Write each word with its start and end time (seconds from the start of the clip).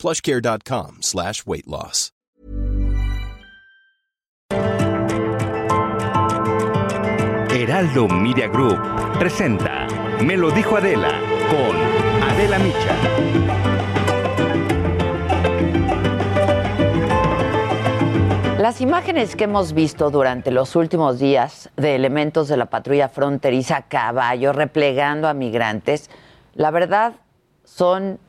plushcare.com 0.00 1.02
slash 1.02 1.44
weight 1.46 1.66
loss. 1.66 2.12
Heraldo 7.52 8.08
Media 8.08 8.46
Group 8.48 8.78
presenta 9.18 9.86
Me 10.22 10.36
lo 10.36 10.50
dijo 10.50 10.76
Adela 10.76 11.10
con 11.50 11.76
Adela 12.22 12.58
Micha. 12.58 12.96
Las 18.58 18.80
imágenes 18.80 19.36
que 19.36 19.44
hemos 19.44 19.72
visto 19.72 20.10
durante 20.10 20.50
los 20.50 20.76
últimos 20.76 21.18
días 21.18 21.70
de 21.76 21.96
elementos 21.96 22.48
de 22.48 22.56
la 22.56 22.66
patrulla 22.66 23.08
fronteriza 23.08 23.76
a 23.78 23.88
caballo 23.88 24.52
replegando 24.52 25.28
a 25.28 25.34
migrantes, 25.34 26.08
la 26.54 26.70
verdad 26.70 27.14
son 27.64 28.20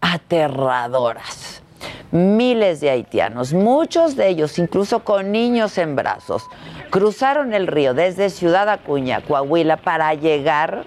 aterradoras. 0.00 1.62
Miles 2.10 2.80
de 2.80 2.90
haitianos, 2.90 3.52
muchos 3.52 4.16
de 4.16 4.28
ellos 4.28 4.58
incluso 4.58 5.04
con 5.04 5.30
niños 5.30 5.76
en 5.76 5.94
brazos, 5.94 6.42
cruzaron 6.90 7.52
el 7.52 7.66
río 7.66 7.92
desde 7.92 8.30
Ciudad 8.30 8.68
Acuña, 8.68 9.20
Coahuila, 9.20 9.76
para 9.76 10.14
llegar 10.14 10.86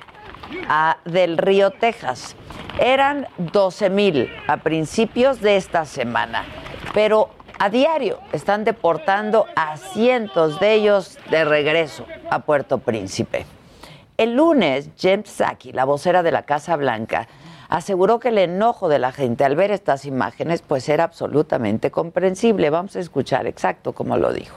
a 0.67 0.97
Del 1.05 1.37
Río, 1.37 1.71
Texas. 1.71 2.35
Eran 2.79 3.27
12 3.37 3.89
mil 3.89 4.29
a 4.47 4.57
principios 4.57 5.41
de 5.41 5.57
esta 5.57 5.85
semana, 5.85 6.45
pero 6.93 7.29
a 7.59 7.69
diario 7.69 8.19
están 8.31 8.63
deportando 8.63 9.45
a 9.55 9.77
cientos 9.77 10.59
de 10.59 10.73
ellos 10.73 11.19
de 11.29 11.45
regreso 11.45 12.07
a 12.31 12.39
Puerto 12.39 12.79
Príncipe. 12.79 13.45
El 14.17 14.35
lunes, 14.35 14.89
James 14.99 15.29
Saki, 15.29 15.71
la 15.71 15.85
vocera 15.85 16.23
de 16.23 16.31
la 16.31 16.41
Casa 16.41 16.75
Blanca, 16.75 17.27
aseguró 17.71 18.19
que 18.19 18.29
el 18.29 18.37
enojo 18.37 18.89
de 18.89 18.99
la 18.99 19.11
gente 19.11 19.45
al 19.45 19.55
ver 19.55 19.71
estas 19.71 20.05
imágenes 20.05 20.61
pues 20.61 20.87
era 20.89 21.05
absolutamente 21.05 21.89
comprensible. 21.89 22.69
Vamos 22.69 22.95
a 22.97 22.99
escuchar 22.99 23.47
exacto 23.47 23.93
como 23.93 24.17
lo 24.17 24.31
dijo. 24.33 24.55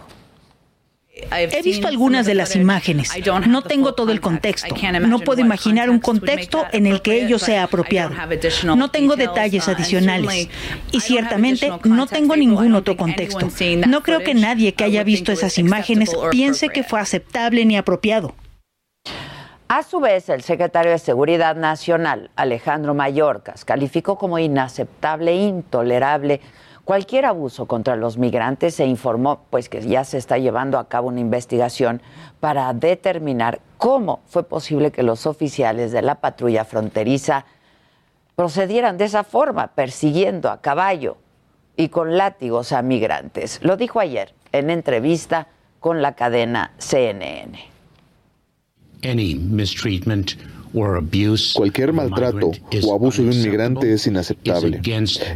He 1.30 1.62
visto 1.62 1.86
algunas 1.86 2.26
de 2.26 2.34
las 2.34 2.56
imágenes. 2.56 3.12
No 3.46 3.62
tengo 3.62 3.94
todo 3.94 4.10
el 4.10 4.20
contexto. 4.20 4.74
No 5.00 5.20
puedo 5.20 5.40
imaginar 5.40 5.88
un 5.88 6.00
contexto 6.00 6.64
en 6.72 6.86
el 6.86 7.02
que 7.02 7.22
ello 7.24 7.38
sea 7.38 7.62
apropiado. 7.62 8.14
No 8.74 8.90
tengo 8.90 9.14
detalles 9.14 9.68
adicionales. 9.68 10.48
Y 10.90 11.00
ciertamente 11.00 11.72
no 11.84 12.08
tengo 12.08 12.36
ningún 12.36 12.74
otro 12.74 12.96
contexto. 12.96 13.48
No 13.86 14.02
creo 14.02 14.24
que 14.24 14.34
nadie 14.34 14.74
que 14.74 14.82
haya 14.82 15.04
visto 15.04 15.30
esas 15.30 15.56
imágenes 15.58 16.10
piense 16.32 16.68
que 16.68 16.82
fue 16.82 16.98
aceptable 16.98 17.64
ni 17.64 17.76
apropiado. 17.76 18.34
A 19.66 19.82
su 19.82 19.98
vez, 19.98 20.28
el 20.28 20.42
secretario 20.42 20.92
de 20.92 20.98
Seguridad 20.98 21.56
Nacional, 21.56 22.30
Alejandro 22.36 22.92
Mayorkas, 22.92 23.64
calificó 23.64 24.18
como 24.18 24.38
inaceptable 24.38 25.30
e 25.30 25.46
intolerable 25.46 26.42
cualquier 26.84 27.24
abuso 27.24 27.64
contra 27.64 27.96
los 27.96 28.18
migrantes 28.18 28.78
e 28.78 28.84
informó 28.84 29.40
pues 29.48 29.70
que 29.70 29.80
ya 29.80 30.04
se 30.04 30.18
está 30.18 30.36
llevando 30.36 30.78
a 30.78 30.86
cabo 30.88 31.08
una 31.08 31.20
investigación 31.20 32.02
para 32.40 32.74
determinar 32.74 33.60
cómo 33.78 34.20
fue 34.26 34.42
posible 34.42 34.92
que 34.92 35.02
los 35.02 35.26
oficiales 35.26 35.92
de 35.92 36.02
la 36.02 36.16
patrulla 36.16 36.66
fronteriza 36.66 37.46
procedieran 38.36 38.98
de 38.98 39.06
esa 39.06 39.24
forma, 39.24 39.68
persiguiendo 39.68 40.50
a 40.50 40.60
caballo 40.60 41.16
y 41.74 41.88
con 41.88 42.18
látigos 42.18 42.72
a 42.72 42.82
migrantes. 42.82 43.60
Lo 43.62 43.78
dijo 43.78 43.98
ayer 43.98 44.34
en 44.52 44.68
entrevista 44.68 45.48
con 45.80 46.02
la 46.02 46.14
cadena 46.14 46.72
CNN. 46.76 47.73
Cualquier 51.54 51.92
maltrato 51.92 52.50
o 52.82 52.94
abuso 52.94 53.22
de 53.22 53.30
un 53.30 53.42
migrante 53.42 53.92
es 53.92 54.08
inaceptable. 54.08 54.80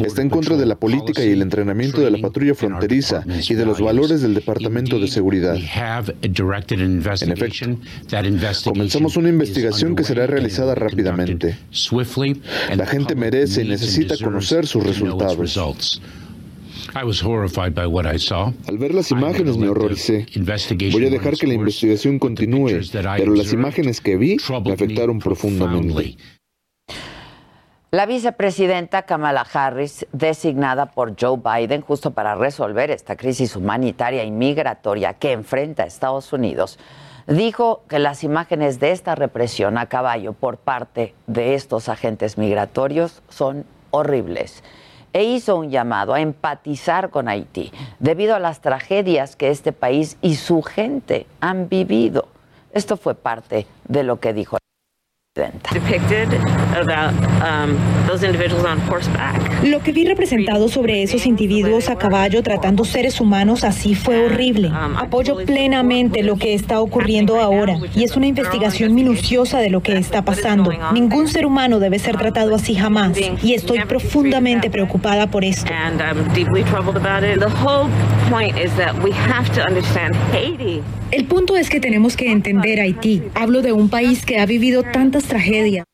Está 0.00 0.22
en 0.22 0.30
contra 0.30 0.56
de 0.56 0.66
la 0.66 0.74
política 0.74 1.24
y 1.24 1.30
el 1.30 1.42
entrenamiento 1.42 2.00
de 2.00 2.10
la 2.10 2.18
patrulla 2.18 2.54
fronteriza 2.56 3.24
y 3.48 3.54
de 3.54 3.64
los 3.64 3.80
valores 3.80 4.20
del 4.20 4.34
Departamento 4.34 4.98
de 4.98 5.06
Seguridad. 5.06 5.54
En 5.54 7.30
efecto, 7.32 7.78
comenzamos 8.64 9.16
una 9.16 9.28
investigación 9.28 9.94
que 9.94 10.02
será 10.02 10.26
realizada 10.26 10.74
rápidamente. 10.74 11.56
La 12.76 12.86
gente 12.86 13.14
merece 13.14 13.62
y 13.62 13.68
necesita 13.68 14.16
conocer 14.16 14.66
sus 14.66 14.82
resultados. 14.84 16.00
Al 18.66 18.78
ver 18.78 18.94
las 18.94 19.10
imágenes 19.10 19.56
me 19.56 19.68
horroricé. 19.68 20.26
Voy 20.92 21.06
a 21.06 21.10
dejar 21.10 21.36
que 21.36 21.46
la 21.46 21.54
investigación 21.54 22.18
continúe, 22.18 22.80
pero 22.92 23.34
las 23.34 23.52
imágenes 23.52 24.00
que 24.00 24.16
vi 24.16 24.36
me 24.64 24.72
afectaron 24.72 25.18
profundamente. 25.18 26.16
La 27.90 28.04
vicepresidenta 28.04 29.02
Kamala 29.02 29.46
Harris, 29.50 30.06
designada 30.12 30.86
por 30.92 31.14
Joe 31.18 31.38
Biden 31.38 31.80
justo 31.80 32.10
para 32.10 32.34
resolver 32.34 32.90
esta 32.90 33.16
crisis 33.16 33.56
humanitaria 33.56 34.24
y 34.24 34.30
migratoria 34.30 35.14
que 35.14 35.32
enfrenta 35.32 35.84
a 35.84 35.86
Estados 35.86 36.32
Unidos, 36.34 36.78
dijo 37.26 37.84
que 37.88 37.98
las 37.98 38.24
imágenes 38.24 38.78
de 38.78 38.90
esta 38.90 39.14
represión 39.14 39.78
a 39.78 39.86
caballo 39.86 40.34
por 40.34 40.58
parte 40.58 41.14
de 41.26 41.54
estos 41.54 41.88
agentes 41.88 42.36
migratorios 42.36 43.22
son 43.28 43.64
horribles 43.90 44.62
e 45.12 45.24
hizo 45.24 45.56
un 45.56 45.70
llamado 45.70 46.14
a 46.14 46.20
empatizar 46.20 47.10
con 47.10 47.28
Haití 47.28 47.72
debido 47.98 48.34
a 48.34 48.38
las 48.38 48.60
tragedias 48.60 49.36
que 49.36 49.50
este 49.50 49.72
país 49.72 50.18
y 50.20 50.36
su 50.36 50.62
gente 50.62 51.26
han 51.40 51.68
vivido. 51.68 52.28
Esto 52.72 52.96
fue 52.96 53.14
parte 53.14 53.66
de 53.86 54.02
lo 54.02 54.20
que 54.20 54.32
dijo 54.32 54.57
lo 59.62 59.80
que 59.80 59.92
vi 59.92 60.04
representado 60.04 60.68
sobre 60.68 61.02
esos 61.02 61.26
individuos 61.26 61.88
a 61.88 61.96
caballo 61.96 62.42
tratando 62.42 62.84
seres 62.84 63.20
humanos 63.20 63.64
así 63.64 63.94
fue 63.94 64.24
horrible. 64.24 64.68
Um, 64.68 64.96
Apoyo 64.96 65.36
plenamente 65.44 66.22
lo 66.22 66.36
que 66.36 66.54
está 66.54 66.80
ocurriendo 66.80 67.40
ahora 67.40 67.76
y 67.94 68.04
es 68.04 68.16
una 68.16 68.26
investigación 68.26 68.94
minuciosa 68.94 69.58
de 69.58 69.70
lo 69.70 69.80
que 69.80 69.96
está 69.96 70.22
pasando. 70.22 70.72
Ningún 70.92 71.28
ser 71.28 71.46
humano 71.46 71.78
debe 71.78 71.98
ser 71.98 72.16
tratado 72.16 72.54
así 72.54 72.74
jamás 72.74 73.18
y 73.42 73.54
estoy 73.54 73.80
profundamente 73.80 74.70
preocupada 74.70 75.28
por 75.28 75.44
esto. 75.44 75.70
El 81.10 81.24
punto 81.26 81.56
es 81.56 81.70
que 81.70 81.80
tenemos 81.80 82.18
que 82.18 82.30
entender 82.30 82.80
Haití. 82.80 83.22
Hablo 83.34 83.62
de 83.62 83.72
un 83.72 83.88
país 83.88 84.26
que 84.26 84.40
ha 84.40 84.44
vivido 84.44 84.82
tantas 84.82 85.24
tragedias. 85.24 85.86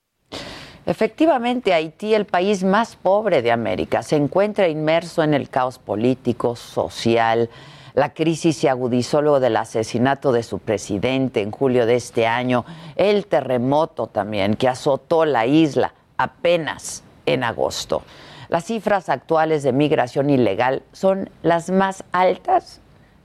Efectivamente, 0.86 1.72
Haití, 1.72 2.14
el 2.14 2.25
país 2.25 2.64
más 2.64 2.97
pobre 2.97 3.41
de 3.41 3.52
América, 3.52 4.02
se 4.02 4.16
encuentra 4.16 4.66
inmerso 4.66 5.22
en 5.22 5.32
el 5.32 5.48
caos 5.48 5.78
político, 5.78 6.56
social. 6.56 7.48
La 7.94 8.12
crisis 8.12 8.56
se 8.56 8.69
agudizó 8.69 9.22
luego 9.22 9.38
del 9.38 9.56
asesinato 9.56 10.32
de 10.32 10.42
su 10.42 10.58
presidente 10.58 11.42
en 11.42 11.52
julio 11.52 11.86
de 11.86 11.94
este 11.94 12.26
año, 12.26 12.64
el 12.96 13.26
terremoto 13.26 14.08
también 14.08 14.54
que 14.54 14.66
azotó 14.66 15.25
la 15.25 15.46
isla 15.46 15.94
apenas 16.16 17.04
en 17.25 17.44
agosto. 17.44 18.02
Las 18.48 18.64
cifras 18.64 19.08
actuales 19.08 19.62
de 19.62 19.72
migración 19.72 20.28
ilegal 20.28 20.82
son 20.92 21.31
las 21.42 21.70
más 21.70 22.02
altas 22.10 22.81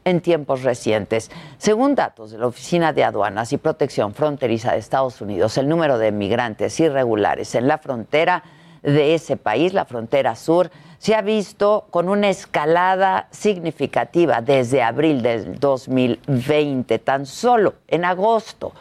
en 0.05 0.21
tiempos 0.21 0.63
recientes. 0.63 1.31
Según 1.57 1.95
datos 1.95 2.31
de 2.31 2.37
la 2.37 2.47
Oficina 2.47 2.93
de 2.93 3.03
Aduanas 3.03 3.53
y 3.53 3.57
Protección 3.57 4.13
Fronteriza 4.13 4.71
de 4.71 4.79
Estados 4.79 5.21
Unidos, 5.21 5.57
el 5.57 5.67
número 5.67 5.97
de 5.97 6.11
migrantes 6.11 6.79
irregulares 6.79 7.55
en 7.55 7.67
la 7.67 7.77
frontera 7.77 8.43
de 8.81 9.13
ese 9.13 9.37
país, 9.37 9.73
la 9.73 9.85
frontera 9.85 10.35
sur, 10.35 10.71
se 10.99 11.15
ha 11.15 11.21
visto 11.21 11.87
con 11.91 12.09
una 12.09 12.29
escalada 12.29 13.27
significativa 13.31 14.41
desde 14.41 14.83
abril 14.83 15.21
del 15.21 15.59
2020. 15.59 16.99
Tan 16.99 17.25
solo 17.25 17.75
en 17.87 18.05
agosto, 18.05 18.73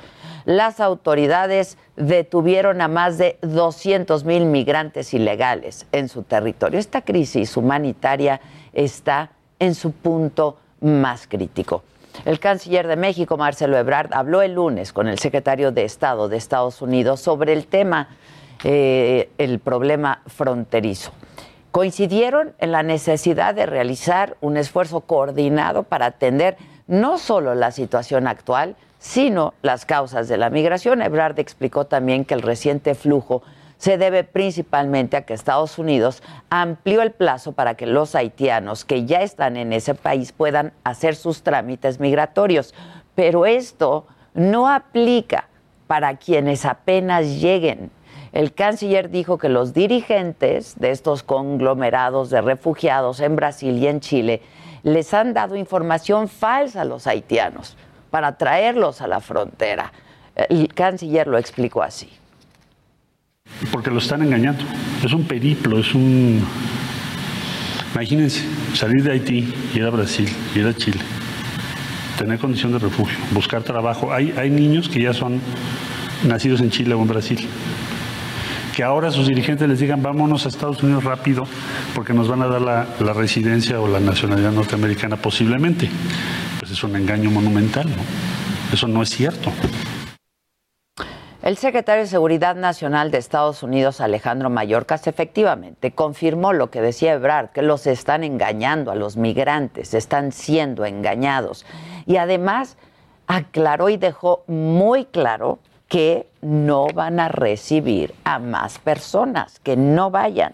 las 0.44 0.80
autoridades 0.80 1.78
detuvieron 1.96 2.80
a 2.80 2.88
más 2.88 3.18
de 3.18 3.38
200 3.42 4.24
mil 4.24 4.46
migrantes 4.46 5.14
ilegales 5.14 5.86
en 5.92 6.08
su 6.08 6.22
territorio. 6.22 6.78
Esta 6.78 7.02
crisis 7.02 7.56
humanitaria 7.56 8.40
está 8.72 9.30
en 9.58 9.74
su 9.74 9.92
punto 9.92 10.56
más 10.80 11.26
crítico. 11.26 11.82
El 12.24 12.40
canciller 12.40 12.86
de 12.88 12.96
México, 12.96 13.36
Marcelo 13.36 13.76
Ebrard, 13.76 14.12
habló 14.12 14.42
el 14.42 14.54
lunes 14.54 14.92
con 14.92 15.08
el 15.08 15.18
secretario 15.18 15.70
de 15.70 15.84
Estado 15.84 16.28
de 16.28 16.36
Estados 16.36 16.82
Unidos 16.82 17.20
sobre 17.20 17.52
el 17.52 17.66
tema, 17.66 18.08
eh, 18.64 19.30
el 19.38 19.58
problema 19.60 20.22
fronterizo. 20.26 21.12
coincidieron 21.70 22.54
en 22.58 22.72
la 22.72 22.82
necesidad 22.82 23.54
de 23.54 23.66
realizar 23.66 24.36
un 24.40 24.56
esfuerzo 24.56 25.02
coordinado 25.02 25.84
para 25.84 26.06
atender 26.06 26.56
no 26.88 27.18
solo 27.18 27.54
la 27.54 27.70
situación 27.70 28.26
actual, 28.26 28.74
sino 28.98 29.54
las 29.62 29.84
causas 29.84 30.28
de 30.28 30.38
la 30.38 30.50
migración. 30.50 31.02
Ebrard 31.02 31.38
explicó 31.38 31.84
también 31.84 32.24
que 32.24 32.34
el 32.34 32.42
reciente 32.42 32.94
flujo 32.94 33.42
se 33.78 33.96
debe 33.96 34.24
principalmente 34.24 35.16
a 35.16 35.22
que 35.22 35.34
Estados 35.34 35.78
Unidos 35.78 36.22
amplió 36.50 37.00
el 37.00 37.12
plazo 37.12 37.52
para 37.52 37.74
que 37.74 37.86
los 37.86 38.14
haitianos 38.14 38.84
que 38.84 39.06
ya 39.06 39.22
están 39.22 39.56
en 39.56 39.72
ese 39.72 39.94
país 39.94 40.32
puedan 40.32 40.72
hacer 40.84 41.14
sus 41.14 41.42
trámites 41.42 42.00
migratorios. 42.00 42.74
Pero 43.14 43.46
esto 43.46 44.06
no 44.34 44.68
aplica 44.68 45.48
para 45.86 46.16
quienes 46.16 46.64
apenas 46.64 47.40
lleguen. 47.40 47.90
El 48.32 48.52
canciller 48.52 49.10
dijo 49.10 49.38
que 49.38 49.48
los 49.48 49.72
dirigentes 49.72 50.78
de 50.78 50.90
estos 50.90 51.22
conglomerados 51.22 52.30
de 52.30 52.40
refugiados 52.42 53.20
en 53.20 53.36
Brasil 53.36 53.78
y 53.78 53.86
en 53.86 54.00
Chile 54.00 54.42
les 54.82 55.14
han 55.14 55.32
dado 55.34 55.56
información 55.56 56.28
falsa 56.28 56.82
a 56.82 56.84
los 56.84 57.06
haitianos 57.06 57.76
para 58.10 58.36
traerlos 58.36 59.00
a 59.00 59.06
la 59.06 59.20
frontera. 59.20 59.92
El 60.34 60.72
canciller 60.74 61.26
lo 61.26 61.38
explicó 61.38 61.82
así. 61.82 62.10
Porque 63.72 63.90
lo 63.90 63.98
están 63.98 64.22
engañando. 64.22 64.64
Es 65.04 65.12
un 65.12 65.24
periplo, 65.24 65.78
es 65.78 65.94
un... 65.94 66.42
Imagínense, 67.94 68.44
salir 68.74 69.02
de 69.02 69.12
Haití, 69.12 69.52
ir 69.74 69.82
a 69.82 69.90
Brasil, 69.90 70.28
ir 70.54 70.66
a 70.66 70.74
Chile, 70.74 71.00
tener 72.16 72.38
condición 72.38 72.72
de 72.72 72.78
refugio, 72.78 73.16
buscar 73.32 73.62
trabajo. 73.62 74.12
Hay, 74.12 74.32
hay 74.36 74.50
niños 74.50 74.88
que 74.88 75.00
ya 75.00 75.12
son 75.12 75.40
nacidos 76.26 76.60
en 76.60 76.70
Chile 76.70 76.94
o 76.94 77.02
en 77.02 77.08
Brasil, 77.08 77.40
que 78.76 78.84
ahora 78.84 79.10
sus 79.10 79.26
dirigentes 79.26 79.68
les 79.68 79.80
digan 79.80 80.02
vámonos 80.02 80.46
a 80.46 80.48
Estados 80.48 80.82
Unidos 80.82 81.02
rápido 81.02 81.44
porque 81.94 82.12
nos 82.12 82.28
van 82.28 82.42
a 82.42 82.46
dar 82.46 82.60
la, 82.60 82.86
la 83.00 83.12
residencia 83.14 83.80
o 83.80 83.88
la 83.88 83.98
nacionalidad 83.98 84.52
norteamericana 84.52 85.16
posiblemente. 85.16 85.88
Pues 86.60 86.70
es 86.70 86.84
un 86.84 86.94
engaño 86.94 87.30
monumental, 87.30 87.86
¿no? 87.86 88.72
Eso 88.72 88.86
no 88.86 89.02
es 89.02 89.08
cierto. 89.08 89.50
El 91.48 91.56
secretario 91.56 92.02
de 92.02 92.10
Seguridad 92.10 92.56
Nacional 92.56 93.10
de 93.10 93.16
Estados 93.16 93.62
Unidos, 93.62 94.02
Alejandro 94.02 94.50
Mayorkas, 94.50 95.06
efectivamente 95.06 95.92
confirmó 95.92 96.52
lo 96.52 96.70
que 96.70 96.82
decía 96.82 97.14
Ebrard, 97.14 97.52
que 97.52 97.62
los 97.62 97.86
están 97.86 98.22
engañando 98.22 98.90
a 98.90 98.94
los 98.94 99.16
migrantes, 99.16 99.94
están 99.94 100.32
siendo 100.32 100.84
engañados. 100.84 101.64
Y 102.04 102.18
además 102.18 102.76
aclaró 103.26 103.88
y 103.88 103.96
dejó 103.96 104.44
muy 104.46 105.06
claro 105.06 105.58
que 105.88 106.28
no 106.42 106.88
van 106.88 107.18
a 107.18 107.28
recibir 107.28 108.14
a 108.24 108.38
más 108.38 108.78
personas, 108.78 109.58
que 109.60 109.74
no 109.74 110.10
vayan. 110.10 110.52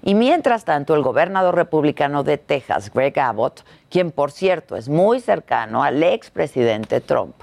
Y 0.00 0.14
mientras 0.14 0.64
tanto, 0.64 0.94
el 0.94 1.02
gobernador 1.02 1.54
republicano 1.54 2.22
de 2.22 2.38
Texas, 2.38 2.90
Greg 2.94 3.20
Abbott, 3.20 3.62
quien 3.90 4.10
por 4.10 4.30
cierto 4.30 4.76
es 4.76 4.88
muy 4.88 5.20
cercano 5.20 5.82
al 5.82 6.02
expresidente 6.02 7.02
Trump, 7.02 7.34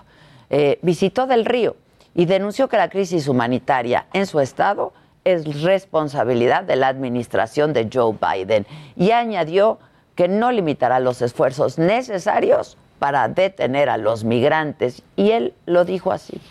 eh, 0.50 0.80
visitó 0.82 1.28
Del 1.28 1.46
Río 1.46 1.76
y 2.18 2.26
denunció 2.26 2.68
que 2.68 2.78
la 2.78 2.90
crisis 2.90 3.28
humanitaria 3.28 4.08
en 4.12 4.26
su 4.26 4.40
estado 4.42 4.92
es 5.24 5.62
responsabilidad 5.62 6.64
de 6.64 6.76
la 6.76 6.88
administración 6.88 7.74
de 7.74 7.88
Joe 7.94 8.16
Biden 8.20 8.66
y 8.96 9.12
añadió 9.12 9.78
que 10.16 10.28
no 10.28 10.52
limitará 10.52 11.00
los 11.00 11.22
esfuerzos 11.22 11.78
necesarios 11.78 12.76
para 12.98 13.28
detener 13.28 13.88
a 13.90 13.98
los 13.98 14.24
migrantes 14.24 15.04
y 15.16 15.30
él 15.30 15.54
lo 15.68 15.86
dijo 15.86 16.12
así. 16.12 16.42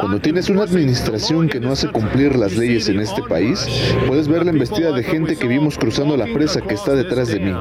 Cuando 0.00 0.18
tienes 0.18 0.48
una 0.50 0.64
administración 0.64 1.48
que 1.48 1.60
no 1.60 1.70
hace 1.70 1.88
cumplir 1.88 2.34
las 2.34 2.56
leyes 2.56 2.88
en 2.88 2.98
este 2.98 3.22
país, 3.22 3.94
puedes 4.08 4.26
ver 4.26 4.44
la 4.44 4.50
embestida 4.50 4.90
de 4.90 5.04
gente 5.04 5.36
que 5.36 5.46
vimos 5.46 5.78
cruzando 5.78 6.16
la 6.16 6.26
presa 6.26 6.60
que 6.60 6.74
está 6.74 6.94
detrás 6.94 7.28
de 7.28 7.38
mí. 7.38 7.54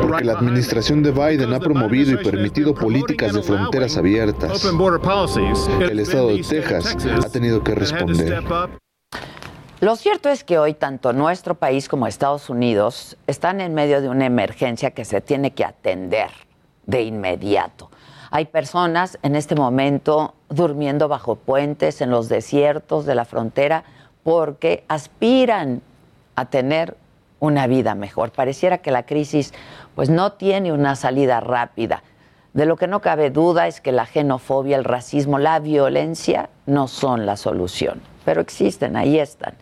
Porque 0.00 0.24
la 0.24 0.34
administración 0.34 1.02
de 1.02 1.10
Biden 1.10 1.52
ha 1.52 1.58
promovido 1.58 2.12
y 2.12 2.22
permitido 2.22 2.72
políticas 2.72 3.34
de 3.34 3.42
fronteras 3.42 3.96
abiertas. 3.96 4.64
El 5.80 5.98
estado 5.98 6.28
de 6.28 6.44
Texas 6.44 6.96
ha 7.24 7.28
tenido 7.30 7.64
que 7.64 7.74
responder. 7.74 8.44
Lo 9.80 9.96
cierto 9.96 10.28
es 10.28 10.44
que 10.44 10.58
hoy 10.58 10.74
tanto 10.74 11.12
nuestro 11.12 11.56
país 11.56 11.88
como 11.88 12.06
Estados 12.06 12.48
Unidos 12.48 13.16
están 13.26 13.60
en 13.60 13.74
medio 13.74 14.00
de 14.00 14.08
una 14.08 14.24
emergencia 14.24 14.92
que 14.92 15.04
se 15.04 15.20
tiene 15.20 15.50
que 15.50 15.64
atender 15.64 16.30
de 16.86 17.02
inmediato. 17.02 17.90
Hay 18.30 18.46
personas 18.46 19.18
en 19.22 19.36
este 19.36 19.54
momento 19.54 20.34
durmiendo 20.48 21.08
bajo 21.08 21.36
puentes 21.36 22.00
en 22.00 22.10
los 22.10 22.28
desiertos 22.28 23.06
de 23.06 23.14
la 23.14 23.24
frontera 23.24 23.84
porque 24.22 24.84
aspiran 24.88 25.82
a 26.34 26.46
tener 26.46 26.96
una 27.40 27.66
vida 27.66 27.94
mejor. 27.94 28.30
Pareciera 28.32 28.78
que 28.78 28.90
la 28.90 29.04
crisis 29.04 29.52
pues 29.94 30.10
no 30.10 30.32
tiene 30.32 30.72
una 30.72 30.96
salida 30.96 31.40
rápida. 31.40 32.02
De 32.52 32.64
lo 32.64 32.76
que 32.76 32.86
no 32.86 33.00
cabe 33.00 33.30
duda 33.30 33.66
es 33.66 33.80
que 33.80 33.92
la 33.92 34.06
xenofobia, 34.06 34.76
el 34.76 34.84
racismo, 34.84 35.38
la 35.38 35.60
violencia 35.60 36.48
no 36.64 36.88
son 36.88 37.26
la 37.26 37.36
solución, 37.36 38.00
pero 38.24 38.40
existen, 38.40 38.96
ahí 38.96 39.18
están. 39.18 39.54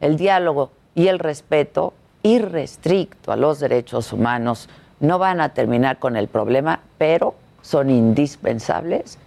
El 0.00 0.16
diálogo 0.16 0.70
y 0.94 1.08
el 1.08 1.18
respeto 1.18 1.92
irrestricto 2.22 3.32
a 3.32 3.36
los 3.36 3.60
derechos 3.60 4.12
humanos 4.12 4.68
no 5.00 5.18
van 5.18 5.40
a 5.40 5.50
terminar 5.50 5.98
con 5.98 6.16
el 6.16 6.28
problema, 6.28 6.80
pero 6.96 7.34
son 7.68 7.90
indispensables 7.90 9.18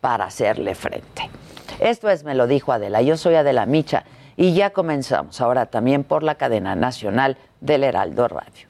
para 0.00 0.24
hacerle 0.24 0.74
frente. 0.74 1.30
Esto 1.78 2.10
es, 2.10 2.24
me 2.24 2.34
lo 2.34 2.48
dijo 2.48 2.72
Adela, 2.72 3.02
yo 3.02 3.16
soy 3.16 3.36
Adela 3.36 3.66
Micha 3.66 4.02
y 4.36 4.52
ya 4.52 4.70
comenzamos 4.70 5.40
ahora 5.40 5.66
también 5.66 6.02
por 6.02 6.24
la 6.24 6.34
cadena 6.34 6.74
nacional 6.74 7.36
del 7.60 7.84
Heraldo 7.84 8.26
Radio. 8.26 8.66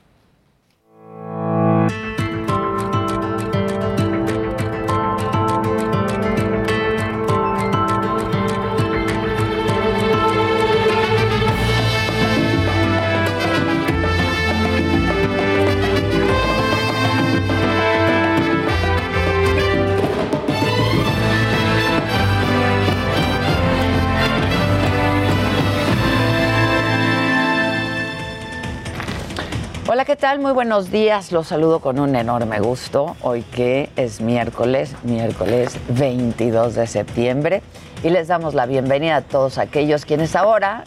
Hola, 29.95 30.05
¿qué 30.05 30.17
tal? 30.17 30.41
Muy 30.41 30.51
buenos 30.51 30.91
días. 30.91 31.31
Los 31.31 31.47
saludo 31.47 31.79
con 31.79 32.01
un 32.01 32.17
enorme 32.17 32.59
gusto. 32.59 33.15
Hoy 33.21 33.43
que 33.43 33.91
es 33.95 34.21
miércoles, 34.21 34.93
miércoles 35.05 35.79
22 35.87 36.75
de 36.75 36.89
septiembre. 36.89 37.63
Y 38.03 38.11
les 38.11 38.27
damos 38.27 38.55
la 38.55 38.67
bienvenida 38.67 39.15
a 39.15 39.23
todos 39.23 39.57
aquellos 39.57 40.05
quienes 40.05 40.35
ahora 40.35 40.83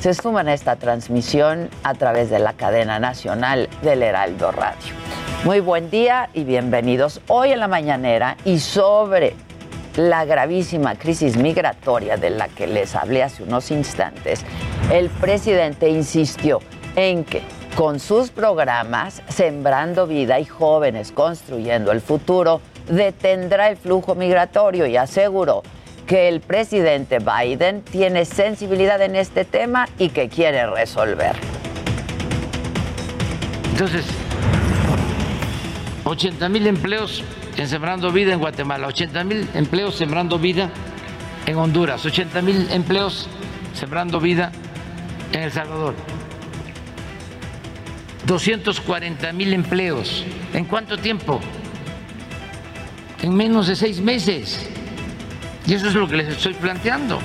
se 0.00 0.12
suman 0.12 0.48
a 0.48 0.52
esta 0.52 0.76
transmisión 0.76 1.70
a 1.82 1.94
través 1.94 2.28
de 2.28 2.38
la 2.38 2.52
cadena 2.52 2.98
nacional 2.98 3.70
del 3.80 4.02
Heraldo 4.02 4.52
Radio. 4.52 4.92
Muy 5.46 5.60
buen 5.60 5.88
día 5.88 6.28
y 6.34 6.44
bienvenidos. 6.44 7.22
Hoy 7.28 7.52
en 7.52 7.60
la 7.60 7.68
mañanera 7.68 8.36
y 8.44 8.58
sobre 8.58 9.34
la 9.96 10.26
gravísima 10.26 10.96
crisis 10.96 11.38
migratoria 11.38 12.18
de 12.18 12.28
la 12.28 12.48
que 12.48 12.66
les 12.66 12.96
hablé 12.96 13.22
hace 13.22 13.44
unos 13.44 13.70
instantes, 13.70 14.44
el 14.92 15.08
presidente 15.08 15.88
insistió 15.88 16.60
en 16.96 17.24
que 17.24 17.55
con 17.76 18.00
sus 18.00 18.30
programas 18.30 19.22
Sembrando 19.28 20.06
Vida 20.06 20.40
y 20.40 20.46
Jóvenes 20.46 21.12
Construyendo 21.12 21.92
el 21.92 22.00
Futuro, 22.00 22.62
detendrá 22.88 23.68
el 23.68 23.76
flujo 23.76 24.14
migratorio 24.14 24.86
y 24.86 24.96
aseguró 24.96 25.62
que 26.06 26.28
el 26.28 26.40
presidente 26.40 27.18
Biden 27.18 27.82
tiene 27.82 28.24
sensibilidad 28.24 29.02
en 29.02 29.14
este 29.14 29.44
tema 29.44 29.88
y 29.98 30.08
que 30.08 30.30
quiere 30.30 30.66
resolver. 30.66 31.36
Entonces, 33.72 34.06
80 36.04 36.48
mil 36.48 36.66
empleos 36.66 37.22
en 37.58 37.68
Sembrando 37.68 38.10
Vida 38.10 38.32
en 38.32 38.40
Guatemala, 38.40 38.86
80 38.86 39.24
mil 39.24 39.48
empleos 39.52 39.96
Sembrando 39.96 40.38
Vida 40.38 40.70
en 41.44 41.56
Honduras, 41.58 42.06
80 42.06 42.40
mil 42.40 42.68
empleos 42.70 43.28
Sembrando 43.74 44.18
Vida 44.18 44.50
en 45.32 45.42
El 45.42 45.52
Salvador. 45.52 45.94
240 48.26 49.32
mil 49.32 49.52
empleos. 49.52 50.24
¿En 50.52 50.64
cuánto 50.64 50.98
tiempo? 50.98 51.40
En 53.22 53.34
menos 53.34 53.68
de 53.68 53.76
seis 53.76 54.00
meses. 54.00 54.68
Y 55.66 55.74
eso 55.74 55.86
es 55.88 55.94
lo 55.94 56.08
que 56.08 56.16
les 56.16 56.28
estoy 56.28 56.54
planteando. 56.54 57.18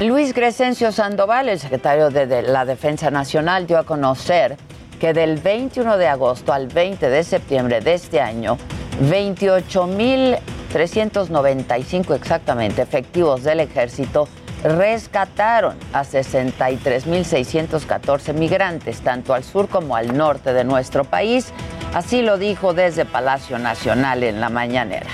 Luis 0.00 0.32
Crescencio 0.32 0.90
Sandoval, 0.90 1.48
el 1.48 1.58
secretario 1.60 2.10
de 2.10 2.42
la 2.42 2.64
Defensa 2.64 3.10
Nacional, 3.10 3.66
dio 3.66 3.78
a 3.78 3.84
conocer 3.84 4.56
que 4.98 5.12
del 5.12 5.38
21 5.38 5.98
de 5.98 6.08
agosto 6.08 6.52
al 6.52 6.66
20 6.66 7.08
de 7.08 7.24
septiembre 7.24 7.80
de 7.80 7.94
este 7.94 8.20
año, 8.20 8.56
28 9.00 9.86
mil 9.86 10.36
395 10.72 12.14
exactamente 12.14 12.82
efectivos 12.82 13.42
del 13.44 13.60
ejército 13.60 14.28
rescataron 14.62 15.76
a 15.92 16.04
63.614 16.04 18.34
migrantes, 18.34 19.00
tanto 19.00 19.34
al 19.34 19.42
sur 19.44 19.68
como 19.68 19.96
al 19.96 20.16
norte 20.16 20.52
de 20.52 20.62
nuestro 20.64 21.04
país. 21.04 21.52
Así 21.94 22.22
lo 22.22 22.38
dijo 22.38 22.74
desde 22.74 23.04
Palacio 23.04 23.58
Nacional 23.58 24.22
en 24.22 24.40
la 24.40 24.48
mañanera. 24.48 25.08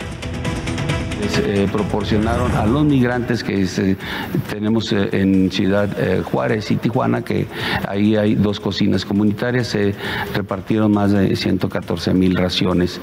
Eh, 1.45 1.69
proporcionaron 1.71 2.53
a 2.53 2.65
los 2.65 2.85
migrantes 2.85 3.43
que 3.43 3.67
tenemos 4.49 4.93
eh, 4.93 5.09
en 5.13 5.51
Ciudad 5.51 5.89
eh, 5.99 6.23
Juárez 6.23 6.71
y 6.71 6.77
Tijuana, 6.77 7.23
que 7.23 7.49
ahí 7.89 8.15
hay 8.15 8.37
dos 8.37 8.61
cocinas 8.61 9.05
comunitarias, 9.05 9.67
se 9.67 9.95
repartieron 10.35 10.93
más 10.93 11.11
de 11.11 11.35
114 11.35 12.15
mil 12.15 12.37
raciones. 12.37 13.01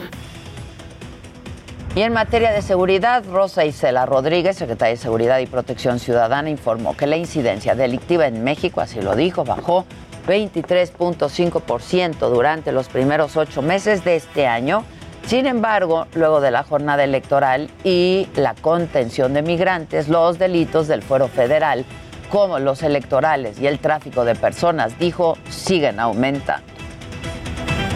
Y 1.96 2.02
en 2.02 2.12
materia 2.12 2.52
de 2.52 2.62
seguridad, 2.62 3.24
Rosa 3.32 3.64
Isela 3.64 4.06
Rodríguez, 4.06 4.58
secretaria 4.58 4.96
de 4.96 5.02
Seguridad 5.02 5.40
y 5.40 5.46
Protección 5.46 6.00
Ciudadana, 6.00 6.50
informó 6.50 6.98
que 6.98 7.08
la 7.08 7.16
incidencia 7.16 7.74
delictiva 7.74 8.28
en 8.28 8.44
México, 8.44 8.82
así 8.82 9.00
lo 9.00 9.16
dijo, 9.16 9.46
bajó 9.46 9.86
23.5% 10.28 12.30
durante 12.30 12.74
los 12.74 12.90
primeros 12.90 13.38
ocho 13.38 13.62
meses 13.62 14.04
de 14.04 14.18
este 14.18 14.46
año. 14.46 14.84
Sin 15.25 15.46
embargo, 15.46 16.08
luego 16.16 16.42
de 16.42 16.52
la 16.52 16.64
jornada 16.64 17.06
electoral 17.06 17.70
y 17.86 18.28
la 18.36 18.56
contención 18.56 19.34
de 19.34 19.42
migrantes, 19.42 20.10
los 20.10 20.38
delitos 20.38 20.90
del 20.90 21.02
fuero 21.02 21.30
federal, 21.30 21.86
como 22.30 22.60
los 22.60 22.84
electorales 22.84 23.58
y 23.58 23.68
el 23.68 23.80
tráfico 23.80 24.25
de 24.25 24.36
personas, 24.36 25.00
dijo, 25.00 25.38
siguen 25.50 26.02
aumentando. 26.02 26.75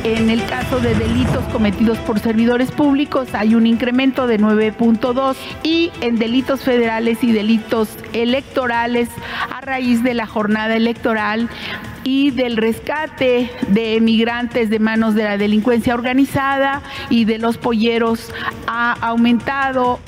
En 0.04 0.30
el 0.30 0.46
caso 0.46 0.80
de 0.80 0.96
delitos 0.96 1.44
cometidos 1.52 1.98
por 2.00 2.20
servidores 2.20 2.72
públicos 2.72 3.28
hay 3.34 3.54
un 3.54 3.68
incremento 3.68 4.28
de 4.28 4.40
9.2 4.40 5.36
y 5.62 5.92
en 6.00 6.18
delitos 6.18 6.62
federales 6.62 7.22
y 7.22 7.34
delitos 7.34 7.90
electorales 8.14 9.10
a 9.52 9.60
raíz 9.60 10.02
de 10.02 10.14
la 10.14 10.26
jornada 10.26 10.78
electoral 10.78 11.50
y 12.06 12.32
del 12.32 12.56
rescate 12.56 13.52
de 13.68 14.00
migrantes 14.00 14.70
de 14.70 14.80
manos 14.80 15.16
de 15.16 15.26
la 15.26 15.38
delincuencia 15.38 15.96
organizada 15.96 16.82
y 17.10 17.26
de 17.26 17.38
los 17.38 17.58
polleros 17.58 18.32
ha 18.68 18.94
aumentado. 19.02 20.00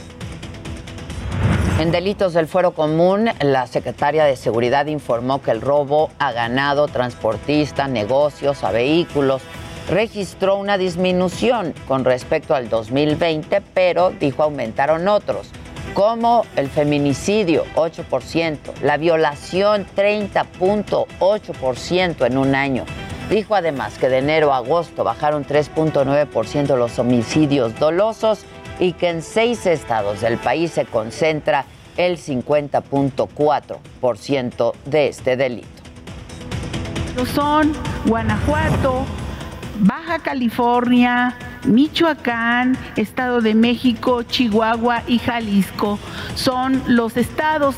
En 1.80 1.92
delitos 1.92 2.34
del 2.34 2.48
fuero 2.48 2.72
común, 2.72 3.30
la 3.42 3.66
secretaria 3.66 4.24
de 4.24 4.36
Seguridad 4.36 4.86
informó 4.86 5.42
que 5.42 5.52
el 5.52 5.62
robo 5.62 6.12
a 6.20 6.32
ganado, 6.32 6.88
transportista, 6.88 7.88
negocios, 7.88 8.64
a 8.64 8.72
vehículos, 8.72 9.42
registró 9.90 10.58
una 10.58 10.78
disminución 10.78 11.74
con 11.88 12.06
respecto 12.06 12.54
al 12.56 12.70
2020, 12.70 13.62
pero 13.74 14.12
dijo 14.12 14.44
aumentaron 14.44 15.08
otros, 15.08 15.50
como 15.94 16.46
el 16.56 16.70
feminicidio 16.70 17.66
8%, 17.76 18.58
la 18.82 18.96
violación 18.98 19.86
30.8% 19.96 22.26
en 22.26 22.38
un 22.38 22.56
año. 22.56 22.86
Dijo 23.30 23.54
además 23.56 23.98
que 23.98 24.10
de 24.10 24.18
enero 24.18 24.54
a 24.54 24.58
agosto 24.58 25.04
bajaron 25.04 25.46
3.9% 25.46 26.76
los 26.76 27.00
homicidios 27.00 27.80
dolosos 27.80 28.40
y 28.80 28.94
que 28.94 29.10
en 29.10 29.22
seis 29.22 29.66
estados 29.66 30.22
del 30.22 30.38
país 30.38 30.72
se 30.72 30.86
concentra 30.86 31.66
el 31.98 32.18
50.4% 32.18 34.74
de 34.86 35.08
este 35.08 35.36
delito. 35.38 35.68
Son 37.34 37.74
Guanajuato, 38.06 39.06
Baja 39.84 40.20
California, 40.20 41.36
Michoacán, 41.66 42.78
Estado 42.96 43.42
de 43.42 43.56
México, 43.56 44.22
Chihuahua 44.22 45.02
y 45.08 45.18
Jalisco. 45.18 45.98
Son 46.36 46.84
los 46.86 47.18
estados 47.18 47.76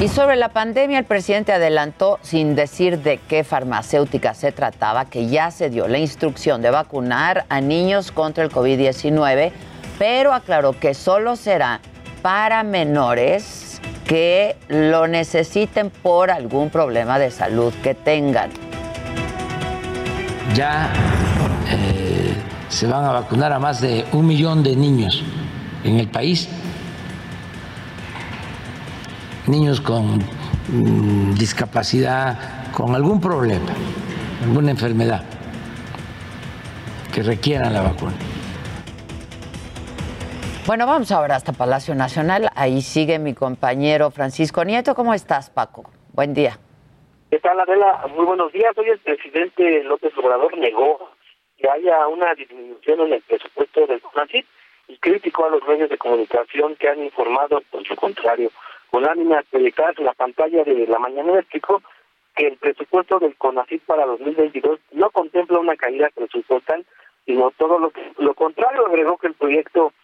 y 0.00 0.08
sobre 0.08 0.34
la 0.34 0.48
pandemia, 0.48 0.98
el 0.98 1.04
presidente 1.04 1.52
adelantó, 1.52 2.18
sin 2.22 2.56
decir 2.56 2.98
de 2.98 3.18
qué 3.18 3.44
farmacéutica 3.44 4.34
se 4.34 4.50
trataba, 4.50 5.04
que 5.04 5.28
ya 5.28 5.52
se 5.52 5.70
dio 5.70 5.86
la 5.86 5.98
instrucción 5.98 6.60
de 6.62 6.70
vacunar 6.70 7.44
a 7.48 7.60
niños 7.60 8.10
contra 8.10 8.42
el 8.42 8.50
COVID-19, 8.50 9.52
pero 10.00 10.34
aclaró 10.34 10.72
que 10.72 10.94
solo 10.94 11.36
será 11.36 11.80
para 12.20 12.64
menores 12.64 13.80
que 14.04 14.56
lo 14.66 15.06
necesiten 15.06 15.90
por 15.90 16.32
algún 16.32 16.70
problema 16.70 17.20
de 17.20 17.30
salud 17.30 17.72
que 17.84 17.94
tengan 17.94 18.50
ya 20.54 20.92
eh, 21.70 22.34
se 22.68 22.86
van 22.86 23.04
a 23.04 23.12
vacunar 23.12 23.52
a 23.52 23.58
más 23.58 23.80
de 23.80 24.04
un 24.12 24.26
millón 24.26 24.62
de 24.62 24.76
niños 24.76 25.22
en 25.84 25.98
el 25.98 26.08
país, 26.08 26.48
niños 29.46 29.80
con 29.80 30.18
mm, 30.18 31.34
discapacidad, 31.34 32.70
con 32.72 32.94
algún 32.94 33.20
problema, 33.20 33.72
alguna 34.42 34.70
enfermedad 34.70 35.22
que 37.12 37.22
requieran 37.22 37.72
la 37.72 37.82
vacuna. 37.82 38.12
Bueno, 40.66 40.86
vamos 40.86 41.10
ahora 41.10 41.36
hasta 41.36 41.52
Palacio 41.52 41.94
Nacional. 41.94 42.50
Ahí 42.54 42.82
sigue 42.82 43.18
mi 43.18 43.34
compañero 43.34 44.10
Francisco 44.10 44.64
Nieto. 44.64 44.94
¿Cómo 44.94 45.12
estás, 45.12 45.50
Paco? 45.50 45.84
Buen 46.12 46.34
día. 46.34 46.58
¿Qué 47.32 47.38
tal, 47.38 47.58
Adela? 47.58 48.08
Muy 48.14 48.26
buenos 48.26 48.52
días. 48.52 48.76
Hoy 48.76 48.90
el 48.90 48.98
presidente 48.98 49.82
López 49.84 50.12
Obrador 50.18 50.54
negó 50.58 51.12
que 51.56 51.66
haya 51.66 52.06
una 52.06 52.34
disminución 52.34 53.00
en 53.00 53.14
el 53.14 53.22
presupuesto 53.22 53.86
del 53.86 54.02
CONACYT 54.02 54.44
y 54.88 54.98
criticó 54.98 55.46
a 55.46 55.48
los 55.48 55.66
medios 55.66 55.88
de 55.88 55.96
comunicación 55.96 56.76
que 56.76 56.90
han 56.90 57.02
informado 57.02 57.62
por 57.70 57.86
su 57.86 57.96
contrario. 57.96 58.50
Con 58.90 59.04
láminas 59.04 59.46
proyectadas 59.50 59.98
en 59.98 60.04
la 60.04 60.12
pantalla 60.12 60.62
de 60.62 60.86
la 60.86 60.98
mañana 60.98 61.38
explicó 61.38 61.80
que 62.36 62.48
el 62.48 62.58
presupuesto 62.58 63.18
del 63.18 63.34
CONACYT 63.36 63.82
para 63.86 64.04
2022 64.04 64.80
no 64.90 65.08
contempla 65.08 65.58
una 65.58 65.76
caída 65.76 66.10
presupuestal, 66.14 66.84
sino 67.24 67.50
todo 67.52 67.78
lo 67.78 67.92
que, 67.92 68.12
lo 68.18 68.34
contrario. 68.34 68.84
Agregó 68.84 69.16
que 69.16 69.28
el 69.28 69.34
proyecto 69.34 69.94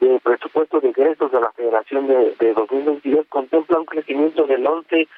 de 0.00 0.20
presupuesto 0.20 0.80
de 0.80 0.88
ingresos 0.88 1.32
de 1.32 1.40
la 1.40 1.52
Federación 1.52 2.06
de, 2.06 2.34
de 2.38 2.52
2022 2.52 3.28
contempla 3.30 3.78
un 3.78 3.86
crecimiento 3.86 4.46
del 4.46 4.66
11 4.66 5.08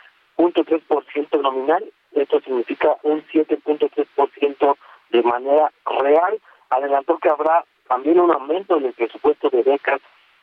ciento 1.19 1.43
nominal, 1.43 1.85
esto 2.13 2.41
significa 2.41 2.97
un 3.03 3.25
7.3% 3.27 4.77
de 5.11 5.23
manera 5.23 5.73
real. 6.01 6.39
Adelantó 6.71 7.19
que 7.19 7.29
habrá 7.29 7.65
también 7.89 8.21
un 8.21 8.31
aumento 8.31 8.77
en 8.77 8.87
el 8.87 8.93
presupuesto 8.93 9.51
de 9.51 9.63
becas 9.63 10.01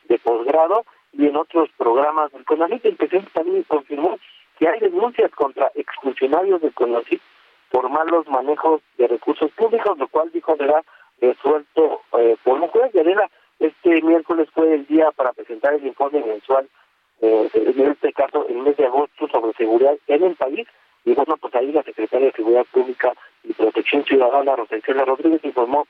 de 0.08 0.18
posgrado 0.18 0.84
y 1.12 1.26
en 1.26 1.36
otros 1.36 1.70
programas 1.76 2.32
del 2.32 2.44
CONACYT. 2.44 2.84
El 2.84 2.96
presidente 2.96 3.30
también 3.32 3.62
confirmó 3.64 4.18
que 4.58 4.68
hay 4.68 4.80
denuncias 4.80 5.30
contra 5.32 5.70
exfuncionarios 5.74 6.60
del 6.60 6.74
CONACYT 6.74 7.22
por 7.70 7.88
malos 7.88 8.26
manejos 8.28 8.82
de 8.98 9.08
recursos 9.08 9.50
públicos, 9.52 9.98
lo 9.98 10.08
cual 10.08 10.30
dijo 10.32 10.56
será 10.56 10.82
resuelto 11.20 12.02
eh, 12.18 12.36
por 12.42 12.60
un 12.60 12.68
juez. 12.68 12.92
Y 12.94 13.64
este 13.64 14.02
miércoles 14.02 14.48
fue 14.52 14.74
el 14.74 14.86
día 14.86 15.10
para 15.12 15.32
presentar 15.32 15.74
el 15.74 15.86
informe 15.86 16.22
mensual 16.24 16.68
eh, 17.20 17.48
en 17.54 17.90
este 17.90 18.12
caso 18.12 18.46
el 18.48 18.56
mes 18.58 18.76
de 18.76 18.86
agosto 18.86 19.28
sobre 19.28 19.52
seguridad 19.54 19.96
en 20.06 20.24
el 20.24 20.34
país. 20.34 20.66
Y 21.04 21.14
bueno 21.14 21.36
pues 21.36 21.54
ahí 21.54 21.72
la 21.72 21.82
secretaria 21.82 22.26
de 22.26 22.32
seguridad 22.32 22.66
pública 22.72 23.12
y 23.44 23.52
protección 23.52 24.04
ciudadana 24.04 24.56
Rosicela 24.56 25.04
Rodríguez 25.04 25.44
informó 25.44 25.86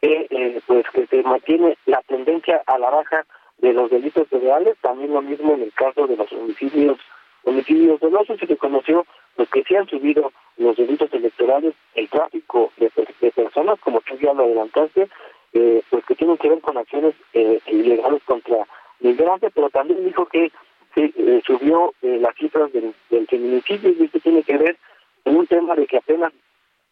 que 0.00 0.26
eh, 0.30 0.60
pues 0.66 0.84
que 0.92 1.06
se 1.06 1.22
mantiene 1.22 1.76
la 1.86 2.02
tendencia 2.02 2.62
a 2.66 2.78
la 2.78 2.90
baja 2.90 3.24
de 3.58 3.72
los 3.72 3.90
delitos 3.90 4.28
federales. 4.28 4.76
También 4.80 5.12
lo 5.12 5.22
mismo 5.22 5.54
en 5.54 5.62
el 5.62 5.72
caso 5.72 6.06
de 6.06 6.16
los 6.16 6.30
homicidios 6.32 6.98
homicidios 7.44 8.00
dolosos. 8.00 8.38
Se 8.38 8.46
reconoció 8.46 9.06
pues 9.36 9.48
que 9.50 9.64
sí 9.64 9.74
han 9.74 9.88
subido 9.88 10.32
los 10.56 10.76
delitos 10.76 11.12
electorales 11.14 11.74
el 11.94 12.08
tráfico 12.08 12.72
de, 12.76 12.90
personas 13.30 13.80
como 13.80 14.00
tú 14.00 14.16
ya 14.18 14.34
lo 14.34 14.44
adelantaste 14.44 15.08
eh, 15.52 15.82
pues 15.88 16.04
que 16.04 16.14
tienen 16.14 16.36
que 16.36 16.48
ver 16.48 16.60
con 16.60 16.76
acciones 16.76 17.14
eh, 17.32 17.60
ilegales 17.66 18.22
contra 18.24 18.66
migrante, 19.00 19.50
pero 19.50 19.70
también 19.70 20.04
dijo 20.04 20.26
que 20.26 20.50
se 20.94 21.04
eh, 21.16 21.42
subió 21.46 21.94
eh, 22.02 22.18
las 22.20 22.34
cifras 22.36 22.72
del, 22.72 22.94
feminicidio 23.28 23.90
y 23.90 24.04
esto 24.04 24.20
tiene 24.20 24.42
que 24.42 24.56
ver 24.56 24.76
con 25.22 25.36
un 25.36 25.46
tema 25.46 25.74
de 25.74 25.86
que 25.86 25.98
apenas 25.98 26.32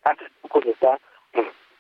hace 0.05 0.25
poco 0.43 0.63
se 0.63 0.71
está 0.71 0.99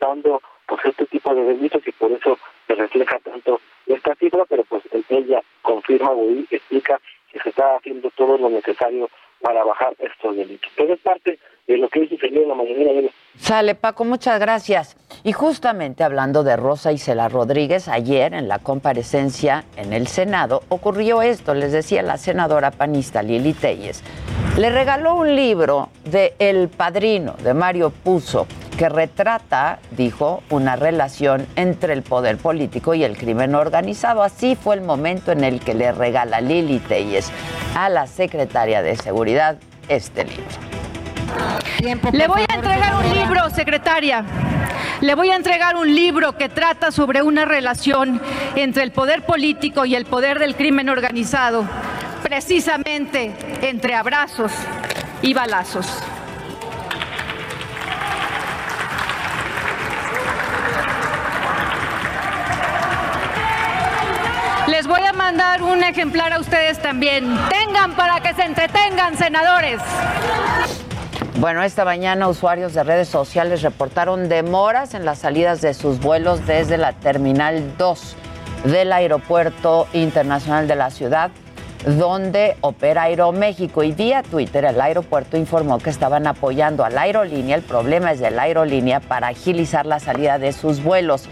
dando 0.01 0.41
pues 0.67 0.85
este 0.85 1.07
tipo 1.07 1.35
de 1.35 1.45
delitos 1.45 1.87
y 1.87 1.93
por 1.93 2.13
eso 2.13 2.39
se 2.67 2.75
refleja 2.75 3.19
tanto 3.21 3.61
esta 3.87 4.15
cifra, 4.17 4.45
pero 4.47 4.65
pues 4.65 4.83
ella 5.09 5.43
confirma 5.63 6.11
o 6.11 6.29
explica 6.51 7.01
que 7.31 7.41
se 7.41 7.49
está 7.51 7.77
haciendo 7.77 8.11
todo 8.11 8.37
lo 8.37 8.51
necesario 8.51 9.09
para 9.41 9.65
bajar 9.65 9.95
estos 9.99 10.37
delitos. 10.37 10.71
Pero 10.77 10.95
es 10.95 11.01
parte 11.01 11.39
de 11.69 11.77
lo 11.77 11.89
que 11.89 12.09
sucedió 12.09 12.43
en 12.43 12.49
la 12.49 12.55
mañana 12.55 12.93
de 12.93 13.11
Sale, 13.39 13.75
Paco, 13.75 14.05
muchas 14.05 14.41
gracias. 14.41 14.97
Y 15.23 15.33
justamente 15.33 16.03
hablando 16.03 16.43
de 16.43 16.57
Rosa 16.57 16.93
Isela 16.93 17.29
Rodríguez, 17.29 17.87
ayer 17.89 18.35
en 18.35 18.49
la 18.49 18.59
comparecencia 18.59 19.65
en 19.77 19.93
el 19.93 20.09
Senado 20.09 20.63
ocurrió 20.71 21.23
esto, 21.23 21.55
les 21.55 21.71
decía 21.71 22.03
la 22.03 22.17
senadora 22.17 22.71
panista 22.71 23.23
Lili 23.23 23.53
Telles. 23.53 24.03
Le 24.57 24.71
regaló 24.71 25.15
un 25.15 25.37
libro 25.37 25.91
de 26.05 26.35
El 26.39 26.69
Padrino, 26.69 27.35
de 27.45 27.55
Mario 27.55 27.91
Puzo, 27.91 28.47
que 28.77 28.89
retrata, 28.89 29.79
dijo, 29.93 30.43
una 30.51 30.75
relación 30.75 31.47
entre 31.55 31.93
el 31.93 32.03
poder 32.03 32.39
político 32.39 32.95
y 32.95 33.05
el 33.05 33.17
crimen 33.17 33.55
organizado. 33.55 34.23
Así 34.23 34.57
fue 34.57 34.75
el 34.75 34.81
momento 34.81 35.33
en 35.33 35.45
el 35.45 35.61
que 35.61 35.75
le 35.75 35.93
regala 35.93 36.41
Lili 36.41 36.79
Telles 36.81 37.31
a 37.77 37.89
la 37.89 38.07
secretaria 38.07 38.83
de 38.83 38.97
Seguridad 38.97 39.59
este 39.89 40.25
libro. 40.25 40.88
Le 42.13 42.27
voy 42.27 42.43
a 42.49 42.55
entregar 42.55 42.95
un 42.97 43.15
libro, 43.15 43.51
secretaria. 43.51 44.25
Le 45.01 45.15
voy 45.15 45.31
a 45.31 45.37
entregar 45.37 45.77
un 45.77 45.95
libro 45.95 46.37
que 46.37 46.49
trata 46.49 46.91
sobre 46.91 47.23
una 47.23 47.45
relación 47.45 48.21
entre 48.57 48.83
el 48.83 48.91
poder 48.91 49.25
político 49.25 49.85
y 49.85 49.95
el 49.95 50.05
poder 50.05 50.39
del 50.39 50.57
crimen 50.57 50.89
organizado, 50.89 51.65
precisamente 52.23 53.33
entre 53.63 53.95
abrazos 53.95 54.53
y 55.23 55.35
balazos. 55.35 55.87
Les 64.67 64.87
voy 64.87 65.01
a 65.01 65.13
mandar 65.13 65.63
un 65.63 65.83
ejemplar 65.83 66.33
a 66.33 66.41
ustedes 66.41 66.81
también. 66.83 67.25
Tengan 67.49 67.95
para 67.95 68.21
que 68.21 68.35
se 68.35 68.43
entretengan, 68.43 69.17
senadores. 69.17 69.81
Bueno, 71.41 71.63
esta 71.63 71.85
mañana 71.85 72.27
usuarios 72.27 72.75
de 72.75 72.83
redes 72.83 73.07
sociales 73.07 73.63
reportaron 73.63 74.29
demoras 74.29 74.95
en 74.95 75.05
las 75.05 75.19
salidas 75.19 75.61
de 75.61 75.73
sus 75.73 76.01
vuelos 76.01 76.45
desde 76.49 76.79
la 76.79 76.95
Terminal 76.95 77.77
2 77.79 78.17
del 78.65 78.93
Aeropuerto 78.93 79.87
Internacional 79.93 80.67
de 80.67 80.75
la 80.75 80.91
ciudad, 80.91 81.31
donde 81.87 82.57
opera 82.61 83.03
Aeroméxico. 83.03 83.85
Y 83.85 83.93
vía 83.93 84.25
Twitter 84.25 84.65
el 84.65 84.81
aeropuerto 84.81 85.37
informó 85.37 85.79
que 85.79 85.91
estaban 85.91 86.27
apoyando 86.27 86.85
a 86.85 86.91
la 86.91 87.03
aerolínea. 87.03 87.55
El 87.55 87.63
problema 87.63 88.11
es 88.11 88.19
de 88.19 88.33
la 88.33 88.43
aerolínea 88.43 88.99
para 88.99 89.29
agilizar 89.29 89.87
la 89.87 90.01
salida 90.01 90.41
de 90.41 90.53
sus 90.53 90.83
vuelos. 90.83 91.29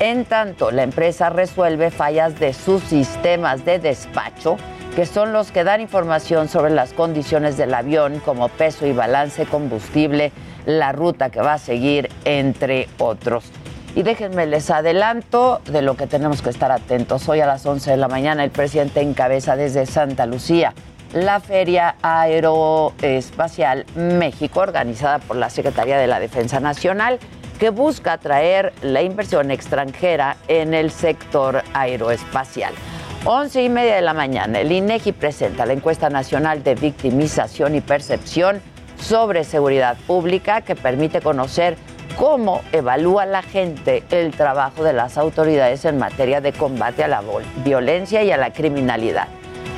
En 0.00 0.24
tanto, 0.24 0.70
la 0.70 0.84
empresa 0.84 1.28
resuelve 1.28 1.90
fallas 1.90 2.40
de 2.40 2.54
sus 2.54 2.82
sistemas 2.82 3.66
de 3.66 3.78
despacho, 3.78 4.56
que 4.98 5.06
son 5.06 5.32
los 5.32 5.52
que 5.52 5.62
dan 5.62 5.80
información 5.80 6.48
sobre 6.48 6.72
las 6.72 6.92
condiciones 6.92 7.56
del 7.56 7.72
avión, 7.72 8.18
como 8.18 8.48
peso 8.48 8.84
y 8.84 8.92
balance, 8.92 9.46
combustible, 9.46 10.32
la 10.66 10.90
ruta 10.90 11.30
que 11.30 11.40
va 11.40 11.52
a 11.52 11.58
seguir, 11.58 12.10
entre 12.24 12.88
otros. 12.98 13.44
Y 13.94 14.02
déjenme 14.02 14.46
les 14.46 14.70
adelanto 14.70 15.60
de 15.66 15.82
lo 15.82 15.96
que 15.96 16.08
tenemos 16.08 16.42
que 16.42 16.50
estar 16.50 16.72
atentos. 16.72 17.28
Hoy 17.28 17.38
a 17.38 17.46
las 17.46 17.64
11 17.64 17.92
de 17.92 17.96
la 17.96 18.08
mañana 18.08 18.42
el 18.42 18.50
presidente 18.50 19.00
encabeza 19.00 19.54
desde 19.54 19.86
Santa 19.86 20.26
Lucía 20.26 20.74
la 21.12 21.38
Feria 21.38 21.94
Aeroespacial 22.02 23.86
México, 23.94 24.58
organizada 24.58 25.20
por 25.20 25.36
la 25.36 25.48
Secretaría 25.48 25.96
de 25.96 26.08
la 26.08 26.18
Defensa 26.18 26.58
Nacional 26.58 27.20
que 27.60 27.70
busca 27.70 28.14
atraer 28.14 28.72
la 28.82 29.02
inversión 29.02 29.52
extranjera 29.52 30.38
en 30.48 30.74
el 30.74 30.90
sector 30.90 31.62
aeroespacial. 31.72 32.74
Once 33.24 33.62
y 33.62 33.68
media 33.68 33.96
de 33.96 34.00
la 34.00 34.14
mañana, 34.14 34.60
el 34.60 34.70
INEGI 34.70 35.12
presenta 35.12 35.66
la 35.66 35.72
encuesta 35.72 36.08
nacional 36.08 36.62
de 36.62 36.76
victimización 36.76 37.74
y 37.74 37.80
percepción 37.80 38.62
sobre 39.00 39.42
seguridad 39.44 39.96
pública 40.06 40.60
que 40.60 40.76
permite 40.76 41.20
conocer 41.20 41.76
cómo 42.16 42.62
evalúa 42.72 43.26
la 43.26 43.42
gente 43.42 44.04
el 44.10 44.30
trabajo 44.30 44.84
de 44.84 44.92
las 44.92 45.18
autoridades 45.18 45.84
en 45.84 45.98
materia 45.98 46.40
de 46.40 46.52
combate 46.52 47.04
a 47.04 47.08
la 47.08 47.22
violencia 47.64 48.22
y 48.22 48.30
a 48.30 48.36
la 48.36 48.52
criminalidad. 48.52 49.26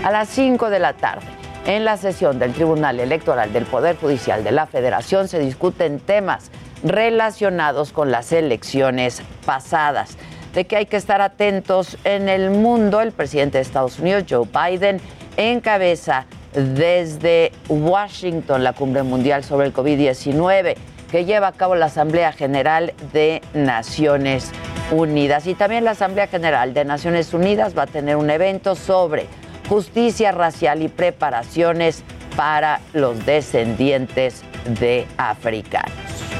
A 0.04 0.10
las 0.10 0.28
5 0.28 0.68
de 0.68 0.78
la 0.78 0.92
tarde, 0.92 1.26
en 1.66 1.84
la 1.84 1.96
sesión 1.96 2.38
del 2.38 2.52
Tribunal 2.52 3.00
Electoral 3.00 3.52
del 3.52 3.64
Poder 3.64 3.96
Judicial 3.96 4.44
de 4.44 4.52
la 4.52 4.66
Federación 4.66 5.28
se 5.28 5.38
discuten 5.38 5.98
temas 5.98 6.50
relacionados 6.82 7.92
con 7.92 8.10
las 8.10 8.32
elecciones 8.32 9.22
pasadas. 9.44 10.16
De 10.54 10.66
que 10.66 10.76
hay 10.76 10.86
que 10.86 10.96
estar 10.96 11.20
atentos 11.20 11.96
en 12.04 12.28
el 12.28 12.50
mundo, 12.50 13.00
el 13.00 13.12
presidente 13.12 13.58
de 13.58 13.62
Estados 13.62 13.98
Unidos, 13.98 14.24
Joe 14.28 14.46
Biden, 14.46 15.00
encabeza 15.36 16.26
desde 16.52 17.52
Washington 17.68 18.64
la 18.64 18.72
cumbre 18.72 19.02
mundial 19.02 19.44
sobre 19.44 19.66
el 19.66 19.72
COVID-19 19.72 20.76
que 21.10 21.24
lleva 21.24 21.48
a 21.48 21.52
cabo 21.52 21.74
la 21.74 21.86
Asamblea 21.86 22.32
General 22.32 22.92
de 23.12 23.42
Naciones 23.52 24.52
Unidas. 24.92 25.46
Y 25.46 25.54
también 25.54 25.84
la 25.84 25.92
Asamblea 25.92 26.28
General 26.28 26.72
de 26.72 26.84
Naciones 26.84 27.34
Unidas 27.34 27.76
va 27.76 27.82
a 27.82 27.86
tener 27.86 28.16
un 28.16 28.30
evento 28.30 28.74
sobre 28.74 29.26
justicia 29.68 30.32
racial 30.32 30.82
y 30.82 30.88
preparaciones 30.88 32.04
para 32.36 32.80
los 32.92 33.24
descendientes 33.26 34.42
de 34.80 35.06
africanos. 35.16 36.39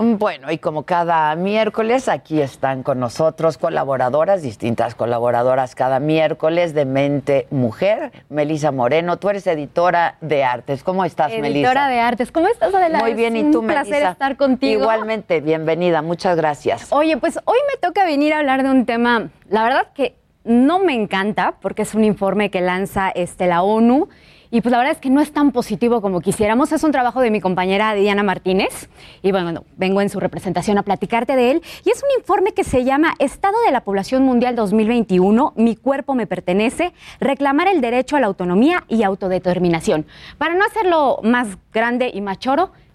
Bueno, 0.00 0.52
y 0.52 0.58
como 0.58 0.84
cada 0.84 1.34
miércoles, 1.34 2.08
aquí 2.08 2.40
están 2.40 2.84
con 2.84 3.00
nosotros 3.00 3.58
colaboradoras, 3.58 4.42
distintas 4.42 4.94
colaboradoras 4.94 5.74
cada 5.74 5.98
miércoles 5.98 6.72
de 6.72 6.84
Mente 6.84 7.48
Mujer. 7.50 8.12
Melisa 8.28 8.70
Moreno, 8.70 9.16
tú 9.16 9.28
eres 9.28 9.46
editora 9.48 10.16
de 10.20 10.44
artes. 10.44 10.84
¿Cómo 10.84 11.04
estás, 11.04 11.32
Melisa? 11.32 11.48
Editora 11.48 11.88
de 11.88 11.98
artes. 11.98 12.30
¿Cómo 12.30 12.46
estás, 12.46 12.72
Adelante? 12.72 13.04
Muy 13.04 13.14
bien, 13.14 13.36
¿y 13.36 13.50
tú, 13.50 13.58
Un 13.58 13.66
placer 13.66 14.04
estar 14.04 14.36
contigo. 14.36 14.82
Igualmente, 14.82 15.40
bienvenida, 15.40 16.00
muchas 16.00 16.36
gracias. 16.36 16.92
Oye, 16.92 17.16
pues 17.16 17.40
hoy 17.44 17.58
me 17.68 17.76
toca 17.80 18.04
venir 18.04 18.34
a 18.34 18.38
hablar 18.38 18.62
de 18.62 18.70
un 18.70 18.86
tema, 18.86 19.30
la 19.48 19.64
verdad 19.64 19.88
que 19.94 20.14
no 20.44 20.78
me 20.78 20.94
encanta, 20.94 21.56
porque 21.60 21.82
es 21.82 21.94
un 21.94 22.04
informe 22.04 22.50
que 22.50 22.60
lanza 22.60 23.10
este, 23.10 23.48
la 23.48 23.62
ONU 23.62 24.08
y 24.50 24.60
pues 24.60 24.70
la 24.70 24.78
verdad 24.78 24.94
es 24.94 25.00
que 25.00 25.10
no 25.10 25.20
es 25.20 25.32
tan 25.32 25.52
positivo 25.52 26.00
como 26.00 26.20
quisiéramos. 26.20 26.72
Es 26.72 26.82
un 26.82 26.92
trabajo 26.92 27.20
de 27.20 27.30
mi 27.30 27.40
compañera 27.40 27.94
Diana 27.94 28.22
Martínez 28.22 28.88
y 29.22 29.32
bueno, 29.32 29.64
vengo 29.76 30.00
en 30.00 30.08
su 30.08 30.20
representación 30.20 30.78
a 30.78 30.82
platicarte 30.82 31.36
de 31.36 31.50
él. 31.50 31.62
Y 31.84 31.90
es 31.90 32.02
un 32.02 32.20
informe 32.20 32.52
que 32.52 32.64
se 32.64 32.84
llama 32.84 33.14
Estado 33.18 33.56
de 33.66 33.72
la 33.72 33.82
Población 33.82 34.22
Mundial 34.24 34.56
2021, 34.56 35.52
Mi 35.56 35.76
cuerpo 35.76 36.14
me 36.14 36.26
pertenece, 36.26 36.92
reclamar 37.20 37.68
el 37.68 37.80
derecho 37.80 38.16
a 38.16 38.20
la 38.20 38.26
autonomía 38.26 38.84
y 38.88 39.02
autodeterminación. 39.02 40.06
Para 40.38 40.54
no 40.54 40.64
hacerlo 40.64 41.20
más 41.22 41.58
grande 41.72 42.10
y 42.12 42.20
más 42.20 42.38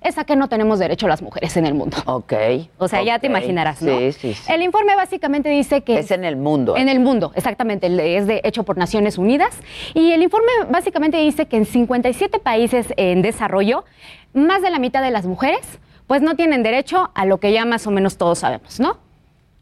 es 0.04 0.18
a 0.18 0.24
que 0.24 0.36
no 0.36 0.50
tenemos 0.50 0.80
derecho 0.80 1.08
las 1.08 1.22
mujeres 1.22 1.56
en 1.58 1.66
el 1.66 1.74
mundo. 1.74 1.98
Ok. 2.06 2.34
O 2.78 2.88
sea, 2.88 3.04
ya 3.04 3.20
te 3.20 3.28
imaginarás, 3.28 3.82
¿no? 3.82 3.98
Sí, 3.98 4.12
sí, 4.12 4.34
sí. 4.34 4.52
El 4.52 4.62
informe 4.62 4.96
básicamente 4.96 5.50
dice 5.50 5.82
que... 5.82 6.00
Es 6.00 6.12
en 6.12 6.24
el 6.24 6.36
mundo. 6.36 6.76
En 6.78 6.89
el 6.89 7.00
mundo, 7.00 7.32
exactamente. 7.36 7.88
Es 8.18 8.28
de, 8.28 8.42
hecho 8.44 8.63
por 8.63 8.78
Naciones 8.78 9.18
Unidas. 9.18 9.58
Y 9.94 10.12
el 10.12 10.22
informe 10.22 10.52
básicamente 10.70 11.18
dice 11.18 11.48
que 11.48 11.58
en 11.58 11.66
57 11.66 12.39
países 12.39 12.94
en 12.98 13.22
desarrollo, 13.22 13.86
más 14.34 14.62
de 14.62 14.70
la 14.70 14.80
mitad 14.80 15.02
de 15.02 15.12
las 15.12 15.26
mujeres 15.26 15.80
pues 16.08 16.22
no 16.22 16.36
tienen 16.36 16.63
derecho 16.63 17.12
a 17.16 17.26
lo 17.26 17.39
que 17.39 17.54
ya 17.54 17.66
más 17.66 17.88
o 17.88 17.92
menos 17.92 18.18
todos 18.18 18.39
sabemos, 18.39 18.80
¿no? 18.80 18.98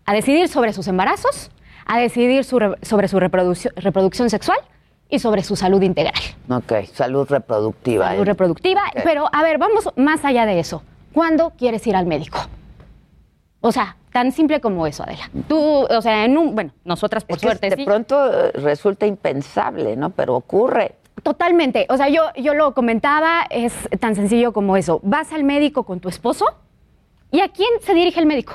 A 0.05 0.13
decidir 0.13 0.47
sobre 0.47 0.73
sus 0.73 0.87
embarazos, 0.87 1.51
a 1.85 1.99
decidir 1.99 2.43
sobre 2.43 3.07
su 3.07 3.19
reproducción 3.19 4.29
sexual 4.29 4.57
y 5.11 5.19
sobre 5.19 5.43
su 5.43 5.55
salud 5.55 5.81
integral. 5.83 6.15
Ok, 6.49 6.85
salud 6.93 7.27
reproductiva. 7.29 8.07
Salud 8.07 8.25
reproductiva, 8.25 8.81
pero 9.03 9.29
a 9.31 9.43
ver, 9.43 9.59
vamos 9.59 9.89
más 9.97 10.25
allá 10.25 10.45
de 10.45 10.59
eso. 10.59 10.81
¿Cuándo 11.13 11.51
quieres 11.57 11.85
ir 11.85 11.95
al 11.95 12.05
médico? 12.07 12.39
O 13.59 13.71
sea, 13.71 13.97
tan 14.11 14.31
simple 14.31 14.61
como 14.61 14.87
eso, 14.87 15.03
Adela. 15.03 15.29
Tú, 15.47 15.59
o 15.59 16.01
sea, 16.01 16.25
en 16.25 16.37
un, 16.37 16.55
bueno, 16.55 16.71
nosotras 16.85 17.25
por 17.25 17.37
suerte 17.39 17.69
de 17.69 17.85
pronto 17.85 18.31
eh, 18.31 18.51
resulta 18.53 19.05
impensable, 19.05 19.95
¿no? 19.95 20.09
Pero 20.09 20.35
ocurre. 20.35 20.95
Totalmente. 21.21 21.85
O 21.89 21.97
sea, 21.97 22.09
yo, 22.09 22.23
yo 22.37 22.53
lo 22.53 22.73
comentaba, 22.73 23.45
es 23.49 23.73
tan 23.99 24.15
sencillo 24.15 24.53
como 24.53 24.77
eso. 24.77 25.01
Vas 25.03 25.33
al 25.33 25.43
médico 25.43 25.83
con 25.83 25.99
tu 25.99 26.09
esposo 26.09 26.45
y 27.29 27.41
a 27.41 27.49
quién 27.49 27.69
se 27.81 27.93
dirige 27.93 28.19
el 28.19 28.25
médico? 28.25 28.53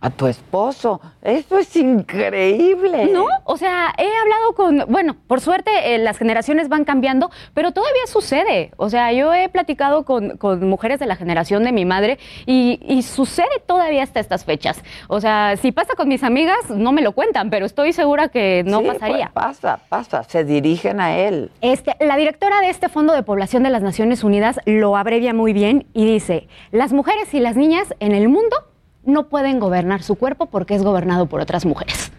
A 0.00 0.10
tu 0.10 0.26
esposo. 0.26 1.00
Eso 1.22 1.58
es 1.58 1.74
increíble. 1.76 3.10
No, 3.12 3.26
o 3.44 3.56
sea, 3.56 3.92
he 3.98 4.16
hablado 4.16 4.54
con, 4.54 4.84
bueno, 4.88 5.16
por 5.26 5.40
suerte 5.40 5.94
eh, 5.94 5.98
las 5.98 6.16
generaciones 6.16 6.68
van 6.68 6.84
cambiando, 6.84 7.30
pero 7.54 7.72
todavía 7.72 8.06
sucede. 8.06 8.72
O 8.76 8.88
sea, 8.88 9.12
yo 9.12 9.34
he 9.34 9.48
platicado 9.48 10.04
con, 10.04 10.38
mujeres 10.60 11.00
de 11.00 11.06
la 11.06 11.16
generación 11.16 11.64
de 11.64 11.72
mi 11.72 11.84
madre 11.84 12.18
y, 12.46 12.78
sucede 13.00 13.62
todavía 13.66 14.02
hasta 14.02 14.20
estas 14.20 14.44
fechas. 14.44 14.82
O 15.08 15.20
sea, 15.20 15.56
si 15.56 15.72
pasa 15.72 15.94
con 15.94 16.08
mis 16.08 16.22
amigas, 16.22 16.58
no 16.68 16.92
me 16.92 17.02
lo 17.02 17.12
cuentan, 17.12 17.50
pero 17.50 17.66
estoy 17.66 17.92
segura 17.92 18.28
que 18.28 18.62
no 18.66 18.82
pasaría. 18.82 19.30
Pues 19.32 19.46
pasa, 19.46 19.80
pasa, 19.88 20.22
se 20.24 20.44
dirigen 20.44 21.00
a 21.00 21.16
él. 21.16 21.50
Este, 21.60 21.96
la 22.00 22.16
directora 22.16 22.60
de 22.60 22.68
este 22.68 22.88
Fondo 22.88 23.14
de 23.14 23.22
Población 23.22 23.62
de 23.62 23.70
las 23.70 23.82
Naciones 23.82 24.22
Unidas 24.22 24.60
lo 24.66 24.96
abrevia 24.96 25.34
muy 25.34 25.52
bien 25.52 25.86
y 25.94 26.04
dice, 26.06 26.48
las 26.72 26.92
mujeres 26.92 27.32
y 27.34 27.40
las 27.40 27.56
niñas 27.56 27.94
en 28.00 28.12
el 28.12 28.28
mundo 28.28 28.69
no 29.10 29.28
pueden 29.28 29.60
gobernar 29.60 30.02
su 30.02 30.14
cuerpo 30.14 30.46
porque 30.46 30.74
es 30.74 30.82
gobernado 30.82 31.26
por 31.26 31.40
otras 31.40 31.66
mujeres. 31.66 32.12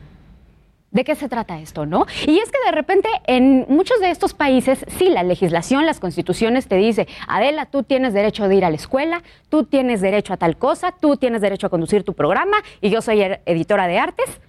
¿De 0.91 1.05
qué 1.05 1.15
se 1.15 1.29
trata 1.29 1.57
esto, 1.59 1.85
no? 1.85 2.05
Y 2.27 2.37
es 2.39 2.51
que 2.51 2.57
de 2.65 2.71
repente 2.73 3.07
en 3.25 3.65
muchos 3.69 4.01
de 4.01 4.11
estos 4.11 4.33
países, 4.33 4.85
sí, 4.89 5.09
la 5.09 5.23
legislación, 5.23 5.85
las 5.85 6.01
constituciones 6.01 6.67
te 6.67 6.75
dice, 6.75 7.07
Adela, 7.29 7.65
tú 7.65 7.83
tienes 7.83 8.13
derecho 8.13 8.49
de 8.49 8.55
ir 8.55 8.65
a 8.65 8.69
la 8.69 8.75
escuela, 8.75 9.23
tú 9.47 9.63
tienes 9.63 10.01
derecho 10.01 10.33
a 10.33 10.37
tal 10.37 10.57
cosa, 10.57 10.93
tú 10.99 11.15
tienes 11.15 11.39
derecho 11.39 11.67
a 11.67 11.69
conducir 11.69 12.03
tu 12.03 12.13
programa 12.13 12.57
y 12.81 12.89
yo 12.89 13.01
soy 13.01 13.21
editora 13.45 13.87
de 13.87 13.99
artes, 13.99 14.41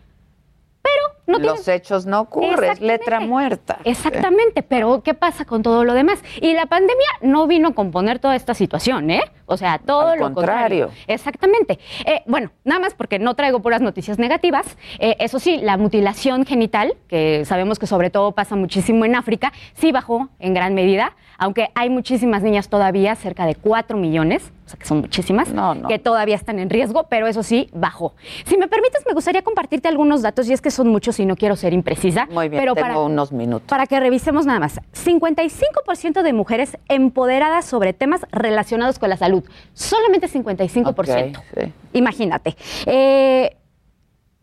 pero 0.82 1.21
no 1.26 1.38
Los 1.38 1.68
hechos 1.68 2.06
no 2.06 2.20
ocurren, 2.20 2.76
letra 2.80 3.20
muerta. 3.20 3.78
Exactamente, 3.84 4.62
pero 4.62 5.02
¿qué 5.02 5.14
pasa 5.14 5.44
con 5.44 5.62
todo 5.62 5.84
lo 5.84 5.94
demás? 5.94 6.18
Y 6.40 6.52
la 6.52 6.66
pandemia 6.66 7.08
no 7.20 7.46
vino 7.46 7.68
a 7.68 7.74
componer 7.74 8.18
toda 8.18 8.34
esta 8.34 8.54
situación, 8.54 9.10
¿eh? 9.10 9.22
O 9.46 9.56
sea, 9.56 9.78
todo 9.78 10.16
lo 10.16 10.32
contrario. 10.32 10.90
Exactamente. 11.06 11.78
Eh, 12.06 12.22
bueno, 12.26 12.50
nada 12.64 12.80
más 12.80 12.94
porque 12.94 13.18
no 13.18 13.34
traigo 13.34 13.60
puras 13.60 13.80
noticias 13.80 14.18
negativas. 14.18 14.76
Eh, 14.98 15.16
eso 15.18 15.38
sí, 15.38 15.58
la 15.58 15.76
mutilación 15.76 16.44
genital, 16.44 16.94
que 17.06 17.44
sabemos 17.44 17.78
que 17.78 17.86
sobre 17.86 18.10
todo 18.10 18.32
pasa 18.32 18.56
muchísimo 18.56 19.04
en 19.04 19.14
África, 19.14 19.52
sí 19.74 19.92
bajó 19.92 20.28
en 20.38 20.54
gran 20.54 20.74
medida, 20.74 21.14
aunque 21.38 21.70
hay 21.74 21.90
muchísimas 21.90 22.42
niñas 22.42 22.68
todavía, 22.68 23.14
cerca 23.16 23.46
de 23.46 23.54
4 23.56 23.96
millones, 23.96 24.52
o 24.64 24.68
sea 24.68 24.78
que 24.78 24.86
son 24.86 25.00
muchísimas, 25.00 25.48
que 25.88 25.98
todavía 25.98 26.36
están 26.36 26.58
en 26.58 26.70
riesgo, 26.70 27.08
pero 27.08 27.26
eso 27.26 27.42
sí, 27.42 27.68
bajó. 27.72 28.14
Si 28.44 28.56
me 28.56 28.68
permites, 28.68 29.04
me 29.06 29.12
gustaría 29.12 29.42
compartirte 29.42 29.88
algunos 29.88 30.22
datos, 30.22 30.48
y 30.48 30.52
es 30.52 30.60
que 30.60 30.70
son 30.70 30.88
muchos 30.88 31.11
y 31.20 31.26
no 31.26 31.36
quiero 31.36 31.56
ser 31.56 31.72
imprecisa. 31.72 32.26
Muy 32.30 32.48
bien, 32.48 32.62
pero 32.62 32.74
tengo 32.74 32.88
para, 32.88 33.00
unos 33.00 33.32
minutos. 33.32 33.68
Para 33.68 33.86
que 33.86 33.98
revisemos 33.98 34.46
nada 34.46 34.60
más. 34.60 34.80
55% 34.92 36.22
de 36.22 36.32
mujeres 36.32 36.78
empoderadas 36.88 37.64
sobre 37.64 37.92
temas 37.92 38.26
relacionados 38.30 38.98
con 38.98 39.10
la 39.10 39.16
salud. 39.16 39.44
Solamente 39.72 40.28
55%. 40.28 41.72
Imagínate. 41.92 42.56
Eh, 42.86 43.56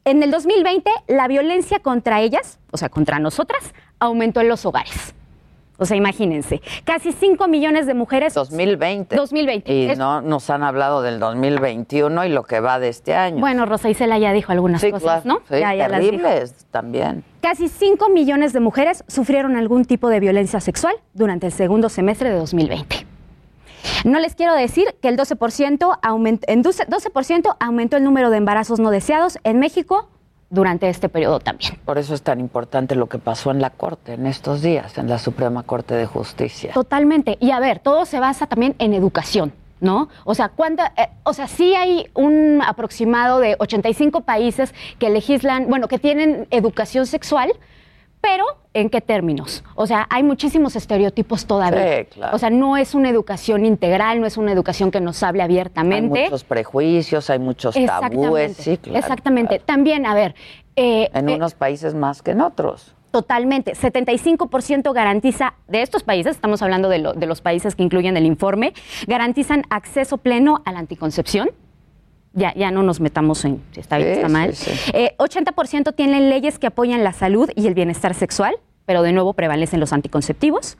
en 0.05 0.23
el 0.23 0.31
2020, 0.31 0.89
la 1.07 1.27
violencia 1.27 1.79
contra 1.79 2.21
ellas, 2.21 2.59
o 2.71 2.77
sea, 2.77 2.89
contra 2.89 3.19
nosotras, 3.19 3.73
aumentó 3.99 4.41
en 4.41 4.47
los 4.47 4.65
hogares. 4.65 5.13
O 5.79 5.85
sea, 5.85 5.95
imagínense, 5.95 6.61
casi 6.83 7.13
5 7.13 7.47
millones 7.47 7.87
de 7.87 7.93
mujeres. 7.93 8.33
2020. 8.33 9.15
2020. 9.15 9.73
Y 9.73 9.95
no 9.95 10.21
nos 10.21 10.49
han 10.49 10.61
hablado 10.63 11.01
del 11.01 11.19
2021 11.19 12.25
y 12.25 12.29
lo 12.29 12.43
que 12.43 12.59
va 12.59 12.79
de 12.79 12.89
este 12.89 13.15
año. 13.15 13.39
Bueno, 13.39 13.65
Rosa 13.65 13.89
Isela 13.89 14.17
ya 14.19 14.33
dijo 14.33 14.51
algunas 14.51 14.83
cosas, 14.83 15.25
¿no? 15.25 15.41
Sí, 15.49 15.59
ya, 15.59 15.87
terribles 15.87 16.65
también. 16.69 17.23
Casi 17.41 17.69
5 17.69 18.09
millones 18.09 18.51
de 18.51 18.59
mujeres 18.59 19.05
sufrieron 19.07 19.55
algún 19.55 19.85
tipo 19.85 20.09
de 20.09 20.19
violencia 20.19 20.59
sexual 20.59 20.95
durante 21.13 21.47
el 21.47 21.53
segundo 21.53 21.87
semestre 21.87 22.29
de 22.29 22.35
2020. 22.35 23.07
No 24.03 24.19
les 24.19 24.35
quiero 24.35 24.53
decir 24.53 24.95
que 25.01 25.07
el 25.07 25.17
12%, 25.17 25.99
aument 26.01 26.43
en 26.47 26.61
12 26.61 26.83
aumentó 27.59 27.97
el 27.97 28.03
número 28.03 28.29
de 28.29 28.37
embarazos 28.37 28.79
no 28.79 28.91
deseados 28.91 29.39
en 29.43 29.59
México 29.59 30.09
durante 30.49 30.89
este 30.89 31.09
periodo 31.09 31.39
también. 31.39 31.77
Por 31.85 31.97
eso 31.97 32.13
es 32.13 32.21
tan 32.21 32.39
importante 32.39 32.95
lo 32.95 33.07
que 33.07 33.19
pasó 33.19 33.51
en 33.51 33.61
la 33.61 33.69
Corte 33.69 34.13
en 34.13 34.25
estos 34.25 34.61
días, 34.61 34.97
en 34.97 35.07
la 35.09 35.19
Suprema 35.19 35.63
Corte 35.63 35.93
de 35.93 36.05
Justicia. 36.05 36.73
Totalmente. 36.73 37.37
Y 37.39 37.51
a 37.51 37.59
ver, 37.59 37.79
todo 37.79 38.05
se 38.05 38.19
basa 38.19 38.47
también 38.47 38.75
en 38.79 38.93
educación. 38.93 39.53
¿No? 39.81 40.09
O 40.25 40.35
sea, 40.35 40.49
¿cuánta, 40.49 40.91
eh, 40.97 41.07
o 41.23 41.31
sea, 41.31 41.47
sí 41.47 41.73
hay 41.73 42.09
un 42.13 42.61
aproximado 42.61 43.39
de 43.39 43.55
85 43.59 44.21
países 44.21 44.73
que 44.99 45.09
legislan, 45.09 45.69
bueno, 45.69 45.87
que 45.87 45.97
tienen 45.97 46.47
educación 46.51 47.05
sexual, 47.05 47.53
pero 48.21 48.45
¿en 48.73 48.89
qué 48.89 49.01
términos? 49.01 49.63
O 49.75 49.87
sea, 49.87 50.07
hay 50.09 50.23
muchísimos 50.23 50.75
estereotipos 50.75 51.45
todavía. 51.45 52.05
O 52.33 52.37
sea, 52.37 52.49
no 52.49 52.77
es 52.77 52.93
una 52.93 53.09
educación 53.09 53.65
integral, 53.65 54.19
no 54.19 54.27
es 54.27 54.37
una 54.37 54.51
educación 54.51 54.91
que 54.91 54.99
nos 54.99 55.23
hable 55.23 55.41
abiertamente. 55.41 56.19
Hay 56.19 56.25
muchos 56.25 56.43
prejuicios, 56.43 57.29
hay 57.29 57.39
muchos 57.39 57.75
tabúes, 57.75 58.57
sí, 58.57 58.77
claro. 58.77 58.99
Exactamente. 58.99 59.59
También, 59.59 60.05
a 60.05 60.13
ver. 60.13 60.35
Eh, 60.75 61.09
en 61.13 61.29
eh, 61.29 61.35
unos 61.35 61.53
países 61.53 61.93
más 61.93 62.21
que 62.21 62.31
en 62.31 62.41
otros. 62.41 62.93
Totalmente. 63.11 63.73
75% 63.73 64.93
garantiza, 64.93 65.55
de 65.67 65.81
estos 65.81 66.03
países, 66.03 66.35
estamos 66.35 66.61
hablando 66.61 66.89
de, 66.89 67.13
de 67.15 67.25
los 67.25 67.41
países 67.41 67.75
que 67.75 67.83
incluyen 67.83 68.17
el 68.17 68.25
informe, 68.25 68.73
garantizan 69.07 69.63
acceso 69.69 70.17
pleno 70.17 70.61
a 70.65 70.71
la 70.71 70.79
anticoncepción 70.79 71.49
ya, 72.33 72.53
ya 72.55 72.71
no 72.71 72.83
nos 72.83 72.99
metamos 72.99 73.43
en 73.45 73.61
si 73.71 73.79
está 73.79 73.97
bien 73.97 74.09
o 74.09 74.13
está 74.13 74.29
mal. 74.29 74.51
80% 74.51 75.89
eh, 75.89 75.93
tienen 75.93 76.29
leyes 76.29 76.59
que 76.59 76.67
apoyan 76.67 77.03
la 77.03 77.13
salud 77.13 77.49
y 77.55 77.67
el 77.67 77.73
bienestar 77.73 78.13
sexual 78.13 78.55
pero 78.89 79.03
de 79.03 79.11
nuevo 79.11 79.33
prevalecen 79.33 79.79
los 79.79 79.93
anticonceptivos, 79.93 80.79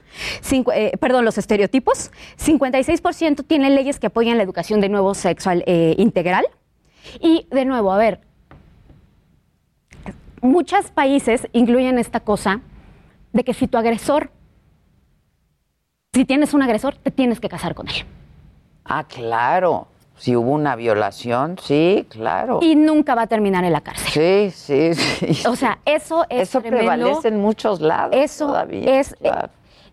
eh, 0.74 0.96
perdón, 0.98 1.24
los 1.24 1.38
estereotipos. 1.38 2.10
56% 2.44 3.46
tienen 3.46 3.76
leyes 3.76 4.00
que 4.00 4.08
apoyan 4.08 4.36
la 4.36 4.42
educación 4.42 4.80
de 4.80 4.88
nuevo 4.88 5.14
sexual 5.14 5.62
eh, 5.68 5.94
integral. 5.96 6.44
Y 7.20 7.46
de 7.52 7.64
nuevo, 7.64 7.92
a 7.92 7.98
ver, 7.98 8.20
muchos 10.42 10.90
países 10.90 11.46
incluyen 11.52 12.00
esta 12.00 12.18
cosa 12.18 12.62
de 13.32 13.44
que 13.44 13.54
si 13.54 13.68
tu 13.68 13.78
agresor, 13.78 14.32
si 16.12 16.24
tienes 16.24 16.52
un 16.52 16.62
agresor, 16.62 16.96
te 16.96 17.12
tienes 17.12 17.38
que 17.38 17.48
casar 17.48 17.76
con 17.76 17.86
él. 17.86 18.04
Ah, 18.84 19.04
claro. 19.04 19.86
Si 20.20 20.36
hubo 20.36 20.50
una 20.50 20.76
violación, 20.76 21.56
sí, 21.62 22.06
claro. 22.10 22.58
Y 22.60 22.76
nunca 22.76 23.14
va 23.14 23.22
a 23.22 23.26
terminar 23.26 23.64
en 23.64 23.72
la 23.72 23.80
cárcel. 23.80 24.52
Sí, 24.52 24.92
sí, 24.94 25.32
sí. 25.32 25.48
O 25.48 25.56
sea, 25.56 25.78
eso 25.86 26.26
es. 26.28 26.50
Eso 26.50 26.60
prevalece 26.60 27.28
en 27.28 27.40
muchos 27.40 27.80
lados. 27.80 28.14
Eso 28.14 28.48
todavía, 28.48 29.00
es. 29.00 29.16
Eh, 29.22 29.30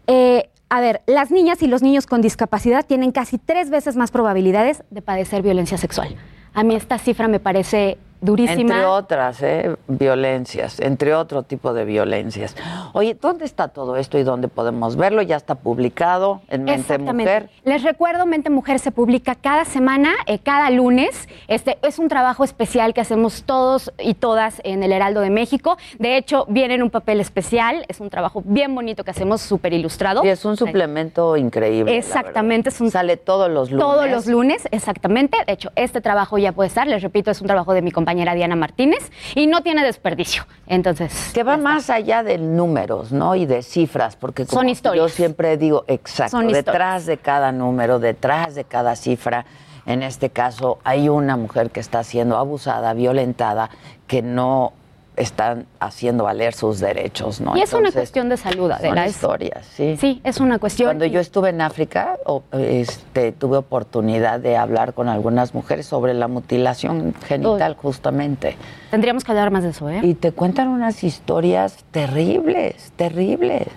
eh, 0.07 0.49
a 0.67 0.81
ver, 0.81 1.01
las 1.05 1.31
niñas 1.31 1.63
y 1.63 1.67
los 1.67 1.81
niños 1.81 2.07
con 2.07 2.21
discapacidad 2.21 2.85
tienen 2.85 3.13
casi 3.13 3.37
tres 3.37 3.69
veces 3.69 3.95
más 3.95 4.11
probabilidades 4.11 4.83
de 4.89 5.01
padecer 5.01 5.43
violencia 5.43 5.77
sexual. 5.77 6.17
A 6.53 6.63
mí 6.63 6.75
esta 6.75 6.97
cifra 6.97 7.29
me 7.29 7.39
parece 7.39 7.97
durísima. 8.21 8.61
Entre 8.61 8.85
otras 8.85 9.41
¿eh? 9.43 9.75
violencias, 9.87 10.79
entre 10.79 11.13
otro 11.13 11.43
tipo 11.43 11.73
de 11.73 11.85
violencias. 11.85 12.55
Oye, 12.93 13.17
¿dónde 13.19 13.45
está 13.45 13.67
todo 13.67 13.95
esto 13.95 14.17
y 14.17 14.23
dónde 14.23 14.47
podemos 14.47 14.95
verlo? 14.95 15.21
Ya 15.21 15.35
está 15.35 15.55
publicado 15.55 16.41
en 16.49 16.63
Mente 16.63 16.97
Mujer. 16.97 17.49
Les 17.63 17.83
recuerdo, 17.83 18.25
Mente 18.25 18.49
Mujer 18.49 18.79
se 18.79 18.91
publica 18.91 19.35
cada 19.35 19.65
semana, 19.65 20.11
eh, 20.25 20.39
cada 20.39 20.69
lunes. 20.69 21.27
Este 21.47 21.77
es 21.81 21.99
un 21.99 22.07
trabajo 22.07 22.43
especial 22.43 22.93
que 22.93 23.01
hacemos 23.01 23.43
todos 23.43 23.91
y 23.99 24.15
todas 24.15 24.61
en 24.63 24.83
el 24.83 24.91
Heraldo 24.91 25.21
de 25.21 25.29
México. 25.29 25.77
De 25.99 26.17
hecho, 26.17 26.45
viene 26.49 26.75
en 26.75 26.83
un 26.83 26.89
papel 26.89 27.19
especial. 27.19 27.85
Es 27.87 27.99
un 27.99 28.09
trabajo 28.09 28.41
bien 28.43 28.73
bonito 28.73 29.03
que 29.03 29.11
hacemos, 29.11 29.41
súper 29.41 29.73
ilustrado. 29.73 30.23
Y 30.23 30.29
es 30.29 30.43
un 30.43 30.57
suplemento 30.57 31.37
increíble. 31.37 31.97
Exactamente. 31.97 32.69
Es 32.69 32.81
un, 32.81 32.91
Sale 32.91 33.17
todos 33.17 33.51
los 33.51 33.69
lunes. 33.69 33.85
Todos 33.85 34.09
los 34.09 34.25
lunes, 34.25 34.67
exactamente. 34.71 35.37
De 35.45 35.53
hecho, 35.53 35.71
este 35.75 36.01
trabajo 36.01 36.37
ya 36.37 36.51
puede 36.51 36.67
estar. 36.69 36.87
Les 36.87 37.03
repito, 37.03 37.29
es 37.29 37.41
un 37.41 37.47
trabajo 37.47 37.73
de 37.73 37.81
mi 37.81 37.91
compañero 37.91 38.06
compañera 38.07 38.35
Diana 38.35 38.55
Martínez 38.55 39.11
y 39.35 39.47
no 39.47 39.63
tiene 39.63 39.83
desperdicio. 39.83 40.45
Entonces. 40.65 41.31
Que 41.33 41.43
va 41.43 41.57
más 41.57 41.89
allá 41.89 42.23
de 42.23 42.37
números, 42.37 43.11
¿no? 43.11 43.35
Y 43.35 43.45
de 43.45 43.61
cifras, 43.61 44.15
porque 44.15 44.45
como 44.45 44.61
Son 44.61 44.69
historias. 44.69 45.11
yo 45.11 45.13
siempre 45.13 45.57
digo, 45.57 45.83
exacto, 45.89 46.39
detrás 46.39 47.05
de 47.05 47.17
cada 47.17 47.51
número, 47.51 47.99
detrás 47.99 48.55
de 48.55 48.63
cada 48.63 48.95
cifra, 48.95 49.45
en 49.85 50.03
este 50.03 50.29
caso 50.29 50.79
hay 50.85 51.09
una 51.09 51.35
mujer 51.35 51.69
que 51.69 51.81
está 51.81 52.01
siendo 52.05 52.37
abusada, 52.37 52.93
violentada, 52.93 53.69
que 54.07 54.21
no 54.21 54.71
están 55.17 55.65
haciendo 55.79 56.23
valer 56.23 56.53
sus 56.53 56.79
derechos, 56.79 57.41
¿no? 57.41 57.57
Y 57.57 57.61
es 57.61 57.73
una 57.73 57.91
cuestión 57.91 58.29
de 58.29 58.37
salud, 58.37 58.71
de 58.71 58.91
la 58.91 59.07
historia, 59.07 59.61
sí. 59.63 59.97
Sí, 59.99 60.21
es 60.23 60.39
una 60.39 60.59
cuestión. 60.59 60.89
Cuando 60.89 61.05
yo 61.05 61.19
estuve 61.19 61.49
en 61.49 61.59
África, 61.59 62.17
este, 62.53 63.31
tuve 63.31 63.57
oportunidad 63.57 64.39
de 64.39 64.55
hablar 64.55 64.93
con 64.93 65.09
algunas 65.09 65.55
mujeres 65.55 65.87
sobre 65.87 66.13
la 66.13 66.27
mutilación 66.27 67.15
genital, 67.27 67.75
justamente. 67.75 68.55
Tendríamos 68.91 69.23
que 69.23 69.31
hablar 69.31 69.49
más 69.51 69.63
de 69.63 69.69
eso, 69.69 69.89
¿eh? 69.89 70.01
Y 70.03 70.13
te 70.13 70.31
cuentan 70.31 70.67
unas 70.67 71.03
historias 71.03 71.83
terribles, 71.91 72.93
terribles. 72.95 73.67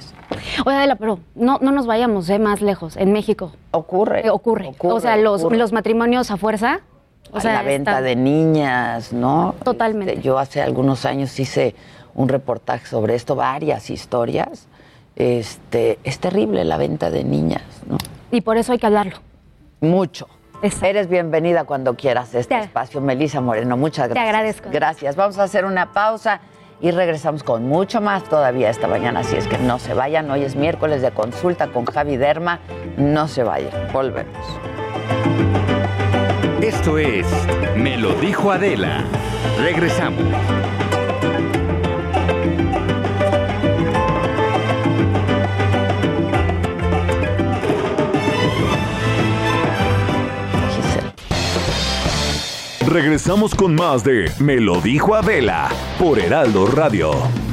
Oye, 0.65 0.77
Adela, 0.77 0.97
pero 0.97 1.21
no, 1.35 1.59
no 1.61 1.73
nos 1.73 1.87
vayamos 1.87 2.29
¿eh? 2.29 2.39
más 2.39 2.61
lejos. 2.61 2.97
En 2.97 3.13
México. 3.13 3.53
Ocurre. 3.73 4.27
Eh, 4.27 4.31
ocurre. 4.31 4.73
O 4.79 5.01
sea, 5.01 5.17
los, 5.17 5.43
los 5.43 5.73
matrimonios 5.73 6.31
a 6.31 6.37
fuerza 6.37 6.81
o 7.33 7.41
sea, 7.41 7.55
la 7.55 7.63
venta 7.63 8.01
de 8.01 8.17
niñas, 8.17 9.13
¿no? 9.13 9.55
Totalmente. 9.65 10.15
Este, 10.15 10.25
yo 10.25 10.39
hace 10.39 10.63
algunos 10.63 11.05
años 11.05 11.39
hice 11.39 11.75
un 12.15 12.29
reportaje 12.29 12.87
sobre 12.87 13.15
esto, 13.15 13.37
varias 13.37 13.91
historias. 13.91 14.67
Este, 15.17 15.99
es 16.05 16.19
terrible 16.19 16.65
la 16.65 16.77
venta 16.77 17.11
de 17.11 17.25
niñas, 17.25 17.63
¿no? 17.87 17.99
Y 18.31 18.41
por 18.41 18.57
eso 18.57 18.73
hay 18.73 18.79
que 18.79 18.87
hablarlo. 18.87 19.19
Mucho. 19.81 20.29
Eres 20.83 21.09
bienvenida 21.09 21.65
cuando 21.65 21.95
quieras 21.95 22.35
este 22.35 22.59
espacio, 22.59 23.01
Melisa 23.01 23.41
Moreno. 23.41 23.77
Muchas 23.77 24.09
gracias. 24.09 24.25
Te 24.25 24.29
agradezco. 24.29 24.69
Gracias. 24.71 25.17
Vamos 25.17 25.39
a 25.39 25.45
hacer 25.45 25.65
una 25.65 25.93
pausa 25.93 26.41
y 26.83 26.91
regresamos 26.91 27.43
con 27.43 27.67
mucho 27.67 28.01
más 28.01 28.25
todavía 28.25 28.69
esta 28.69 28.87
mañana. 28.87 29.21
Así 29.21 29.37
es 29.37 29.47
que 29.47 29.59
no 29.59 29.79
se 29.79 29.95
vayan. 29.95 30.31
Hoy 30.31 30.43
es 30.43 30.57
miércoles 30.57 31.01
de 31.01 31.11
consulta 31.13 31.69
con 31.69 31.87
Javi 31.87 32.17
Derma. 32.17 32.61
No 32.99 33.27
se 33.27 33.43
vayan. 33.43 33.73
Volvemos. 33.93 34.37
Esto 36.63 36.99
es 36.99 37.27
Me 37.75 37.97
lo 37.97 38.15
dijo 38.17 38.53
Adela. 38.53 39.03
Regresamos. 39.59 40.23
Regresamos 52.87 53.55
con 53.55 53.75
más 53.75 54.05
de 54.05 54.31
Me 54.39 54.57
lo 54.61 54.83
dijo 54.83 55.15
Adela 55.15 55.71
por 55.99 56.19
Heraldo 56.19 56.67
Radio. 56.67 57.50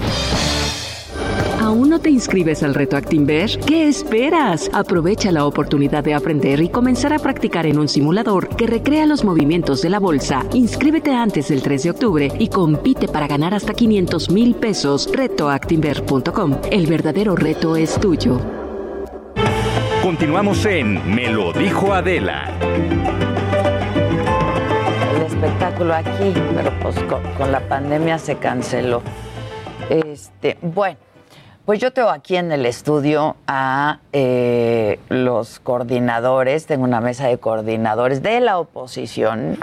¿Aún 1.68 1.90
no 1.90 2.00
te 2.00 2.10
inscribes 2.10 2.64
al 2.64 2.74
reto 2.74 2.96
Actinver? 2.96 3.60
¿Qué 3.68 3.90
esperas? 3.90 4.70
Aprovecha 4.72 5.34
la 5.34 5.46
oportunidad 5.46 6.02
de 6.02 6.14
aprender 6.14 6.62
y 6.62 6.70
comenzar 6.70 7.12
a 7.12 7.20
practicar 7.20 7.66
en 7.66 7.78
un 7.78 7.90
simulador 7.90 8.48
que 8.56 8.68
recrea 8.68 9.06
los 9.06 9.26
movimientos 9.26 9.82
de 9.82 9.90
la 9.90 10.00
bolsa. 10.00 10.46
Inscríbete 10.54 11.14
antes 11.14 11.50
del 11.50 11.62
3 11.62 11.84
de 11.84 11.90
octubre 11.90 12.32
y 12.40 12.48
compite 12.48 13.10
para 13.10 13.28
ganar 13.28 13.54
hasta 13.54 13.74
500 13.74 14.30
mil 14.32 14.56
pesos. 14.56 15.10
Retoactinver.com. 15.12 16.62
El 16.72 16.88
verdadero 16.88 17.36
reto 17.36 17.76
es 17.76 18.00
tuyo. 18.00 18.40
Continuamos 20.02 20.66
en 20.66 21.14
Me 21.14 21.30
lo 21.30 21.52
dijo 21.52 21.94
Adela. 21.94 22.50
El 25.18 25.22
espectáculo 25.22 25.94
aquí, 25.94 26.34
pero 26.56 26.72
pues 26.82 26.96
con, 27.38 27.52
la 27.52 27.60
pandemia 27.68 28.18
se 28.20 28.38
canceló. 28.38 29.02
Este, 29.90 30.58
bueno, 30.62 30.98
pues 31.68 31.82
yo 31.82 31.92
tengo 31.92 32.12
aquí 32.12 32.38
en 32.38 32.54
el 32.54 32.66
estudio 32.66 33.36
a 33.46 34.00
eh, 34.14 35.02
los 35.10 35.60
coordinadores, 35.60 36.66
tengo 36.66 36.86
una 36.86 37.02
mesa 37.02 37.28
de 37.28 37.40
coordinadores 37.40 38.24
de 38.24 38.40
la 38.40 38.58
oposición 38.58 39.60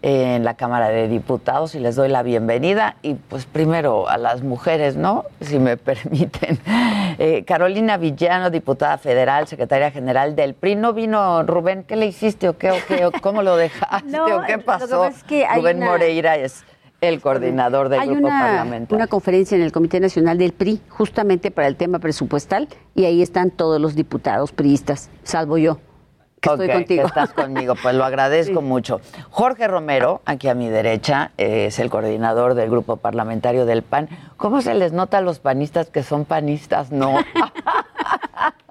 en 0.00 0.44
la 0.44 0.54
Cámara 0.54 0.90
de 0.90 1.08
Diputados 1.08 1.74
y 1.74 1.80
les 1.80 1.96
doy 1.96 2.08
la 2.08 2.22
bienvenida. 2.22 2.94
Y 3.02 3.14
pues 3.14 3.46
primero 3.46 4.08
a 4.08 4.16
las 4.16 4.44
mujeres, 4.44 4.94
¿no? 4.94 5.24
Si 5.40 5.58
me 5.58 5.76
permiten. 5.76 6.60
Eh, 7.18 7.42
Carolina 7.44 7.96
Villano, 7.96 8.50
diputada 8.50 8.96
federal, 8.96 9.48
secretaria 9.48 9.90
general 9.90 10.36
del 10.36 10.54
PRI. 10.54 10.76
¿No 10.76 10.92
vino 10.92 11.42
Rubén? 11.42 11.82
¿Qué 11.82 11.96
le 11.96 12.06
hiciste 12.06 12.48
o 12.48 12.56
qué? 12.56 12.70
O 12.70 12.76
qué 12.86 13.10
¿Cómo 13.20 13.42
lo 13.42 13.56
dejaste 13.56 14.20
o 14.20 14.42
qué 14.46 14.58
pasó? 14.58 15.10
Rubén 15.56 15.80
Moreira 15.80 16.36
es 16.36 16.64
el 17.00 17.20
coordinador 17.20 17.88
del 17.88 18.00
grupo 18.06 18.26
una, 18.26 18.40
parlamentario. 18.40 18.96
una 18.96 19.06
conferencia 19.06 19.56
en 19.56 19.62
el 19.62 19.72
Comité 19.72 20.00
Nacional 20.00 20.38
del 20.38 20.52
PRI 20.52 20.80
justamente 20.88 21.50
para 21.50 21.68
el 21.68 21.76
tema 21.76 21.98
presupuestal 21.98 22.68
y 22.94 23.04
ahí 23.04 23.22
están 23.22 23.50
todos 23.50 23.80
los 23.80 23.94
diputados 23.94 24.52
priistas, 24.52 25.10
salvo 25.22 25.58
yo 25.58 25.78
que 26.40 26.50
estoy 26.50 26.68
contigo. 26.70 27.06
estás 27.06 27.32
conmigo, 27.32 27.74
pues 27.80 27.94
lo 27.94 28.04
agradezco 28.04 28.62
mucho. 28.62 29.00
Jorge 29.30 29.68
Romero, 29.68 30.22
aquí 30.24 30.48
a 30.48 30.54
mi 30.54 30.68
derecha, 30.68 31.32
es 31.36 31.78
el 31.78 31.90
coordinador 31.90 32.54
del 32.54 32.70
grupo 32.70 32.96
parlamentario 32.96 33.66
del 33.66 33.82
PAN. 33.82 34.08
¿Cómo 34.36 34.62
se 34.62 34.74
les 34.74 34.92
nota 34.92 35.18
a 35.18 35.20
los 35.20 35.38
panistas 35.38 35.90
que 35.90 36.02
son 36.02 36.24
panistas? 36.24 36.90
No. 36.90 37.18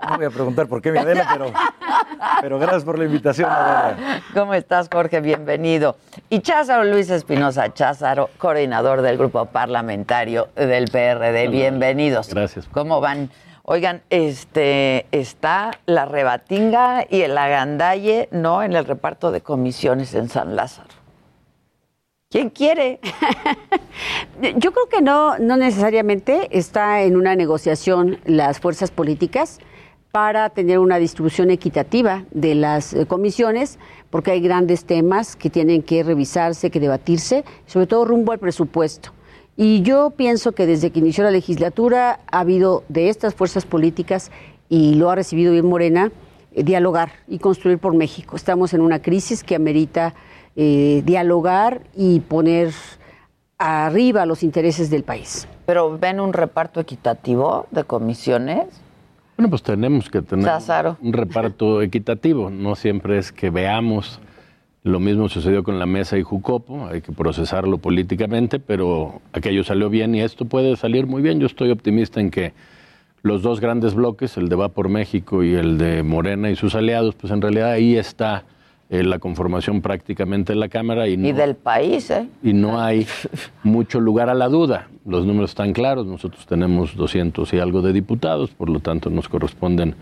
No 0.09 0.15
voy 0.17 0.25
a 0.25 0.29
preguntar 0.31 0.65
por 0.67 0.81
qué 0.81 0.91
mi 0.91 0.97
Adela, 0.97 1.27
pero, 1.31 1.51
pero 2.41 2.57
gracias 2.57 2.83
por 2.83 2.97
la 2.97 3.05
invitación, 3.05 3.47
Adela. 3.51 4.21
¿Cómo 4.33 4.55
estás, 4.55 4.89
Jorge? 4.91 5.21
Bienvenido. 5.21 5.97
Y 6.29 6.39
Cházaro 6.39 6.83
Luis 6.83 7.11
Espinosa 7.11 7.71
Cházaro, 7.73 8.31
coordinador 8.39 9.03
del 9.03 9.19
grupo 9.19 9.45
parlamentario 9.45 10.47
del 10.55 10.85
PRD. 10.85 11.49
Bienvenidos. 11.49 12.33
Gracias. 12.33 12.67
¿Cómo 12.71 13.01
van? 13.01 13.29
Oigan, 13.71 14.01
este 14.09 15.05
está 15.11 15.79
la 15.85 16.05
rebatinga 16.05 17.05
y 17.07 17.21
el 17.21 17.37
agandalle, 17.37 18.27
¿no? 18.31 18.63
En 18.63 18.73
el 18.73 18.83
reparto 18.83 19.31
de 19.31 19.41
comisiones 19.41 20.15
en 20.15 20.27
San 20.27 20.55
Lázaro. 20.55 20.89
¿Quién 22.31 22.49
quiere? 22.49 22.99
Yo 24.55 24.71
creo 24.71 24.89
que 24.89 25.03
no, 25.03 25.37
no 25.37 25.55
necesariamente 25.55 26.47
está 26.57 27.03
en 27.03 27.15
una 27.15 27.35
negociación 27.35 28.17
las 28.25 28.59
fuerzas 28.59 28.89
políticas 28.89 29.59
para 30.09 30.49
tener 30.49 30.79
una 30.79 30.97
distribución 30.97 31.51
equitativa 31.51 32.23
de 32.31 32.55
las 32.55 32.95
eh, 32.95 33.05
comisiones, 33.05 33.77
porque 34.09 34.31
hay 34.31 34.41
grandes 34.41 34.85
temas 34.85 35.35
que 35.35 35.51
tienen 35.51 35.83
que 35.83 36.01
revisarse, 36.01 36.71
que 36.71 36.79
debatirse, 36.79 37.45
sobre 37.67 37.85
todo 37.85 38.03
rumbo 38.05 38.31
al 38.31 38.39
presupuesto. 38.39 39.11
Y 39.61 39.81
yo 39.81 40.11
pienso 40.11 40.53
que 40.53 40.65
desde 40.65 40.89
que 40.89 40.99
inició 40.99 41.25
la 41.25 41.31
legislatura 41.31 42.21
ha 42.31 42.39
habido 42.39 42.85
de 42.87 43.09
estas 43.09 43.35
fuerzas 43.35 43.65
políticas, 43.65 44.31
y 44.69 44.95
lo 44.95 45.09
ha 45.09 45.15
recibido 45.15 45.51
bien 45.51 45.65
Morena, 45.65 46.13
eh, 46.53 46.63
dialogar 46.63 47.11
y 47.27 47.39
construir 47.39 47.77
por 47.77 47.93
México. 47.93 48.37
Estamos 48.37 48.73
en 48.73 48.79
una 48.79 49.01
crisis 49.01 49.43
que 49.43 49.55
amerita 49.55 50.13
eh, 50.55 51.01
dialogar 51.03 51.81
y 51.93 52.21
poner 52.21 52.71
arriba 53.57 54.25
los 54.25 54.43
intereses 54.43 54.89
del 54.89 55.03
país. 55.03 55.45
¿Pero 55.65 55.99
ven 55.99 56.21
un 56.21 56.31
reparto 56.31 56.79
equitativo 56.79 57.67
de 57.69 57.83
comisiones? 57.83 58.65
Bueno, 59.35 59.49
pues 59.49 59.61
tenemos 59.61 60.09
que 60.09 60.21
tener 60.21 60.49
un 61.01 61.11
reparto 61.11 61.81
equitativo. 61.81 62.49
No 62.49 62.77
siempre 62.77 63.17
es 63.17 63.33
que 63.33 63.49
veamos 63.49 64.21
lo 64.83 64.99
mismo 64.99 65.27
sucedió 65.27 65.63
con 65.63 65.77
la 65.77 65.85
mesa 65.85 66.17
y 66.17 66.23
Jucopo, 66.23 66.87
hay 66.87 67.01
que 67.01 67.11
procesarlo 67.11 67.79
políticamente, 67.79 68.59
pero 68.59 69.21
aquello 69.33 69.63
salió 69.63 69.89
bien 69.89 70.15
y 70.15 70.21
esto 70.21 70.45
puede 70.45 70.75
salir 70.77 71.05
muy 71.05 71.21
bien. 71.21 71.39
Yo 71.39 71.47
estoy 71.47 71.69
optimista 71.71 72.21
en 72.21 72.31
que 72.31 72.53
los 73.21 73.41
dos 73.41 73.59
grandes 73.59 73.93
bloques, 73.93 74.37
el 74.37 74.47
de 74.47 74.55
Va 74.55 74.69
por 74.69 74.87
México 74.87 75.43
y 75.43 75.53
el 75.53 75.77
de 75.77 76.03
Morena 76.03 76.49
y 76.49 76.55
sus 76.55 76.75
aliados, 76.75 77.15
pues 77.15 77.33
en 77.33 77.41
realidad 77.41 77.71
ahí 77.71 77.97
está 77.97 78.45
eh, 78.89 79.03
la 79.03 79.19
conformación 79.19 79.81
prácticamente 79.81 80.53
de 80.53 80.59
la 80.59 80.69
Cámara. 80.69 81.09
Y, 81.09 81.13
y 81.13 81.33
del 81.33 81.55
país, 81.55 82.09
¿eh? 82.09 82.27
Y 82.41 82.53
no 82.53 82.81
hay 82.81 83.05
mucho 83.63 83.99
lugar 83.99 84.29
a 84.29 84.33
la 84.33 84.47
duda. 84.47 84.87
Los 85.05 85.25
números 85.25 85.51
están 85.51 85.73
claros, 85.73 86.07
nosotros 86.07 86.45
tenemos 86.45 86.95
200 86.95 87.53
y 87.53 87.59
algo 87.59 87.81
de 87.81 87.91
diputados, 87.91 88.51
por 88.51 88.69
lo 88.69 88.79
tanto 88.79 89.09
nos 89.09 89.27
corresponden 89.27 89.95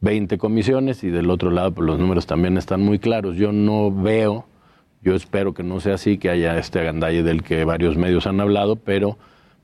20 0.00 0.38
comisiones 0.38 1.04
y 1.04 1.10
del 1.10 1.30
otro 1.30 1.50
lado 1.50 1.72
pues 1.72 1.86
los 1.86 1.98
números 1.98 2.26
también 2.26 2.56
están 2.56 2.82
muy 2.82 2.98
claros. 2.98 3.36
Yo 3.36 3.52
no 3.52 3.90
veo, 3.90 4.46
yo 5.02 5.14
espero 5.14 5.54
que 5.54 5.62
no 5.62 5.80
sea 5.80 5.94
así, 5.94 6.18
que 6.18 6.30
haya 6.30 6.58
este 6.58 6.80
agandalle 6.80 7.22
del 7.22 7.42
que 7.42 7.64
varios 7.64 7.96
medios 7.96 8.26
han 8.26 8.40
hablado, 8.40 8.76
pero 8.76 9.18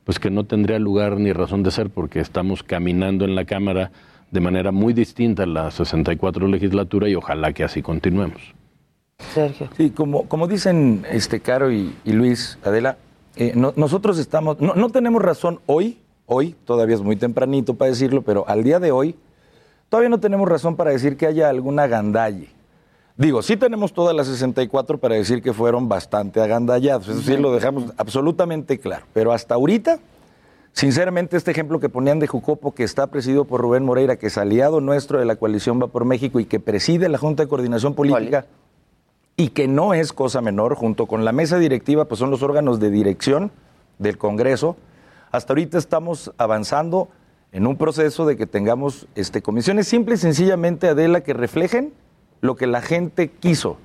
pues 0.05 0.19
que 0.19 0.31
no 0.31 0.45
tendría 0.45 0.79
lugar 0.79 1.19
ni 1.19 1.33
razón 1.33 1.63
de 1.63 1.71
ser 1.71 1.91
porque 1.91 2.21
estamos 2.21 2.63
caminando 2.63 3.25
en 3.25 3.35
la 3.35 3.45
Cámara 3.45 3.91
de 4.31 4.41
manera 4.41 4.73
muy 4.73 4.93
distinta 4.93 5.45
a 5.45 5.47
la 5.47 5.71
64 5.71 6.47
legislatura 6.49 7.09
y 7.09 7.15
ojalá 7.15 7.53
que 7.53 7.65
así 7.65 7.83
continuemos. 7.83 8.55
Sergio. 9.19 9.69
Sí, 9.77 9.91
como, 9.91 10.29
como 10.29 10.47
dicen 10.47 11.05
este 11.11 11.41
Caro 11.41 11.73
y, 11.73 11.95
Luis, 12.05 12.59
Adela, 12.63 12.99
eh, 13.37 13.55
nosotros 13.55 14.19
estamos, 14.19 14.61
no, 14.61 14.75
no 14.75 14.91
tenemos 14.91 15.23
razón 15.23 15.61
hoy, 15.67 15.99
hoy, 16.27 16.55
todavía 16.65 16.95
es 16.95 17.03
muy 17.03 17.17
tempranito 17.17 17.75
para 17.75 17.91
decirlo, 17.91 18.23
pero 18.23 18.47
al 18.47 18.63
día 18.63 18.79
de 18.79 18.93
hoy, 18.93 19.17
Todavía 19.89 20.09
no 20.09 20.19
tenemos 20.19 20.49
razón 20.49 20.77
para 20.77 20.91
decir 20.91 21.17
que 21.17 21.27
haya 21.27 21.49
alguna 21.49 21.85
agandalle. 21.85 22.49
Digo, 23.17 23.41
sí 23.41 23.57
tenemos 23.57 23.95
todas 23.95 24.15
las 24.15 24.27
64 24.27 24.99
para 24.99 25.15
decir 25.15 25.43
que 25.43 25.55
fueron 25.55 25.89
bastante 25.89 26.41
agandallados, 26.41 27.09
eso 27.09 27.23
sí 27.23 27.37
lo 27.39 27.53
dejamos 27.53 27.93
absolutamente 27.97 28.79
claro. 28.79 29.07
Pero 29.15 29.33
hasta 29.33 29.55
ahorita, 29.55 29.99
sinceramente, 30.73 31.39
este 31.39 31.51
ejemplo 31.51 31.81
que 31.81 31.89
ponían 31.89 32.19
de 32.19 32.27
Jucopo, 32.27 32.75
que 32.75 32.85
está 32.85 33.07
presidido 33.07 33.47
por 33.47 33.63
Rubén 33.63 33.85
Moreira, 33.85 34.17
que 34.17 34.27
es 34.27 34.37
aliado 34.37 34.83
nuestro 34.83 35.19
de 35.19 35.25
la 35.25 35.37
coalición 35.37 35.81
Va 35.81 35.87
por 35.87 36.05
México 36.05 36.41
y 36.41 36.45
que 36.45 36.61
preside 36.61 37.09
la 37.09 37.17
Junta 37.17 37.45
de 37.45 37.49
Coordinación 37.49 37.95
Política, 37.95 38.45
y 39.39 39.49
que 39.49 39.67
no 39.67 39.95
es 39.95 40.13
cosa 40.13 40.43
menor, 40.43 40.75
junto 40.75 41.07
con 41.07 41.25
la 41.25 41.33
mesa 41.33 41.59
directiva, 41.59 42.07
pues 42.07 42.19
son 42.19 42.31
los 42.31 42.43
órganos 42.43 42.81
de 42.81 42.91
dirección 42.91 43.51
del 43.99 44.19
Congreso. 44.19 44.77
Hasta 45.31 45.55
ahorita 45.55 45.79
estamos 45.79 46.33
avanzando 46.37 47.09
en 47.53 47.67
un 47.67 47.77
proceso 47.77 48.27
de 48.27 48.37
que 48.37 48.47
tengamos 48.47 49.07
este, 49.15 49.43
comisiones 49.43 49.89
simple 49.89 50.15
y 50.17 50.19
sencillamente, 50.19 50.89
Adela, 50.89 51.23
que 51.23 51.33
reflejen 51.33 51.93
lo 52.41 52.57
que 52.57 52.67
la 52.67 52.83
gente 52.83 53.31
quiso. 53.31 53.79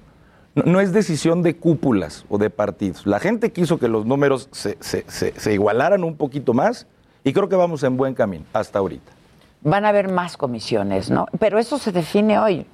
No, 0.53 0.81
es 0.81 0.91
decisión 0.91 1.43
de 1.43 1.55
cúpulas 1.55 2.25
o 2.27 2.37
de 2.37 2.49
partidos. 2.49 3.05
La 3.05 3.19
gente 3.19 3.51
quiso 3.53 3.79
que 3.79 3.87
los 3.87 4.05
números 4.05 4.49
se, 4.51 4.77
se, 4.81 5.53
igualaran 5.53 6.03
un 6.03 6.17
poquito 6.17 6.53
más 6.53 6.87
y 7.23 7.31
creo 7.31 7.47
que 7.47 7.55
vamos 7.55 7.83
en 7.83 7.95
buen 7.95 8.13
camino 8.13 8.43
hasta 8.51 8.79
ahorita. 8.79 9.13
Van 9.61 9.85
a 9.85 9.89
haber 9.89 10.09
más 10.09 10.35
comisiones, 10.35 11.09
¿no? 11.09 11.27
Pero 11.39 11.57
eso 11.57 11.77
se 11.77 11.93
define 11.93 12.37
hoy. 12.39 12.65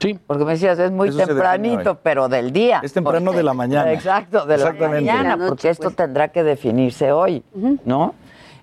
Sí. 0.00 0.18
Porque 0.26 0.44
me 0.44 0.52
decías, 0.52 0.78
es 0.78 0.90
muy 0.90 1.14
tempranito, 1.14 1.98
pero 2.02 2.28
del 2.28 2.52
día. 2.52 2.80
Es 2.82 2.92
temprano 2.92 3.32
de 3.32 3.42
la 3.42 3.52
mañana. 3.52 3.92
Exacto, 3.92 4.46
de 4.46 4.56
la 4.56 4.72
mañana, 4.72 5.36
porque 5.36 5.68
esto 5.68 5.84
pues. 5.84 5.96
tendrá 5.96 6.28
que 6.28 6.42
definirse 6.42 7.12
hoy, 7.12 7.42
¿no? 7.84 8.14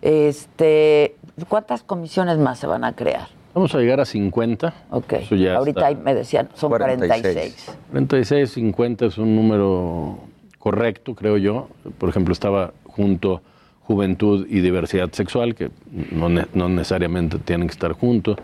Este, 0.06 1.15
¿Cuántas 1.50 1.82
comisiones 1.82 2.38
más 2.38 2.60
se 2.60 2.68
van 2.68 2.84
a 2.84 2.94
crear? 2.94 3.28
Vamos 3.56 3.74
a 3.74 3.80
llegar 3.80 4.00
a 4.00 4.06
50. 4.06 4.74
Ok. 4.91 5.13
Ahorita 5.56 5.89
me 5.96 6.13
decían, 6.13 6.48
son 6.54 6.70
46. 6.70 7.76
46. 7.89 8.52
50 8.52 9.06
es 9.08 9.18
un 9.18 9.36
número 9.36 10.20
correcto, 10.60 11.15
creo 11.15 11.38
yo. 11.38 11.70
Por 11.98 12.10
ejemplo, 12.10 12.34
estaba 12.34 12.74
junto 12.84 13.41
juventud 13.82 14.46
y 14.48 14.60
diversidad 14.60 15.12
sexual, 15.12 15.56
que 15.56 15.72
no, 16.12 16.30
no 16.30 16.70
necesariamente 16.70 17.39
tienen 17.39 17.68
que 17.68 17.74
estar 17.74 17.94
juntos. 17.94 18.38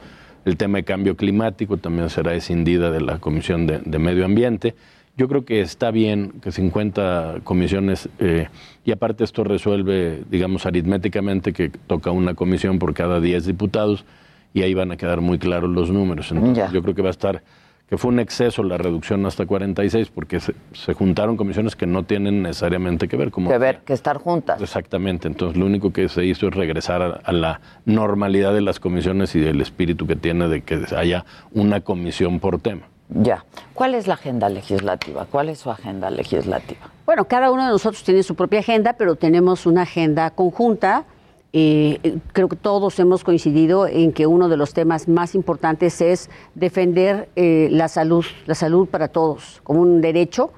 El 0.46 0.58
tema 0.58 0.80
de 0.80 0.84
cambio 0.84 1.16
climático 1.16 1.78
también 1.78 2.10
será 2.10 2.34
escindida 2.34 2.90
de 2.90 3.02
la 3.02 3.20
Comisión 3.20 3.68
de, 3.68 3.82
de 3.86 4.00
Medio 4.00 4.26
Ambiente. 4.26 4.74
Yo 5.16 5.28
creo 5.28 5.46
que 5.46 5.62
está 5.62 5.92
bien 5.92 6.32
que 6.42 6.52
50 6.52 7.42
comisiones, 7.44 8.10
eh, 8.18 8.48
y 8.84 8.92
aparte 8.92 9.24
esto 9.24 9.44
resuelve, 9.44 10.24
digamos, 10.30 10.66
aritméticamente 10.66 11.54
que 11.54 11.70
toca 11.70 12.12
una 12.12 12.34
comisión 12.34 12.80
por 12.80 12.94
cada 12.94 13.20
10 13.20 13.46
diputados 13.46 14.06
y 14.54 14.64
ahí 14.64 14.74
van 14.74 14.92
a 14.92 14.98
quedar 14.98 15.22
muy 15.22 15.38
claros 15.40 15.70
los 15.70 15.92
números. 15.92 16.32
Entonces, 16.32 16.72
yo 16.72 16.82
creo 16.82 16.96
que 16.96 17.02
va 17.02 17.10
a 17.10 17.12
estar 17.12 17.44
que 17.92 17.98
fue 17.98 18.10
un 18.10 18.20
exceso 18.20 18.64
la 18.64 18.78
reducción 18.78 19.26
hasta 19.26 19.46
46, 19.46 20.12
porque 20.12 20.40
se, 20.40 20.94
juntaron 20.94 21.36
comisiones 21.36 21.76
que 21.76 21.86
no 21.86 22.04
tienen 22.04 22.42
necesariamente 22.42 23.10
que 23.10 23.18
ver. 23.18 23.32
Como 23.32 23.50
que 23.50 23.58
ver, 23.58 23.80
que 23.80 23.92
estar 23.92 24.18
juntas. 24.18 24.62
Exactamente, 24.62 25.28
entonces 25.28 25.58
lo 25.58 25.66
único 25.66 25.92
que 25.92 26.08
se 26.08 26.24
hizo 26.24 26.48
es 26.48 26.56
regresar 26.56 27.22
a, 27.22 27.32
la 27.34 27.60
normalidad 27.84 28.54
de 28.54 28.62
las 28.62 28.80
comisiones 28.80 29.36
y 29.36 29.42
del 29.42 29.60
espíritu 29.60 30.08
que 30.08 30.16
tiene 30.16 30.48
de 30.48 30.62
que 30.62 30.86
haya 30.96 31.26
una 31.52 31.82
comisión 31.82 32.40
por 32.40 32.62
tema. 32.62 32.84
Ya. 33.12 33.46
¿Cuál 33.74 33.96
es 33.96 34.08
la 34.08 34.16
agenda 34.16 34.50
legislativa? 34.50 35.28
¿Cuál 35.30 35.50
es 35.50 35.60
su 35.60 35.70
agenda 35.70 36.10
legislativa? 36.10 36.90
Bueno, 37.06 37.26
cada 37.26 37.52
uno 37.52 37.66
de 37.66 37.72
nosotros 37.72 38.04
tiene 38.04 38.24
su 38.24 38.36
propia 38.36 38.60
agenda, 38.60 38.94
pero 38.94 39.16
tenemos 39.16 39.66
una 39.66 39.84
agenda 39.84 40.30
conjunta 40.32 41.06
eh, 41.54 42.20
creo 42.32 42.48
que 42.48 42.56
todos 42.56 42.98
hemos 43.00 43.26
coincidido 43.26 43.86
en 43.86 44.14
que 44.14 44.26
uno 44.26 44.48
de 44.48 44.56
los 44.56 44.74
temas 44.74 45.10
más 45.10 45.36
importantes 45.36 46.00
es 46.00 46.30
defender 46.56 47.28
eh, 47.36 47.68
la 47.72 47.90
salud, 47.90 48.26
la 48.46 48.56
salud 48.56 48.88
para 48.88 49.10
todos, 49.10 49.60
como 49.64 49.82
un 49.82 50.00
derecho. 50.00 50.52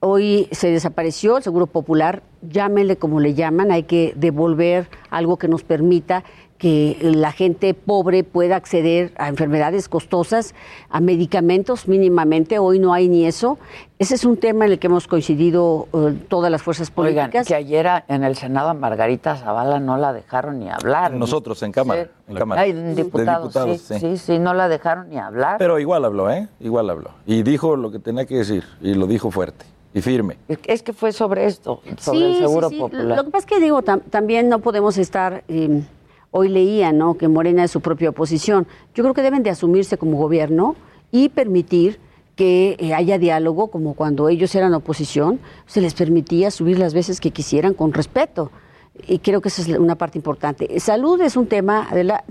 Hoy 0.00 0.48
se 0.52 0.70
desapareció 0.70 1.38
el 1.38 1.42
Seguro 1.42 1.66
Popular, 1.66 2.22
llámenle 2.42 2.96
como 2.96 3.20
le 3.20 3.32
llaman, 3.32 3.72
hay 3.72 3.84
que 3.84 4.12
devolver 4.16 4.86
algo 5.08 5.38
que 5.38 5.48
nos 5.48 5.64
permita 5.64 6.24
que 6.58 6.96
la 7.00 7.32
gente 7.32 7.74
pobre 7.74 8.24
pueda 8.24 8.56
acceder 8.56 9.12
a 9.16 9.28
enfermedades 9.28 9.88
costosas, 9.88 10.54
a 10.88 11.00
medicamentos 11.00 11.88
mínimamente. 11.88 12.58
Hoy 12.58 12.78
no 12.78 12.94
hay 12.94 13.08
ni 13.08 13.26
eso. 13.26 13.58
Ese 13.98 14.14
es 14.14 14.24
un 14.24 14.36
tema 14.36 14.64
en 14.64 14.72
el 14.72 14.78
que 14.78 14.86
hemos 14.86 15.08
coincidido 15.08 15.88
eh, 15.92 16.16
todas 16.28 16.50
las 16.50 16.62
fuerzas 16.62 16.90
políticas. 16.90 17.28
Oigan, 17.28 17.44
que 17.44 17.54
ayer 17.54 17.86
en 18.08 18.24
el 18.24 18.36
Senado 18.36 18.68
a 18.68 18.74
Margarita 18.74 19.36
Zavala 19.36 19.80
no 19.80 19.96
la 19.96 20.12
dejaron 20.12 20.58
ni 20.58 20.70
hablar. 20.70 21.12
Nosotros 21.12 21.62
en 21.62 21.72
Cámara. 21.72 22.08
en 22.28 22.34
cámara. 22.36 22.62
Hay 22.62 22.72
diputados, 22.72 23.52
sí, 23.78 23.98
sí, 23.98 24.16
sí, 24.16 24.38
no 24.38 24.54
la 24.54 24.68
dejaron 24.68 25.10
ni 25.10 25.18
hablar. 25.18 25.56
Pero 25.58 25.78
igual 25.78 26.04
habló, 26.04 26.30
¿eh? 26.30 26.48
Igual 26.60 26.88
habló. 26.90 27.10
Y 27.26 27.42
dijo 27.42 27.76
lo 27.76 27.90
que 27.90 27.98
tenía 27.98 28.26
que 28.26 28.36
decir, 28.36 28.64
y 28.80 28.94
lo 28.94 29.06
dijo 29.06 29.30
fuerte 29.30 29.64
y 29.92 30.00
firme. 30.00 30.38
Es 30.64 30.82
que 30.82 30.92
fue 30.92 31.12
sobre 31.12 31.46
esto, 31.46 31.80
sobre 31.98 32.32
el 32.32 32.38
Seguro 32.38 32.70
Popular. 32.70 33.16
Lo 33.16 33.24
que 33.24 33.30
pasa 33.30 33.46
es 33.46 33.46
que 33.46 33.60
digo, 33.60 33.82
también 33.82 34.48
no 34.48 34.60
podemos 34.60 34.98
estar... 34.98 35.44
Eh, 35.48 35.82
Hoy 36.36 36.48
leía 36.48 36.90
¿no? 36.90 37.14
que 37.14 37.28
Morena 37.28 37.62
es 37.62 37.70
su 37.70 37.80
propia 37.80 38.10
oposición. 38.10 38.66
Yo 38.92 39.04
creo 39.04 39.14
que 39.14 39.22
deben 39.22 39.44
de 39.44 39.50
asumirse 39.50 39.96
como 39.96 40.18
gobierno 40.18 40.74
y 41.12 41.28
permitir 41.28 42.00
que 42.34 42.74
eh, 42.80 42.92
haya 42.92 43.18
diálogo, 43.18 43.68
como 43.68 43.94
cuando 43.94 44.28
ellos 44.28 44.52
eran 44.56 44.74
oposición, 44.74 45.38
se 45.66 45.80
les 45.80 45.94
permitía 45.94 46.50
subir 46.50 46.76
las 46.76 46.92
veces 46.92 47.20
que 47.20 47.30
quisieran 47.30 47.72
con 47.72 47.92
respeto. 47.92 48.50
Y 49.06 49.20
creo 49.20 49.40
que 49.40 49.48
esa 49.48 49.62
es 49.62 49.68
una 49.78 49.94
parte 49.94 50.18
importante. 50.18 50.80
Salud 50.80 51.20
es 51.20 51.36
un 51.36 51.46
tema, 51.46 51.88
de 51.94 52.02
la, 52.02 52.24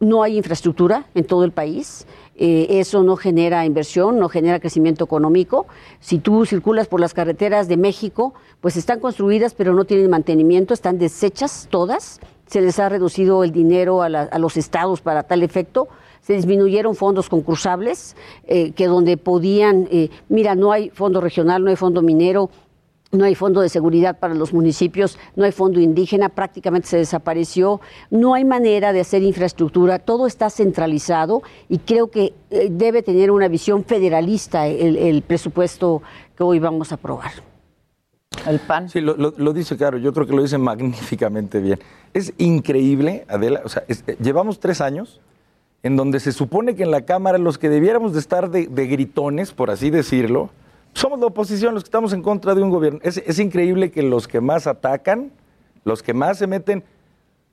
no 0.00 0.22
hay 0.22 0.38
infraestructura 0.38 1.04
en 1.14 1.24
todo 1.24 1.44
el 1.44 1.52
país. 1.52 2.06
Eh, 2.36 2.66
eso 2.80 3.02
no 3.02 3.16
genera 3.16 3.66
inversión, 3.66 4.18
no 4.18 4.30
genera 4.30 4.58
crecimiento 4.58 5.04
económico. 5.04 5.66
Si 6.00 6.18
tú 6.18 6.46
circulas 6.46 6.88
por 6.88 6.98
las 6.98 7.12
carreteras 7.12 7.68
de 7.68 7.76
México, 7.76 8.32
pues 8.62 8.78
están 8.78 9.00
construidas 9.00 9.52
pero 9.52 9.74
no 9.74 9.84
tienen 9.84 10.08
mantenimiento, 10.08 10.72
están 10.72 10.98
deshechas 10.98 11.68
todas 11.70 12.20
se 12.50 12.60
les 12.60 12.78
ha 12.80 12.88
reducido 12.88 13.44
el 13.44 13.52
dinero 13.52 14.02
a, 14.02 14.08
los 14.08 14.56
estados 14.56 15.00
para 15.00 15.22
tal 15.22 15.44
efecto, 15.44 15.88
se 16.20 16.34
disminuyeron 16.34 16.96
fondos 16.96 17.28
concursables, 17.28 18.16
eh, 18.44 18.72
que 18.72 18.88
donde 18.88 19.16
podían, 19.16 19.86
eh, 19.90 20.10
mira, 20.28 20.56
no 20.56 20.72
hay 20.72 20.90
fondo 20.90 21.20
regional, 21.20 21.62
no 21.62 21.70
hay 21.70 21.76
fondo 21.76 22.02
minero, 22.02 22.50
no 23.12 23.24
hay 23.24 23.36
fondo 23.36 23.60
de 23.60 23.68
seguridad 23.68 24.18
para 24.18 24.34
los 24.34 24.52
municipios, 24.52 25.16
no 25.36 25.44
hay 25.44 25.52
fondo 25.52 25.80
indígena, 25.80 26.28
prácticamente 26.28 26.88
se 26.88 26.96
desapareció, 26.96 27.80
no 28.10 28.34
hay 28.34 28.44
manera 28.44 28.92
de 28.92 29.00
hacer 29.00 29.22
infraestructura, 29.22 30.00
todo 30.00 30.26
está 30.26 30.50
centralizado 30.50 31.42
y 31.68 31.78
creo 31.78 32.10
que 32.10 32.34
eh, 32.50 32.68
debe 32.70 33.02
tener 33.02 33.30
una 33.30 33.46
visión 33.46 33.84
federalista 33.84 34.66
el 34.66 35.22
presupuesto 35.22 36.02
que 36.36 36.42
hoy 36.42 36.58
vamos 36.58 36.90
a 36.90 36.96
aprobar. 36.96 37.49
El 38.46 38.58
PAN. 38.60 38.88
Sí, 38.88 39.00
lo, 39.00 39.52
dice 39.52 39.76
claro, 39.76 39.98
yo 39.98 40.12
creo 40.12 40.26
que 40.26 40.34
lo 40.34 40.42
dice 40.42 40.58
magníficamente 40.58 41.60
bien. 41.60 41.78
Es 42.14 42.32
increíble, 42.38 43.24
Adela, 43.28 43.62
o 43.64 43.68
sea, 43.68 43.84
eh, 43.88 44.16
llevamos 44.20 44.60
tres 44.60 44.80
años 44.80 45.20
en 45.82 45.96
donde 45.96 46.20
se 46.20 46.32
supone 46.32 46.74
que 46.74 46.82
en 46.82 46.90
la 46.90 47.02
Cámara 47.02 47.38
los 47.38 47.58
que 47.58 47.68
debiéramos 47.68 48.12
de 48.12 48.20
estar 48.20 48.50
de, 48.50 48.66
gritones, 48.66 49.52
por 49.52 49.70
así 49.70 49.90
decirlo, 49.90 50.50
somos 50.92 51.20
la 51.20 51.26
oposición, 51.26 51.74
los 51.74 51.84
que 51.84 51.88
estamos 51.88 52.12
en 52.12 52.22
contra 52.22 52.54
de 52.54 52.62
un 52.62 52.70
gobierno. 52.70 53.00
Es, 53.02 53.38
increíble 53.38 53.90
que 53.90 54.02
los 54.02 54.28
que 54.28 54.40
más 54.40 54.66
atacan, 54.66 55.30
los 55.84 56.02
que 56.02 56.12
más 56.12 56.38
se 56.38 56.46
meten, 56.46 56.84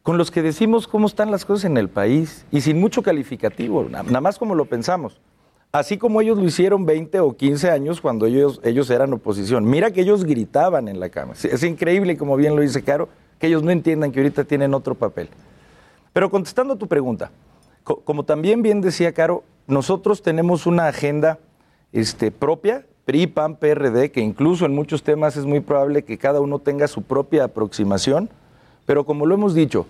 con 0.04 0.17
los 0.17 0.32
que 0.32 0.41
decimos 0.41 0.88
cómo 0.88 1.08
están 1.08 1.32
las 1.32 1.45
cosas 1.45 1.65
en 1.65 1.78
el 1.78 1.89
país 1.89 2.45
y 2.52 2.62
sin 2.62 2.80
mucho 2.80 3.02
calificativo, 3.02 3.88
nada 3.89 4.21
más 4.21 4.38
como 4.38 4.56
lo 4.56 4.65
pensamos 4.65 5.19
así 5.72 5.98
como 5.98 6.22
ellos 6.22 6.38
lo 6.38 6.46
hicieron 6.46 6.86
20 6.86 7.20
o 7.20 7.36
15 7.36 7.70
años 7.70 8.02
cuando 8.02 8.26
ellos, 8.26 8.60
ellos 8.64 8.90
eran 8.90 9.14
oposición. 9.14 9.66
Mira 9.66 9.92
que 9.92 10.02
ellos 10.02 10.24
gritaban 10.24 10.88
en 10.88 11.00
la 11.00 11.10
cama. 11.10 11.34
Es 11.34 11.64
increíble, 11.64 12.18
como 12.18 12.36
bien 12.36 12.56
lo 12.56 12.62
dice 12.62 12.84
Caro, 12.84 13.10
que 13.40 13.48
ellos 13.48 13.64
no 13.64 13.72
entiendan 13.72 14.12
que 14.12 14.20
ahorita 14.20 14.44
tienen 14.44 14.74
otro 14.74 14.96
papel. 14.96 15.30
Pero 16.14 16.30
contestando 16.30 16.74
a 16.74 16.78
tu 16.78 16.88
pregunta, 16.88 17.32
como 17.84 18.24
también 18.24 18.62
bien 18.62 18.82
decía 18.82 19.14
Caro, 19.14 19.44
nosotros 19.68 20.22
tenemos 20.22 20.66
una 20.66 20.88
agenda 20.88 21.40
este, 21.92 22.32
propia, 22.32 22.86
PRI, 23.06 23.28
PAN, 23.28 23.56
PRD, 23.56 24.12
que 24.12 24.22
incluso 24.22 24.66
en 24.66 24.76
muchos 24.76 25.04
temas 25.04 25.38
es 25.38 25.46
muy 25.46 25.60
probable 25.62 26.04
que 26.04 26.18
cada 26.18 26.42
uno 26.42 26.60
tenga 26.60 26.88
su 26.88 27.04
propia 27.04 27.46
aproximación, 27.46 28.30
pero 28.86 29.06
como 29.06 29.26
lo 29.26 29.36
hemos 29.36 29.54
dicho, 29.54 29.86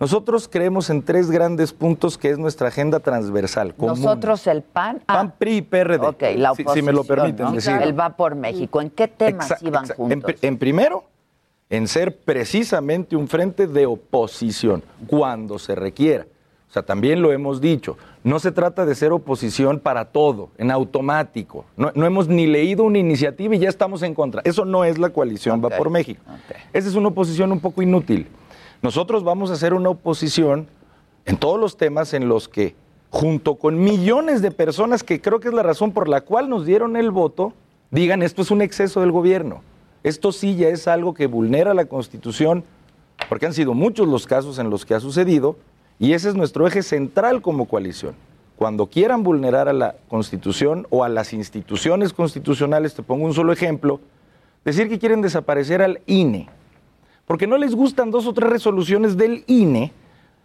nosotros 0.00 0.48
creemos 0.48 0.90
en 0.90 1.02
tres 1.02 1.30
grandes 1.30 1.72
puntos 1.72 2.16
que 2.16 2.30
es 2.30 2.38
nuestra 2.38 2.68
agenda 2.68 3.00
transversal. 3.00 3.74
Nosotros 3.78 4.46
el 4.46 4.62
PAN. 4.62 5.02
Ah. 5.08 5.14
PAN, 5.14 5.34
PRI 5.36 5.56
y 5.56 5.62
PRD. 5.62 6.06
Ok, 6.06 6.22
la 6.36 6.52
oposición, 6.52 6.74
si, 6.74 6.82
me 6.82 6.92
lo 6.92 7.04
permiten 7.04 7.52
decir. 7.52 7.72
El 7.82 7.98
va 7.98 8.16
por 8.16 8.36
México. 8.36 8.80
¿En 8.80 8.90
qué 8.90 9.08
temas 9.08 9.54
iban 9.60 9.88
juntos? 9.88 10.34
En, 10.42 10.56
primero, 10.56 11.04
en 11.68 11.88
ser 11.88 12.16
precisamente 12.16 13.16
un 13.16 13.26
frente 13.26 13.66
de 13.66 13.86
oposición 13.86 14.84
cuando 15.08 15.58
se 15.58 15.74
requiera. 15.74 16.26
O 16.68 16.72
sea, 16.72 16.82
también 16.82 17.20
lo 17.20 17.32
hemos 17.32 17.60
dicho. 17.60 17.96
No 18.22 18.38
se 18.38 18.52
trata 18.52 18.84
de 18.84 18.94
ser 18.94 19.10
oposición 19.10 19.80
para 19.80 20.04
todo, 20.04 20.50
en 20.58 20.70
automático. 20.70 21.64
No, 21.76 21.90
hemos 21.94 22.28
ni 22.28 22.46
leído 22.46 22.84
una 22.84 22.98
iniciativa 22.98 23.56
y 23.56 23.58
ya 23.58 23.68
estamos 23.68 24.02
en 24.02 24.14
contra. 24.14 24.42
Eso 24.44 24.64
no 24.64 24.84
es 24.84 24.98
la 24.98 25.08
coalición 25.08 25.64
Va 25.64 25.70
por 25.70 25.90
México. 25.90 26.22
Esa 26.72 26.88
es 26.88 26.94
una 26.94 27.08
oposición 27.08 27.50
un 27.50 27.60
poco 27.60 27.80
inútil. 27.82 28.28
Nosotros 28.80 29.24
vamos 29.24 29.50
a 29.50 29.54
hacer 29.54 29.74
una 29.74 29.90
oposición 29.90 30.68
en 31.24 31.36
todos 31.36 31.58
los 31.58 31.76
temas 31.76 32.14
en 32.14 32.28
los 32.28 32.48
que, 32.48 32.76
junto 33.10 33.56
con 33.56 33.82
millones 33.82 34.40
de 34.40 34.50
personas, 34.50 35.02
que 35.02 35.20
creo 35.20 35.40
que 35.40 35.48
es 35.48 35.54
la 35.54 35.62
razón 35.64 35.92
por 35.92 36.08
la 36.08 36.20
cual 36.20 36.48
nos 36.48 36.64
dieron 36.64 36.96
el 36.96 37.10
voto, 37.10 37.52
digan 37.90 38.22
esto 38.22 38.42
es 38.42 38.50
un 38.50 38.62
exceso 38.62 39.00
del 39.00 39.10
gobierno. 39.10 39.62
Esto 40.04 40.30
sí 40.30 40.54
ya 40.54 40.68
es 40.68 40.86
algo 40.86 41.12
que 41.12 41.26
vulnera 41.26 41.74
la 41.74 41.86
Constitución, 41.86 42.62
porque 43.28 43.46
han 43.46 43.52
sido 43.52 43.74
muchos 43.74 44.06
los 44.06 44.26
casos 44.26 44.58
en 44.60 44.70
los 44.70 44.86
que 44.86 44.94
ha 44.94 45.00
sucedido, 45.00 45.56
y 45.98 46.12
ese 46.12 46.28
es 46.28 46.36
nuestro 46.36 46.66
eje 46.66 46.82
central 46.82 47.42
como 47.42 47.66
coalición. 47.66 48.14
Cuando 48.56 48.86
quieran 48.86 49.24
vulnerar 49.24 49.68
a 49.68 49.72
la 49.72 49.96
Constitución 50.08 50.86
o 50.90 51.02
a 51.02 51.08
las 51.08 51.32
instituciones 51.32 52.12
constitucionales, 52.12 52.94
te 52.94 53.02
pongo 53.02 53.24
un 53.24 53.34
solo 53.34 53.52
ejemplo, 53.52 54.00
decir 54.64 54.88
que 54.88 55.00
quieren 55.00 55.20
desaparecer 55.20 55.82
al 55.82 56.00
INE, 56.06 56.48
porque 57.28 57.46
no 57.46 57.58
les 57.58 57.76
gustan 57.76 58.10
dos 58.10 58.26
o 58.26 58.32
tres 58.32 58.50
resoluciones 58.50 59.16
del 59.16 59.44
INE, 59.46 59.92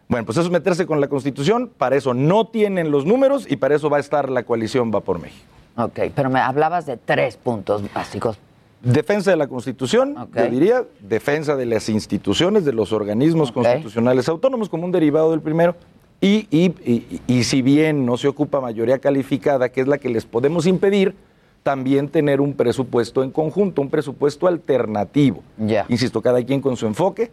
bueno, 0.09 0.25
pues 0.25 0.37
eso 0.37 0.45
es 0.45 0.51
meterse 0.51 0.85
con 0.85 1.01
la 1.01 1.07
Constitución, 1.07 1.71
para 1.75 1.95
eso 1.95 2.13
no 2.13 2.45
tienen 2.45 2.91
los 2.91 3.05
números 3.05 3.49
y 3.49 3.55
para 3.55 3.73
eso 3.73 3.89
va 3.89 3.97
a 3.97 3.99
estar 4.01 4.29
la 4.29 4.43
coalición 4.43 4.91
Va 4.93 4.99
por 4.99 5.19
México. 5.19 5.45
Ok, 5.77 6.11
pero 6.13 6.29
me 6.29 6.39
hablabas 6.39 6.85
de 6.85 6.97
tres 6.97 7.37
puntos 7.37 7.81
básicos. 7.93 8.37
Defensa 8.83 9.31
de 9.31 9.37
la 9.37 9.47
Constitución, 9.47 10.13
yo 10.35 10.49
diría, 10.49 10.83
defensa 10.99 11.55
de 11.55 11.65
las 11.65 11.87
instituciones, 11.87 12.65
de 12.65 12.73
los 12.73 12.91
organismos 12.91 13.53
constitucionales 13.53 14.27
autónomos 14.27 14.67
como 14.67 14.83
un 14.83 14.91
derivado 14.91 15.31
del 15.31 15.39
primero, 15.39 15.75
y, 16.19 16.47
y, 16.51 17.21
y 17.27 17.43
si 17.45 17.61
bien 17.61 18.05
no 18.05 18.17
se 18.17 18.27
ocupa 18.27 18.59
mayoría 18.59 18.99
calificada, 18.99 19.69
que 19.69 19.79
es 19.81 19.87
la 19.87 19.97
que 19.97 20.09
les 20.09 20.25
podemos 20.25 20.67
impedir, 20.67 21.15
también 21.63 22.09
tener 22.09 22.41
un 22.41 22.53
presupuesto 22.53 23.23
en 23.23 23.31
conjunto, 23.31 23.81
un 23.81 23.89
presupuesto 23.89 24.47
alternativo. 24.47 25.41
Ya. 25.57 25.85
Insisto, 25.89 26.21
cada 26.21 26.43
quien 26.43 26.61
con 26.61 26.75
su 26.75 26.85
enfoque, 26.85 27.31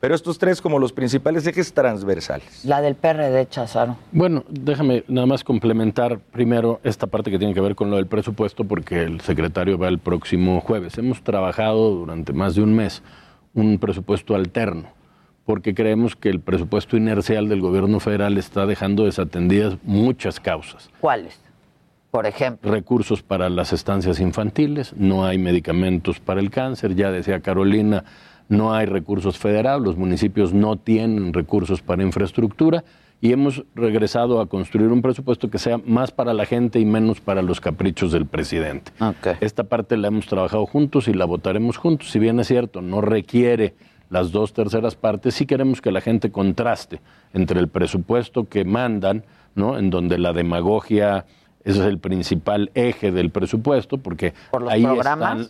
pero 0.00 0.14
estos 0.14 0.38
tres 0.38 0.62
como 0.62 0.78
los 0.78 0.92
principales 0.92 1.46
ejes 1.46 1.72
transversales. 1.74 2.64
La 2.64 2.80
del 2.80 2.94
PRD, 2.94 3.48
Chazaro. 3.48 3.96
Bueno, 4.12 4.44
déjame 4.48 5.04
nada 5.08 5.26
más 5.26 5.44
complementar 5.44 6.18
primero 6.18 6.80
esta 6.84 7.06
parte 7.06 7.30
que 7.30 7.38
tiene 7.38 7.52
que 7.52 7.60
ver 7.60 7.74
con 7.74 7.90
lo 7.90 7.96
del 7.96 8.06
presupuesto, 8.06 8.64
porque 8.64 9.02
el 9.02 9.20
secretario 9.20 9.76
va 9.76 9.88
el 9.88 9.98
próximo 9.98 10.60
jueves. 10.60 10.96
Hemos 10.96 11.22
trabajado 11.22 11.90
durante 11.90 12.32
más 12.32 12.54
de 12.54 12.62
un 12.62 12.74
mes 12.74 13.02
un 13.52 13.78
presupuesto 13.78 14.34
alterno, 14.34 14.88
porque 15.44 15.74
creemos 15.74 16.16
que 16.16 16.30
el 16.30 16.40
presupuesto 16.40 16.96
inercial 16.96 17.48
del 17.48 17.60
gobierno 17.60 18.00
federal 18.00 18.38
está 18.38 18.64
dejando 18.64 19.04
desatendidas 19.04 19.76
muchas 19.82 20.40
causas. 20.40 20.88
¿Cuáles? 21.00 21.38
Por 22.10 22.26
ejemplo. 22.26 22.70
Recursos 22.70 23.22
para 23.22 23.48
las 23.48 23.72
estancias 23.72 24.20
infantiles, 24.20 24.94
no 24.96 25.24
hay 25.24 25.38
medicamentos 25.38 26.20
para 26.20 26.40
el 26.40 26.50
cáncer, 26.50 26.94
ya 26.94 27.10
decía 27.10 27.40
Carolina, 27.40 28.04
no 28.48 28.74
hay 28.74 28.86
recursos 28.86 29.38
federales, 29.38 29.86
los 29.86 29.96
municipios 29.96 30.52
no 30.52 30.76
tienen 30.76 31.32
recursos 31.32 31.82
para 31.82 32.02
infraestructura 32.02 32.84
y 33.20 33.32
hemos 33.32 33.64
regresado 33.74 34.40
a 34.40 34.48
construir 34.48 34.88
un 34.88 35.02
presupuesto 35.02 35.50
que 35.50 35.58
sea 35.58 35.78
más 35.78 36.10
para 36.10 36.32
la 36.32 36.46
gente 36.46 36.80
y 36.80 36.84
menos 36.84 37.20
para 37.20 37.42
los 37.42 37.60
caprichos 37.60 38.12
del 38.12 38.26
presidente. 38.26 38.92
Esta 39.40 39.64
parte 39.64 39.96
la 39.96 40.08
hemos 40.08 40.26
trabajado 40.26 40.66
juntos 40.66 41.06
y 41.06 41.12
la 41.12 41.26
votaremos 41.26 41.76
juntos. 41.76 42.10
Si 42.10 42.18
bien 42.18 42.40
es 42.40 42.48
cierto, 42.48 42.80
no 42.80 43.02
requiere 43.02 43.74
las 44.08 44.32
dos 44.32 44.52
terceras 44.52 44.96
partes, 44.96 45.34
sí 45.34 45.46
queremos 45.46 45.80
que 45.80 45.92
la 45.92 46.00
gente 46.00 46.32
contraste 46.32 47.00
entre 47.32 47.60
el 47.60 47.68
presupuesto 47.68 48.48
que 48.48 48.64
mandan, 48.64 49.24
¿no? 49.54 49.78
En 49.78 49.90
donde 49.90 50.18
la 50.18 50.32
demagogia 50.32 51.26
ese 51.64 51.80
es 51.80 51.86
el 51.86 51.98
principal 51.98 52.70
eje 52.74 53.12
del 53.12 53.30
presupuesto, 53.30 53.98
porque 53.98 54.34
ahí 54.68 54.84
están 54.84 55.48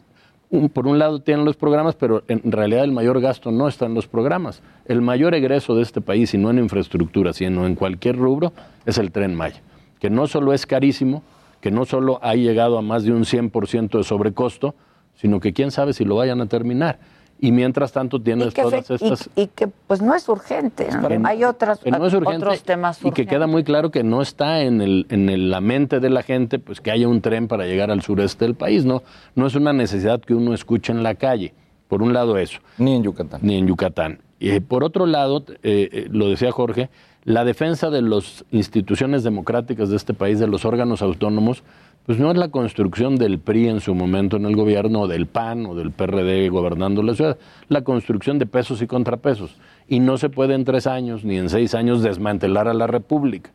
por 0.72 0.88
un 0.88 0.98
lado 0.98 1.20
tienen 1.20 1.44
los 1.44 1.56
programas, 1.56 1.94
pero 1.94 2.24
en 2.26 2.50
realidad 2.50 2.82
el 2.82 2.90
mayor 2.90 3.20
gasto 3.20 3.52
no 3.52 3.68
está 3.68 3.86
en 3.86 3.94
los 3.94 4.08
programas. 4.08 4.62
El 4.84 5.00
mayor 5.00 5.34
egreso 5.34 5.76
de 5.76 5.82
este 5.82 6.00
país, 6.00 6.34
y 6.34 6.38
no 6.38 6.50
en 6.50 6.58
infraestructura, 6.58 7.32
sino 7.32 7.66
en 7.66 7.76
cualquier 7.76 8.16
rubro, 8.16 8.52
es 8.84 8.98
el 8.98 9.12
tren 9.12 9.34
Maya, 9.34 9.62
que 10.00 10.10
no 10.10 10.26
solo 10.26 10.52
es 10.52 10.66
carísimo, 10.66 11.22
que 11.60 11.70
no 11.70 11.84
solo 11.84 12.18
ha 12.22 12.34
llegado 12.34 12.78
a 12.78 12.82
más 12.82 13.04
de 13.04 13.12
un 13.12 13.24
100% 13.24 13.98
de 13.98 14.02
sobrecosto, 14.02 14.74
sino 15.14 15.38
que 15.38 15.52
quién 15.52 15.70
sabe 15.70 15.92
si 15.92 16.04
lo 16.04 16.16
vayan 16.16 16.40
a 16.40 16.46
terminar 16.46 16.98
y 17.40 17.52
mientras 17.52 17.92
tanto 17.92 18.20
tienes 18.20 18.52
todas 18.52 18.90
estas... 18.90 19.30
Y, 19.34 19.46
que 19.48 19.68
pues 19.68 20.02
no 20.02 20.14
es 20.14 20.28
urgente, 20.28 20.88
hay 21.24 21.44
otras, 21.44 21.80
otros 21.84 22.62
temas 22.62 23.00
Y 23.02 23.10
que 23.12 23.26
queda 23.26 23.46
muy 23.46 23.64
claro 23.64 23.90
que 23.90 24.02
no 24.02 24.20
está 24.20 24.60
en, 24.62 24.80
el, 24.80 25.06
en 25.08 25.50
la 25.50 25.60
mente 25.60 26.00
de 26.00 26.10
la 26.10 26.22
gente 26.22 26.58
pues 26.58 26.80
que 26.80 26.90
haya 26.90 27.08
un 27.08 27.20
tren 27.20 27.48
para 27.48 27.64
llegar 27.64 27.90
al 27.90 28.02
sureste 28.02 28.44
del 28.44 28.54
país, 28.54 28.84
¿no? 28.84 29.02
No 29.34 29.46
es 29.46 29.54
una 29.54 29.72
necesidad 29.72 30.20
que 30.20 30.34
uno 30.34 30.52
escuche 30.52 30.92
en 30.92 31.02
la 31.02 31.14
calle, 31.14 31.54
por 31.88 32.02
un 32.02 32.12
lado 32.12 32.36
eso. 32.36 32.60
Ni 32.78 32.94
en 32.94 33.02
Yucatán. 33.02 33.40
Ni 33.42 33.56
en 33.56 33.66
Yucatán. 33.66 34.20
Y 34.38 34.58
por 34.60 34.84
otro 34.84 35.06
lado, 35.06 35.44
eh, 35.48 35.88
eh, 35.92 36.08
lo 36.10 36.28
decía 36.28 36.50
Jorge, 36.50 36.88
la 37.24 37.44
defensa 37.44 37.90
de 37.90 38.02
las 38.02 38.44
instituciones 38.50 39.22
democráticas 39.22 39.90
de 39.90 39.96
este 39.96 40.14
país, 40.14 40.38
de 40.38 40.46
los 40.46 40.64
órganos 40.64 41.02
autónomos, 41.02 41.62
pues 42.06 42.18
no 42.18 42.30
es 42.30 42.38
la 42.38 42.48
construcción 42.48 43.16
del 43.16 43.38
PRI 43.38 43.68
en 43.68 43.80
su 43.80 43.94
momento 43.94 44.36
en 44.36 44.46
el 44.46 44.56
gobierno, 44.56 45.02
o 45.02 45.08
del 45.08 45.26
PAN 45.26 45.66
o 45.66 45.74
del 45.74 45.92
PRD 45.92 46.48
gobernando 46.48 47.02
la 47.02 47.14
ciudad, 47.14 47.38
la 47.68 47.82
construcción 47.82 48.38
de 48.38 48.46
pesos 48.46 48.80
y 48.80 48.86
contrapesos. 48.86 49.56
Y 49.86 50.00
no 50.00 50.16
se 50.16 50.30
puede 50.30 50.54
en 50.54 50.64
tres 50.64 50.86
años 50.86 51.24
ni 51.24 51.36
en 51.36 51.50
seis 51.50 51.74
años 51.74 52.02
desmantelar 52.02 52.68
a 52.68 52.74
la 52.74 52.86
República. 52.86 53.50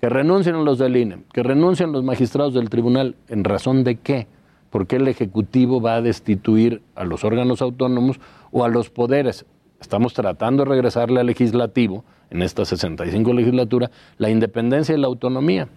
Que 0.00 0.08
renuncien 0.08 0.64
los 0.64 0.78
del 0.78 0.96
INE, 0.96 1.18
que 1.32 1.42
renuncien 1.42 1.92
los 1.92 2.02
magistrados 2.02 2.52
del 2.52 2.68
tribunal, 2.68 3.14
¿en 3.28 3.44
razón 3.44 3.84
de 3.84 3.96
qué? 3.96 4.26
¿Por 4.70 4.88
qué 4.88 4.96
el 4.96 5.06
Ejecutivo 5.06 5.80
va 5.80 5.94
a 5.94 6.02
destituir 6.02 6.82
a 6.96 7.04
los 7.04 7.22
órganos 7.22 7.62
autónomos 7.62 8.18
o 8.50 8.64
a 8.64 8.68
los 8.68 8.90
poderes? 8.90 9.46
Estamos 9.80 10.14
tratando 10.14 10.64
de 10.64 10.70
regresarle 10.70 11.20
al 11.20 11.26
legislativo, 11.26 12.04
en 12.34 12.42
esta 12.42 12.66
65 12.66 13.32
legislatura, 13.32 13.90
la 14.18 14.28
independencia 14.28 14.94
y 14.94 14.98
la 14.98 15.06
autonomía 15.06 15.68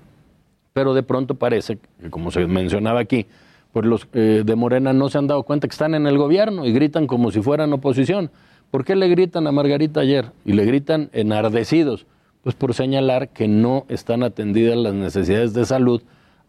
pero 0.77 0.93
de 0.93 1.01
pronto 1.01 1.33
parece 1.33 1.79
que, 1.79 2.11
como 2.11 2.29
se 2.29 2.45
mencionaba 2.45 2.99
aquí, 2.99 3.25
pues 3.73 3.83
los 3.83 4.07
eh, 4.13 4.43
de 4.45 4.55
Morena 4.55 4.93
no 4.93 5.09
se 5.09 5.17
han 5.17 5.25
dado 5.25 5.41
cuenta 5.41 5.67
que 5.67 5.71
están 5.71 5.95
en 5.95 6.05
el 6.05 6.19
gobierno 6.19 6.67
y 6.67 6.71
gritan 6.71 7.07
como 7.07 7.31
si 7.31 7.41
fueran 7.41 7.73
oposición. 7.73 8.29
¿Por 8.69 8.85
qué 8.85 8.95
le 8.95 9.07
gritan 9.07 9.47
a 9.47 9.51
Margarita 9.51 10.01
ayer? 10.01 10.33
Y 10.45 10.53
le 10.53 10.65
gritan 10.65 11.09
enardecidos. 11.13 12.05
Pues 12.43 12.53
por 12.53 12.75
señalar 12.75 13.29
que 13.29 13.47
no 13.47 13.85
están 13.89 14.21
atendidas 14.21 14.77
las 14.77 14.93
necesidades 14.93 15.55
de 15.55 15.65
salud 15.65 16.03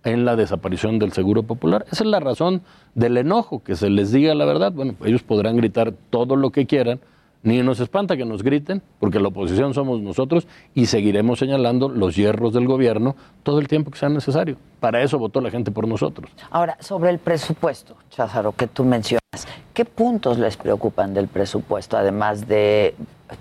en 0.04 0.26
la 0.26 0.36
desaparición 0.36 0.98
del 0.98 1.12
Seguro 1.12 1.44
Popular. 1.44 1.86
Esa 1.90 2.04
es 2.04 2.10
la 2.10 2.20
razón 2.20 2.60
del 2.94 3.16
enojo, 3.16 3.62
que 3.62 3.76
se 3.76 3.88
les 3.88 4.12
diga 4.12 4.34
la 4.34 4.44
verdad. 4.44 4.72
Bueno, 4.72 4.94
ellos 5.06 5.22
podrán 5.22 5.56
gritar 5.56 5.94
todo 6.10 6.36
lo 6.36 6.50
que 6.50 6.66
quieran, 6.66 7.00
ni 7.48 7.62
nos 7.62 7.80
espanta 7.80 8.16
que 8.16 8.26
nos 8.26 8.42
griten, 8.42 8.82
porque 9.00 9.18
la 9.18 9.28
oposición 9.28 9.72
somos 9.72 10.00
nosotros 10.02 10.46
y 10.74 10.86
seguiremos 10.86 11.38
señalando 11.38 11.88
los 11.88 12.14
hierros 12.14 12.52
del 12.52 12.66
gobierno 12.66 13.16
todo 13.42 13.58
el 13.58 13.68
tiempo 13.68 13.90
que 13.90 13.98
sea 13.98 14.10
necesario. 14.10 14.56
Para 14.80 15.02
eso 15.02 15.18
votó 15.18 15.40
la 15.40 15.50
gente 15.50 15.70
por 15.70 15.88
nosotros. 15.88 16.30
Ahora, 16.50 16.76
sobre 16.80 17.10
el 17.10 17.18
presupuesto, 17.18 17.96
Cházaro, 18.10 18.52
que 18.52 18.66
tú 18.66 18.84
mencionas, 18.84 19.22
¿qué 19.72 19.86
puntos 19.86 20.38
les 20.38 20.58
preocupan 20.58 21.14
del 21.14 21.28
presupuesto? 21.28 21.96
Además 21.96 22.46
de 22.46 22.94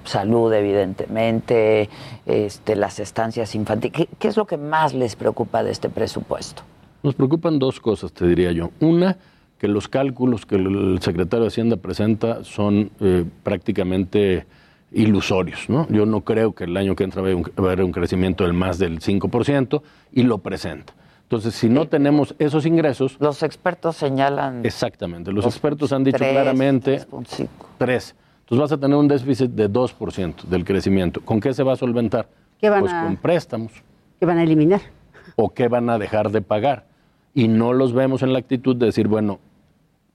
salud, 0.05 0.53
evidentemente, 0.53 1.89
este, 2.25 2.77
las 2.77 2.99
estancias 2.99 3.55
infantiles. 3.55 4.07
¿Qué 4.17 4.27
es 4.27 4.37
lo 4.37 4.47
que 4.47 4.57
más 4.57 4.93
les 4.93 5.17
preocupa 5.17 5.63
de 5.63 5.71
este 5.71 5.89
presupuesto? 5.89 6.63
Nos 7.03 7.13
preocupan 7.13 7.59
dos 7.59 7.79
cosas, 7.81 8.13
te 8.13 8.25
diría 8.25 8.53
yo. 8.53 8.71
Una, 8.79 9.17
que 9.57 9.67
los 9.67 9.87
cálculos 9.87 10.45
que 10.45 10.55
el 10.55 10.99
secretario 11.01 11.43
de 11.43 11.47
Hacienda 11.47 11.77
presenta 11.77 12.43
son 12.43 12.91
eh, 12.99 13.25
prácticamente 13.43 14.45
ilusorios. 14.91 15.69
¿no? 15.69 15.87
Yo 15.89 16.05
no 16.05 16.21
creo 16.21 16.53
que 16.53 16.65
el 16.65 16.77
año 16.77 16.95
que 16.95 17.03
entra 17.03 17.21
va 17.21 17.29
a 17.29 17.61
haber 17.61 17.83
un 17.83 17.91
crecimiento 17.91 18.43
del 18.43 18.53
más 18.53 18.77
del 18.77 18.99
5% 18.99 19.81
y 20.13 20.23
lo 20.23 20.37
presenta. 20.39 20.93
Entonces, 21.23 21.55
si 21.55 21.67
no 21.67 21.87
tenemos 21.87 22.35
esos 22.39 22.65
ingresos... 22.65 23.17
Los 23.19 23.43
expertos 23.43 23.97
señalan... 23.97 24.65
Exactamente, 24.65 25.33
los 25.33 25.45
expertos 25.45 25.91
han 25.91 26.05
dicho 26.05 26.19
claramente... 26.19 27.05
3. 27.77 28.15
Entonces 28.39 28.61
vas 28.61 28.71
a 28.71 28.77
tener 28.77 28.95
un 28.95 29.09
déficit 29.09 29.51
de 29.51 29.69
2% 29.69 30.43
del 30.43 30.63
crecimiento. 30.63 31.19
¿Con 31.19 31.41
qué 31.41 31.53
se 31.53 31.63
va 31.63 31.73
a 31.73 31.75
solventar? 31.75 32.29
pues 32.61 32.93
con 32.93 33.17
préstamos. 33.17 33.73
¿Qué 34.19 34.25
van 34.25 34.37
a 34.37 34.43
eliminar? 34.43 34.79
¿O 35.35 35.49
qué 35.49 35.67
van 35.67 35.89
a 35.89 35.99
dejar 35.99 36.31
de 36.31 36.41
pagar? 36.41 36.85
Y 37.33 37.49
no 37.49 37.73
los 37.73 37.91
vemos 37.91 38.23
en 38.23 38.31
la 38.31 38.39
actitud 38.39 38.77
de 38.77 38.85
decir, 38.85 39.09
bueno, 39.09 39.39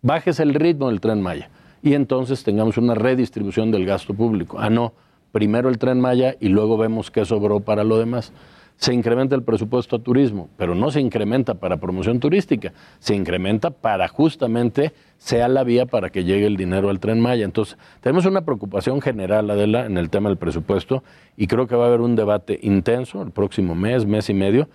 bajes 0.02 0.40
el 0.40 0.54
ritmo 0.54 0.88
del 0.88 1.00
tren 1.00 1.22
Maya 1.22 1.48
y 1.82 1.94
entonces 1.94 2.44
tengamos 2.44 2.76
una 2.76 2.94
redistribución 2.94 3.70
del 3.70 3.86
gasto 3.86 4.14
público. 4.14 4.58
Ah, 4.60 4.68
no, 4.68 4.92
primero 5.30 5.68
el 5.68 5.78
tren 5.78 6.00
Maya 6.00 6.36
y 6.40 6.48
luego 6.48 6.76
vemos 6.76 7.10
qué 7.10 7.24
sobró 7.24 7.60
para 7.60 7.84
lo 7.84 7.98
demás. 7.98 8.32
Se 8.76 8.92
incrementa 8.92 9.36
el 9.36 9.44
presupuesto 9.44 9.96
a 9.96 9.98
turismo, 10.00 10.48
pero 10.56 10.74
no 10.74 10.90
se 10.90 11.00
incrementa 11.00 11.54
para 11.54 11.76
promoción 11.76 12.18
turística, 12.18 12.72
se 12.98 13.14
incrementa 13.14 13.70
para 13.70 14.08
justamente 14.08 14.92
sea 15.18 15.46
la 15.46 15.62
vía 15.62 15.86
para 15.86 16.10
que 16.10 16.24
llegue 16.24 16.46
el 16.46 16.56
dinero 16.56 16.90
al 16.90 16.98
tren 16.98 17.20
Maya. 17.20 17.44
Entonces, 17.44 17.78
tenemos 18.00 18.26
una 18.26 18.44
preocupación 18.44 19.00
general, 19.00 19.48
Adela, 19.50 19.86
en 19.86 19.98
el 19.98 20.10
tema 20.10 20.30
del 20.30 20.38
presupuesto 20.38 21.04
y 21.36 21.46
creo 21.46 21.68
que 21.68 21.76
va 21.76 21.84
a 21.84 21.88
haber 21.88 22.00
un 22.00 22.16
debate 22.16 22.58
intenso 22.62 23.22
el 23.22 23.30
próximo 23.30 23.76
mes, 23.76 24.04
mes 24.04 24.28
y 24.30 24.34
medio, 24.34 24.68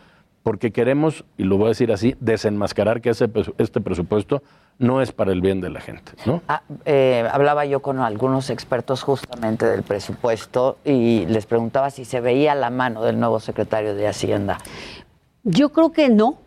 porque 0.48 0.72
queremos, 0.72 1.26
y 1.38 1.44
lo 1.44 1.58
voy 1.58 1.66
a 1.66 1.68
decir 1.72 1.92
así, 1.92 2.16
desenmascarar 2.22 3.02
que 3.02 3.10
ese, 3.10 3.30
este 3.58 3.82
presupuesto 3.82 4.42
no 4.80 5.02
es 5.02 5.12
para 5.12 5.34
el 5.34 5.42
bien 5.42 5.60
de 5.60 5.70
la 5.70 5.82
gente. 5.82 6.14
¿no? 6.26 6.42
Ah, 6.48 6.62
eh, 6.86 7.28
hablaba 7.30 7.66
yo 7.66 7.82
con 7.82 8.00
algunos 8.00 8.50
expertos 8.50 9.04
justamente 9.04 9.66
del 9.66 9.84
presupuesto 9.84 10.78
y 10.86 11.26
les 11.26 11.46
preguntaba 11.46 11.90
si 11.90 12.06
se 12.06 12.22
veía 12.22 12.56
la 12.56 12.70
mano 12.70 13.04
del 13.04 13.20
nuevo 13.20 13.42
secretario 13.42 13.94
de 13.94 14.08
Hacienda. 14.08 14.58
Yo 15.44 15.74
creo 15.74 15.92
que 15.92 16.08
no. 16.08 16.38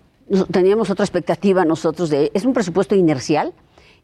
Teníamos 0.51 0.89
otra 0.89 1.05
expectativa 1.05 1.67
nosotros 1.67 2.09
de... 2.09 2.31
Es 2.33 2.47
un 2.47 2.55
presupuesto 2.55 2.95
inercial. 2.95 3.53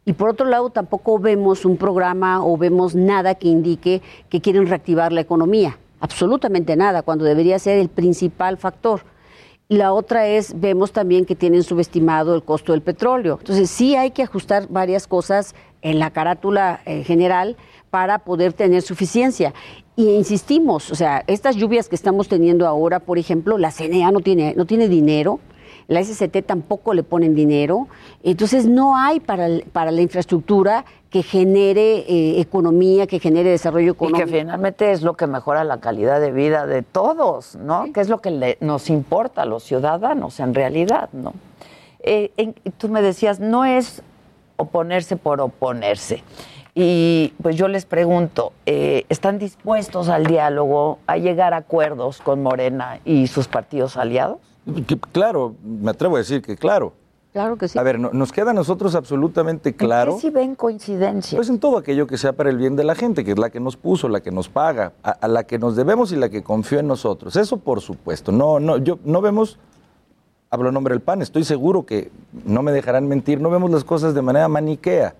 Y 0.05 0.13
por 0.13 0.29
otro 0.29 0.45
lado, 0.45 0.69
tampoco 0.69 1.17
vemos 1.17 1.65
un 1.65 1.75
programa 1.75 2.45
o 2.45 2.55
vemos 2.55 2.93
nada 2.93 3.33
que 3.33 3.47
indique 3.47 4.03
que 4.29 4.41
quieren 4.41 4.67
reactivar 4.67 5.11
la 5.11 5.21
economía. 5.21 5.79
Absolutamente 6.01 6.75
nada, 6.75 7.01
cuando 7.01 7.25
debería 7.25 7.57
ser 7.57 7.79
el 7.79 7.89
principal 7.89 8.57
factor. 8.57 9.01
La 9.69 9.91
otra 9.91 10.27
es, 10.27 10.57
vemos 10.57 10.93
también 10.93 11.25
que 11.25 11.35
tienen 11.35 11.61
subestimado 11.61 12.33
el 12.35 12.43
costo 12.43 12.71
del 12.71 12.81
petróleo. 12.81 13.37
Entonces, 13.37 13.69
sí 13.69 13.97
hay 13.97 14.11
que 14.11 14.23
ajustar 14.23 14.67
varias 14.69 15.07
cosas 15.07 15.55
en 15.81 15.99
la 15.99 16.11
carátula 16.11 16.79
eh, 16.85 17.03
general 17.03 17.57
para 17.89 18.19
poder 18.19 18.53
tener 18.53 18.81
suficiencia. 18.81 19.53
Y 19.97 20.11
insistimos, 20.11 20.89
o 20.89 20.95
sea, 20.95 21.25
estas 21.27 21.57
lluvias 21.57 21.89
que 21.89 21.95
estamos 21.95 22.29
teniendo 22.29 22.65
ahora, 22.65 22.99
por 23.01 23.17
ejemplo, 23.17 23.57
la 23.57 23.71
CNA 23.71 24.11
no 24.11 24.21
tiene, 24.21 24.53
no 24.55 24.65
tiene 24.65 24.87
dinero, 24.87 25.41
la 25.87 26.03
SCT 26.03 26.45
tampoco 26.45 26.93
le 26.93 27.03
ponen 27.03 27.33
dinero, 27.33 27.87
entonces 28.23 28.65
no 28.65 28.97
hay 28.97 29.19
para, 29.19 29.47
para 29.71 29.91
la 29.91 30.01
infraestructura 30.01 30.85
que 31.09 31.23
genere 31.23 31.99
eh, 31.99 32.41
economía, 32.41 33.07
que 33.07 33.19
genere 33.19 33.49
desarrollo 33.49 33.93
económico. 33.93 34.27
Y 34.27 34.31
que 34.31 34.39
finalmente 34.39 34.91
es 34.91 35.01
lo 35.01 35.15
que 35.15 35.27
mejora 35.27 35.63
la 35.63 35.79
calidad 35.79 36.19
de 36.19 36.31
vida 36.31 36.67
de 36.67 36.81
todos, 36.81 37.55
¿no? 37.55 37.91
Que 37.93 38.01
es 38.01 38.09
lo 38.09 38.19
que 38.19 38.57
nos 38.59 38.89
importa 38.89 39.43
a 39.43 39.45
los 39.45 39.63
ciudadanos 39.63 40.39
en 40.39 40.53
realidad, 40.53 41.09
¿no? 41.13 41.33
Eh, 41.99 42.53
tú 42.77 42.89
me 42.89 43.01
decías, 43.01 43.39
no 43.39 43.65
es 43.65 44.01
oponerse 44.57 45.15
por 45.15 45.39
oponerse. 45.39 46.23
Y 46.75 47.33
pues 47.41 47.55
yo 47.55 47.67
les 47.67 47.85
pregunto, 47.85 48.53
eh, 48.65 49.05
¿están 49.09 49.39
dispuestos 49.39 50.09
al 50.09 50.27
diálogo, 50.27 50.99
a 51.07 51.17
llegar 51.17 51.53
a 51.53 51.57
acuerdos 51.57 52.21
con 52.21 52.43
Morena 52.43 52.99
y 53.03 53.27
sus 53.27 53.47
partidos 53.47 53.97
aliados? 53.97 54.37
Claro, 55.11 55.55
me 55.63 55.91
atrevo 55.91 56.15
a 56.15 56.19
decir 56.19 56.41
que 56.41 56.55
claro. 56.55 56.93
Claro 57.33 57.57
que 57.57 57.67
sí. 57.67 57.77
A 57.77 57.83
ver, 57.83 57.99
nos 57.99 58.31
queda 58.31 58.51
a 58.51 58.53
nosotros 58.53 58.95
absolutamente 58.95 59.75
claro. 59.75 60.13
¿En 60.13 60.17
qué 60.17 60.21
si 60.21 60.29
ven 60.31 60.55
coincidencia? 60.55 61.35
Pues 61.37 61.49
en 61.49 61.59
todo 61.59 61.77
aquello 61.77 62.07
que 62.07 62.17
sea 62.17 62.33
para 62.33 62.49
el 62.49 62.57
bien 62.57 62.75
de 62.75 62.83
la 62.83 62.95
gente, 62.95 63.23
que 63.23 63.31
es 63.31 63.37
la 63.37 63.49
que 63.51 63.59
nos 63.59 63.77
puso, 63.77 64.09
la 64.09 64.21
que 64.21 64.31
nos 64.31 64.49
paga, 64.49 64.93
a, 65.03 65.27
la 65.27 65.43
que 65.43 65.59
nos 65.59 65.75
debemos 65.75 66.11
y 66.11 66.15
la 66.15 66.29
que 66.29 66.41
confió 66.41 66.79
en 66.79 66.87
nosotros. 66.87 67.35
Eso 67.35 67.57
por 67.57 67.81
supuesto. 67.81 68.31
No, 68.31 68.59
no, 68.59 68.77
yo 68.77 68.97
no 69.03 69.21
vemos, 69.21 69.59
hablo 70.49 70.69
en 70.69 70.73
nombre 70.73 70.95
del 70.95 71.01
PAN, 71.01 71.21
estoy 71.21 71.43
seguro 71.43 71.85
que 71.85 72.09
no 72.45 72.63
me 72.63 72.71
dejarán 72.71 73.07
mentir, 73.07 73.39
no 73.39 73.51
vemos 73.51 73.69
las 73.69 73.83
cosas 73.83 74.15
de 74.15 74.21
manera 74.23 74.47
maniquea. 74.47 75.13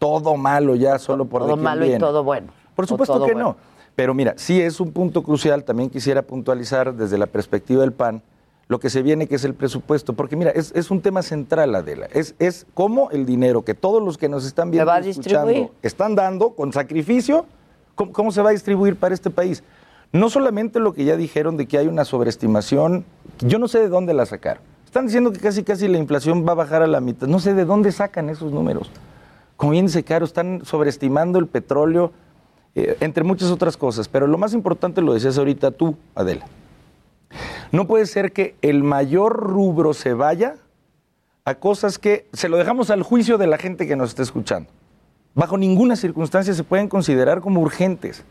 Todo 0.00 0.36
malo 0.36 0.74
ya 0.74 0.98
solo 0.98 1.26
por 1.26 1.42
Todo 1.42 1.56
malo 1.56 1.86
y 1.86 1.96
todo 1.98 2.24
bueno. 2.24 2.48
Por 2.74 2.86
supuesto 2.86 3.24
que 3.26 3.34
no. 3.34 3.56
Pero 3.94 4.14
mira, 4.14 4.34
sí 4.36 4.60
es 4.60 4.80
un 4.80 4.92
punto 4.92 5.22
crucial, 5.22 5.62
también 5.62 5.90
quisiera 5.90 6.22
puntualizar 6.22 6.94
desde 6.94 7.18
la 7.18 7.26
perspectiva 7.26 7.82
del 7.82 7.92
PAN 7.92 8.22
lo 8.70 8.78
que 8.78 8.88
se 8.88 9.02
viene, 9.02 9.26
que 9.26 9.34
es 9.34 9.42
el 9.42 9.54
presupuesto, 9.54 10.12
porque 10.12 10.36
mira, 10.36 10.52
es, 10.52 10.90
un 10.92 11.00
tema 11.00 11.22
central, 11.22 11.74
Adela, 11.74 12.06
es, 12.12 12.36
es 12.38 12.66
cómo 12.72 13.10
el 13.10 13.26
dinero 13.26 13.64
que 13.64 13.74
todos 13.74 14.00
los 14.00 14.16
que 14.16 14.28
nos 14.28 14.46
están 14.46 14.70
viendo 14.70 14.92
y 15.04 15.08
escuchando 15.08 15.72
están 15.82 16.14
dando 16.14 16.50
con 16.50 16.72
sacrificio, 16.72 17.46
cómo 17.96 18.30
se 18.30 18.40
va 18.42 18.50
a 18.50 18.52
distribuir 18.52 18.94
para 18.94 19.12
este 19.12 19.28
país. 19.28 19.64
No 20.12 20.30
solamente 20.30 20.78
lo 20.78 20.94
que 20.94 21.04
ya 21.04 21.16
dijeron 21.16 21.56
de 21.56 21.66
que 21.66 21.78
hay 21.78 21.88
una 21.88 22.04
sobreestimación, 22.04 23.04
yo 23.40 23.58
no 23.58 23.66
sé 23.66 23.80
de 23.80 23.88
dónde 23.88 24.14
la 24.14 24.24
sacaron. 24.24 24.62
Están 24.84 25.06
diciendo 25.06 25.32
que 25.32 25.40
casi 25.40 25.64
casi 25.64 25.88
la 25.88 25.98
inflación 25.98 26.46
va 26.46 26.52
a 26.52 26.54
bajar 26.54 26.82
a 26.82 26.86
la 26.86 27.00
mitad. 27.00 27.26
No 27.26 27.40
sé 27.40 27.54
de 27.54 27.64
dónde 27.64 27.90
sacan 27.90 28.30
esos 28.30 28.52
números. 28.52 28.92
Como 29.56 29.72
bien 29.72 29.86
dice 29.86 30.04
Caro, 30.04 30.24
están 30.24 30.64
sobreestimando 30.64 31.40
el 31.40 31.48
petróleo, 31.48 32.12
eh, 32.76 32.96
entre 33.00 33.24
muchas 33.24 33.50
otras 33.50 33.76
cosas. 33.76 34.06
Pero 34.06 34.28
lo 34.28 34.38
más 34.38 34.54
importante 34.54 35.02
lo 35.02 35.12
decías 35.12 35.38
ahorita 35.38 35.72
tú, 35.72 35.96
Adela. 36.14 36.46
No 37.72 37.86
puede 37.86 38.06
ser 38.06 38.32
que 38.32 38.56
el 38.62 38.82
mayor 38.82 39.36
rubro 39.36 39.94
se 39.94 40.12
vaya 40.12 40.56
a 41.44 41.54
cosas 41.54 41.98
que 41.98 42.26
se 42.32 42.48
lo 42.48 42.56
dejamos 42.56 42.90
al 42.90 43.02
juicio 43.02 43.38
de 43.38 43.46
la 43.46 43.58
gente 43.58 43.86
que 43.86 43.96
nos 43.96 44.10
está 44.10 44.22
escuchando. 44.22 44.68
Bajo 45.34 45.56
ninguna 45.56 45.94
circunstancia 45.94 46.52
se 46.52 46.64
pueden 46.64 46.88
considerar 46.88 47.40
como 47.40 47.60
urgentes. 47.60 48.24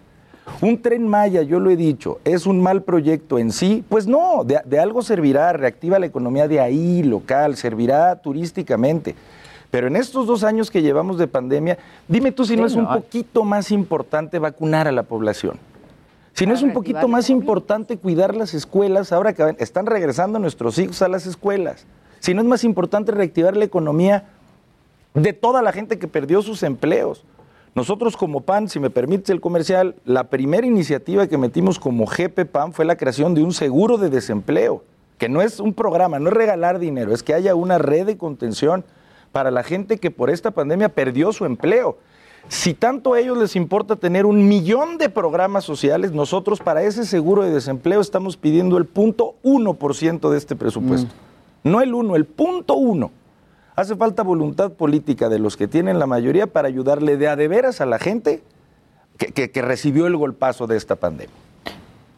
Un 0.61 0.81
tren 0.81 1.07
Maya, 1.07 1.41
yo 1.43 1.59
lo 1.59 1.69
he 1.69 1.77
dicho, 1.77 2.19
es 2.25 2.45
un 2.45 2.61
mal 2.61 2.83
proyecto 2.83 3.39
en 3.39 3.51
sí. 3.51 3.83
Pues 3.87 4.07
no, 4.07 4.43
de, 4.43 4.79
algo 4.79 5.01
servirá, 5.01 5.53
reactiva 5.53 5.99
la 5.99 6.07
economía 6.07 6.47
de 6.47 6.59
ahí, 6.59 7.03
local, 7.03 7.55
servirá 7.55 8.15
turísticamente. 8.17 9.15
Pero 9.71 9.87
en 9.87 9.95
estos 9.95 10.27
dos 10.27 10.43
años 10.43 10.71
que 10.71 10.81
llevamos 10.81 11.17
de 11.17 11.27
pandemia, 11.27 11.77
dime 12.07 12.31
tú 12.31 12.43
si 12.43 12.57
no 12.57 12.65
es 12.65 12.75
un 12.75 12.87
poquito 12.87 13.43
más 13.43 13.71
importante 13.71 14.39
vacunar 14.39 14.87
a 14.87 14.91
la 14.91 15.03
población. 15.03 15.59
Si 16.33 16.45
no 16.45 16.53
es 16.53 16.61
un 16.61 16.73
poquito 16.73 17.07
más 17.07 17.29
importante 17.29 17.97
cuidar 17.97 18.35
las 18.35 18.53
escuelas, 18.53 19.11
ahora 19.11 19.33
que 19.33 19.55
están 19.59 19.85
regresando 19.85 20.39
nuestros 20.39 20.77
hijos 20.79 21.01
a 21.01 21.07
las 21.07 21.25
escuelas. 21.25 21.85
Si 22.19 22.33
no 22.33 22.41
es 22.41 22.47
más 22.47 22.63
importante 22.63 23.11
reactivar 23.11 23.57
la 23.57 23.65
economía 23.65 24.29
de 25.13 25.33
toda 25.33 25.61
la 25.61 25.71
gente 25.71 25.99
que 25.99 26.07
perdió 26.07 26.41
sus 26.41 26.63
empleos. 26.63 27.25
Nosotros 27.75 28.17
como 28.17 28.41
PAN, 28.41 28.67
si 28.67 28.79
me 28.79 28.89
permite 28.89 29.31
el 29.31 29.41
comercial, 29.41 29.95
la 30.05 30.25
primera 30.25 30.65
iniciativa 30.65 31.27
que 31.27 31.37
metimos 31.37 31.79
como 31.79 32.05
GP 32.05 32.45
PAN 32.45 32.73
fue 32.73 32.85
la 32.85 32.95
creación 32.95 33.35
de 33.35 33.43
un 33.43 33.53
seguro 33.53 33.97
de 33.97 34.09
desempleo, 34.09 34.83
que 35.17 35.29
no 35.29 35.41
es 35.41 35.59
un 35.59 35.73
programa, 35.73 36.19
no 36.19 36.29
es 36.29 36.35
regalar 36.35 36.79
dinero, 36.79 37.13
es 37.13 37.23
que 37.23 37.33
haya 37.33 37.55
una 37.55 37.77
red 37.77 38.05
de 38.05 38.17
contención 38.17 38.83
para 39.31 39.51
la 39.51 39.63
gente 39.63 39.97
que 39.97 40.11
por 40.11 40.29
esta 40.29 40.51
pandemia 40.51 40.89
perdió 40.89 41.31
su 41.31 41.45
empleo. 41.45 41.97
Si 42.49 42.73
tanto 42.73 43.13
a 43.13 43.19
ellos 43.19 43.37
les 43.37 43.55
importa 43.55 43.95
tener 43.95 44.25
un 44.25 44.47
millón 44.47 44.97
de 44.97 45.09
programas 45.09 45.63
sociales, 45.63 46.11
nosotros 46.11 46.59
para 46.59 46.81
ese 46.81 47.05
seguro 47.05 47.43
de 47.43 47.51
desempleo 47.51 48.01
estamos 48.01 48.37
pidiendo 48.37 48.77
el 48.77 48.85
punto 48.85 49.35
uno 49.43 49.75
por 49.75 49.95
ciento 49.95 50.31
de 50.31 50.39
este 50.39 50.55
presupuesto. 50.55 51.13
Mm. 51.63 51.69
No 51.69 51.81
el 51.81 51.93
uno, 51.93 52.15
el 52.15 52.25
punto 52.25 52.73
uno. 52.73 53.11
Hace 53.75 53.95
falta 53.95 54.23
voluntad 54.23 54.71
política 54.71 55.29
de 55.29 55.37
los 55.37 55.57
que 55.57 55.67
tienen 55.67 55.99
la 55.99 56.07
mayoría 56.07 56.47
para 56.47 56.67
ayudarle 56.67 57.17
de 57.17 57.27
a 57.27 57.35
de 57.35 57.47
veras 57.47 57.81
a 57.81 57.85
la 57.85 57.99
gente 57.99 58.41
que, 59.17 59.61
recibió 59.61 60.07
el 60.07 60.17
golpazo 60.17 60.65
de 60.65 60.75
esta 60.75 60.95
pandemia. 60.95 61.35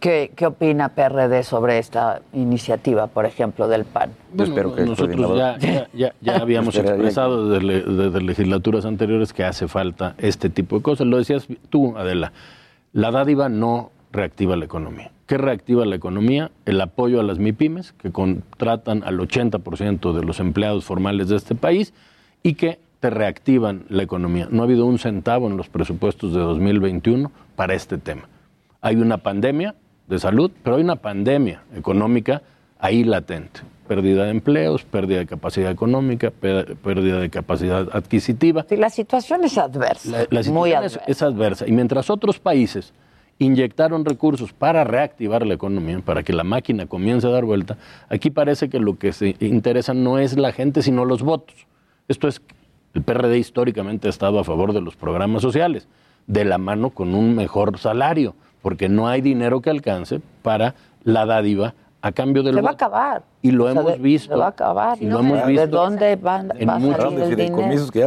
¿Qué, 0.02 0.32
opina 0.48 0.90
PRD 0.96 1.44
sobre 1.44 1.78
esta 1.78 2.24
iniciativa, 2.34 3.06
por 3.06 3.28
ejemplo, 3.28 3.68
del 3.68 3.86
PAN? 3.86 4.10
espero 4.36 4.74
que 4.74 4.84
nosotros 4.84 5.38
ya, 5.94 6.16
habíamos 6.42 6.76
expresado 6.76 7.50
desde, 7.50 8.20
legislaturas 8.22 8.86
anteriores 8.86 9.32
que 9.32 9.44
hace 9.44 9.68
falta 9.68 10.16
este 10.18 10.50
tipo 10.50 10.78
de 10.78 10.82
cosas. 10.82 11.06
Lo 11.06 11.18
decías 11.18 11.48
tú, 11.70 11.96
Adela, 11.96 12.34
la 12.94 13.12
dádiva 13.12 13.48
no 13.48 13.92
reactiva 14.12 14.56
la 14.56 14.66
economía. 14.66 15.12
¿Qué 15.28 15.38
reactiva 15.38 15.86
la 15.86 15.98
economía? 15.98 16.50
El 16.66 16.82
apoyo 16.82 17.20
a 17.20 17.24
las 17.24 17.38
MIPIMES, 17.38 17.92
que 17.92 18.12
contratan 18.12 19.04
al 19.04 19.20
80% 19.20 20.14
de 20.14 20.24
los 20.26 20.40
empleados 20.40 20.84
formales 20.84 21.30
de 21.30 21.36
este 21.36 21.54
país 21.54 21.94
y 22.42 22.56
que 22.56 22.80
te 23.02 23.12
reactivan 23.12 23.86
la 23.88 24.02
economía. 24.02 24.48
No 24.50 24.64
ha 24.64 24.66
habido 24.66 24.88
un 24.88 24.98
centavo 24.98 25.46
en 25.46 25.58
los 25.58 25.70
presupuestos 25.70 26.34
de 26.34 26.40
2021 26.40 27.32
para 27.56 27.76
este 27.76 28.00
tema. 28.00 28.24
Hay 28.82 28.96
una 28.96 29.20
pandemia 29.20 29.76
de 30.08 30.20
salud, 30.20 30.52
pero 30.64 30.76
hay 30.76 30.84
una 30.84 30.98
pandemia 30.98 31.64
económica 31.76 32.42
ahí 32.80 33.04
latente. 33.04 33.62
Pérdida 33.88 34.26
de 34.26 34.32
empleos, 34.32 34.84
pérdida 34.84 35.20
de 35.20 35.26
capacidad 35.26 35.70
económica, 35.70 36.32
pérdida 36.32 37.20
de 37.20 37.30
capacidad 37.30 37.90
adquisitiva. 37.94 38.66
Sí, 38.68 38.78
la 38.78 38.90
situación 38.90 39.44
es 39.44 39.58
adversa. 39.58 40.28
La, 40.30 40.44
situación 40.44 41.02
es 41.08 41.22
adversa. 41.22 41.68
Y 41.68 41.72
mientras 41.72 42.10
otros 42.10 42.40
países 42.40 42.94
inyectaron 43.40 44.06
recursos 44.06 44.54
para 44.54 44.84
reactivar 44.84 45.46
la 45.46 45.56
economía, 45.56 46.00
para 46.00 46.24
que 46.24 46.32
la 46.32 46.44
máquina 46.44 46.86
comience 46.86 47.28
a 47.28 47.32
dar 47.32 47.44
vuelta, 47.44 47.78
aquí 48.08 48.30
parece 48.30 48.70
que 48.70 48.80
lo 48.80 48.98
que 48.98 49.14
se 49.14 49.36
interesa 49.40 49.94
no 49.94 50.20
es 50.20 50.38
la 50.38 50.52
gente, 50.52 50.82
sino 50.82 51.06
los 51.06 51.24
votos. 51.24 51.68
Esto 52.08 52.28
es, 52.28 52.42
el 52.94 53.02
PRD 53.02 53.40
históricamente 53.40 54.08
ha 54.08 54.10
estado 54.10 54.40
a 54.40 54.44
favor 54.44 54.74
de 54.74 54.82
los 54.82 54.96
programas 54.96 55.42
sociales, 55.42 55.88
de 56.28 56.46
la 56.46 56.60
mano 56.60 56.92
con 56.92 57.16
un 57.16 57.36
mejor 57.36 57.80
salario, 57.80 58.36
porque 58.62 58.90
no 58.90 59.08
hay 59.08 59.22
dinero 59.22 59.62
que 59.62 59.70
alcance 59.70 60.22
para 60.42 60.76
la 61.04 61.26
dádiva 61.26 61.74
a 62.02 62.12
cambio 62.12 62.42
del 62.44 62.56
se 62.56 62.62
va 62.62 62.72
a 62.72 62.74
acabar. 62.74 63.24
Y 63.42 63.52
lo 63.52 63.70
hemos 63.70 64.00
visto. 64.00 64.34
se 64.34 64.40
va 64.40 64.46
a 64.46 64.50
acabar. 64.50 64.98
Y 65.02 65.06
lo 65.06 65.20
hemos 65.20 65.46
visto 65.46 65.62
de 65.62 65.68
dónde 65.68 66.16
van 66.16 66.50
en 66.58 66.68
va 66.68 66.80
muchos, 66.80 67.06
a 67.06 67.10
salir 67.10 67.40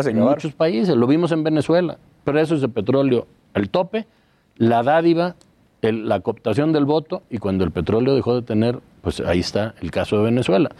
en 0.08 0.18
muchos 0.18 0.52
países. 0.52 0.96
Lo 0.96 1.06
vimos 1.06 1.30
en 1.32 1.44
Venezuela. 1.44 1.98
Precios 2.24 2.60
de 2.60 2.68
petróleo 2.68 3.26
al 3.52 3.70
tope 3.70 4.06
la 4.56 4.82
dádiva, 4.82 5.36
la 5.82 6.20
cooptación 6.20 6.72
del 6.72 6.84
voto 6.84 7.22
y 7.30 7.38
cuando 7.38 7.64
el 7.64 7.70
petróleo 7.70 8.14
dejó 8.14 8.34
de 8.34 8.42
tener, 8.42 8.80
pues 9.02 9.20
ahí 9.20 9.40
está 9.40 9.74
el 9.80 9.90
caso 9.90 10.16
de 10.16 10.24
Venezuela. 10.24 10.70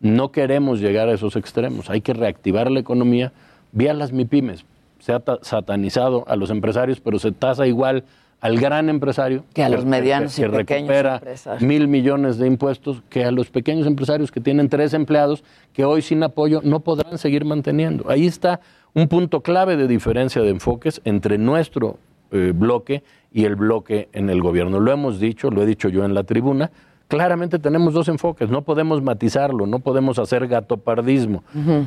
No 0.00 0.32
queremos 0.32 0.80
llegar 0.80 1.08
a 1.08 1.12
esos 1.12 1.36
extremos, 1.36 1.90
hay 1.90 2.00
que 2.00 2.14
reactivar 2.14 2.70
la 2.70 2.80
economía 2.80 3.32
vía 3.72 3.92
las 3.94 4.12
MIPIMES. 4.12 4.64
Se 4.98 5.12
ha 5.12 5.22
satanizado 5.42 6.24
a 6.28 6.36
los 6.36 6.50
empresarios, 6.50 7.00
pero 7.00 7.18
se 7.18 7.32
tasa 7.32 7.66
igual 7.66 8.04
al 8.40 8.58
gran 8.58 8.88
empresario 8.88 9.44
que 9.54 9.64
a 9.64 9.68
los 9.68 9.84
medianos 9.84 10.36
que, 10.36 10.42
y 10.42 10.44
recupera 10.46 11.20
mil 11.60 11.88
millones 11.88 12.38
de 12.38 12.46
impuestos 12.46 13.02
que 13.08 13.24
a 13.24 13.30
los 13.30 13.50
pequeños 13.50 13.86
empresarios 13.86 14.30
que 14.30 14.40
tienen 14.40 14.68
tres 14.68 14.94
empleados 14.94 15.44
que 15.72 15.84
hoy 15.84 16.02
sin 16.02 16.22
apoyo 16.22 16.60
no 16.62 16.80
podrán 16.80 17.18
seguir 17.18 17.44
manteniendo. 17.44 18.10
Ahí 18.10 18.26
está 18.26 18.60
un 18.92 19.08
punto 19.08 19.40
clave 19.40 19.76
de 19.76 19.88
diferencia 19.88 20.42
de 20.42 20.50
enfoques 20.50 21.00
entre 21.04 21.38
nuestro 21.38 21.98
eh, 22.30 22.52
bloque 22.54 23.02
y 23.32 23.44
el 23.44 23.56
bloque 23.56 24.08
en 24.12 24.30
el 24.30 24.40
gobierno. 24.40 24.78
Lo 24.80 24.92
hemos 24.92 25.20
dicho, 25.20 25.50
lo 25.50 25.62
he 25.62 25.66
dicho 25.66 25.88
yo 25.88 26.04
en 26.04 26.14
la 26.14 26.24
tribuna, 26.24 26.70
claramente 27.08 27.58
tenemos 27.58 27.94
dos 27.94 28.08
enfoques, 28.08 28.50
no 28.50 28.62
podemos 28.62 29.02
matizarlo, 29.02 29.66
no 29.66 29.78
podemos 29.78 30.18
hacer 30.18 30.46
gatopardismo. 30.48 31.42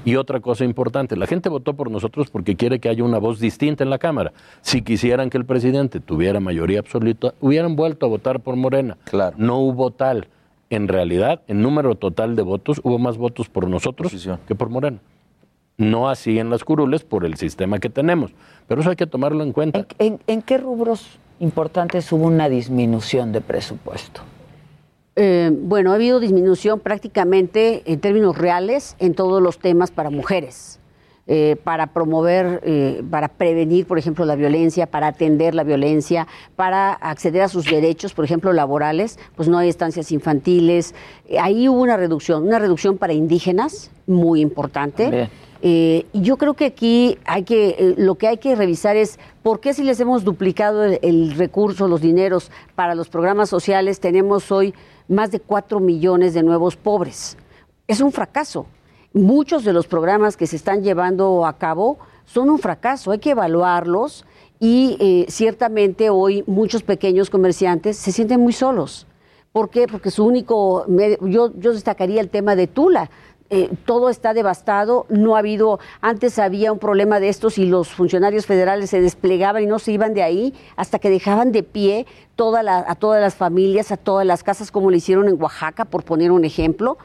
Y 0.06 0.16
otra 0.16 0.40
cosa 0.40 0.64
importante, 0.64 1.16
la 1.16 1.28
gente 1.28 1.50
votó 1.50 1.74
por 1.74 1.92
nosotros 1.92 2.30
porque 2.30 2.56
quiere 2.56 2.80
que 2.80 2.90
haya 2.90 3.04
una 3.04 3.18
voz 3.18 3.40
distinta 3.40 3.84
en 3.84 3.90
la 3.90 3.98
Cámara. 3.98 4.34
Si 4.62 4.82
quisieran 4.82 5.30
que 5.30 5.38
el 5.38 5.46
presidente 5.46 6.00
tuviera 6.00 6.40
mayoría 6.40 6.80
absoluta, 6.80 7.34
hubieran 7.42 7.76
vuelto 7.76 8.06
a 8.06 8.10
votar 8.10 8.40
por 8.40 8.56
Morena. 8.56 8.98
Claro. 9.06 9.36
No 9.40 9.60
hubo 9.60 9.92
tal. 9.92 10.28
En 10.70 10.90
realidad, 10.90 11.42
en 11.48 11.62
número 11.62 11.96
total 11.96 12.36
de 12.36 12.42
votos, 12.42 12.82
hubo 12.84 13.00
más 13.00 13.18
votos 13.18 13.48
por 13.48 13.70
nosotros 13.70 14.12
que 14.48 14.56
por 14.56 14.70
Morena. 14.70 15.00
No 15.78 16.10
así 16.10 16.40
en 16.40 16.50
las 16.50 16.64
curules 16.64 17.04
por 17.04 17.24
el 17.24 17.36
sistema 17.36 17.80
que 17.80 17.90
tenemos. 17.90 18.32
Pero 18.68 18.82
eso 18.82 18.90
hay 18.90 18.96
que 18.96 19.08
tomarlo 19.08 19.44
en 19.44 19.54
cuenta. 19.54 19.86
en 20.00 20.42
qué 20.42 20.58
rubros 20.58 21.20
importantes 21.40 22.12
hubo 22.12 22.26
una 22.26 22.50
disminución 22.50 23.32
de 23.32 23.42
presupuesto. 23.42 24.22
Eh, 25.20 25.50
bueno, 25.52 25.92
ha 25.92 25.96
habido 25.96 26.20
disminución 26.20 26.80
prácticamente 26.80 27.82
en 27.92 28.00
términos 28.00 28.38
reales 28.38 28.96
en 29.00 29.16
todos 29.16 29.42
los 29.42 29.58
temas 29.58 29.90
para 29.90 30.12
mujeres, 30.12 30.80
eh, 31.26 31.56
para 31.64 31.88
promover, 31.88 32.62
eh, 32.64 33.02
para 33.10 33.28
prevenir, 33.28 33.88
por 33.88 33.98
ejemplo, 33.98 34.26
la 34.26 34.36
violencia, 34.36 34.86
para 34.86 35.08
atender 35.08 35.56
la 35.56 35.64
violencia, 35.64 36.28
para 36.56 36.94
acceder 36.94 37.42
a 37.42 37.48
sus 37.48 37.66
derechos, 37.66 38.14
por 38.14 38.26
ejemplo, 38.26 38.54
laborales, 38.54 39.18
pues 39.36 39.50
no 39.50 39.58
hay 39.58 39.70
estancias 39.70 40.12
infantiles. 40.12 40.94
ahí 41.42 41.68
hubo 41.68 41.82
una 41.82 41.98
reducción, 41.98 42.46
una 42.46 42.60
reducción 42.60 43.00
para 43.00 43.14
indígenas 43.14 43.90
muy 44.06 44.40
importante. 44.40 45.32
Eh, 45.62 46.06
yo 46.14 46.38
creo 46.38 46.54
que 46.54 46.66
aquí 46.66 47.18
hay 47.26 47.44
que, 47.44 47.70
eh, 47.70 47.96
lo 47.98 48.16
que 48.16 48.28
hay 48.28 48.38
que 48.38 48.56
revisar 48.56 48.96
es 48.96 49.20
por 49.42 49.60
qué 49.60 49.74
si 49.74 49.84
les 49.84 50.00
hemos 50.00 50.24
duplicado 50.24 50.84
el, 50.84 51.34
recurso, 51.36 51.88
los 51.88 52.02
dineros 52.02 52.52
para 52.76 52.96
los 52.96 53.10
programas 53.10 53.50
sociales, 53.50 54.00
tenemos 54.00 54.52
hoy 54.52 54.74
más 55.08 55.32
de 55.32 55.40
4 55.40 55.80
millones 55.80 56.34
de 56.34 56.44
nuevos 56.44 56.76
pobres. 56.76 57.38
Es 57.88 58.02
un 58.02 58.12
fracaso. 58.12 58.68
Muchos 59.14 59.64
de 59.64 59.74
los 59.74 59.88
programas 59.88 60.38
que 60.38 60.48
se 60.48 60.58
están 60.58 60.84
llevando 60.84 61.46
a 61.46 61.58
cabo 61.58 61.98
son 62.26 62.50
un 62.50 62.60
fracaso, 62.60 63.12
hay 63.12 63.20
que 63.20 63.32
evaluarlos 63.32 64.26
y 64.60 64.98
eh, 65.00 65.26
ciertamente 65.30 66.10
hoy 66.10 66.44
muchos 66.46 66.84
pequeños 66.84 67.30
comerciantes 67.30 67.98
se 67.98 68.12
sienten 68.12 68.42
muy 68.42 68.54
solos. 68.54 69.08
¿Por 69.54 69.70
qué? 69.70 69.88
Porque 69.88 70.12
su 70.12 70.24
único, 70.26 70.86
yo, 71.22 71.52
yo 71.56 71.74
destacaría 71.74 72.22
el 72.22 72.30
tema 72.30 72.56
de 72.56 72.68
Tula 72.68 73.10
eh, 73.50 73.70
todo 73.86 74.10
está 74.10 74.34
devastado, 74.34 75.06
no 75.10 75.36
ha 75.36 75.40
habido, 75.40 75.80
antes 76.02 76.38
había 76.38 76.74
un 76.74 76.80
problema 76.80 77.20
de 77.20 77.30
estos 77.30 77.58
y 77.58 77.66
los 77.66 77.90
funcionarios 77.90 78.46
federales 78.46 78.90
se 78.90 79.00
desplegaban 79.00 79.64
y 79.64 79.66
no 79.66 79.80
se 79.80 79.94
iban 79.94 80.14
de 80.14 80.22
ahí 80.22 80.54
hasta 80.76 81.00
que 81.00 81.10
dejaban 81.10 81.52
de 81.54 81.64
pie 81.64 82.06
toda 82.36 82.62
a 82.88 82.96
todas 82.96 83.22
las 83.22 83.36
familias, 83.36 83.92
a 83.92 83.98
todas 83.98 84.26
las 84.26 84.44
casas, 84.44 84.70
como 84.70 84.92
lo 84.92 84.98
hicieron 84.98 85.30
en 85.30 85.42
Oaxaca, 85.42 85.86
por 85.86 86.04
poner 86.04 86.32
un 86.32 86.44
ejemplo. 86.44 86.98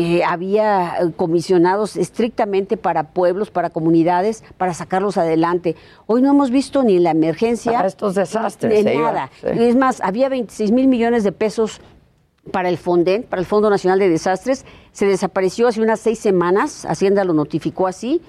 Eh, 0.00 0.22
había 0.22 0.98
eh, 1.00 1.12
comisionados 1.16 1.96
estrictamente 1.96 2.76
para 2.76 3.10
pueblos, 3.10 3.50
para 3.50 3.70
comunidades, 3.70 4.44
para 4.56 4.72
sacarlos 4.74 5.16
adelante. 5.16 5.74
Hoy 6.06 6.22
no 6.22 6.30
hemos 6.30 6.52
visto 6.52 6.84
ni 6.84 7.00
la 7.00 7.10
emergencia. 7.10 7.72
Para 7.72 7.88
estos 7.88 8.14
desastres. 8.14 8.84
De 8.84 8.94
nada. 8.94 9.28
Es 9.42 9.74
más, 9.74 10.00
había 10.00 10.28
26 10.28 10.70
mil 10.70 10.86
millones 10.86 11.24
de 11.24 11.32
pesos 11.32 11.80
para 12.48 12.68
el 12.68 12.78
FONDEN, 12.78 13.22
para 13.24 13.40
el 13.40 13.46
Fondo 13.46 13.70
Nacional 13.70 13.98
de 13.98 14.08
Desastres, 14.08 14.64
se 14.92 15.06
desapareció 15.06 15.68
hace 15.68 15.80
unas 15.80 16.00
seis 16.00 16.18
semanas, 16.18 16.84
Hacienda 16.84 17.24
lo 17.24 17.32
notificó 17.32 17.86
así, 17.86 18.20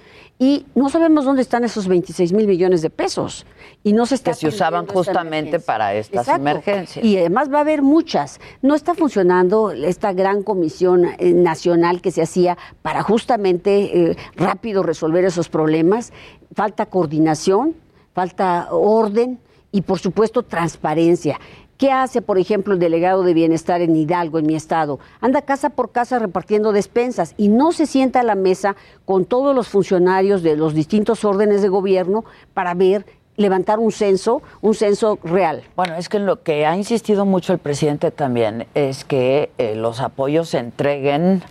y 0.41 0.65
no 0.73 0.87
sabemos 0.87 1.25
dónde 1.25 1.41
están 1.41 1.65
esos 1.65 1.89
26 1.89 2.31
mil 2.31 2.47
millones 2.47 2.81
de 2.81 2.89
pesos. 2.89 3.45
Y 3.83 3.91
no 3.91 4.05
se 4.05 4.15
está 4.15 4.31
que 4.31 4.37
se 4.37 4.47
usaban 4.47 4.87
justamente 4.87 5.59
para 5.59 5.93
estas 5.93 6.29
emergencias. 6.29 7.03
Y 7.03 7.17
además 7.17 7.51
va 7.51 7.57
a 7.57 7.61
haber 7.61 7.81
muchas. 7.81 8.39
No 8.61 8.73
está 8.73 8.95
funcionando 8.95 9.71
esta 9.71 10.13
gran 10.13 10.43
comisión 10.43 11.05
eh, 11.05 11.33
nacional 11.33 12.01
que 12.01 12.11
se 12.11 12.21
hacía 12.21 12.57
para 12.81 13.03
justamente 13.03 14.11
eh, 14.11 14.17
rápido 14.37 14.81
resolver 14.81 15.25
esos 15.25 15.49
problemas. 15.49 16.13
Falta 16.55 16.85
coordinación, 16.85 17.75
falta 18.13 18.69
orden 18.71 19.39
y 19.73 19.81
por 19.81 19.99
supuesto 19.99 20.43
transparencia. 20.43 21.37
¿Qué 21.79 21.93
hace, 21.93 22.21
por 22.21 22.37
ejemplo, 22.37 22.73
el 22.73 22.79
delegado 22.81 23.23
de 23.23 23.33
bienestar 23.33 23.79
en 23.79 23.95
Hidalgo, 23.95 24.37
en 24.37 24.45
mi 24.45 24.53
estado? 24.53 24.99
Anda 25.21 25.43
casa 25.43 25.69
por 25.69 25.93
casa 25.93 26.19
repartiendo 26.19 26.73
despensas 26.73 27.33
y 27.37 27.47
no 27.47 27.71
se 27.71 27.85
sienta 27.85 28.19
a 28.19 28.23
la 28.23 28.35
mesa 28.35 28.75
con 29.05 29.23
todos 29.23 29.55
los 29.55 29.69
funcionarios 29.69 30.43
de 30.43 30.57
los 30.57 30.73
distintos 30.73 31.23
órdenes 31.23 31.61
de 31.61 31.69
gobierno 31.69 32.25
para 32.53 32.73
ver 32.73 33.05
levantar 33.37 33.79
un 33.79 33.93
censo, 33.93 34.41
un 34.59 34.75
censo 34.75 35.19
real. 35.23 35.63
Bueno, 35.77 35.95
es 35.95 36.09
que 36.09 36.19
lo 36.19 36.43
que 36.43 36.65
ha 36.65 36.75
insistido 36.75 37.23
mucho 37.25 37.53
el 37.53 37.59
presidente 37.59 38.11
también 38.11 38.67
es 38.73 39.05
que 39.05 39.49
eh, 39.57 39.75
los 39.75 40.01
apoyos 40.01 40.49
se 40.49 40.57
entreguen 40.57 41.43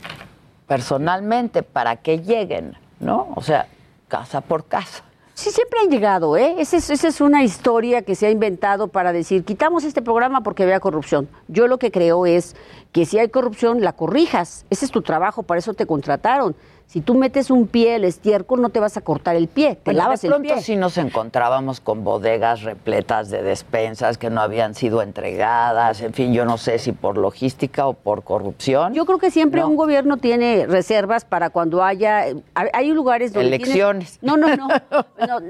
personalmente 0.66 1.62
para 1.62 1.96
que 1.96 2.18
lleguen, 2.18 2.76
¿no? 3.00 3.28
O 3.34 3.40
sea, 3.40 3.66
casa 4.08 4.42
por 4.42 4.66
casa. 4.66 5.07
Sí, 5.38 5.52
siempre 5.52 5.78
han 5.78 5.88
llegado, 5.88 6.36
¿eh? 6.36 6.56
Esa 6.58 6.78
es, 6.78 7.20
una 7.20 7.44
historia 7.44 8.02
que 8.02 8.16
se 8.16 8.26
ha 8.26 8.30
inventado 8.32 8.88
para 8.88 9.12
decir, 9.12 9.44
quitamos 9.44 9.84
este 9.84 10.02
programa 10.02 10.42
porque 10.42 10.66
vea 10.66 10.80
corrupción. 10.80 11.28
Yo 11.46 11.68
lo 11.68 11.78
que 11.78 11.92
creo 11.92 12.26
es 12.26 12.56
que 12.90 13.06
si 13.06 13.20
hay 13.20 13.28
corrupción, 13.28 13.80
la 13.80 13.92
corrijas. 13.92 14.66
Ese 14.68 14.84
es 14.84 14.90
tu 14.90 15.00
trabajo, 15.00 15.44
para 15.44 15.60
eso 15.60 15.74
te 15.74 15.86
contrataron. 15.86 16.56
Si 16.88 17.02
tú 17.02 17.12
metes 17.12 17.50
un 17.50 17.66
pie 17.66 17.96
el 17.96 18.04
estiércol, 18.04 18.62
no 18.62 18.70
te 18.70 18.80
vas 18.80 18.96
a 18.96 19.02
cortar 19.02 19.36
el 19.36 19.46
pie, 19.46 19.76
te 19.76 19.92
lavas 19.92 20.22
de 20.22 20.28
el 20.28 20.40
pie. 20.40 20.62
sí 20.62 20.74
nos 20.74 20.96
encontrábamos 20.96 21.80
con 21.80 22.02
bodegas 22.02 22.62
repletas 22.62 23.28
de 23.28 23.42
despensas 23.42 24.16
que 24.16 24.30
no 24.30 24.40
habían 24.40 24.74
sido 24.74 25.02
entregadas, 25.02 26.00
en 26.00 26.14
fin, 26.14 26.32
yo 26.32 26.46
no 26.46 26.56
sé 26.56 26.78
si 26.78 26.92
por 26.92 27.18
logística 27.18 27.86
o 27.86 27.92
por 27.92 28.24
corrupción. 28.24 28.94
Yo 28.94 29.04
creo 29.04 29.18
que 29.18 29.30
siempre 29.30 29.62
un 29.64 29.76
gobierno 29.76 30.16
tiene 30.16 30.64
reservas 30.66 31.26
para 31.26 31.50
cuando 31.50 31.84
haya, 31.84 32.24
hay 32.54 32.90
lugares 32.92 33.34
donde... 33.34 33.56
Elecciones. 33.56 34.18
No, 34.22 34.38
no, 34.38 34.56
no, 34.56 34.66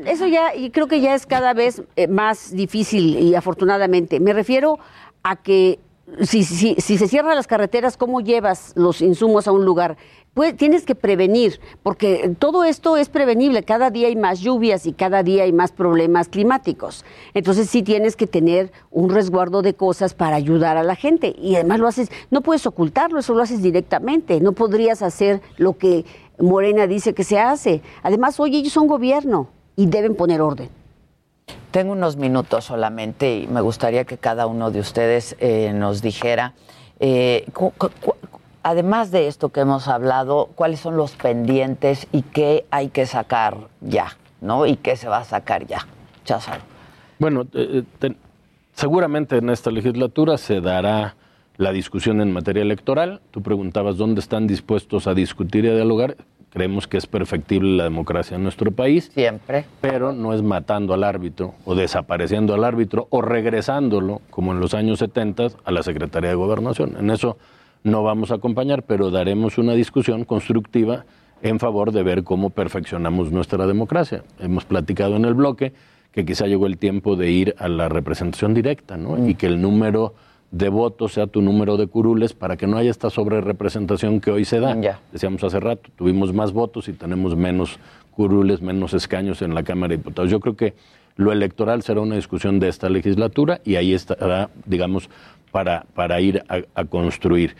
Eso 0.06 0.26
ya, 0.26 0.56
y 0.56 0.70
creo 0.70 0.88
que 0.88 1.00
ya 1.00 1.14
es 1.14 1.24
cada 1.24 1.54
vez 1.54 1.84
eh, 1.94 2.08
más 2.08 2.50
difícil 2.50 3.16
y 3.16 3.36
afortunadamente. 3.36 4.18
Me 4.18 4.32
refiero 4.32 4.80
a 5.22 5.36
que 5.36 5.78
si, 6.22 6.42
si, 6.42 6.74
si, 6.78 6.98
se 6.98 7.06
cierran 7.06 7.36
las 7.36 7.46
carreteras, 7.46 7.96
¿cómo 7.96 8.20
llevas 8.20 8.72
los 8.74 9.02
insumos 9.02 9.46
a 9.46 9.52
un 9.52 9.64
lugar? 9.64 9.96
Pues, 10.38 10.56
tienes 10.56 10.84
que 10.84 10.94
prevenir, 10.94 11.58
porque 11.82 12.32
todo 12.38 12.62
esto 12.62 12.96
es 12.96 13.08
prevenible. 13.08 13.64
Cada 13.64 13.90
día 13.90 14.06
hay 14.06 14.14
más 14.14 14.38
lluvias 14.38 14.86
y 14.86 14.92
cada 14.92 15.24
día 15.24 15.42
hay 15.42 15.52
más 15.52 15.72
problemas 15.72 16.28
climáticos. 16.28 17.04
Entonces 17.34 17.68
sí 17.68 17.82
tienes 17.82 18.14
que 18.14 18.28
tener 18.28 18.70
un 18.92 19.10
resguardo 19.10 19.62
de 19.62 19.74
cosas 19.74 20.14
para 20.14 20.36
ayudar 20.36 20.76
a 20.76 20.84
la 20.84 20.94
gente. 20.94 21.34
Y 21.36 21.56
además 21.56 21.80
lo 21.80 21.88
haces, 21.88 22.12
no 22.30 22.40
puedes 22.42 22.68
ocultarlo, 22.68 23.18
eso 23.18 23.34
lo 23.34 23.42
haces 23.42 23.62
directamente. 23.62 24.40
No 24.40 24.52
podrías 24.52 25.02
hacer 25.02 25.40
lo 25.56 25.76
que 25.76 26.04
Morena 26.38 26.86
dice 26.86 27.14
que 27.14 27.24
se 27.24 27.40
hace. 27.40 27.82
Además, 28.04 28.38
hoy 28.38 28.54
ellos 28.54 28.72
son 28.72 28.86
gobierno 28.86 29.48
y 29.74 29.86
deben 29.86 30.14
poner 30.14 30.40
orden. 30.40 30.68
Tengo 31.72 31.94
unos 31.94 32.16
minutos 32.16 32.66
solamente 32.66 33.40
y 33.40 33.48
me 33.48 33.60
gustaría 33.60 34.04
que 34.04 34.18
cada 34.18 34.46
uno 34.46 34.70
de 34.70 34.78
ustedes 34.78 35.34
eh, 35.40 35.72
nos 35.74 36.00
dijera 36.00 36.54
eh, 37.00 37.44
además 38.62 39.10
de 39.10 39.28
esto 39.28 39.50
que 39.50 39.60
hemos 39.60 39.88
hablado, 39.88 40.50
cuáles 40.54 40.80
son 40.80 40.96
los 40.96 41.12
pendientes 41.12 42.06
y 42.12 42.22
qué 42.22 42.64
hay 42.70 42.88
que 42.88 43.06
sacar 43.06 43.56
ya, 43.80 44.16
¿no? 44.40 44.66
Y 44.66 44.76
qué 44.76 44.96
se 44.96 45.08
va 45.08 45.18
a 45.18 45.24
sacar 45.24 45.66
ya. 45.66 45.86
Cházaro. 46.24 46.60
Bueno, 47.18 47.46
eh, 47.54 47.84
seguramente 48.74 49.36
en 49.38 49.50
esta 49.50 49.70
legislatura 49.70 50.38
se 50.38 50.60
dará 50.60 51.16
la 51.56 51.72
discusión 51.72 52.20
en 52.20 52.32
materia 52.32 52.62
electoral. 52.62 53.20
Tú 53.30 53.42
preguntabas 53.42 53.96
dónde 53.96 54.20
están 54.20 54.46
dispuestos 54.46 55.06
a 55.06 55.14
discutir 55.14 55.64
y 55.64 55.68
a 55.68 55.74
dialogar. 55.74 56.16
Creemos 56.50 56.86
que 56.86 56.96
es 56.96 57.06
perfectible 57.06 57.76
la 57.76 57.84
democracia 57.84 58.36
en 58.36 58.42
nuestro 58.42 58.70
país. 58.70 59.10
Siempre. 59.12 59.66
Pero 59.80 60.12
no 60.12 60.32
es 60.32 60.42
matando 60.42 60.94
al 60.94 61.04
árbitro 61.04 61.54
o 61.64 61.74
desapareciendo 61.74 62.54
al 62.54 62.64
árbitro 62.64 63.06
o 63.10 63.20
regresándolo, 63.20 64.22
como 64.30 64.52
en 64.52 64.60
los 64.60 64.72
años 64.72 65.00
70, 65.00 65.48
a 65.64 65.70
la 65.72 65.82
Secretaría 65.82 66.30
de 66.30 66.36
Gobernación. 66.36 66.96
En 66.98 67.10
eso 67.10 67.36
no 67.84 68.02
vamos 68.02 68.30
a 68.30 68.36
acompañar, 68.36 68.82
pero 68.82 69.10
daremos 69.10 69.58
una 69.58 69.74
discusión 69.74 70.24
constructiva 70.24 71.04
en 71.42 71.58
favor 71.58 71.92
de 71.92 72.02
ver 72.02 72.24
cómo 72.24 72.50
perfeccionamos 72.50 73.30
nuestra 73.30 73.66
democracia. 73.66 74.24
Hemos 74.40 74.64
platicado 74.64 75.16
en 75.16 75.24
el 75.24 75.34
bloque 75.34 75.72
que 76.12 76.24
quizá 76.24 76.46
llegó 76.46 76.66
el 76.66 76.78
tiempo 76.78 77.16
de 77.16 77.30
ir 77.30 77.54
a 77.58 77.68
la 77.68 77.88
representación 77.88 78.54
directa, 78.54 78.96
¿no? 78.96 79.28
Y 79.28 79.34
que 79.34 79.46
el 79.46 79.60
número 79.60 80.14
de 80.50 80.68
votos 80.70 81.12
sea 81.12 81.26
tu 81.26 81.42
número 81.42 81.76
de 81.76 81.86
curules 81.86 82.32
para 82.32 82.56
que 82.56 82.66
no 82.66 82.78
haya 82.78 82.90
esta 82.90 83.10
sobrerepresentación 83.10 84.20
que 84.20 84.30
hoy 84.30 84.44
se 84.44 84.60
da. 84.60 84.74
Decíamos 85.12 85.44
hace 85.44 85.60
rato, 85.60 85.90
tuvimos 85.94 86.32
más 86.32 86.52
votos 86.52 86.88
y 86.88 86.94
tenemos 86.94 87.36
menos 87.36 87.78
curules, 88.10 88.62
menos 88.62 88.94
escaños 88.94 89.42
en 89.42 89.54
la 89.54 89.62
Cámara 89.62 89.90
de 89.90 89.98
Diputados. 89.98 90.30
Yo 90.30 90.40
creo 90.40 90.56
que 90.56 90.74
lo 91.18 91.32
electoral 91.32 91.82
será 91.82 92.00
una 92.00 92.14
discusión 92.14 92.60
de 92.60 92.68
esta 92.68 92.88
legislatura 92.88 93.60
y 93.64 93.74
ahí 93.74 93.92
estará, 93.92 94.50
digamos, 94.64 95.10
para, 95.50 95.84
para 95.94 96.20
ir 96.20 96.44
a, 96.48 96.84
construir. 96.84 97.56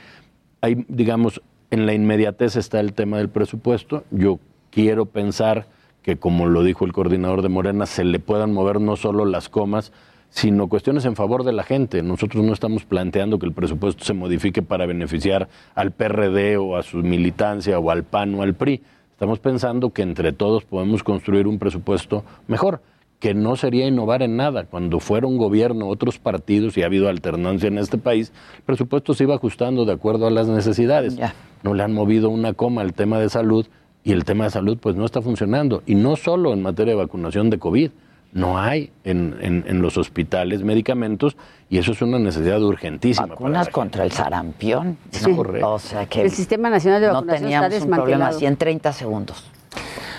Hay, 0.61 0.87
digamos, 0.89 1.43
en 1.73 1.85
la 1.85 1.93
inmediatez 1.93 2.55
está 2.55 2.79
el 2.79 2.93
tema 2.93 3.19
del 3.19 3.29
presupuesto. 3.29 4.05
Yo 4.13 4.39
quiero 4.71 5.07
pensar 5.07 5.67
que, 6.03 6.19
como 6.19 6.47
lo 6.47 6.63
dijo 6.63 6.85
el 6.85 6.93
coordinador 6.93 7.43
de 7.43 7.49
Morena, 7.49 7.87
se 7.87 8.05
le 8.05 8.21
puedan 8.21 8.53
mover 8.53 8.81
no 8.81 8.95
solo 8.95 9.25
las 9.25 9.49
comas, 9.49 9.93
sino 10.31 10.69
cuestiones 10.69 11.05
en 11.05 11.17
favor 11.17 11.43
de 11.43 11.53
la 11.53 11.65
gente. 11.65 12.01
Nosotros 12.05 12.45
no 12.45 12.53
estamos 12.53 12.85
planteando 12.85 13.41
que 13.41 13.47
el 13.47 13.53
presupuesto 13.53 14.05
se 14.05 14.15
modifique 14.15 14.63
para 14.63 14.87
beneficiar 14.87 15.49
al 15.75 15.91
PRD 15.91 16.59
o 16.59 16.77
a 16.77 16.85
su 16.85 16.99
militancia 16.99 17.81
o 17.81 17.91
al 17.91 18.05
PAN 18.05 18.37
o 18.37 18.43
al 18.43 18.55
PRI. 18.55 18.83
Estamos 19.11 19.41
pensando 19.41 19.91
que 19.91 20.03
entre 20.03 20.33
todos 20.33 20.65
podemos 20.65 21.03
construir 21.03 21.49
un 21.49 21.59
presupuesto 21.59 22.25
mejor 22.47 22.81
que 23.19 23.35
no 23.35 23.57
sería 23.57 23.87
innovar 23.87 24.23
en 24.23 24.37
nada. 24.37 24.65
Cuando 24.65 25.01
fuera 25.01 25.27
un 25.27 25.39
gobierno, 25.39 25.89
otros 25.89 26.19
partidos, 26.19 26.77
y 26.77 26.83
ha 26.83 26.87
habido 26.87 27.09
alternancia 27.09 27.67
en 27.67 27.79
este 27.79 27.99
país, 27.99 28.33
el 28.57 28.63
presupuesto 28.63 29.15
se 29.15 29.25
iba 29.25 29.35
ajustando 29.35 29.85
de 29.85 29.93
acuerdo 29.93 30.27
a 30.27 30.31
las 30.31 30.49
necesidades. 30.49 31.17
No 31.63 31.75
le 31.75 31.83
han 31.83 31.93
movido 31.93 32.31
una 32.31 32.53
coma 32.53 32.83
al 32.83 32.95
tema 32.95 33.19
de 33.19 33.29
salud 33.29 33.67
y 34.05 34.13
el 34.13 34.25
tema 34.25 34.45
de 34.45 34.51
salud 34.51 34.79
pues 34.81 34.95
no 34.95 35.05
está 35.05 35.21
funcionando. 35.21 35.83
Y 35.87 35.95
no 35.97 36.17
solo 36.17 36.53
en 36.53 36.63
materia 36.63 36.93
de 36.93 36.99
vacunación 36.99 37.51
de 37.51 37.59
COVID, 37.59 37.91
no 38.33 38.59
hay 38.59 38.93
en, 39.05 39.37
en, 39.41 39.83
los 39.83 39.97
hospitales 39.97 40.63
medicamentos 40.63 41.37
y 41.71 41.79
eso 41.79 41.93
es 41.93 42.03
una 42.03 42.19
necesidad 42.19 42.63
urgentísima. 42.63 43.27
Vacunas 43.27 43.69
contra 43.71 44.05
el 44.05 44.13
sarampión. 44.13 44.99
Sí. 45.11 45.35
O 45.63 45.79
sea 45.79 46.07
que 46.07 46.21
el 46.21 46.31
Sistema 46.31 46.69
Nacional 46.69 47.01
de 47.01 47.09
Vacunación 47.09 47.51
no 47.51 47.69
teníamos 47.69 47.83
un 47.83 47.91
problema 47.91 48.29
así 48.29 48.45
en 48.45 48.57
30 48.57 48.93
segundos. 48.93 49.51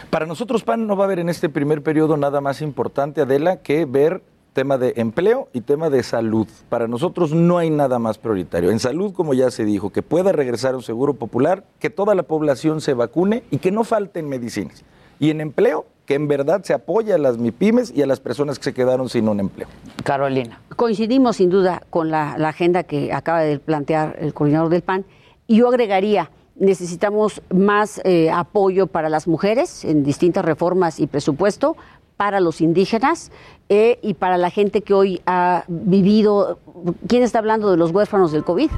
Para 0.10 0.26
nosotros, 0.26 0.64
PAN, 0.64 0.88
no 0.88 0.96
va 0.96 1.04
a 1.04 1.06
haber 1.06 1.20
en 1.20 1.30
este 1.30 1.50
primer 1.50 1.84
periodo 1.84 2.18
nada 2.18 2.42
más 2.42 2.64
importante, 2.64 3.22
Adela, 3.22 3.58
que 3.58 3.86
ver 3.86 4.24
tema 4.54 4.80
de 4.80 4.94
empleo 4.98 5.50
y 5.54 5.62
tema 5.62 5.92
de 5.92 6.02
salud. 6.02 6.48
Para 6.68 6.88
nosotros 6.88 7.32
no 7.32 7.60
hay 7.60 7.70
nada 7.70 8.00
más 8.00 8.18
prioritario. 8.18 8.72
En 8.72 8.80
salud, 8.80 9.14
como 9.14 9.36
ya 9.36 9.52
se 9.52 9.66
dijo, 9.66 9.92
que 9.92 10.02
pueda 10.02 10.32
regresar 10.32 10.76
un 10.76 10.82
seguro 10.82 11.14
popular, 11.14 11.64
que 11.80 11.92
toda 11.92 12.16
la 12.16 12.24
población 12.24 12.82
se 12.82 12.96
vacune 12.96 13.44
y 13.52 13.60
que 13.60 13.72
no 13.72 13.84
falten 13.84 14.28
medicinas. 14.28 14.84
Y 15.20 15.30
en 15.30 15.42
empleo, 15.42 15.86
que 16.08 16.16
en 16.16 16.28
verdad 16.28 16.64
se 16.64 16.74
apoya 16.74 17.14
a 17.14 17.20
las 17.20 17.38
MIPIMES 17.38 17.94
y 17.96 18.02
a 18.02 18.08
las 18.08 18.20
personas 18.20 18.58
que 18.58 18.64
se 18.64 18.74
quedaron 18.74 19.10
sin 19.10 19.30
un 19.30 19.40
empleo. 19.40 19.68
Carolina. 20.04 20.60
Coincidimos 20.76 21.36
sin 21.36 21.52
duda 21.52 21.84
con 21.92 22.10
la, 22.10 22.36
la 22.40 22.50
agenda 22.50 22.82
que 22.82 23.14
acaba 23.14 23.42
de 23.42 23.60
plantear 23.60 24.18
el 24.20 24.34
coordinador 24.34 24.70
del 24.70 24.82
PAN. 24.82 25.06
Y 25.46 25.58
yo 25.58 25.68
agregaría, 25.68 26.32
necesitamos 26.60 27.42
más 27.54 28.02
eh, 28.04 28.30
apoyo 28.30 28.88
para 28.88 29.10
las 29.10 29.28
mujeres 29.28 29.84
en 29.86 30.04
distintas 30.04 30.46
reformas 30.46 31.00
y 31.00 31.08
presupuesto, 31.08 31.76
para 32.18 32.42
los 32.42 32.60
indígenas 32.60 33.32
eh, 33.70 33.98
y 34.02 34.14
para 34.16 34.38
la 34.38 34.50
gente 34.50 34.82
que 34.82 34.94
hoy 34.94 35.22
ha 35.26 35.64
vivido. 35.68 36.60
¿Quién 37.08 37.24
está 37.24 37.40
hablando 37.40 37.72
de 37.72 37.78
los 37.78 37.92
huérfanos 37.92 38.34
del 38.34 38.44
COVID? 38.44 38.70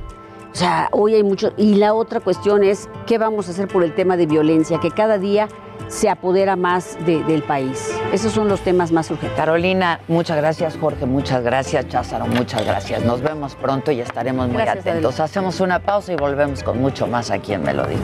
O 0.51 0.55
sea, 0.55 0.89
hoy 0.91 1.15
hay 1.15 1.23
mucho. 1.23 1.53
Y 1.57 1.75
la 1.75 1.93
otra 1.93 2.19
cuestión 2.19 2.63
es, 2.63 2.89
¿qué 3.07 3.17
vamos 3.17 3.47
a 3.47 3.51
hacer 3.51 3.67
por 3.67 3.83
el 3.83 3.95
tema 3.95 4.15
de 4.15 4.27
violencia? 4.27 4.79
Que 4.79 4.91
cada 4.91 5.17
día 5.17 5.47
se 5.87 6.09
apodera 6.09 6.55
más 6.55 6.97
del 7.05 7.43
país. 7.43 7.91
Esos 8.11 8.31
son 8.33 8.47
los 8.47 8.61
temas 8.61 8.91
más 8.91 9.09
urgentes. 9.11 9.37
Carolina, 9.37 9.99
muchas 10.07 10.37
gracias, 10.37 10.77
Jorge, 10.77 11.05
muchas 11.05 11.43
gracias, 11.43 11.87
Cházaro, 11.87 12.27
muchas 12.27 12.65
gracias. 12.65 13.03
Nos 13.03 13.21
vemos 13.21 13.55
pronto 13.55 13.91
y 13.91 14.01
estaremos 14.01 14.49
muy 14.49 14.61
atentos. 14.61 15.19
Hacemos 15.19 15.59
una 15.59 15.79
pausa 15.79 16.13
y 16.13 16.15
volvemos 16.15 16.63
con 16.63 16.79
mucho 16.81 17.07
más 17.07 17.31
aquí 17.31 17.53
en 17.53 17.63
Me 17.63 17.73
lo 17.73 17.85
dijo 17.85 18.01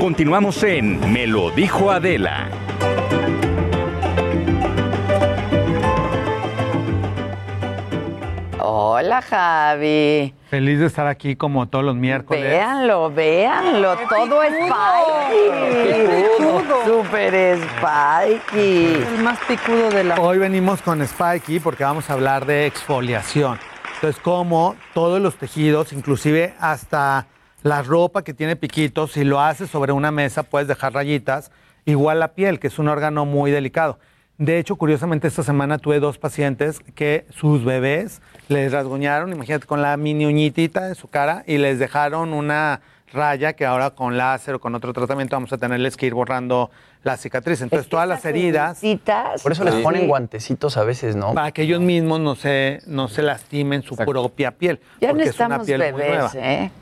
Continuamos 0.00 0.62
en 0.62 1.12
Me 1.12 1.26
lo 1.26 1.50
dijo 1.50 1.90
Adela. 1.90 2.61
Hola, 8.64 9.22
Javi. 9.22 10.32
Feliz 10.48 10.78
de 10.78 10.86
estar 10.86 11.08
aquí 11.08 11.34
como 11.34 11.66
todos 11.66 11.84
los 11.84 11.96
miércoles. 11.96 12.44
Véanlo, 12.44 13.10
véanlo. 13.10 13.96
Todo 14.08 14.40
es 14.44 14.52
Spikey. 14.52 16.24
Súper 16.86 17.58
Spikey. 17.58 19.02
El 19.02 19.24
más 19.24 19.40
picudo 19.48 19.90
de 19.90 20.04
la. 20.04 20.14
Hoy 20.20 20.38
venimos 20.38 20.80
con 20.80 21.04
Spikey 21.04 21.58
porque 21.58 21.82
vamos 21.82 22.08
a 22.08 22.12
hablar 22.12 22.46
de 22.46 22.66
exfoliación. 22.66 23.58
Entonces, 23.96 24.22
como 24.22 24.76
todos 24.94 25.20
los 25.20 25.34
tejidos, 25.34 25.92
inclusive 25.92 26.54
hasta 26.60 27.26
la 27.64 27.82
ropa 27.82 28.22
que 28.22 28.32
tiene 28.32 28.54
piquitos, 28.54 29.10
si 29.10 29.24
lo 29.24 29.40
haces 29.40 29.70
sobre 29.70 29.90
una 29.90 30.12
mesa, 30.12 30.44
puedes 30.44 30.68
dejar 30.68 30.92
rayitas. 30.92 31.50
Igual 31.84 32.20
la 32.20 32.28
piel, 32.34 32.60
que 32.60 32.68
es 32.68 32.78
un 32.78 32.86
órgano 32.86 33.24
muy 33.24 33.50
delicado. 33.50 33.98
De 34.42 34.58
hecho, 34.58 34.74
curiosamente, 34.74 35.28
esta 35.28 35.44
semana 35.44 35.78
tuve 35.78 36.00
dos 36.00 36.18
pacientes 36.18 36.80
que 36.96 37.26
sus 37.30 37.64
bebés 37.64 38.20
les 38.48 38.72
rasguñaron, 38.72 39.30
imagínate, 39.30 39.68
con 39.68 39.82
la 39.82 39.96
mini 39.96 40.26
uñitita 40.26 40.88
de 40.88 40.96
su 40.96 41.06
cara 41.06 41.44
y 41.46 41.58
les 41.58 41.78
dejaron 41.78 42.32
una 42.32 42.80
raya 43.12 43.52
que 43.52 43.64
ahora 43.64 43.90
con 43.90 44.18
láser 44.18 44.56
o 44.56 44.60
con 44.60 44.74
otro 44.74 44.92
tratamiento 44.92 45.36
vamos 45.36 45.52
a 45.52 45.58
tenerles 45.58 45.96
que 45.96 46.06
ir 46.06 46.14
borrando 46.14 46.72
la 47.04 47.16
cicatriz. 47.18 47.60
Entonces, 47.60 47.88
todas 47.88 48.08
las 48.08 48.24
heridas. 48.24 48.80
Por 49.44 49.52
eso 49.52 49.62
les 49.62 49.76
ponen 49.76 50.08
guantecitos 50.08 50.76
a 50.76 50.82
veces, 50.82 51.14
¿no? 51.14 51.34
Para 51.34 51.52
que 51.52 51.62
ellos 51.62 51.80
mismos 51.80 52.18
no 52.18 52.34
se, 52.34 52.80
no 52.86 53.06
se 53.06 53.22
lastimen 53.22 53.84
su 53.84 53.94
propia 53.94 54.50
piel. 54.50 54.80
Ya 55.00 55.10
porque 55.10 55.28
es 55.28 55.38
una 55.38 55.62
piel 55.62 55.92
muy 55.92 56.02
nueva. 56.02 56.32
¿eh? 56.34 56.72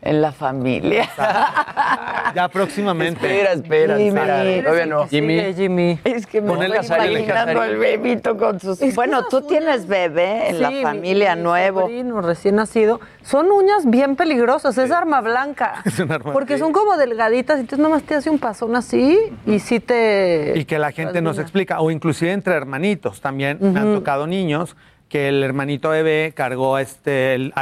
En 0.00 0.22
la 0.22 0.32
familia. 0.32 1.08
Ya 2.34 2.46
próximamente. 2.48 3.26
Espera, 3.26 3.52
espera, 3.52 3.96
Jimmy, 3.96 4.62
Todavía 4.62 4.86
no. 4.86 5.08
Jimmy. 5.08 5.54
Jimmy. 5.54 5.98
Es 6.04 6.26
que 6.26 6.40
me 6.40 6.52
estoy 6.52 7.08
imaginando 7.08 7.64
el 7.64 7.78
bebito 7.78 8.36
con 8.36 8.60
sus... 8.60 8.78
bueno, 8.94 9.24
tú 9.28 9.40
tienes 9.42 9.86
bebé 9.86 10.50
en 10.50 10.60
la 10.60 10.70
familia 10.82 11.36
nuevo. 11.36 11.88
recién 12.20 12.56
nacido. 12.56 13.00
Son 13.22 13.50
uñas 13.50 13.88
bien 13.88 14.14
peligrosas, 14.14 14.76
es 14.78 14.90
arma 14.90 15.20
blanca. 15.20 15.82
Es 15.84 15.98
un 16.00 16.12
arma 16.12 16.32
Porque 16.32 16.58
son 16.58 16.72
como 16.72 16.96
delgaditas, 16.96 17.58
entonces 17.58 17.78
nomás 17.78 18.02
te 18.02 18.14
hace 18.14 18.28
un 18.28 18.38
pasón 18.38 18.76
así 18.76 19.18
y 19.46 19.58
sí 19.58 19.80
te... 19.80 20.52
Y 20.54 20.64
que 20.66 20.78
la 20.78 20.92
gente 20.92 21.22
nos 21.22 21.38
explica, 21.38 21.80
o 21.80 21.90
inclusive 21.90 22.32
entre 22.32 22.54
hermanitos 22.54 23.20
también, 23.20 23.58
me 23.60 23.80
han 23.80 23.94
tocado 23.94 24.26
niños 24.26 24.76
que 25.08 25.28
el 25.28 25.42
hermanito 25.42 25.90
bebé 25.90 26.32
cargó 26.34 26.78
este, 26.78 27.34
el, 27.34 27.52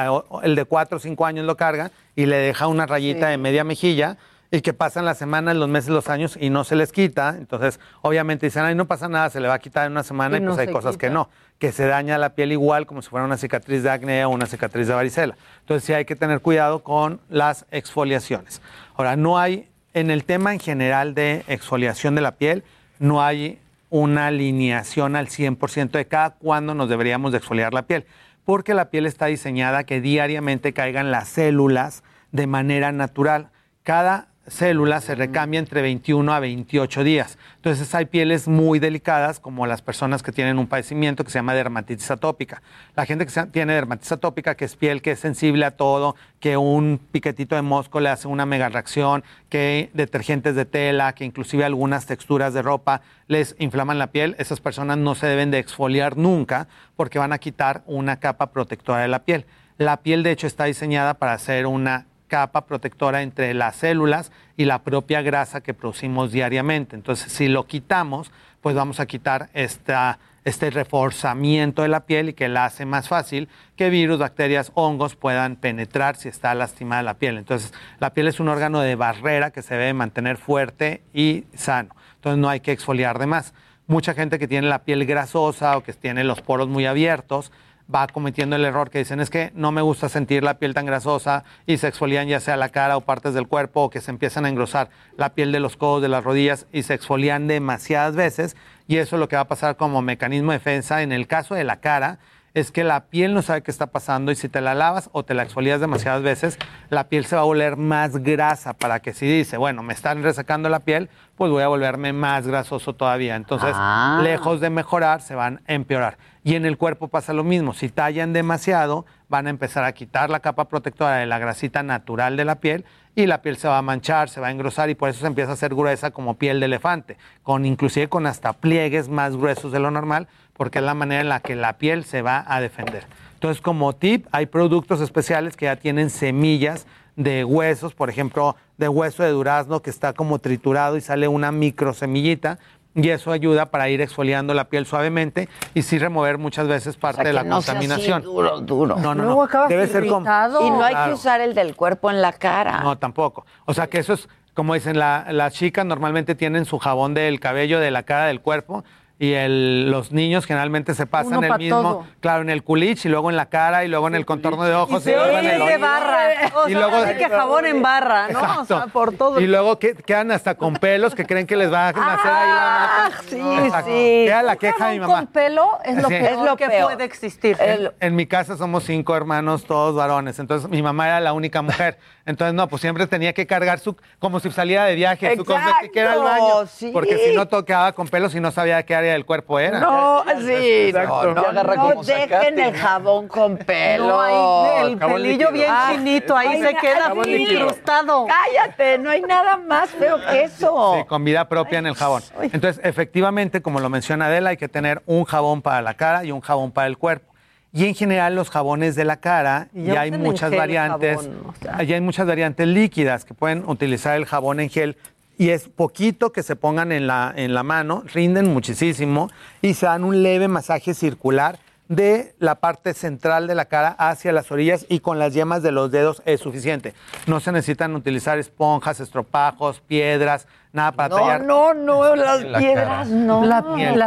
de 0.55 0.64
cuatro 0.64 0.97
o 0.97 1.01
cinco 1.01 1.26
años 1.26 1.47
lo 1.47 1.57
carga 1.57 1.90
y 2.14 2.26
le 2.26 2.36
deja 2.36 2.66
una 2.66 2.86
rayita 2.86 3.28
de 3.28 3.38
media 3.38 3.64
mejilla 3.64 4.16
y 4.51 4.61
que 4.61 4.72
pasan 4.72 5.05
las 5.05 5.18
semanas, 5.18 5.57
los 5.57 5.68
meses, 5.68 5.90
los 5.90 6.09
años 6.09 6.36
y 6.40 6.51
no 6.51 6.64
se 6.64 6.76
les 6.76 6.92
quita. 6.92 7.34
Entonces, 7.36 7.80
obviamente 8.03 8.47
dicen, 8.47 8.64
ay, 8.64 8.74
no 8.74 8.86
pasa 8.86 9.09
nada, 9.09 9.30
se 9.30 9.40
le 9.40 9.49
va 9.49 9.55
a 9.55 9.59
quitar 9.59 9.86
en 9.86 9.92
una 9.92 10.03
semana 10.03 10.38
y, 10.38 10.40
pues 10.40 10.59
hay 10.59 10.68
cosas 10.68 10.97
que 10.97 11.11
no, 11.11 11.28
que 11.59 11.72
se 11.72 11.86
daña 11.86 12.18
la 12.18 12.30
piel 12.30 12.53
igual 12.53 12.86
como 12.86 13.03
si 13.03 13.09
fuera 13.09 13.26
una 13.26 13.36
cicatriz 13.36 13.82
de 13.82 13.90
acné 13.90 14.24
o 14.24 14.30
una 14.30 14.47
cicatriz 14.47 14.86
de 14.88 14.94
varicela. 14.94 15.36
Entonces, 15.61 15.84
sí 15.84 15.92
hay 15.92 16.05
que 16.05 16.16
tener 16.16 16.40
cuidado 16.40 16.82
con 16.82 17.20
las 17.28 17.66
exfoliaciones. 17.70 18.62
Ahora, 18.94 19.16
no 19.16 19.38
hay, 19.38 19.68
en 19.94 20.11
el 20.11 20.24
tema 20.24 20.53
en 20.53 20.61
general 20.61 21.14
de 21.14 21.44
exfoliación 21.49 22.14
de 22.14 22.20
la 22.20 22.32
piel, 22.32 22.64
no 22.99 23.22
hay 23.22 23.59
una 23.91 24.26
alineación 24.28 25.16
al 25.16 25.28
100% 25.28 25.91
de 25.93 26.07
cada 26.07 26.30
cuándo 26.30 26.74
nos 26.74 26.89
deberíamos 26.89 27.32
de 27.32 27.39
exfoliar 27.39 27.72
la 27.72 27.87
piel, 27.87 28.07
porque 28.45 28.74
la 28.74 28.91
piel 28.91 29.07
está 29.07 29.26
diseñada 29.26 29.84
que 29.84 30.01
diariamente 30.01 30.72
caigan 30.72 31.11
las 31.11 31.28
células 31.28 32.03
de 32.32 32.47
manera 32.47 32.93
natural. 32.93 33.51
Cada 33.82 34.28
células 34.47 35.05
se 35.05 35.14
recambia 35.14 35.59
entre 35.59 35.82
21 35.82 36.32
a 36.32 36.40
28 36.40 37.05
días. 37.05 37.38
Entonces 37.57 37.94
hay 37.94 38.07
pieles 38.07 38.49
muy 38.49 38.78
delicadas, 38.78 39.40
como 39.40 39.66
las 39.66 39.82
personas 39.82 40.22
que 40.22 40.32
tienen 40.32 40.59
un 40.59 40.66
padecimiento 40.66 41.24
que 41.24 41.30
se 41.30 41.38
llama 41.38 41.55
dermatitis 41.55 42.11
atópica. 42.11 42.62
La 42.94 43.07
gente 43.07 43.26
que 43.26 43.47
tiene 43.47 43.74
dermatitis 43.74 44.12
atópica, 44.12 44.55
que 44.55 44.64
es 44.64 44.76
piel 44.76 45.03
que 45.03 45.12
es 45.12 45.20
sensible 45.20 45.64
a 45.64 45.72
todo, 45.72 46.16
que 46.40 46.57
un 46.57 47.01
piquetito 47.11 47.57
de 47.57 47.62
mosco 47.62 48.01
le 48.01 48.09
hace 48.09 48.28
una 48.28 48.47
mega 48.47 48.68
reacción, 48.68 49.24
que 49.49 49.90
detergentes 49.94 50.55
de 50.55 50.64
tela, 50.64 51.14
que 51.14 51.24
inclusive 51.24 51.64
algunas 51.64 52.07
texturas 52.07 52.55
de 52.55 52.62
ropa 52.62 53.03
les 53.28 53.57
inflaman 53.59 53.99
la 53.99 54.09
piel, 54.09 54.36
esas 54.38 54.61
personas 54.61 54.99
no 54.99 55.14
se 55.14 55.26
deben 55.26 55.51
de 55.51 55.59
exfoliar 55.59 56.16
nunca 56.16 56.68
porque 56.94 57.18
van 57.18 57.32
a 57.32 57.38
quitar 57.38 57.82
una 57.86 58.20
capa 58.20 58.51
protectora 58.53 59.01
de 59.01 59.09
la 59.09 59.24
piel. 59.24 59.47
La 59.78 59.99
piel, 59.99 60.22
de 60.22 60.30
hecho, 60.30 60.47
está 60.47 60.64
diseñada 60.64 61.14
para 61.14 61.34
hacer 61.34 61.66
una 61.66 62.07
capa 62.29 62.66
protectora 62.66 63.22
entre 63.22 63.55
las 63.55 63.77
células 63.77 64.33
y 64.57 64.64
la 64.64 64.83
propia 64.83 65.22
grasa 65.22 65.61
que 65.61 65.74
producimos 65.74 66.33
diariamente. 66.33 66.97
Entonces, 66.97 67.33
si 67.33 67.49
lo 67.49 67.66
quitamos, 67.66 68.31
pues 68.61 68.74
vamos 68.74 69.01
a 69.01 69.07
quitar 69.07 69.49
esta, 69.55 70.18
este 70.45 70.70
reforzamiento 70.70 71.83
de 71.83 71.89
la 71.89 72.07
piel 72.07 72.31
y 72.31 72.33
que 72.33 72.49
la 72.49 72.64
hace 72.64 72.85
más 72.85 73.09
fácil 73.09 73.49
que 73.77 73.91
virus, 73.91 74.18
bacterias, 74.18 74.72
hongos 74.74 75.16
puedan 75.16 75.57
penetrar 75.57 76.16
si 76.16 76.29
está 76.29 76.55
lastimada 76.55 77.03
la 77.03 77.14
piel. 77.14 77.37
Entonces, 77.39 77.72
la 78.01 78.14
piel 78.14 78.29
es 78.29 78.41
un 78.41 78.49
órgano 78.49 78.81
de 78.81 78.95
barrera 78.95 79.51
que 79.51 79.62
se 79.62 79.74
debe 79.74 79.93
mantener 79.93 80.37
fuerte 80.37 81.03
y 81.12 81.45
sano. 81.55 81.95
Entonces, 82.16 82.39
no 82.41 82.49
hay 82.49 82.61
que 82.61 82.72
exfoliar 82.72 83.18
de 83.18 83.27
más. 83.27 83.55
Mucha 83.87 84.14
gente 84.14 84.39
que 84.39 84.49
tiene 84.49 84.66
la 84.66 84.83
piel 84.83 85.07
grasosa 85.07 85.77
o 85.77 85.83
que 85.83 85.93
tiene 85.93 86.24
los 86.24 86.41
poros 86.41 86.68
muy 86.68 86.87
abiertos, 86.87 87.53
va 87.93 88.07
cometiendo 88.09 88.57
el 88.57 88.64
error 88.64 88.91
que 88.91 88.99
dicen 88.99 89.20
es 89.20 89.30
que 89.30 89.53
no 89.55 89.72
me 89.72 89.82
gusta 89.82 90.09
sentir 90.09 90.43
la 90.43 90.59
piel 90.59 90.74
tan 90.74 90.87
grasosa 90.87 91.45
y 91.66 91.78
se 91.78 91.89
exfolian 91.89 92.26
ya 92.28 92.41
sea 92.41 92.57
la 92.57 92.70
cara 92.70 92.97
o 92.97 93.03
partes 93.03 93.34
del 93.34 93.47
cuerpo 93.47 93.82
o 93.82 93.91
que 93.91 94.01
se 94.01 94.11
empiezan 94.11 94.45
a 94.45 94.49
engrosar 94.49 94.91
la 95.16 95.34
piel 95.34 95.53
de 95.53 95.61
los 95.61 95.76
codos, 95.76 96.03
de 96.03 96.09
las 96.09 96.24
rodillas 96.24 96.66
y 96.72 96.82
se 96.82 96.95
exfolian 96.95 97.47
demasiadas 97.47 98.16
veces 98.16 98.57
y 98.89 98.97
eso 98.97 99.16
es 99.16 99.20
lo 99.20 99.28
que 99.28 99.37
va 99.37 99.43
a 99.43 99.49
pasar 99.49 99.76
como 99.76 100.03
mecanismo 100.03 100.53
de 100.53 100.59
defensa 100.59 101.03
en 101.03 101.12
el 101.12 101.26
caso 101.26 101.55
de 101.55 101.64
la 101.64 101.80
cara 101.80 102.18
es 102.57 102.72
que 102.72 102.84
la 102.84 103.05
piel 103.05 103.34
no 103.34 103.43
sabe 103.43 103.61
qué 103.61 103.70
está 103.70 103.89
pasando 103.89 104.32
y 104.32 104.34
si 104.34 104.49
te 104.49 104.62
la 104.62 104.74
lavas 104.74 105.11
o 105.12 105.24
te 105.24 105.34
la 105.34 105.43
exfolias 105.43 105.78
demasiadas 105.78 106.22
veces, 106.22 106.59
la 106.89 107.07
piel 107.07 107.26
se 107.26 107.37
va 107.37 107.43
a 107.43 107.45
volver 107.45 107.76
más 107.76 108.16
grasa 108.16 108.72
para 108.72 109.01
que 109.01 109.12
si 109.12 109.26
dice, 109.26 109.59
bueno, 109.59 109.82
me 109.82 109.93
están 109.93 110.22
resacando 110.22 110.70
la 110.70 110.80
piel, 110.80 111.11
pues 111.34 111.51
voy 111.51 111.62
a 111.62 111.68
volverme 111.68 112.14
más 112.14 112.47
grasoso 112.47 112.95
todavía. 112.95 113.37
Entonces, 113.37 113.72
ah. 113.74 114.20
lejos 114.22 114.62
de 114.62 114.70
mejorar, 114.70 115.20
se 115.20 115.34
van 115.34 115.61
a 115.68 115.74
empeorar. 115.74 116.16
Y 116.47 116.55
en 116.55 116.64
el 116.64 116.78
cuerpo 116.78 117.09
pasa 117.09 117.32
lo 117.32 117.42
mismo, 117.42 117.74
si 117.74 117.88
tallan 117.88 118.32
demasiado, 118.32 119.05
van 119.28 119.49
a 119.49 119.51
empezar 119.51 119.82
a 119.82 119.90
quitar 119.90 120.30
la 120.30 120.38
capa 120.38 120.68
protectora 120.68 121.16
de 121.16 121.26
la 121.26 121.40
grasita 121.40 121.82
natural 121.82 122.36
de 122.36 122.44
la 122.44 122.61
piel 122.61 122.84
y 123.16 123.26
la 123.26 123.42
piel 123.42 123.57
se 123.57 123.66
va 123.66 123.78
a 123.78 123.82
manchar, 123.82 124.28
se 124.28 124.40
va 124.40 124.47
a 124.47 124.51
engrosar 124.53 124.88
y 124.88 124.94
por 124.94 125.09
eso 125.09 125.18
se 125.18 125.26
empieza 125.26 125.51
a 125.51 125.55
hacer 125.55 125.74
gruesa 125.74 126.12
como 126.12 126.34
piel 126.34 126.61
de 126.61 126.66
elefante, 126.66 127.16
con 127.42 127.66
inclusive 127.66 128.09
con 128.09 128.26
hasta 128.26 128.53
pliegues 128.53 129.09
más 129.09 129.36
gruesos 129.36 129.72
de 129.72 129.80
lo 129.80 129.90
normal 129.90 130.28
porque 130.53 130.78
es 130.78 130.84
la 130.84 130.94
manera 130.94 131.20
en 131.20 131.30
la 131.30 131.40
que 131.40 131.57
la 131.57 131.78
piel 131.78 132.05
se 132.05 132.22
va 132.22 132.44
a 132.47 132.61
defender. 132.61 133.03
Entonces, 133.34 133.61
como 133.61 133.97
tip, 133.97 134.28
hay 134.30 134.47
productos 134.47 135.01
especiales 135.01 135.57
que 135.57 135.64
ya 135.64 135.74
tienen 135.74 136.11
semillas 136.11 136.86
de 137.16 137.44
huesos, 137.44 137.94
por 137.94 138.09
ejemplo, 138.09 138.55
de 138.76 138.88
hueso 138.88 139.22
de 139.22 139.30
durazno 139.30 139.80
que 139.80 139.90
está 139.90 140.12
como 140.12 140.38
triturado 140.38 140.97
y 140.97 141.01
sale 141.01 141.26
una 141.26 141.51
microsemillita 141.51 142.59
y 142.97 143.11
eso 143.11 143.30
ayuda 143.30 143.66
para 143.66 143.88
ir 143.90 144.01
exfoliando 144.01 144.55
la 144.55 144.64
piel 144.64 144.86
suavemente 144.86 145.49
y 145.74 145.82
sí 145.82 145.99
remover 145.99 146.38
muchas 146.38 146.66
veces 146.66 146.97
parte 146.97 147.22
de 147.22 147.32
la 147.32 147.44
no 147.44 147.57
contaminación. 147.57 148.22
Sea 148.22 148.30
duro, 148.30 148.61
duro. 148.61 148.97
No, 148.97 149.14
no, 149.14 149.24
no. 149.24 149.68
Debe 149.68 149.86
ser 149.86 150.07
como 150.07 150.26
Y 150.61 150.70
no 150.70 150.82
hay 150.82 150.94
que 150.94 151.12
usar 151.12 151.40
el 151.40 151.55
del 151.55 151.76
cuerpo 151.76 152.11
en 152.11 152.22
la 152.22 152.32
cara. 152.32 152.80
No, 152.80 152.97
tampoco. 152.97 153.44
O 153.66 153.74
sea 153.74 153.88
que 153.88 153.99
eso 153.99 154.14
es 154.14 154.28
como 154.55 154.72
dicen 154.72 154.99
las 154.99 155.53
chicas 155.53 155.84
normalmente 155.84 156.34
tienen 156.34 156.64
su 156.64 156.78
jabón 156.78 157.12
del 157.12 157.40
cabello 157.40 157.78
de 157.78 157.90
la 157.90 158.05
cara 158.05 158.24
del 158.24 158.40
cuerpo 158.40 158.84
y 159.19 159.33
el, 159.33 159.91
los 159.91 160.12
niños 160.12 160.45
generalmente 160.45 160.95
se 160.95 161.07
pasan 161.07 161.43
el 161.43 161.57
mismo, 161.57 162.07
claro, 162.21 162.43
en 162.43 162.51
el 162.51 162.62
culich 162.62 163.07
y 163.07 163.09
luego 163.09 163.31
en 163.31 163.37
la 163.37 163.47
cara 163.47 163.83
y 163.83 163.89
luego 163.89 164.09
en 164.09 164.14
el 164.14 164.27
contorno 164.27 164.64
de 164.64 164.75
ojos 164.75 165.07
y, 165.07 165.11
luego 165.11 165.39
en 165.39 165.47
el 165.47 165.81
barra. 165.81 166.19
y 166.69 166.75
luego 166.75 167.03
que 167.17 167.29
jabón 167.29 167.64
en 167.64 167.81
barra, 167.81 168.29
¿no? 168.29 168.61
O 168.61 168.64
sea, 168.67 168.87
por 168.89 169.14
todo. 169.14 169.41
Y 169.41 169.47
luego 169.47 169.79
que, 169.79 169.95
quedan 169.95 170.33
hasta 170.33 170.57
con 170.57 170.75
pelos 170.75 171.14
que 171.14 171.25
creen 171.25 171.47
que 171.47 171.57
les 171.57 171.73
va 171.73 171.89
a 171.89 171.93
nacer 171.93 172.31
ahí 172.31 172.49
la 172.49 173.07
ah, 173.07 173.11
Sí, 173.27 173.41
sí. 173.87 174.25
Queda 174.27 174.43
la 174.43 174.57
queja 174.57 174.89
de 174.89 174.95
mi 174.95 175.01
mamá. 175.01 175.14
Con 175.14 175.27
pelo 175.29 175.79
es 175.83 176.03
lo, 176.03 176.09
peor 176.09 176.23
es 176.23 176.39
lo 176.39 176.57
que 176.59 176.69
puede 176.69 177.05
existir. 177.05 177.57
En, 178.01 178.17
mi 178.17 178.27
casa 178.27 178.59
somos 178.59 178.85
cinco 178.85 179.17
hermanos, 179.17 179.64
todos 179.64 179.95
varones. 179.95 180.39
Entonces 180.39 180.69
mi 180.69 180.83
mamá 180.83 181.07
era 181.07 181.21
la 181.21 181.33
única 181.33 181.62
mujer. 181.62 181.99
Entonces, 182.27 182.55
no, 182.55 182.68
pues 182.68 182.83
siempre 182.83 183.07
tenía 183.07 183.33
que 183.33 183.47
cargar 183.47 183.79
su, 183.79 183.97
como 184.18 184.41
si 184.41 184.51
saliera 184.51 184.85
de 184.85 184.97
viaje, 184.97 185.37
su 185.37 185.45
que 185.45 186.01
era 186.01 186.14
el 186.14 186.22
baño. 186.22 186.68
Porque 186.93 187.18
si 187.18 187.37
no 187.37 187.47
tocaba 187.47 187.93
con 187.93 188.09
pelos 188.09 188.35
y 188.35 188.41
no 188.41 188.51
sabía 188.51 188.83
qué 188.83 188.97
área 188.97 189.12
del 189.12 189.24
cuerpo 189.24 189.61
era. 189.61 189.79
No, 189.79 190.24
sí, 190.41 190.93
no, 190.93 191.35
no, 191.35 191.53
no 191.53 192.03
dejen 192.03 192.59
el 192.59 192.77
jabón 192.77 193.29
con 193.29 193.57
pelo. 193.57 194.09
No, 194.09 194.20
hay 194.20 194.93
el 194.93 194.99
pelillo 194.99 195.53
bien 195.53 195.72
chinito, 195.89 196.37
ahí 196.37 196.61
se 196.61 196.74
queda 196.74 197.12
incrustado. 197.27 198.27
Cállate, 198.27 198.99
no 198.99 199.11
hay 199.11 199.22
nada 199.22 199.57
más 199.57 199.91
feo 199.91 200.20
que 200.29 200.43
eso. 200.43 200.97
Sí, 200.97 201.05
con 201.07 201.24
vida 201.24 201.49
propia 201.49 201.79
en 201.79 201.87
el 201.87 201.95
jabón. 201.95 202.22
Entonces, 202.41 202.85
efectivamente, 202.85 203.62
como 203.62 203.79
lo 203.79 203.89
menciona 203.89 204.27
Adela, 204.27 204.51
hay 204.51 204.57
que 204.57 204.68
tener 204.68 205.01
un 205.07 205.24
jabón 205.24 205.62
para 205.62 205.81
la 205.81 205.95
cara 205.95 206.24
y 206.24 206.33
un 206.33 206.41
jabón 206.41 206.72
para 206.72 206.89
el 206.89 206.99
cuerpo. 206.99 207.36
Y 207.77 207.85
en 207.85 207.95
general 207.95 208.35
los 208.35 208.49
jabones 208.49 208.95
de 208.95 209.05
la 209.05 209.18
cara, 209.18 209.68
ya, 209.74 210.01
hay 210.01 210.11
muchas 210.11 210.51
variantes, 210.51 211.29
ya 211.62 211.95
hay 211.97 212.01
muchas 212.01 212.27
variantes 212.27 212.66
líquidas 212.66 213.27
que 213.27 213.35
pueden 213.35 213.68
utilizar 213.68 214.16
el 214.16 214.24
jabón 214.24 214.61
en 214.61 214.70
gel. 214.70 214.97
Y 215.37 215.51
es 215.51 215.68
poquito 215.68 216.33
que 216.33 216.43
se 216.43 216.57
pongan 216.57 216.91
en 216.91 217.07
la, 217.07 217.35
en 217.37 217.53
la 217.53 217.62
mano, 217.62 218.03
rinden 218.14 218.51
muchísimo 218.51 219.31
y 219.61 219.74
se 219.74 219.85
dan 219.85 220.05
un 220.05 220.22
leve 220.22 220.49
masaje 220.49 220.95
circular 220.95 221.59
de 221.89 222.34
la 222.39 222.57
parte 222.57 222.95
central 222.95 223.47
de 223.47 223.55
la 223.55 223.66
cara 223.66 223.95
hacia 223.99 224.32
las 224.32 224.51
orillas 224.51 224.87
y 224.89 225.01
con 225.01 225.18
las 225.18 225.34
yemas 225.34 225.62
de 225.62 225.72
los 225.72 225.91
dedos 225.91 226.22
es 226.24 226.41
suficiente. 226.41 226.95
No 227.26 227.41
se 227.41 227.53
necesitan 227.53 227.95
utilizar 227.95 228.39
esponjas, 228.39 228.99
estropajos, 229.01 229.80
piedras, 229.80 230.49
nada 230.72 230.93
para 230.93 231.14
tallar. 231.14 231.43
No, 231.43 231.74
no, 231.74 232.16
las 232.16 232.45
piedras 232.59 233.09
no. 233.09 233.45
La, 233.45 233.62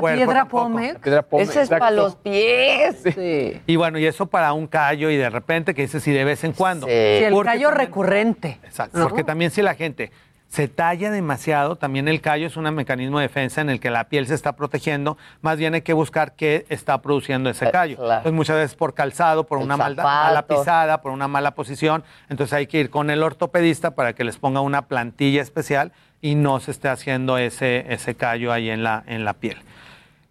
piedra 0.09 0.45
pome. 0.45 0.95
Ese 1.33 1.61
es 1.61 1.69
para 1.69 1.91
los 1.91 2.15
pies. 2.15 3.03
Y 3.65 3.75
bueno, 3.75 3.97
y 3.97 4.05
eso 4.05 4.25
para 4.25 4.53
un 4.53 4.67
callo 4.67 5.09
y 5.09 5.17
de 5.17 5.29
repente 5.29 5.73
que 5.73 5.83
dice 5.83 5.99
si 5.99 6.11
de 6.11 6.23
vez 6.23 6.43
en 6.43 6.53
cuando. 6.53 6.87
Sí. 6.87 6.93
el 6.93 7.41
callo 7.43 7.71
recurrente. 7.71 8.59
Exacto. 8.63 9.01
Porque 9.01 9.23
también 9.23 9.51
si 9.51 9.61
la 9.61 9.75
gente 9.75 10.11
se 10.49 10.67
talla 10.67 11.11
demasiado, 11.11 11.75
también 11.75 12.07
el 12.07 12.21
callo 12.21 12.47
es 12.47 12.57
un 12.57 12.63
mecanismo 12.73 13.19
de 13.19 13.27
defensa 13.27 13.61
en 13.61 13.69
el 13.69 13.79
que 13.79 13.91
la 13.91 14.05
piel 14.05 14.25
se 14.25 14.33
está 14.33 14.53
protegiendo, 14.53 15.15
más 15.41 15.57
bien 15.57 15.75
hay 15.75 15.83
que 15.83 15.93
buscar 15.93 16.33
qué 16.33 16.65
está 16.69 16.99
produciendo 17.01 17.51
ese 17.51 17.67
eh, 17.67 17.71
callo. 17.71 17.97
Entonces 18.01 18.33
muchas 18.33 18.55
veces 18.55 18.75
por 18.75 18.95
calzado, 18.95 19.45
por 19.45 19.59
una 19.59 19.77
mala, 19.77 20.45
pisada, 20.47 21.01
por 21.01 21.11
una 21.11 21.27
mala 21.27 21.51
posición, 21.51 22.03
entonces 22.29 22.53
hay 22.53 22.65
que 22.65 22.79
ir 22.79 22.89
con 22.89 23.11
el 23.11 23.21
ortopedista 23.21 23.91
para 23.91 24.13
que 24.13 24.23
les 24.23 24.37
ponga 24.37 24.59
una 24.61 24.87
plantilla 24.87 25.43
especial 25.43 25.91
y 26.19 26.33
no 26.33 26.59
se 26.59 26.71
esté 26.71 26.89
haciendo 26.89 27.37
ese, 27.37 27.85
ese 27.93 28.15
callo 28.15 28.51
ahí 28.51 28.71
en 28.71 28.83
la, 28.83 29.03
en 29.05 29.25
la 29.25 29.33
piel. 29.33 29.57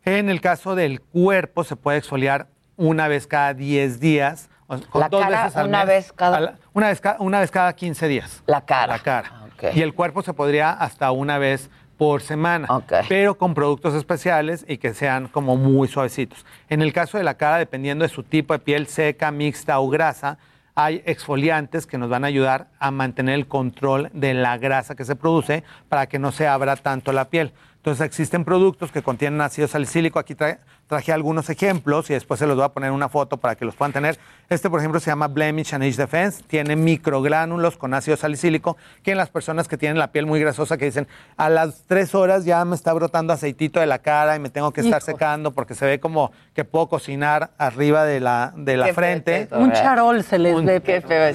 En 0.05 0.31
el 0.31 0.41
caso 0.41 0.75
del 0.75 1.01
cuerpo 1.01 1.62
se 1.62 1.77
puede 1.77 1.99
exfoliar 1.99 2.49
una 2.77 3.07
vez 3.07 3.29
cada 3.29 3.55
10 3.55 4.01
días. 4.01 4.51
la 4.95 5.09
cara 5.09 5.64
una 5.64 5.85
vez 5.85 6.12
cada... 6.12 6.59
Una 6.73 6.89
vez, 6.89 7.03
una 7.21 7.41
vez 7.41 7.51
cada 7.53 7.73
15 7.73 8.09
días. 8.09 8.43
La 8.47 8.62
cara. 8.62 8.95
La 8.95 8.99
cara. 8.99 9.38
Y 9.74 9.82
el 9.82 9.94
cuerpo 9.94 10.22
se 10.22 10.34
podría 10.34 10.70
hasta 10.72 11.11
una 11.11 11.38
vez 11.38 11.70
por 11.96 12.22
semana, 12.22 12.68
pero 13.09 13.36
con 13.36 13.54
productos 13.54 13.94
especiales 13.94 14.64
y 14.68 14.78
que 14.78 14.94
sean 14.94 15.26
como 15.26 15.56
muy 15.56 15.88
suavecitos. 15.88 16.46
En 16.68 16.80
el 16.80 16.92
caso 16.92 17.18
de 17.18 17.24
la 17.24 17.34
cara, 17.34 17.59
dependiendo 17.59 18.04
de 18.04 18.09
su 18.09 18.22
tipo 18.22 18.54
de 18.54 18.61
piel 18.61 18.86
seca, 18.86 19.32
mixta 19.32 19.80
o 19.80 19.88
grasa, 19.88 20.38
hay 20.76 21.02
exfoliantes 21.06 21.88
que 21.88 21.98
nos 21.98 22.09
van 22.09 22.22
a 22.22 22.28
ayudar 22.28 22.68
a 22.78 22.92
mantener 22.92 23.34
el 23.34 23.48
control 23.48 24.11
de 24.12 24.32
la 24.32 24.56
grasa 24.59 24.94
que 24.94 25.04
se 25.04 25.16
produce 25.16 25.64
para 25.88 26.06
que 26.06 26.20
no 26.20 26.30
se 26.30 26.46
abra 26.46 26.76
tanto 26.76 27.12
la 27.12 27.24
piel. 27.24 27.52
Entonces 27.79 28.05
existen 28.05 28.45
productos 28.45 28.91
que 28.91 29.03
contienen 29.03 29.41
ácido 29.41 29.68
salicílico. 29.68 30.18
Aquí 30.18 30.35
trae, 30.35 30.59
traje 30.89 31.12
algunos 31.12 31.49
ejemplos 31.49 32.11
y 32.11 32.14
después 32.14 32.41
se 32.41 32.47
los 32.47 32.57
voy 32.57 32.64
a 32.64 32.70
poner 32.70 32.91
una 32.91 33.09
foto 33.09 33.37
para 33.37 33.55
que 33.55 33.64
los 33.64 33.76
puedan 33.76 33.93
tener. 33.93 34.18
Este, 34.49 34.68
por 34.68 34.81
ejemplo, 34.81 34.99
se 34.99 35.11
llama 35.11 35.29
Blemish 35.29 35.74
and 35.74 35.85
Age 35.85 35.97
Defense. 35.97 36.43
Tiene 36.47 36.74
microgránulos 36.74 37.76
con 37.76 37.95
ácido 37.95 38.16
salicílico 38.16 38.76
que 39.05 39.12
en 39.12 39.16
las 39.16 39.31
personas 39.31 39.68
que 39.68 39.79
tienen 39.79 39.97
la 39.97 40.11
piel 40.11 40.26
muy 40.26 40.41
grasosa 40.41 40.76
que 40.76 40.87
dicen 40.87 41.07
a 41.37 41.49
las 41.49 41.85
tres 41.87 42.14
horas 42.16 42.45
ya 42.45 42.64
me 42.64 42.74
está 42.74 42.93
brotando 42.93 43.33
aceitito 43.33 43.79
de 43.79 43.87
la 43.87 44.01
cara 44.01 44.35
y 44.35 44.41
me 44.41 44.51
tengo 44.51 44.72
que 44.72 44.81
estar 44.81 45.01
secando 45.01 45.53
porque 45.53 45.74
se 45.74 45.87
ve 45.87 46.01
como 46.01 46.33
que 46.55 46.64
puedo 46.64 46.89
cocinar 46.89 47.53
arriba 47.59 48.05
de 48.05 48.18
la, 48.18 48.53
de 48.57 48.76
la 48.76 48.93
frente. 48.93 49.49
Un 49.53 49.72
charol 49.72 50.24
se 50.24 50.39
les 50.39 50.64
ve. 50.64 50.83
Qué 50.83 51.01
feo 51.01 51.33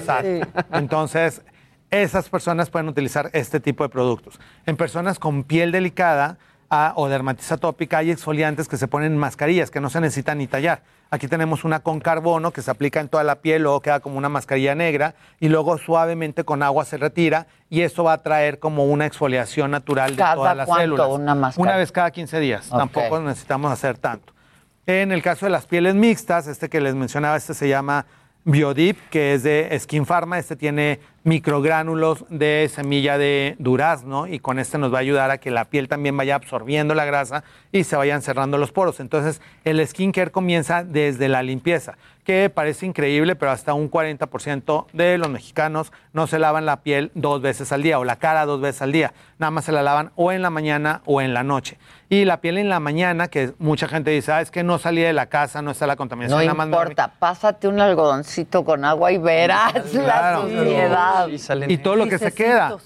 Entonces, 0.74 1.41
esas 2.02 2.28
personas 2.30 2.70
pueden 2.70 2.88
utilizar 2.88 3.30
este 3.34 3.60
tipo 3.60 3.84
de 3.84 3.89
productos. 3.89 4.39
En 4.66 4.78
personas 4.78 5.20
con 5.20 5.44
piel 5.44 5.72
delicada, 5.72 6.38
o 6.96 7.08
dermatitis 7.08 7.52
atópica, 7.52 8.00
hay 8.00 8.10
exfoliantes 8.10 8.68
que 8.68 8.78
se 8.78 8.88
ponen 8.88 9.14
en 9.14 9.18
mascarillas, 9.20 9.70
que 9.70 9.80
no 9.80 9.91
se 9.91 10.02
necesitan 10.02 10.39
ni 10.39 10.48
tallar. 10.48 10.82
Aquí 11.12 11.28
tenemos 11.28 11.64
una 11.64 11.82
con 11.82 12.00
carbono 12.00 12.50
que 12.50 12.64
se 12.64 12.72
aplica 12.72 13.00
en 13.00 13.10
toda 13.10 13.24
la 13.24 13.41
piel, 13.41 13.62
luego 13.62 13.82
queda 13.82 14.00
como 14.00 14.18
una 14.18 14.30
mascarilla 14.30 14.74
negra 14.74 15.14
y 15.39 15.50
luego 15.50 15.78
suavemente 15.78 16.44
con 16.44 16.64
agua 16.64 16.86
se 16.86 16.98
retira 16.98 17.46
y 17.70 17.82
eso 17.82 18.04
va 18.04 18.14
a 18.14 18.18
traer 18.24 18.58
como 18.58 18.86
una 18.86 19.06
exfoliación 19.06 19.70
natural 19.70 20.16
de 20.16 20.24
todas 20.34 20.58
las 20.58 20.68
células. 20.68 21.08
Una, 21.10 21.52
una 21.56 21.78
vez 21.78 21.91
cada 21.91 22.10
15 22.10 22.39
días, 22.39 22.70
tampoco 22.70 23.20
necesitamos 23.20 23.72
hacer 23.72 24.00
tanto. 24.00 24.34
En 24.88 25.12
el 25.12 25.22
caso 25.22 25.46
de 25.46 25.52
las 25.52 25.68
pieles 25.68 25.94
mixtas, 25.94 26.48
este 26.48 26.70
que 26.70 26.82
les 26.82 26.96
mencionaba, 26.96 27.38
este 27.38 27.54
se 27.54 27.70
llama 27.70 28.08
Biodip, 28.46 28.98
que 29.10 29.36
es 29.36 29.44
de 29.44 29.78
Skin 29.80 30.06
Pharma. 30.06 30.39
Este 30.39 30.56
tiene 30.56 31.00
microgránulos 31.24 32.26
de 32.30 32.69
semilla 32.74 33.17
de 33.17 33.55
durazno 33.59 34.28
y 34.28 34.39
con 34.39 34.59
este 34.59 34.78
nos 34.78 34.93
va 34.93 34.97
a 34.97 35.01
ayudar 35.01 35.32
a 35.32 35.38
que 35.38 35.51
la 35.51 35.65
piel 35.65 35.88
también 35.88 36.17
vaya 36.17 36.36
absorbiendo 36.36 36.93
la 36.95 37.05
grasa 37.05 37.43
y 37.71 37.86
se 37.86 37.95
vayan 37.95 38.21
cerrando 38.21 38.57
los 38.57 38.71
poros. 38.71 38.99
Entonces, 38.99 39.41
el 39.63 39.86
skincare 39.86 40.32
comienza 40.32 40.84
desde 40.84 41.30
la 41.30 41.41
limpieza, 41.41 41.97
que 42.24 42.49
parece 42.49 42.86
increíble, 42.86 43.36
pero 43.36 43.51
hasta 43.51 43.74
un 43.74 43.89
40% 43.89 44.86
de 44.93 45.17
los 45.17 45.30
mexicanos 45.30 45.91
no 46.13 46.28
se 46.28 46.39
lavan 46.39 46.65
la 46.65 46.82
piel 46.82 47.11
dos 47.15 47.41
veces 47.41 47.71
al 47.71 47.84
día 47.84 47.99
o 47.99 48.03
la 48.03 48.17
cara 48.17 48.45
dos 48.45 48.61
veces 48.61 48.82
al 48.82 48.91
día. 48.91 49.13
Nada 49.39 49.51
más 49.51 49.65
se 49.65 49.71
la 49.71 49.82
lavan 49.82 50.11
o 50.15 50.32
en 50.32 50.41
la 50.41 50.49
mañana 50.49 51.01
o 51.05 51.21
en 51.21 51.34
la 51.34 51.43
noche. 51.43 51.78
Y 52.09 52.26
la 52.26 52.41
piel 52.41 52.59
en 52.59 52.69
la 52.69 52.80
mañana, 52.80 53.28
que 53.28 53.53
mucha 53.57 53.88
gente 53.88 54.11
dice, 54.11 54.32
ah, 54.32 54.41
es 54.41 54.51
que 54.51 54.63
no 54.63 54.78
salí 54.78 55.01
de 55.01 55.13
la 55.13 55.26
casa, 55.28 55.61
no 55.61 55.71
está 55.71 55.88
la 55.88 55.95
contaminación. 55.95 56.45
No 56.45 56.63
importa, 56.63 57.11
pásate 57.17 57.67
un 57.67 57.80
algodoncito 57.80 58.63
con 58.63 58.86
agua 58.86 59.11
y 59.11 59.17
verás 59.17 59.93
la 59.93 60.41
suciedad. 60.41 61.12
Y, 61.68 61.78
todo 61.78 61.95
lo 61.95 62.07
que 62.07 62.18
se 62.18 62.34
queda. 62.34 62.78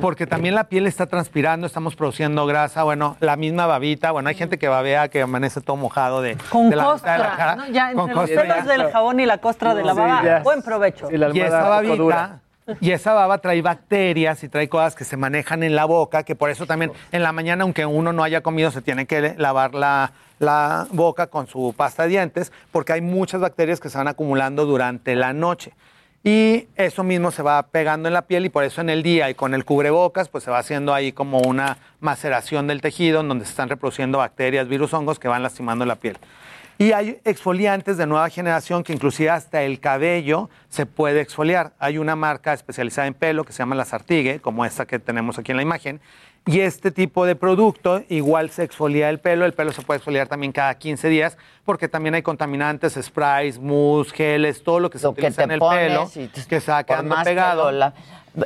porque 0.00 0.26
también 0.26 0.54
la 0.54 0.64
piel 0.64 0.86
está 0.86 1.06
transpirando, 1.06 1.66
estamos 1.66 1.96
produciendo 1.96 2.46
grasa, 2.46 2.82
bueno, 2.82 3.16
la 3.20 3.36
misma 3.36 3.66
babita, 3.66 4.10
bueno, 4.10 4.28
hay 4.28 4.34
gente 4.34 4.58
que 4.58 4.68
babea 4.68 5.08
que 5.08 5.22
amanece 5.22 5.60
todo 5.60 5.76
mojado 5.76 6.22
de, 6.22 6.36
con 6.50 6.70
de 6.70 6.76
la, 6.76 6.84
costra, 6.84 7.18
la 7.18 7.36
cara. 7.36 7.56
¿no? 7.56 7.66
Ya, 7.68 7.92
con 7.92 8.10
costra, 8.10 8.62
del 8.62 8.90
jabón 8.90 9.20
y 9.20 9.26
la 9.26 9.38
costra 9.38 9.74
de 9.74 9.84
la 9.84 9.94
baba, 9.94 10.40
buen 10.40 10.62
provecho. 10.62 11.08
y 11.10 11.40
esa 11.40 11.68
babita 11.68 12.40
y 12.80 12.92
esa 12.92 13.12
baba 13.12 13.38
trae 13.38 13.60
bacterias 13.60 14.44
y 14.44 14.48
trae 14.48 14.68
cosas 14.68 14.94
que 14.94 15.04
se 15.04 15.16
manejan 15.16 15.62
en 15.62 15.74
la 15.74 15.84
boca, 15.84 16.22
que 16.22 16.36
por 16.36 16.50
eso 16.50 16.66
también 16.66 16.92
en 17.10 17.22
la 17.22 17.32
mañana, 17.32 17.64
aunque 17.64 17.86
uno 17.86 18.12
no 18.12 18.22
haya 18.22 18.40
comido, 18.40 18.70
se 18.70 18.82
tiene 18.82 19.06
que 19.06 19.34
lavar 19.36 19.74
la, 19.74 20.12
la 20.38 20.86
boca 20.92 21.26
con 21.26 21.46
su 21.46 21.74
pasta 21.76 22.04
de 22.04 22.10
dientes, 22.10 22.52
porque 22.70 22.92
hay 22.92 23.00
muchas 23.00 23.40
bacterias 23.40 23.80
que 23.80 23.88
se 23.88 23.98
van 23.98 24.08
acumulando 24.08 24.64
durante 24.64 25.16
la 25.16 25.32
noche. 25.32 25.72
Y 26.24 26.68
eso 26.76 27.02
mismo 27.02 27.32
se 27.32 27.42
va 27.42 27.60
pegando 27.64 28.08
en 28.08 28.14
la 28.14 28.22
piel 28.22 28.46
y 28.46 28.48
por 28.48 28.62
eso 28.62 28.80
en 28.80 28.90
el 28.90 29.02
día 29.02 29.28
y 29.28 29.34
con 29.34 29.54
el 29.54 29.64
cubrebocas, 29.64 30.28
pues 30.28 30.44
se 30.44 30.52
va 30.52 30.58
haciendo 30.58 30.94
ahí 30.94 31.10
como 31.10 31.40
una 31.40 31.78
maceración 31.98 32.68
del 32.68 32.80
tejido 32.80 33.20
en 33.20 33.28
donde 33.28 33.44
se 33.44 33.50
están 33.50 33.68
reproduciendo 33.68 34.18
bacterias, 34.18 34.68
virus, 34.68 34.94
hongos 34.94 35.18
que 35.18 35.26
van 35.26 35.42
lastimando 35.42 35.84
la 35.84 35.96
piel. 35.96 36.18
Y 36.78 36.92
hay 36.92 37.20
exfoliantes 37.24 37.96
de 37.96 38.06
nueva 38.06 38.28
generación 38.28 38.82
que 38.82 38.92
inclusive 38.92 39.30
hasta 39.30 39.62
el 39.62 39.78
cabello 39.78 40.48
se 40.68 40.86
puede 40.86 41.20
exfoliar. 41.20 41.72
Hay 41.78 41.98
una 41.98 42.16
marca 42.16 42.52
especializada 42.52 43.06
en 43.06 43.14
pelo 43.14 43.44
que 43.44 43.52
se 43.52 43.58
llama 43.58 43.74
La 43.74 43.84
Sartigue, 43.84 44.40
como 44.40 44.64
esta 44.64 44.86
que 44.86 44.98
tenemos 44.98 45.38
aquí 45.38 45.50
en 45.50 45.56
la 45.56 45.62
imagen. 45.62 46.00
Y 46.44 46.60
este 46.60 46.90
tipo 46.90 47.24
de 47.24 47.36
producto 47.36 48.02
igual 48.08 48.50
se 48.50 48.64
exfolia 48.64 49.08
el 49.10 49.20
pelo. 49.20 49.44
El 49.44 49.52
pelo 49.52 49.70
se 49.72 49.82
puede 49.82 49.98
exfoliar 49.98 50.26
también 50.26 50.50
cada 50.50 50.74
15 50.74 51.08
días 51.08 51.38
porque 51.64 51.88
también 51.88 52.16
hay 52.16 52.22
contaminantes, 52.22 52.98
sprays, 53.00 53.60
mousse, 53.60 54.12
geles, 54.12 54.64
todo 54.64 54.80
lo 54.80 54.90
que 54.90 54.98
se 54.98 55.06
utiliza 55.06 55.44
en 55.44 55.52
el 55.52 55.60
pelo 55.60 56.10
que 56.48 56.60
se 56.60 56.72
ha 56.72 56.82
quedando 56.82 57.14
pegado. 57.22 57.70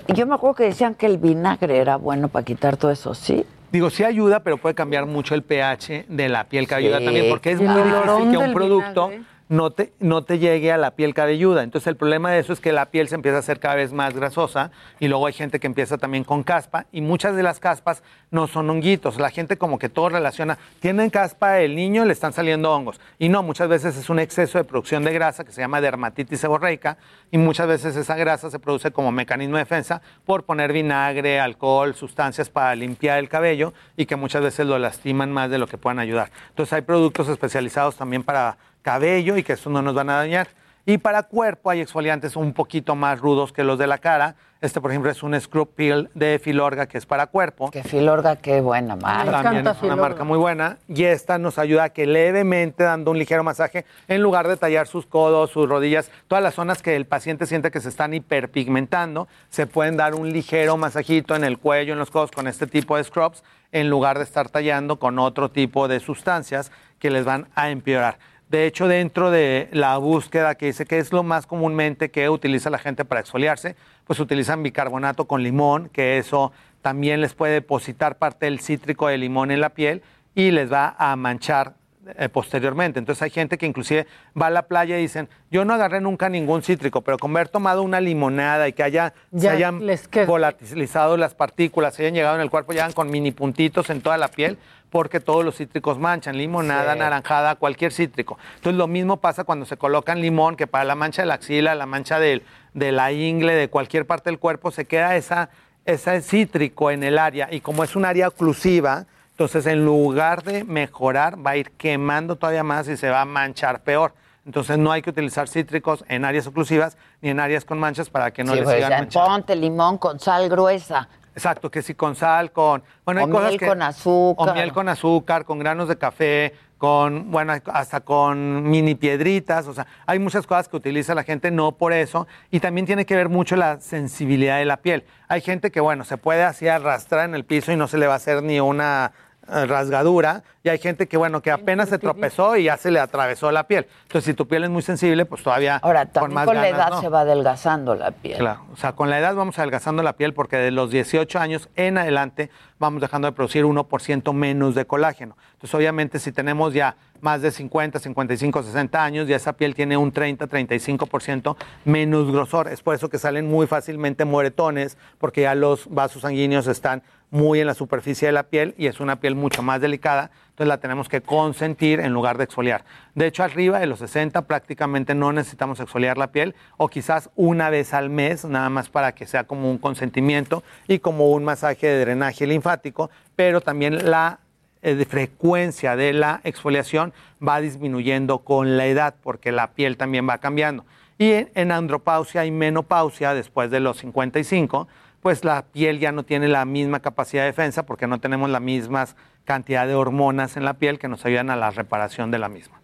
Yo 0.09 0.27
me 0.27 0.35
acuerdo 0.35 0.57
que 0.57 0.65
decían 0.65 0.95
que 0.95 1.07
el 1.07 1.17
vinagre 1.17 1.79
era 1.79 1.97
bueno 1.97 2.29
para 2.29 2.45
quitar 2.45 2.77
todo 2.77 2.91
eso, 2.91 3.15
¿sí? 3.15 3.47
Digo, 3.73 3.89
sí 3.89 4.05
ayuda, 4.05 4.41
pero 4.41 4.59
puede 4.59 4.75
cambiar 4.75 5.07
mucho 5.07 5.35
el 5.35 5.43
pH 5.43 6.07
de 6.09 6.29
la 6.29 6.45
piel 6.45 6.69
que 6.69 6.75
ayuda 6.75 7.01
también, 7.01 7.31
porque 7.31 7.53
es 7.53 7.61
muy 7.61 7.83
difícil 7.83 8.31
que 8.31 8.37
un 8.37 8.53
producto 8.53 9.11
no 9.49 9.71
te, 9.71 9.93
no 10.01 10.25
te 10.25 10.39
llegue 10.39 10.73
a 10.73 10.77
la 10.77 10.93
piel 10.93 11.15
cabelluda. 11.15 11.63
Entonces 11.63 11.87
el 11.87 11.97
problema 11.97 12.31
de 12.33 12.41
eso 12.41 12.53
es 12.53 12.61
que 12.61 12.73
la 12.73 12.87
piel 12.87 13.09
se 13.09 13.15
empieza 13.15 13.37
a 13.37 13.41
hacer 13.41 13.61
cada 13.61 13.77
vez 13.77 13.93
más 13.93 14.15
grasosa 14.15 14.71
y 14.99 15.09
luego 15.09 15.27
hay 15.27 15.33
gente 15.33 15.61
que 15.61 15.67
empieza 15.67 15.99
también 15.99 16.25
con 16.25 16.43
caspa 16.43 16.87
y 16.93 17.01
muchas 17.01 17.37
de 17.37 17.43
las 17.43 17.61
caspas 17.61 18.03
no 18.31 18.47
son 18.49 18.69
honguitos. 18.71 19.19
La 19.19 19.31
gente 19.31 19.57
como 19.57 19.79
que 19.79 19.89
todo 19.89 20.09
relaciona, 20.09 20.59
tienen 20.81 21.11
caspa 21.11 21.61
el 21.61 21.77
niño, 21.77 22.05
le 22.05 22.13
están 22.13 22.33
saliendo 22.33 22.73
hongos. 22.73 23.01
Y 23.19 23.29
no, 23.29 23.43
muchas 23.43 23.69
veces 23.69 23.97
es 23.97 24.11
un 24.11 24.19
exceso 24.19 24.59
de 24.59 24.65
producción 24.65 25.05
de 25.05 25.13
grasa 25.13 25.45
que 25.45 25.53
se 25.53 25.61
llama 25.61 25.81
dermatitis 25.81 26.41
seborreica 26.41 26.99
y 27.31 27.39
muchas 27.39 27.69
veces 27.69 27.97
esa 27.97 28.17
grasa 28.17 28.51
se 28.51 28.59
produce 28.59 28.91
como 28.91 29.13
mecanismo 29.13 29.57
de 29.57 29.63
defensa 29.63 30.03
por 30.25 30.45
poner 30.45 30.73
vinagre, 30.73 31.39
alcohol, 31.41 31.95
sustancias 31.95 32.51
para 32.51 32.75
limpiar 32.75 33.19
el 33.19 33.29
cabello 33.29 33.73
y 33.97 34.07
que 34.07 34.17
muchas 34.17 34.43
veces 34.43 34.67
lo 34.67 34.79
lastiman 34.79 35.31
más 35.31 35.51
de 35.51 35.59
lo 35.59 35.67
que 35.67 35.79
puedan 35.79 36.01
ayudar. 36.01 36.31
Entonces 36.49 36.73
hay 36.73 36.83
productos 36.83 37.29
especializados 37.29 37.97
también 37.97 38.23
para 38.23 38.57
cabello 38.87 39.37
y 39.37 39.43
que 39.43 39.55
eso 39.55 39.69
no 39.69 39.83
nos 39.83 39.95
van 39.95 40.11
a 40.11 40.17
dañar. 40.19 40.47
Y 40.89 40.99
para 40.99 41.25
cuerpo 41.25 41.71
hay 41.71 41.81
exfoliantes 41.81 42.37
un 42.37 42.53
poquito 42.53 42.95
más 42.95 43.19
rudos 43.19 43.53
que 43.53 43.65
los 43.65 43.77
de 43.77 43.89
la 43.89 43.99
cara. 43.99 44.37
Este, 44.61 44.81
por 44.81 44.93
ejemplo, 44.93 45.11
es 45.11 45.25
un 45.25 45.39
Scrub 45.41 45.75
Peel 45.75 46.09
de 46.15 46.39
Filorga 46.39 46.87
que 46.87 46.97
es 46.97 47.05
para 47.05 47.27
cuerpo. 47.27 47.73
Que 47.73 47.83
Filorga, 47.83 48.37
qué 48.37 48.61
buena 48.61 48.95
marca. 48.95 49.43
También 49.43 49.67
es 49.67 49.83
una 49.83 49.97
marca 49.97 50.23
muy 50.23 50.39
buena. 50.39 50.79
Y 50.87 51.03
esta 51.03 51.39
nos 51.39 51.59
ayuda 51.59 51.85
a 51.85 51.89
que 51.89 52.07
levemente, 52.07 52.85
dando 52.85 53.11
un 53.11 53.19
ligero 53.19 53.43
masaje, 53.43 53.85
en 54.07 54.23
lugar 54.23 54.47
de 54.47 54.57
tallar 54.57 54.87
sus 54.87 55.07
codos, 55.07 55.51
sus 55.51 55.69
rodillas, 55.69 56.13
todas 56.29 56.45
las 56.45 56.55
zonas 56.55 56.81
que 56.81 56.95
el 56.95 57.07
paciente 57.07 57.47
siente 57.47 57.73
que 57.73 57.81
se 57.81 57.89
están 57.89 58.15
hiperpigmentando, 58.15 59.27
se 59.51 59.67
pueden 59.67 59.97
dar 59.97 60.15
un 60.15 60.33
ligero 60.33 60.77
masajito 60.77 61.35
en 61.35 61.43
el 61.43 61.59
cuello, 61.59 61.95
en 61.95 61.99
los 61.99 62.13
codos 62.13 62.31
con 62.31 62.47
este 62.47 62.69
tipo 62.69 62.97
de 62.97 63.03
scrubs, 63.03 63.43
en 63.73 63.91
lugar 63.91 64.19
de 64.19 64.25
estar 64.25 64.49
tallando 64.51 65.01
con 65.01 65.19
otro 65.19 65.51
tipo 65.51 65.89
de 65.89 65.99
sustancias 65.99 66.71
que 67.01 67.11
les 67.11 67.25
van 67.25 67.49
a 67.57 67.71
empeorar. 67.71 68.19
De 68.49 68.67
hecho, 68.67 68.87
dentro 68.87 69.31
de 69.33 69.69
la 69.73 69.97
búsqueda 69.99 70.55
que 70.55 70.67
dice 70.67 70.87
que 70.87 70.99
es 70.99 71.13
lo 71.13 71.25
más 71.25 71.47
comúnmente 71.47 72.11
que 72.11 72.31
utiliza 72.31 72.71
la 72.71 72.79
gente 72.79 73.05
para 73.05 73.21
exfoliarse, 73.21 73.75
pues 74.07 74.21
utilizan 74.21 74.63
bicarbonato 74.63 75.25
con 75.27 75.43
limón, 75.43 75.89
que 75.89 76.19
eso 76.19 76.53
también 76.81 77.21
les 77.21 77.35
puede 77.35 77.55
depositar 77.55 78.19
parte 78.19 78.47
del 78.47 78.61
cítrico 78.61 79.09
de 79.09 79.19
limón 79.19 79.51
en 79.51 79.61
la 79.61 79.71
piel 79.71 80.03
y 80.37 80.53
les 80.53 80.73
va 80.73 80.95
a 80.97 81.17
manchar 81.17 81.75
eh, 82.19 82.29
posteriormente. 82.29 83.01
Entonces 83.01 83.21
hay 83.23 83.31
gente 83.31 83.59
que 83.59 83.67
inclusive 83.67 84.07
va 84.41 84.47
a 84.47 84.51
la 84.51 84.63
playa 84.69 84.97
y 84.97 85.03
dicen, 85.03 85.29
yo 85.51 85.65
no 85.65 85.75
agarré 85.75 86.01
nunca 86.01 86.29
ningún 86.29 86.63
cítrico, 86.63 87.01
pero 87.01 87.19
con 87.19 87.33
haber 87.33 87.49
tomado 87.49 87.83
una 87.83 88.01
limonada 88.01 88.69
y 88.69 88.73
que 88.75 88.85
haya, 88.85 89.13
se 89.37 89.49
hayan 89.49 89.83
volatilizado 90.25 91.17
las 91.17 91.35
partículas, 91.35 91.95
se 91.95 92.03
hayan 92.03 92.15
llegado 92.15 92.37
en 92.37 92.43
el 92.43 92.51
cuerpo, 92.51 92.71
llegan 92.71 92.93
con 92.93 93.11
mini 93.11 93.33
puntitos 93.33 93.91
en 93.91 94.03
toda 94.03 94.19
la 94.19 94.29
piel, 94.29 94.57
porque 94.91 95.21
todos 95.21 95.45
los 95.45 95.57
cítricos 95.57 95.99
manchan, 95.99 96.37
limonada, 96.37 96.95
naranjada, 96.95 97.57
cualquier 97.57 97.93
cítrico. 97.93 98.39
Entonces 98.57 98.79
lo 98.79 98.87
mismo 98.87 99.19
pasa 99.19 99.45
cuando 99.45 99.67
se 99.67 99.77
colocan 99.77 100.21
limón, 100.21 100.57
que 100.57 100.67
para 100.67 100.85
la 100.85 100.95
mancha 100.95 101.23
de 101.23 101.27
la 101.27 101.35
axila, 101.35 101.75
la 101.75 101.87
mancha 101.87 102.19
de 102.19 102.43
la 102.75 103.13
ingle, 103.13 103.55
de 103.55 103.69
cualquier 103.69 104.07
parte 104.07 104.31
del 104.31 104.39
cuerpo, 104.39 104.71
se 104.71 104.85
queda 104.85 105.17
esa, 105.17 105.51
ese 105.85 106.23
cítrico 106.23 106.91
en 106.91 107.03
el 107.03 107.19
área 107.19 107.49
y 107.51 107.61
como 107.61 107.85
es 107.85 107.97
un 107.97 108.05
área 108.05 108.29
oclusiva, 108.29 109.07
entonces, 109.37 109.67
en 109.67 109.85
lugar 109.85 110.45
de 110.45 110.65
mejorar, 110.65 111.47
va 111.47 111.51
a 111.51 111.57
ir 111.59 111.71
quemando 111.73 112.37
todavía 112.37 112.65
más 112.65 112.89
y 112.89 112.97
se 112.97 113.11
va 113.11 113.21
a 113.21 113.25
manchar 113.27 113.83
peor. 113.83 114.15
Entonces, 114.47 114.79
no 114.79 114.91
hay 114.91 115.03
que 115.03 115.11
utilizar 115.11 115.47
cítricos 115.47 116.07
en 116.09 116.25
áreas 116.25 116.47
oclusivas 116.47 116.97
ni 117.21 117.29
en 117.29 117.41
áreas 117.41 117.67
con 117.67 117.79
manchas 117.79 118.09
para 118.09 118.31
que 118.31 118.43
no 118.45 118.55
les 118.55 118.65
pues, 118.65 118.77
sigan 118.77 118.93
manchando. 118.93 119.29
Ponte 119.29 119.55
limón 119.55 119.99
con 119.99 120.19
sal 120.21 120.49
gruesa. 120.49 121.11
Exacto, 121.37 121.71
que 121.71 121.83
sí 121.83 121.95
con 121.95 122.17
sal, 122.17 122.51
con... 122.51 122.83
Bueno, 123.05 123.21
hay 123.21 123.27
o 123.27 123.29
miel 123.29 123.61
con 123.61 123.83
azúcar. 123.83 124.49
O 124.49 124.55
miel 124.55 124.73
con 124.73 124.89
azúcar, 124.89 125.45
con 125.45 125.59
granos 125.59 125.87
de 125.87 125.99
café, 125.99 126.55
con, 126.79 127.31
bueno, 127.31 127.53
hasta 127.67 128.01
con 128.01 128.63
mini 128.63 128.95
piedritas, 128.95 129.67
o 129.67 129.75
sea, 129.75 129.87
hay 130.07 130.19
muchas 130.19 130.47
cosas 130.47 130.67
que 130.69 130.77
utiliza 130.77 131.15
la 131.15 131.25
gente, 131.25 131.51
no 131.51 131.73
por 131.73 131.93
eso, 131.93 132.27
y 132.51 132.61
también 132.61 132.87
tiene 132.87 133.05
que 133.05 133.15
ver 133.15 133.29
mucho 133.29 133.55
la 133.55 133.81
sensibilidad 133.83 134.57
de 134.57 134.65
la 134.65 134.79
piel. 134.79 135.05
Hay 135.29 135.43
gente 135.43 135.71
que, 135.71 135.81
bueno, 135.81 136.05
se 136.05 136.17
puede 136.17 136.43
así 136.43 136.69
arrastrar 136.69 137.29
en 137.29 137.35
el 137.35 137.45
piso 137.45 137.71
y 137.71 137.77
no 137.77 137.87
se 137.87 137.99
le 137.99 138.07
va 138.07 138.15
a 138.15 138.17
hacer 138.17 138.43
ni 138.43 138.59
una 138.59 139.13
rasgadura 139.47 140.43
y 140.63 140.69
hay 140.69 140.79
gente 140.79 141.07
que, 141.07 141.17
bueno, 141.17 141.43
que 141.43 141.51
apenas 141.51 141.89
se 141.89 141.99
tropezó 141.99 142.57
y 142.57 142.65
ya 142.65 142.77
se 142.77 142.91
le 142.91 142.99
atravesó 142.99 143.53
la 143.53 143.69
piel. 143.69 143.87
Entonces, 144.03 144.25
si 144.25 144.35
tu 144.35 144.49
piel 144.49 144.65
es 144.65 144.71
muy 144.71 144.83
sensible, 144.83 145.25
pues 145.25 145.43
todavía 145.43 145.77
Ahora, 145.77 146.07
con 146.07 146.35
más 146.35 146.45
con 146.47 146.57
la 146.57 146.69
edad 146.69 147.01
se 147.01 147.09
va 147.09 147.21
adelgazando 147.21 147.95
la 147.95 148.11
piel. 148.11 148.39
Claro, 148.39 148.67
o 148.73 148.77
sea, 148.77 148.93
con 148.93 149.09
la 149.09 149.19
edad 149.19 149.35
vamos 149.35 149.59
adelgazando 149.59 150.03
la 150.03 150.15
piel 150.15 150.35
porque 150.35 150.57
de 150.57 150.73
los 150.73 150.91
18 150.91 151.39
años 151.39 151.69
en 151.77 151.99
adelante 151.99 152.51
vamos 152.79 153.01
dejando 153.01 153.27
de 153.27 153.33
producir 153.33 153.65
1% 153.65 154.33
menos 154.33 154.75
de 154.75 154.87
colágeno. 154.87 155.37
Entonces, 155.53 155.75
obviamente, 155.75 156.19
si 156.19 156.33
tenemos 156.33 156.75
ya 156.75 156.97
más 157.21 157.43
de 157.43 157.51
50, 157.51 157.99
55, 157.99 158.63
60 158.63 159.05
años, 159.05 159.29
ya 159.29 159.37
esa 159.37 159.55
piel 159.55 159.75
tiene 159.75 159.97
un 159.97 160.13
30, 160.13 160.47
35% 160.47 161.57
menos 161.85 162.31
grosor. 162.31 162.69
Es 162.69 162.83
por 162.83 162.95
eso 162.95 163.09
que 163.09 163.19
salen 163.19 163.47
muy 163.47 163.67
fácilmente 163.67 164.25
moretones, 164.25 164.99
porque 165.19 165.43
ya 165.43 165.55
los 165.55 165.89
vasos 165.89 166.23
sanguíneos 166.23 166.67
están 166.67 167.03
muy 167.37 167.61
en 167.61 167.67
la 167.67 167.75
superficie 167.75 168.27
de 168.27 168.33
la 168.33 168.45
piel 168.45 168.75
y 168.79 168.87
es 168.87 168.99
una 168.99 169.21
piel 169.21 169.35
mucho 169.35 169.63
más 169.63 169.81
delicada, 169.81 170.31
entonces 170.49 170.69
la 170.69 170.79
tenemos 170.79 171.09
que 171.11 171.21
consentir 171.21 172.01
en 172.01 172.15
lugar 172.15 172.39
de 172.39 172.45
exfoliar. 172.45 172.85
De 173.15 173.27
hecho, 173.27 173.45
arriba 173.45 173.79
de 173.79 173.87
los 173.87 173.99
60 173.99 174.47
prácticamente 174.47 175.15
no 175.15 175.33
necesitamos 175.35 175.79
exfoliar 175.79 176.17
la 176.17 176.33
piel 176.33 176.55
o 176.79 176.89
quizás 176.89 177.29
una 177.37 177.69
vez 177.69 177.93
al 177.93 178.09
mes, 178.09 178.47
nada 178.47 178.71
más 178.71 178.89
para 178.89 179.13
que 179.15 179.27
sea 179.27 179.45
como 179.45 179.71
un 179.71 179.77
consentimiento 179.77 180.63
y 180.89 180.99
como 180.99 181.31
un 181.31 181.45
masaje 181.45 181.87
de 181.87 182.01
drenaje 182.01 182.47
linfático, 182.47 183.11
pero 183.37 183.61
también 183.61 184.11
la 184.11 184.41
eh, 184.81 185.05
frecuencia 185.05 185.95
de 185.95 186.15
la 186.15 186.41
exfoliación 186.43 187.13
va 187.47 187.61
disminuyendo 187.61 188.39
con 188.39 188.79
la 188.79 188.87
edad 188.87 189.15
porque 189.23 189.53
la 189.53 189.73
piel 189.73 189.99
también 189.99 190.27
va 190.27 190.39
cambiando. 190.39 190.87
Y 191.19 191.33
en 191.55 191.71
andropausia 191.71 192.47
y 192.47 192.51
menopausia 192.51 193.35
después 193.35 193.71
de 193.71 193.81
los 193.81 193.99
55, 193.99 194.89
pues 195.27 195.45
la 195.45 195.63
piel 195.63 195.99
ya 195.99 196.13
no 196.13 196.23
tiene 196.23 196.47
la 196.47 196.65
misma 196.65 197.01
capacidad 197.01 197.43
de 197.43 197.47
defensa 197.47 197.85
porque 197.85 198.07
no 198.07 198.21
tenemos 198.21 198.49
la 198.49 198.61
misma 198.61 199.09
cantidad 199.45 199.85
de 199.85 199.93
hormonas 199.97 200.57
en 200.57 200.65
la 200.65 200.75
piel 200.75 201.01
que 201.01 201.09
nos 201.09 201.27
ayudan 201.27 201.51
a 201.51 201.57
la 201.57 201.73
reparación 201.73 202.31
de 202.31 202.39
la 202.39 202.49
misma. 202.49 202.81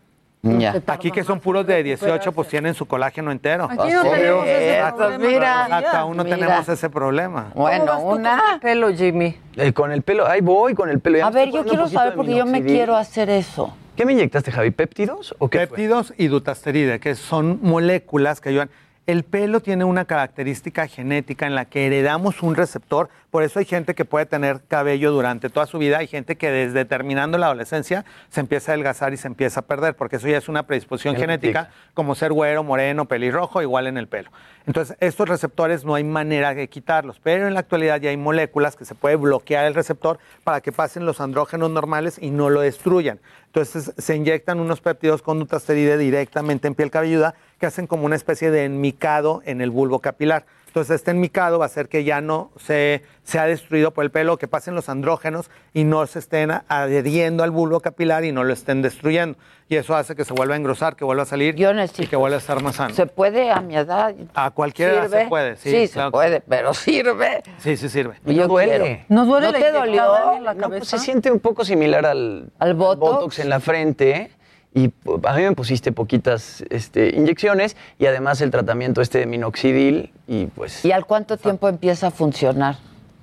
Aquí 0.89 1.13
que 1.13 1.23
son 1.23 1.39
puros 1.39 1.65
de 1.69 1.85
18, 1.85 2.33
pues 2.33 2.49
tienen 2.49 2.75
su 2.75 2.87
colágeno 2.87 3.31
entero. 3.31 3.69
Aquí 3.71 3.93
no 3.93 4.03
tenemos 4.03 4.45
ese 4.49 4.93
problema. 4.93 5.19
Mira, 5.19 5.65
acá 5.67 6.01
aún 6.01 6.17
no 6.17 6.25
tenemos 6.25 6.69
ese 6.69 6.91
problema. 6.91 7.53
Bueno, 7.55 8.01
una. 8.01 8.39
Con 8.39 8.55
el 8.55 8.61
pelo, 8.61 8.93
Jimmy. 8.93 9.37
Eh, 9.55 9.73
con 9.73 9.93
el 9.93 10.03
pelo, 10.03 10.27
ahí 10.27 10.41
voy 10.41 10.75
con 10.75 10.89
el 10.89 10.99
pelo. 10.99 11.25
a 11.25 11.31
ver, 11.31 11.53
yo 11.53 11.63
quiero 11.63 11.87
saber 11.89 12.17
porque 12.17 12.35
yo 12.35 12.45
me 12.45 12.65
quiero 12.65 12.97
hacer 12.97 13.31
eso. 13.31 13.73
¿Qué 13.95 14.05
me 14.05 14.15
inyectaste, 14.15 14.51
Javi? 14.51 14.73
¿Péptidos 14.73 15.33
o 15.39 15.49
qué? 15.49 15.59
Péptidos 15.61 16.13
y 16.19 16.27
dutasteride, 16.27 16.99
que 16.99 17.15
son 17.15 17.61
moléculas 17.63 18.41
que 18.41 18.49
ayudan. 18.49 18.69
El 19.05 19.25
pelo 19.25 19.59
tiene 19.59 19.83
una 19.83 20.05
característica 20.05 20.87
genética 20.87 21.49
en 21.49 21.57
la 21.57 21.65
que 21.65 21.87
heredamos 21.87 22.41
un 22.41 22.55
receptor, 22.55 23.09
por 23.33 23.43
eso 23.43 23.59
hay 23.59 23.65
gente 23.65 23.97
que 23.97 24.05
puede 24.05 24.27
tener 24.27 24.61
cabello 24.69 25.11
durante 25.11 25.51
toda 25.51 25.67
su 25.67 25.79
vida, 25.79 25.99
hay 25.99 26.07
gente 26.07 26.37
que 26.37 26.53
desde 26.53 26.85
terminando 26.85 27.37
la 27.37 27.47
adolescencia 27.47 28.05
se 28.29 28.39
empieza 28.39 28.71
a 28.71 28.75
adelgazar 28.75 29.13
y 29.13 29.17
se 29.17 29.27
empieza 29.27 29.61
a 29.61 29.63
perder, 29.65 29.97
porque 29.97 30.17
eso 30.17 30.29
ya 30.29 30.39
es 30.39 30.49
una 30.49 30.69
predisposición 30.69 31.17
genética, 31.17 31.71
como 31.95 32.15
ser 32.15 32.33
güero, 32.33 32.63
moreno, 32.63 33.07
pelirrojo, 33.07 33.61
igual 33.61 33.89
en 33.89 33.99
el 33.99 34.07
pelo. 34.07 34.31
Entonces, 34.67 34.97
estos 35.01 35.29
receptores 35.29 35.85
no 35.85 35.97
hay 35.97 36.05
manera 36.05 36.55
de 36.55 36.69
quitarlos, 36.69 37.19
pero 37.21 37.49
en 37.49 37.55
la 37.55 37.61
actualidad 37.61 38.01
ya 38.01 38.11
hay 38.11 38.17
moléculas 38.17 38.77
que 38.77 38.85
se 38.85 38.95
puede 38.95 39.17
bloquear 39.17 39.65
el 39.65 39.75
receptor 39.75 40.21
para 40.45 40.61
que 40.61 40.71
pasen 40.71 41.07
los 41.07 41.21
andrógenos 41.21 41.71
normales 41.71 42.19
y 42.21 42.31
no 42.31 42.51
lo 42.51 42.61
destruyan. 42.61 43.19
Entonces, 43.47 43.93
se 43.99 44.17
inyectan 44.17 44.61
unos 44.61 44.81
péptidos 44.81 45.23
con 45.23 45.41
dutasteride 45.41 45.99
directamente 45.99 46.69
en 46.69 46.75
piel 46.75 46.91
cabelluda 46.91 47.35
que 47.63 47.67
hacen 47.67 47.87
como 47.87 48.07
una 48.07 48.17
especie 48.17 48.51
de 48.51 48.65
enmicado 48.65 49.41
en 49.45 49.61
el 49.61 49.71
bulbo 49.71 50.01
capilar. 50.01 50.47
Entonces, 50.67 50.97
este 50.97 51.13
enmicado 51.13 51.61
va 51.61 51.67
a 51.67 51.67
hacer 51.67 51.89
que 51.89 52.03
ya 52.03 52.21
no 52.21 52.51
se 52.57 53.03
ha 53.39 53.47
destruido 53.47 53.93
por 53.93 54.03
el 54.03 54.11
pelo, 54.11 54.37
que 54.37 54.49
pasen 54.49 54.75
los 54.75 54.89
andrógenos 54.89 55.49
y 55.73 55.85
no 55.85 56.05
se 56.09 56.19
estén 56.19 56.51
adheriendo 56.67 57.45
al 57.45 57.53
bulbo 57.53 57.79
capilar 57.79 58.25
y 58.25 58.33
no 58.33 58.43
lo 58.43 58.53
estén 58.53 58.83
destruyendo. 58.83 59.39
Y 59.69 59.77
eso 59.77 59.95
hace 59.95 60.17
que 60.17 60.25
se 60.25 60.33
vuelva 60.33 60.55
a 60.55 60.57
engrosar, 60.57 60.97
que 60.97 61.05
vuelva 61.05 61.23
a 61.23 61.27
salir 61.27 61.55
y 61.57 62.07
que 62.09 62.17
vuelva 62.17 62.35
a 62.35 62.41
estar 62.41 62.61
más 62.65 62.75
sano. 62.75 62.93
¿Se 62.97 63.07
puede 63.07 63.53
a 63.53 63.61
mi 63.61 63.77
edad? 63.77 64.13
A 64.35 64.51
cualquier 64.51 64.91
edad 64.91 65.09
se 65.09 65.27
puede, 65.29 65.57
sí. 65.57 65.71
Sí, 65.71 65.87
se 65.87 66.11
puede, 66.11 66.41
pero 66.41 66.75
sirve. 66.75 67.45
Sí, 67.59 67.77
sí 67.77 67.89
sirve. 67.89 68.17
no 68.25 68.49
duele. 68.49 69.05
¿No 69.09 69.25
duele 69.25 69.53
¿No 69.53 69.53
te 69.53 69.71
dolió? 69.71 70.41
La 70.41 70.55
no, 70.55 70.69
pues 70.69 70.89
se 70.89 70.99
siente 70.99 71.31
un 71.31 71.39
poco 71.39 71.65
similar 71.65 72.07
al, 72.07 72.51
¿Al 72.59 72.75
botox? 72.75 73.39
en 73.39 73.49
la 73.49 73.61
frente 73.61 74.33
y 74.75 74.93
a 75.25 75.35
mí 75.35 75.43
me 75.43 75.53
pusiste 75.53 75.93
poquitas 75.93 76.65
este, 76.71 77.11
inyecciones 77.15 77.77
y 77.99 78.07
además 78.07 78.41
el 78.41 78.51
tratamiento 78.51 79.01
este 79.01 79.19
de 79.19 79.27
minoxidil 79.27 80.13
y 80.27 80.47
pues... 80.47 80.85
¿Y 80.85 80.93
al 80.93 81.05
cuánto 81.05 81.37
tiempo 81.37 81.69
empieza 81.69 82.09
a 82.09 82.11
funcionar? 82.11 82.77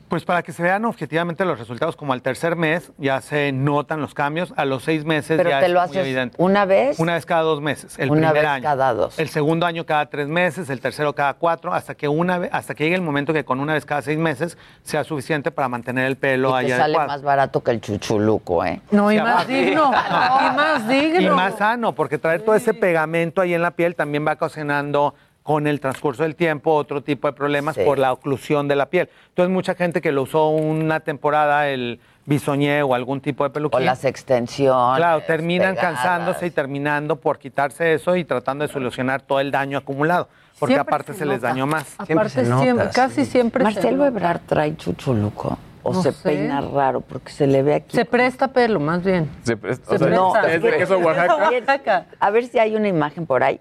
Pues 0.10 0.26
para 0.26 0.41
que 0.41 0.51
se 0.53 0.64
vean 0.64 0.86
objetivamente 0.86 1.45
los 1.45 1.60
resultados, 1.60 1.95
como 1.95 2.14
al 2.14 2.24
tercer 2.24 2.55
mes 2.55 2.91
ya 2.97 3.22
se 3.22 3.51
notan 3.51 4.01
los 4.01 4.16
cambios, 4.16 4.51
a 4.57 4.66
los 4.66 4.84
seis 4.84 5.05
meses 5.05 5.38
¿Pero 5.38 5.51
ya 5.51 5.60
te 5.60 5.68
es 5.68 5.72
lo 5.72 5.80
muy 5.82 5.86
haces 5.89 5.97
evidente. 5.97 6.36
una 6.39 6.66
vez? 6.66 6.99
Una 6.99 7.14
vez 7.14 7.28
cada 7.28 7.43
dos 7.43 7.62
meses, 7.62 7.97
el 7.99 8.10
Una 8.10 8.30
primer 8.32 8.34
vez 8.43 8.51
año. 8.51 8.64
cada 8.64 8.93
dos. 8.95 9.20
El 9.20 9.30
segundo 9.30 9.68
año 9.68 9.86
cada 9.86 10.07
tres 10.07 10.28
meses, 10.28 10.70
el 10.72 10.82
tercero 10.82 11.14
cada 11.14 11.36
cuatro, 11.36 11.72
hasta 11.74 11.93
que 11.93 12.07
una 12.07 12.39
vez, 12.39 12.49
hasta 12.51 12.74
que 12.74 12.86
llegue 12.86 12.95
el 12.95 13.03
momento 13.03 13.34
que 13.34 13.45
con 13.45 13.60
una 13.60 13.74
vez 13.74 13.86
cada 13.86 14.01
seis 14.01 14.18
meses 14.18 14.57
sea 14.82 15.03
suficiente 15.03 15.51
para 15.51 15.68
mantener 15.70 16.05
el 16.07 16.18
pelo 16.18 16.49
Y 16.49 16.53
ahí 16.53 16.66
te 16.66 16.72
sale 16.72 16.84
adecuado. 16.86 17.07
más 17.07 17.22
barato 17.22 17.62
que 17.64 17.70
el 17.70 17.80
chuchuluco, 17.80 18.66
¿eh? 18.66 18.82
No, 18.89 19.12
y 19.12 19.18
Sí, 19.18 19.22
más 19.24 19.47
digno. 19.47 19.91
Y 19.91 20.55
más 20.55 20.88
digno. 20.89 21.22
Y 21.22 21.30
más 21.30 21.55
sano, 21.57 21.93
porque 21.93 22.18
traer 22.18 22.41
todo 22.41 22.55
ese 22.55 22.74
pegamento 22.74 23.41
ahí 23.41 23.53
en 23.53 23.62
la 23.62 23.72
piel 23.72 23.95
también 23.95 24.26
va 24.26 24.34
ocasionando 24.34 25.14
con 25.44 25.66
el 25.68 25.80
transcurso 25.80 26.24
del 26.24 26.36
tiempo 26.36 26.74
otro 26.76 27.02
tipo 27.02 27.28
de 27.28 27.34
problemas 27.34 27.76
Sí. 27.76 27.82
por 27.84 27.98
la 27.98 28.12
oclusión 28.14 28.68
de 28.68 28.76
la 28.76 28.88
piel. 28.88 29.10
Entonces 29.30 29.52
mucha 29.52 29.74
gente 29.76 30.02
que 30.02 30.12
lo 30.12 30.24
usó 30.24 30.50
una 30.50 31.00
temporada 31.00 31.70
el 31.70 32.00
bisoñé 32.26 32.84
o 32.84 32.94
algún 32.94 33.22
tipo 33.22 33.44
de 33.44 33.50
peluquín. 33.50 33.80
O 33.82 33.84
las 33.84 34.06
extensiones. 34.06 34.98
Claro, 34.98 35.22
terminan 35.26 35.74
pegadas. 35.76 35.96
cansándose 36.02 36.46
y 36.48 36.52
terminando 36.52 37.16
por 37.16 37.40
quitarse 37.40 37.94
eso 37.96 38.16
y 38.16 38.24
tratando 38.26 38.68
de 38.68 38.72
solucionar 38.72 39.22
todo 39.24 39.40
el 39.40 39.50
daño 39.50 39.80
acumulado, 39.80 40.28
porque 40.60 40.76
Siempre 40.76 40.82
aparte 40.94 41.14
se 41.14 41.20
se, 41.20 41.26
les 41.26 41.42
dañó 41.42 41.66
más. 41.66 41.96
Aparte, 41.98 42.30
se 42.30 42.44
nota, 42.44 42.62
siempre, 42.64 42.88
sí. 42.88 42.92
casi 42.94 43.26
siempre 43.26 43.66
se 43.66 43.72
Marcelo. 43.74 44.06
Ebrard 44.06 44.42
trae 44.46 44.76
chuchuluco. 44.76 45.58
O 45.82 45.94
No 45.94 46.04
se 46.04 46.12
sé. 46.12 46.22
peina 46.30 46.62
raro 46.62 47.00
porque 47.02 47.32
se 47.32 47.48
le 47.48 47.64
ve 47.64 47.74
aquí. 47.76 47.96
Se 47.96 48.04
presta 48.06 48.50
pelo, 48.50 48.80
más 48.82 49.02
bien. 49.02 49.30
Se 49.44 49.56
presta- 49.58 49.88
Se 49.90 49.96
o 49.96 49.98
sea, 50.34 50.42
presta. 50.42 50.54
¿Es 50.54 50.62
de 50.62 50.72
queso? 50.78 50.98
Oaxaca. 51.00 52.06
A 52.20 52.30
ver 52.30 52.46
si 52.46 52.60
hay 52.60 52.76
una 52.76 52.90
imagen 52.90 53.26
por 53.26 53.44
ahí. 53.44 53.60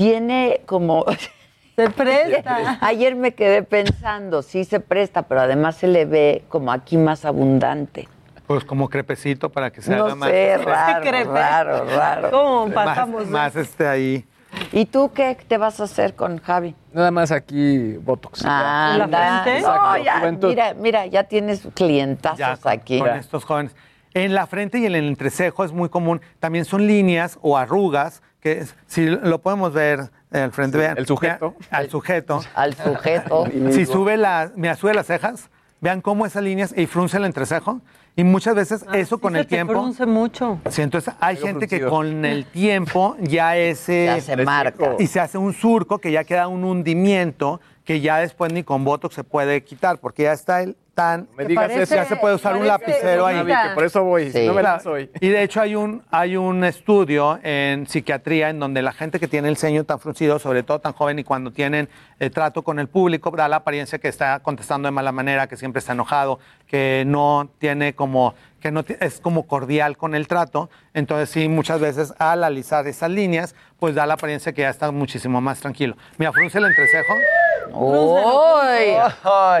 Tiene 0.00 0.62
como... 0.64 1.04
Se 1.76 1.90
presta. 1.90 2.78
Ayer 2.86 3.14
me 3.14 3.32
quedé 3.32 3.62
pensando, 3.62 4.42
sí 4.42 4.64
se 4.64 4.80
presta, 4.80 5.22
pero 5.22 5.40
además 5.40 5.76
se 5.76 5.86
le 5.86 6.04
ve 6.04 6.44
como 6.48 6.72
aquí 6.72 6.98
más 6.98 7.24
abundante. 7.24 8.06
Pues 8.46 8.64
como 8.64 8.90
crepecito 8.90 9.48
para 9.48 9.70
que 9.70 9.80
se 9.80 9.96
no 9.96 10.04
haga 10.04 10.14
más. 10.14 10.28
Sé, 10.28 10.58
raro, 10.64 11.32
raro, 11.32 11.84
raro. 11.84 12.30
¿Cómo 12.30 12.74
pasamos? 12.74 13.22
Más, 13.22 13.54
más 13.54 13.56
este 13.56 13.86
ahí. 13.86 14.26
¿Y 14.72 14.86
tú 14.86 15.12
qué 15.14 15.38
te 15.48 15.56
vas 15.56 15.80
a 15.80 15.84
hacer 15.84 16.14
con 16.14 16.38
Javi? 16.38 16.74
Nada 16.92 17.10
más 17.10 17.30
aquí 17.30 17.96
Botox. 17.96 18.42
Ah, 18.44 18.96
¿La 18.98 19.42
frente? 19.42 19.62
No, 19.62 19.96
ya, 19.96 20.36
mira, 20.42 20.74
mira, 20.74 21.06
ya 21.06 21.24
tienes 21.24 21.66
clientazos 21.72 22.66
aquí. 22.66 22.98
Con 22.98 23.10
estos 23.10 23.44
jóvenes. 23.44 23.74
En 24.12 24.34
la 24.34 24.46
frente 24.46 24.78
y 24.78 24.86
en 24.86 24.96
el 24.96 25.06
entrecejo 25.06 25.64
es 25.64 25.72
muy 25.72 25.88
común. 25.88 26.20
También 26.40 26.64
son 26.66 26.86
líneas 26.86 27.38
o 27.40 27.56
arrugas 27.56 28.22
que 28.40 28.64
si 28.86 29.06
lo 29.06 29.40
podemos 29.40 29.72
ver 29.72 30.10
al 30.32 30.52
frente, 30.52 30.78
vean. 30.78 30.98
El 30.98 31.06
sujeto. 31.06 31.54
al 31.70 31.90
sujeto. 31.90 32.40
Al 32.54 32.74
sujeto. 32.74 33.44
si 33.70 33.86
sube 33.86 34.16
la, 34.16 34.52
me 34.56 34.74
sube 34.74 34.94
las 34.94 35.06
cejas, 35.06 35.50
vean 35.80 36.00
cómo 36.00 36.26
esas 36.26 36.42
líneas 36.42 36.74
y 36.76 36.86
frunce 36.86 37.16
el 37.18 37.24
entrecejo. 37.24 37.80
Y 38.16 38.24
muchas 38.24 38.54
veces 38.54 38.84
ah, 38.88 38.98
eso 38.98 39.18
con 39.18 39.36
el 39.36 39.46
tiempo. 39.46 39.72
frunce 39.72 40.04
mucho. 40.04 40.58
Sí, 40.68 40.82
entonces 40.82 41.14
hay 41.20 41.36
gente 41.36 41.68
que 41.68 41.80
con 41.86 42.24
el 42.24 42.44
tiempo 42.44 43.16
ya 43.20 43.56
ese. 43.56 44.06
Ya 44.06 44.20
se 44.20 44.36
marca. 44.36 44.96
Y 44.98 45.06
se 45.06 45.20
hace 45.20 45.38
un 45.38 45.52
surco 45.52 45.98
que 45.98 46.10
ya 46.10 46.24
queda 46.24 46.48
un 46.48 46.64
hundimiento 46.64 47.60
que 47.84 48.00
ya 48.00 48.18
después 48.18 48.52
ni 48.52 48.62
con 48.62 48.84
Botox 48.84 49.14
se 49.14 49.24
puede 49.24 49.64
quitar, 49.64 49.98
porque 49.98 50.24
ya 50.24 50.32
está 50.32 50.62
el 50.62 50.76
tan... 51.00 51.28
Me 51.36 51.46
digas 51.46 51.70
eso. 51.70 51.94
Ya 51.94 52.04
se 52.04 52.16
puede 52.16 52.34
usar 52.34 52.56
un 52.56 52.66
lapicero 52.66 53.26
ahí. 53.26 53.42
por 53.74 53.84
eso 53.84 54.04
voy, 54.04 54.30
no 54.46 54.54
me 54.54 54.62
la 54.62 54.80
soy. 54.80 55.10
Y 55.20 55.28
de 55.28 55.42
hecho 55.42 55.60
hay 55.60 55.74
un, 55.74 56.02
hay 56.10 56.36
un 56.36 56.62
estudio 56.64 57.38
en 57.42 57.86
psiquiatría 57.86 58.50
en 58.50 58.58
donde 58.58 58.82
la 58.82 58.92
gente 58.92 59.18
que 59.18 59.26
tiene 59.26 59.48
el 59.48 59.56
ceño 59.56 59.84
tan 59.84 59.98
fruncido, 59.98 60.38
sobre 60.38 60.62
todo 60.62 60.78
tan 60.78 60.92
joven 60.92 61.18
y 61.18 61.24
cuando 61.24 61.52
tienen 61.52 61.88
el 62.18 62.26
eh, 62.26 62.30
trato 62.30 62.62
con 62.62 62.78
el 62.78 62.88
público, 62.88 63.30
da 63.30 63.48
la 63.48 63.56
apariencia 63.56 63.98
que 63.98 64.08
está 64.08 64.40
contestando 64.40 64.88
de 64.88 64.92
mala 64.92 65.12
manera, 65.12 65.46
que 65.46 65.56
siempre 65.56 65.78
está 65.78 65.92
enojado, 65.92 66.38
que 66.66 67.04
no 67.06 67.48
tiene 67.58 67.94
como 67.94 68.34
que 68.60 68.70
no 68.70 68.84
es 69.00 69.20
como 69.20 69.46
cordial 69.46 69.96
con 69.96 70.14
el 70.14 70.28
trato, 70.28 70.70
entonces 70.94 71.30
sí, 71.30 71.48
muchas 71.48 71.80
veces 71.80 72.14
al 72.18 72.44
alisar 72.44 72.86
esas 72.86 73.10
líneas, 73.10 73.54
pues 73.78 73.94
da 73.94 74.06
la 74.06 74.14
apariencia 74.14 74.52
que 74.52 74.62
ya 74.62 74.70
está 74.70 74.90
muchísimo 74.90 75.40
más 75.40 75.60
tranquilo. 75.60 75.96
Mira, 76.18 76.32
frunce 76.32 76.58
el 76.58 76.66
entrecejo. 76.66 77.14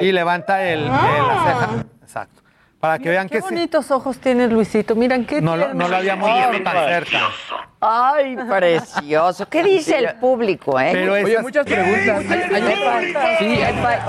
Y 0.00 0.12
levanta 0.12 0.62
el, 0.68 0.86
la 0.86 1.44
ceja. 1.44 1.84
Exacto. 2.02 2.42
Para 2.80 2.98
que 2.98 3.10
vean 3.10 3.28
qué 3.28 3.36
que 3.36 3.40
bonitos 3.42 3.90
ojos 3.90 4.18
tiene 4.18 4.48
Luisito. 4.48 4.96
Miran 4.96 5.26
qué 5.26 5.42
No, 5.42 5.54
no 5.54 5.86
lo 5.88 5.96
habíamos 5.96 6.30
visto 6.34 6.64
tan 6.64 6.88
cerca. 6.88 7.18
Ay, 7.78 8.36
precioso. 8.36 9.46
¿Qué 9.48 9.62
dice 9.62 9.98
el 9.98 10.14
público, 10.14 10.80
eh? 10.80 10.88
Pero 10.92 11.12
Oye, 11.12 11.38
muchas 11.40 11.66
preguntas. 11.66 12.24
sí, 13.38 13.60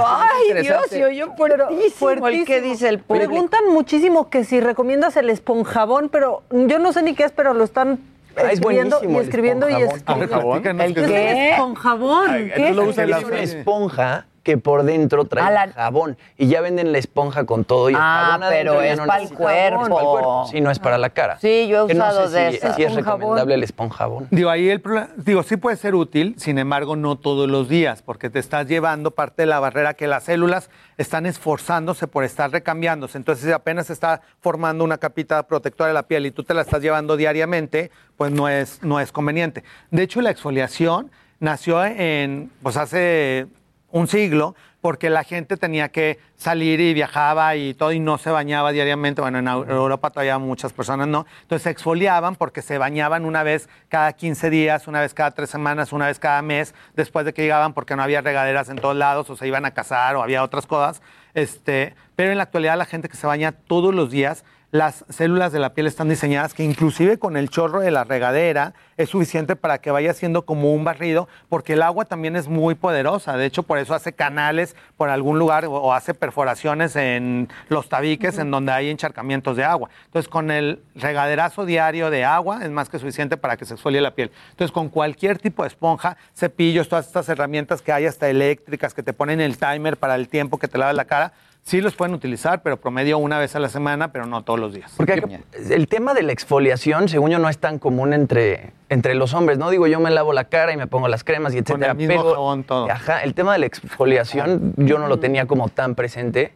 Ay, 0.05 0.61
Dios, 0.61 0.83
se 0.89 1.05
oyó 1.05 1.33
fuertísimo, 1.35 2.27
el 2.29 2.45
que 2.45 2.61
dice 2.61 2.87
el 2.87 2.99
público. 2.99 3.27
Preguntan 3.29 3.67
muchísimo 3.73 4.29
que 4.29 4.45
si 4.45 4.61
recomiendas 4.61 5.17
el 5.17 5.29
esponjabón, 5.29 6.07
pero 6.09 6.43
yo 6.49 6.79
no 6.79 6.93
sé 6.93 7.03
ni 7.03 7.13
qué 7.13 7.25
es, 7.25 7.33
pero 7.33 7.53
lo 7.53 7.65
están 7.65 7.99
Ah, 8.37 8.51
escribiendo 8.53 9.01
y 9.03 9.17
escribiendo 9.17 9.69
y 9.69 9.73
escribiendo. 9.73 10.55
¿El 10.55 10.93
qué? 10.95 11.49
Esponjabón. 11.51 12.51
¿Qué? 12.55 12.67
Tú 12.69 12.75
lo 12.75 12.83
usas 12.85 13.09
esponja 13.41 14.25
que 14.43 14.57
por 14.57 14.83
dentro 14.83 15.25
trae 15.25 15.71
jabón. 15.71 16.17
Y 16.37 16.47
ya 16.47 16.61
venden 16.61 16.91
la 16.91 16.97
esponja 16.97 17.45
con 17.45 17.63
todo 17.63 17.89
y 17.89 17.93
el 17.93 17.99
ah, 18.01 18.29
jabón 18.31 18.47
pero 18.49 18.81
es 18.81 18.99
para 18.99 19.21
el 19.21 19.29
cuerpo. 19.29 19.79
para 19.81 20.01
el 20.01 20.07
cuerpo. 20.07 20.47
Sí, 20.49 20.61
no 20.61 20.71
es 20.71 20.79
para 20.79 20.97
la 20.97 21.09
cara. 21.09 21.39
Sí, 21.39 21.67
yo 21.67 21.87
he 21.87 21.93
usado 21.93 22.29
de 22.29 22.49
ese. 22.49 22.73
Sí 22.73 22.83
es 22.83 22.95
recomendable 22.95 23.53
el 23.53 23.63
esponjabón. 23.63 24.27
Digo, 24.31 24.49
ahí 24.49 24.69
el 24.69 24.81
digo, 25.17 25.43
sí 25.43 25.57
puede 25.57 25.77
ser 25.77 25.95
útil, 25.95 26.35
sin 26.37 26.57
embargo, 26.57 26.95
no 26.95 27.17
todos 27.17 27.49
los 27.49 27.69
días, 27.69 28.01
porque 28.01 28.29
te 28.29 28.39
estás 28.39 28.67
llevando 28.67 29.11
parte 29.11 29.43
de 29.43 29.45
la 29.45 29.59
barrera 29.59 29.93
que 29.93 30.07
las 30.07 30.23
células 30.23 30.69
están 30.97 31.25
esforzándose 31.25 32.07
por 32.07 32.23
estar 32.23 32.51
recambiándose. 32.51 33.17
Entonces, 33.17 33.53
apenas 33.53 33.89
está 33.89 34.21
formando 34.39 34.83
una 34.83 34.97
capita 34.97 35.43
protectora 35.43 35.89
de 35.89 35.93
la 35.93 36.03
piel 36.03 36.25
y 36.25 36.31
tú 36.31 36.43
te 36.43 36.53
la 36.53 36.61
estás 36.61 36.81
llevando 36.81 37.17
diariamente, 37.17 37.91
pues 38.17 38.31
no 38.31 38.49
es, 38.49 38.81
no 38.83 38.99
es 38.99 39.11
conveniente. 39.11 39.63
De 39.91 40.03
hecho, 40.03 40.21
la 40.21 40.31
exfoliación 40.31 41.11
nació 41.39 41.83
en, 41.83 42.51
pues 42.61 42.77
hace 42.77 43.47
un 43.91 44.07
siglo, 44.07 44.55
porque 44.81 45.09
la 45.09 45.23
gente 45.23 45.57
tenía 45.57 45.89
que 45.89 46.19
salir 46.35 46.79
y 46.79 46.93
viajaba 46.93 47.55
y 47.55 47.73
todo 47.73 47.91
y 47.91 47.99
no 47.99 48.17
se 48.17 48.31
bañaba 48.31 48.71
diariamente. 48.71 49.21
Bueno, 49.21 49.39
en 49.39 49.47
Europa 49.47 50.09
todavía 50.09 50.39
muchas 50.39 50.73
personas 50.73 51.07
no. 51.07 51.25
Entonces 51.43 51.63
se 51.63 51.69
exfoliaban 51.69 52.35
porque 52.35 52.61
se 52.61 52.77
bañaban 52.77 53.25
una 53.25 53.43
vez 53.43 53.69
cada 53.89 54.13
15 54.13 54.49
días, 54.49 54.87
una 54.87 55.01
vez 55.01 55.13
cada 55.13 55.31
tres 55.31 55.49
semanas, 55.51 55.93
una 55.93 56.07
vez 56.07 56.17
cada 56.19 56.41
mes, 56.41 56.73
después 56.95 57.25
de 57.25 57.33
que 57.33 57.43
llegaban 57.43 57.73
porque 57.73 57.95
no 57.95 58.01
había 58.01 58.21
regaderas 58.21 58.69
en 58.69 58.77
todos 58.77 58.95
lados 58.95 59.29
o 59.29 59.35
se 59.35 59.47
iban 59.47 59.65
a 59.65 59.71
casar 59.71 60.15
o 60.15 60.23
había 60.23 60.43
otras 60.43 60.65
cosas. 60.65 61.01
Este, 61.33 61.95
pero 62.15 62.31
en 62.31 62.37
la 62.37 62.43
actualidad 62.43 62.77
la 62.77 62.85
gente 62.85 63.07
que 63.07 63.17
se 63.17 63.27
baña 63.27 63.51
todos 63.51 63.93
los 63.93 64.09
días 64.09 64.43
las 64.71 65.03
células 65.09 65.51
de 65.51 65.59
la 65.59 65.73
piel 65.73 65.85
están 65.85 66.07
diseñadas 66.07 66.53
que 66.53 66.63
inclusive 66.63 67.19
con 67.19 67.35
el 67.35 67.49
chorro 67.49 67.81
de 67.81 67.91
la 67.91 68.05
regadera 68.05 68.73
es 68.95 69.09
suficiente 69.09 69.57
para 69.57 69.79
que 69.79 69.91
vaya 69.91 70.13
siendo 70.13 70.45
como 70.45 70.73
un 70.73 70.85
barrido, 70.85 71.27
porque 71.49 71.73
el 71.73 71.81
agua 71.81 72.05
también 72.05 72.37
es 72.37 72.47
muy 72.47 72.75
poderosa. 72.75 73.35
De 73.35 73.45
hecho, 73.45 73.63
por 73.63 73.79
eso 73.79 73.93
hace 73.93 74.13
canales 74.13 74.75
por 74.95 75.09
algún 75.09 75.39
lugar 75.39 75.65
o, 75.65 75.93
hace 75.93 76.13
perforaciones 76.13 76.95
en 76.95 77.49
los 77.67 77.89
tabiques 77.89 78.37
en 78.37 78.49
donde 78.49 78.71
hay 78.71 78.89
encharcamientos 78.89 79.57
de 79.57 79.65
agua. 79.65 79.89
Entonces, 80.05 80.29
con 80.29 80.51
el 80.51 80.81
regaderazo 80.95 81.65
diario 81.65 82.09
de 82.09 82.23
agua 82.23 82.63
es 82.63 82.69
más 82.69 82.87
que 82.87 82.99
suficiente 82.99 83.35
para 83.35 83.57
que 83.57 83.65
se 83.65 83.73
exfolie 83.73 83.99
la 83.99 84.15
piel. 84.15 84.31
Entonces, 84.51 84.71
con 84.71 84.87
cualquier 84.87 85.37
tipo 85.37 85.63
de 85.63 85.67
esponja, 85.67 86.15
cepillos, 86.33 86.87
todas 86.87 87.07
estas 87.07 87.27
herramientas 87.27 87.81
que 87.81 87.91
hay 87.91 88.05
hasta 88.05 88.29
eléctricas 88.29 88.93
que 88.93 89.03
te 89.03 89.11
ponen 89.11 89.41
el 89.41 89.57
timer 89.57 89.97
para 89.97 90.15
el 90.15 90.29
tiempo 90.29 90.59
que 90.59 90.69
te 90.69 90.77
lavas 90.77 90.95
la 90.95 91.05
cara, 91.05 91.33
Sí 91.63 91.79
los 91.79 91.95
pueden 91.95 92.15
utilizar, 92.15 92.63
pero 92.63 92.77
promedio 92.77 93.17
una 93.19 93.37
vez 93.37 93.55
a 93.55 93.59
la 93.59 93.69
semana, 93.69 94.11
pero 94.11 94.25
no 94.25 94.43
todos 94.43 94.59
los 94.59 94.73
días. 94.73 94.91
Porque 94.97 95.41
el 95.69 95.87
tema 95.87 96.13
de 96.13 96.23
la 96.23 96.31
exfoliación, 96.31 97.07
según 97.07 97.29
yo, 97.29 97.39
no 97.39 97.49
es 97.49 97.59
tan 97.59 97.77
común 97.77 98.13
entre, 98.13 98.73
entre 98.89 99.13
los 99.13 99.33
hombres, 99.33 99.57
¿no? 99.57 99.69
Digo, 99.69 99.85
yo 99.85 99.99
me 99.99 100.09
lavo 100.09 100.33
la 100.33 100.45
cara 100.45 100.73
y 100.73 100.77
me 100.77 100.87
pongo 100.87 101.07
las 101.07 101.23
cremas 101.23 101.53
y 101.53 101.59
etcétera. 101.59 101.93
Con 101.93 102.01
el 102.01 102.07
mismo 102.07 102.33
jabón, 102.33 102.63
todo. 102.63 102.89
Ajá, 102.89 103.21
el 103.23 103.35
tema 103.35 103.53
de 103.53 103.59
la 103.59 103.67
exfoliación 103.67 104.73
yo 104.75 104.97
no 104.97 105.07
lo 105.07 105.19
tenía 105.19 105.45
como 105.45 105.69
tan 105.69 105.95
presente. 105.95 106.55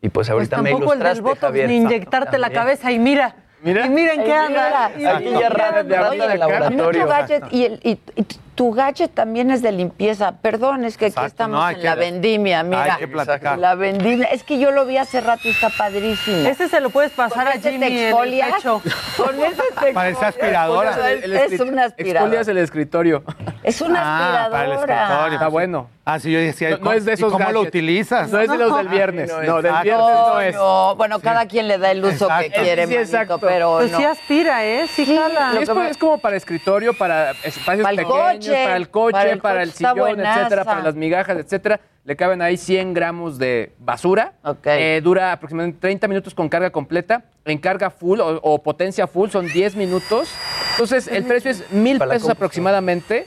Y 0.00 0.10
pues 0.10 0.30
ahorita 0.30 0.58
pues 0.58 0.72
me 0.72 0.78
ilustraste, 0.78 1.18
el 1.18 1.24
del 1.24 1.36
Javier. 1.36 1.68
Ni 1.68 1.76
inyectarte 1.76 2.38
la 2.38 2.50
cabeza 2.50 2.92
y 2.92 2.98
mira. 2.98 3.36
Mira. 3.62 3.86
Y 3.86 3.90
miren 3.90 4.22
qué 4.22 4.32
anda. 4.32 4.86
Aquí 4.86 5.30
ya 5.30 5.82
de 5.82 6.38
laboratorio. 6.38 7.08
Y, 7.50 7.64
el, 7.64 7.80
y, 7.82 7.98
y, 8.14 8.26
tu 8.54 8.72
gadget 8.72 9.12
también 9.12 9.50
es 9.50 9.62
de 9.62 9.72
limpieza. 9.72 10.32
Perdón, 10.40 10.84
es 10.84 10.96
que 10.96 11.06
aquí 11.06 11.24
estamos 11.24 11.72
en 11.72 11.82
la 11.82 11.94
vendimia, 11.94 12.62
mira. 12.62 12.94
Hay 12.94 13.06
que 13.06 13.56
La 13.56 13.74
vendimia. 13.74 14.28
Es 14.28 14.44
que 14.44 14.58
yo 14.58 14.70
lo 14.70 14.86
vi 14.86 14.96
hace 14.96 15.20
rato 15.20 15.42
y 15.44 15.50
está 15.50 15.70
padrísimo. 15.70 16.48
Ese 16.48 16.68
se 16.68 16.80
lo 16.80 16.90
puedes 16.90 17.12
pasar 17.12 17.48
a 17.48 17.52
Jimmy 17.52 17.86
en 17.86 18.16
el 18.16 18.40
pecho. 18.52 18.80
Con 19.16 19.42
ese 19.42 19.62
te 19.80 19.92
Parece 19.94 20.24
aspiradora. 20.24 21.12
Es, 21.12 21.60
una 21.60 21.84
aspiradora. 21.84 22.20
Exfolias 22.20 22.48
el 22.48 22.58
escritorio. 22.58 23.24
Es 23.62 23.80
una 23.80 24.00
aspiradora. 24.00 24.44
Ah, 24.44 24.50
para 24.50 24.64
el 24.64 24.72
escritorio. 24.72 25.32
Está 25.34 25.48
bueno. 25.48 25.94
Ah, 26.06 26.18
sí, 26.20 26.30
yo 26.30 26.38
decía, 26.38 26.76
no, 26.82 26.92
es 26.92 27.06
de 27.06 27.14
esos 27.14 27.32
¿cómo 27.32 27.50
lo 27.50 27.62
utilizas? 27.62 28.30
No 28.30 28.38
es 28.38 28.50
de 28.50 28.58
los 28.58 28.76
del 28.76 28.88
viernes. 28.90 29.30
No, 29.30 29.62
del 29.62 29.72
viernes 29.82 30.06
no 30.06 30.40
es. 30.40 30.54
No, 30.54 30.96
bueno, 30.96 31.18
cada 31.18 31.46
quien 31.46 31.66
le 31.66 31.78
da 31.78 31.92
el 31.92 32.04
uso 32.04 32.28
que 32.40 32.50
quiere, 32.50 32.86
sí, 32.86 32.94
exacto. 32.94 33.38
pero 33.38 33.78
pues 33.78 33.90
sí 33.90 34.04
aspira, 34.04 34.66
¿eh? 34.66 34.86
Sí, 34.86 35.06
jala. 35.06 35.54
Es, 35.58 35.68
es, 35.68 35.96
como 35.96 36.18
para 36.18 36.36
escritorio, 36.36 36.92
para 36.92 37.30
espacios 37.42 37.88
pequeños, 37.88 38.43
para 38.50 38.76
el 38.76 38.88
coche, 38.90 39.36
para 39.36 39.62
el, 39.62 39.72
sillón, 39.72 40.20
etcétera, 40.20 40.64
para 40.64 40.82
las 40.82 40.94
migajas, 40.94 41.38
etcétera. 41.38 41.80
Le 42.04 42.16
caben 42.16 42.42
ahí 42.42 42.58
100 42.58 42.92
gramos 42.92 43.38
de 43.38 43.72
basura. 43.78 44.34
Okay. 44.42 44.96
Eh, 44.96 45.00
dura 45.00 45.32
aproximadamente 45.32 45.80
30 45.80 46.06
minutos 46.08 46.34
con 46.34 46.50
carga 46.50 46.70
completa. 46.70 47.24
En 47.46 47.56
carga 47.56 47.88
full 47.88 48.20
o, 48.20 48.62
potencia 48.62 49.06
full 49.06 49.30
son 49.30 49.46
10 49.46 49.76
minutos. 49.76 50.28
Entonces, 50.72 51.08
el 51.08 51.24
precio 51.24 51.50
es 51.50 51.70
mil 51.70 51.98
pesos 51.98 52.28
aproximadamente. 52.28 53.26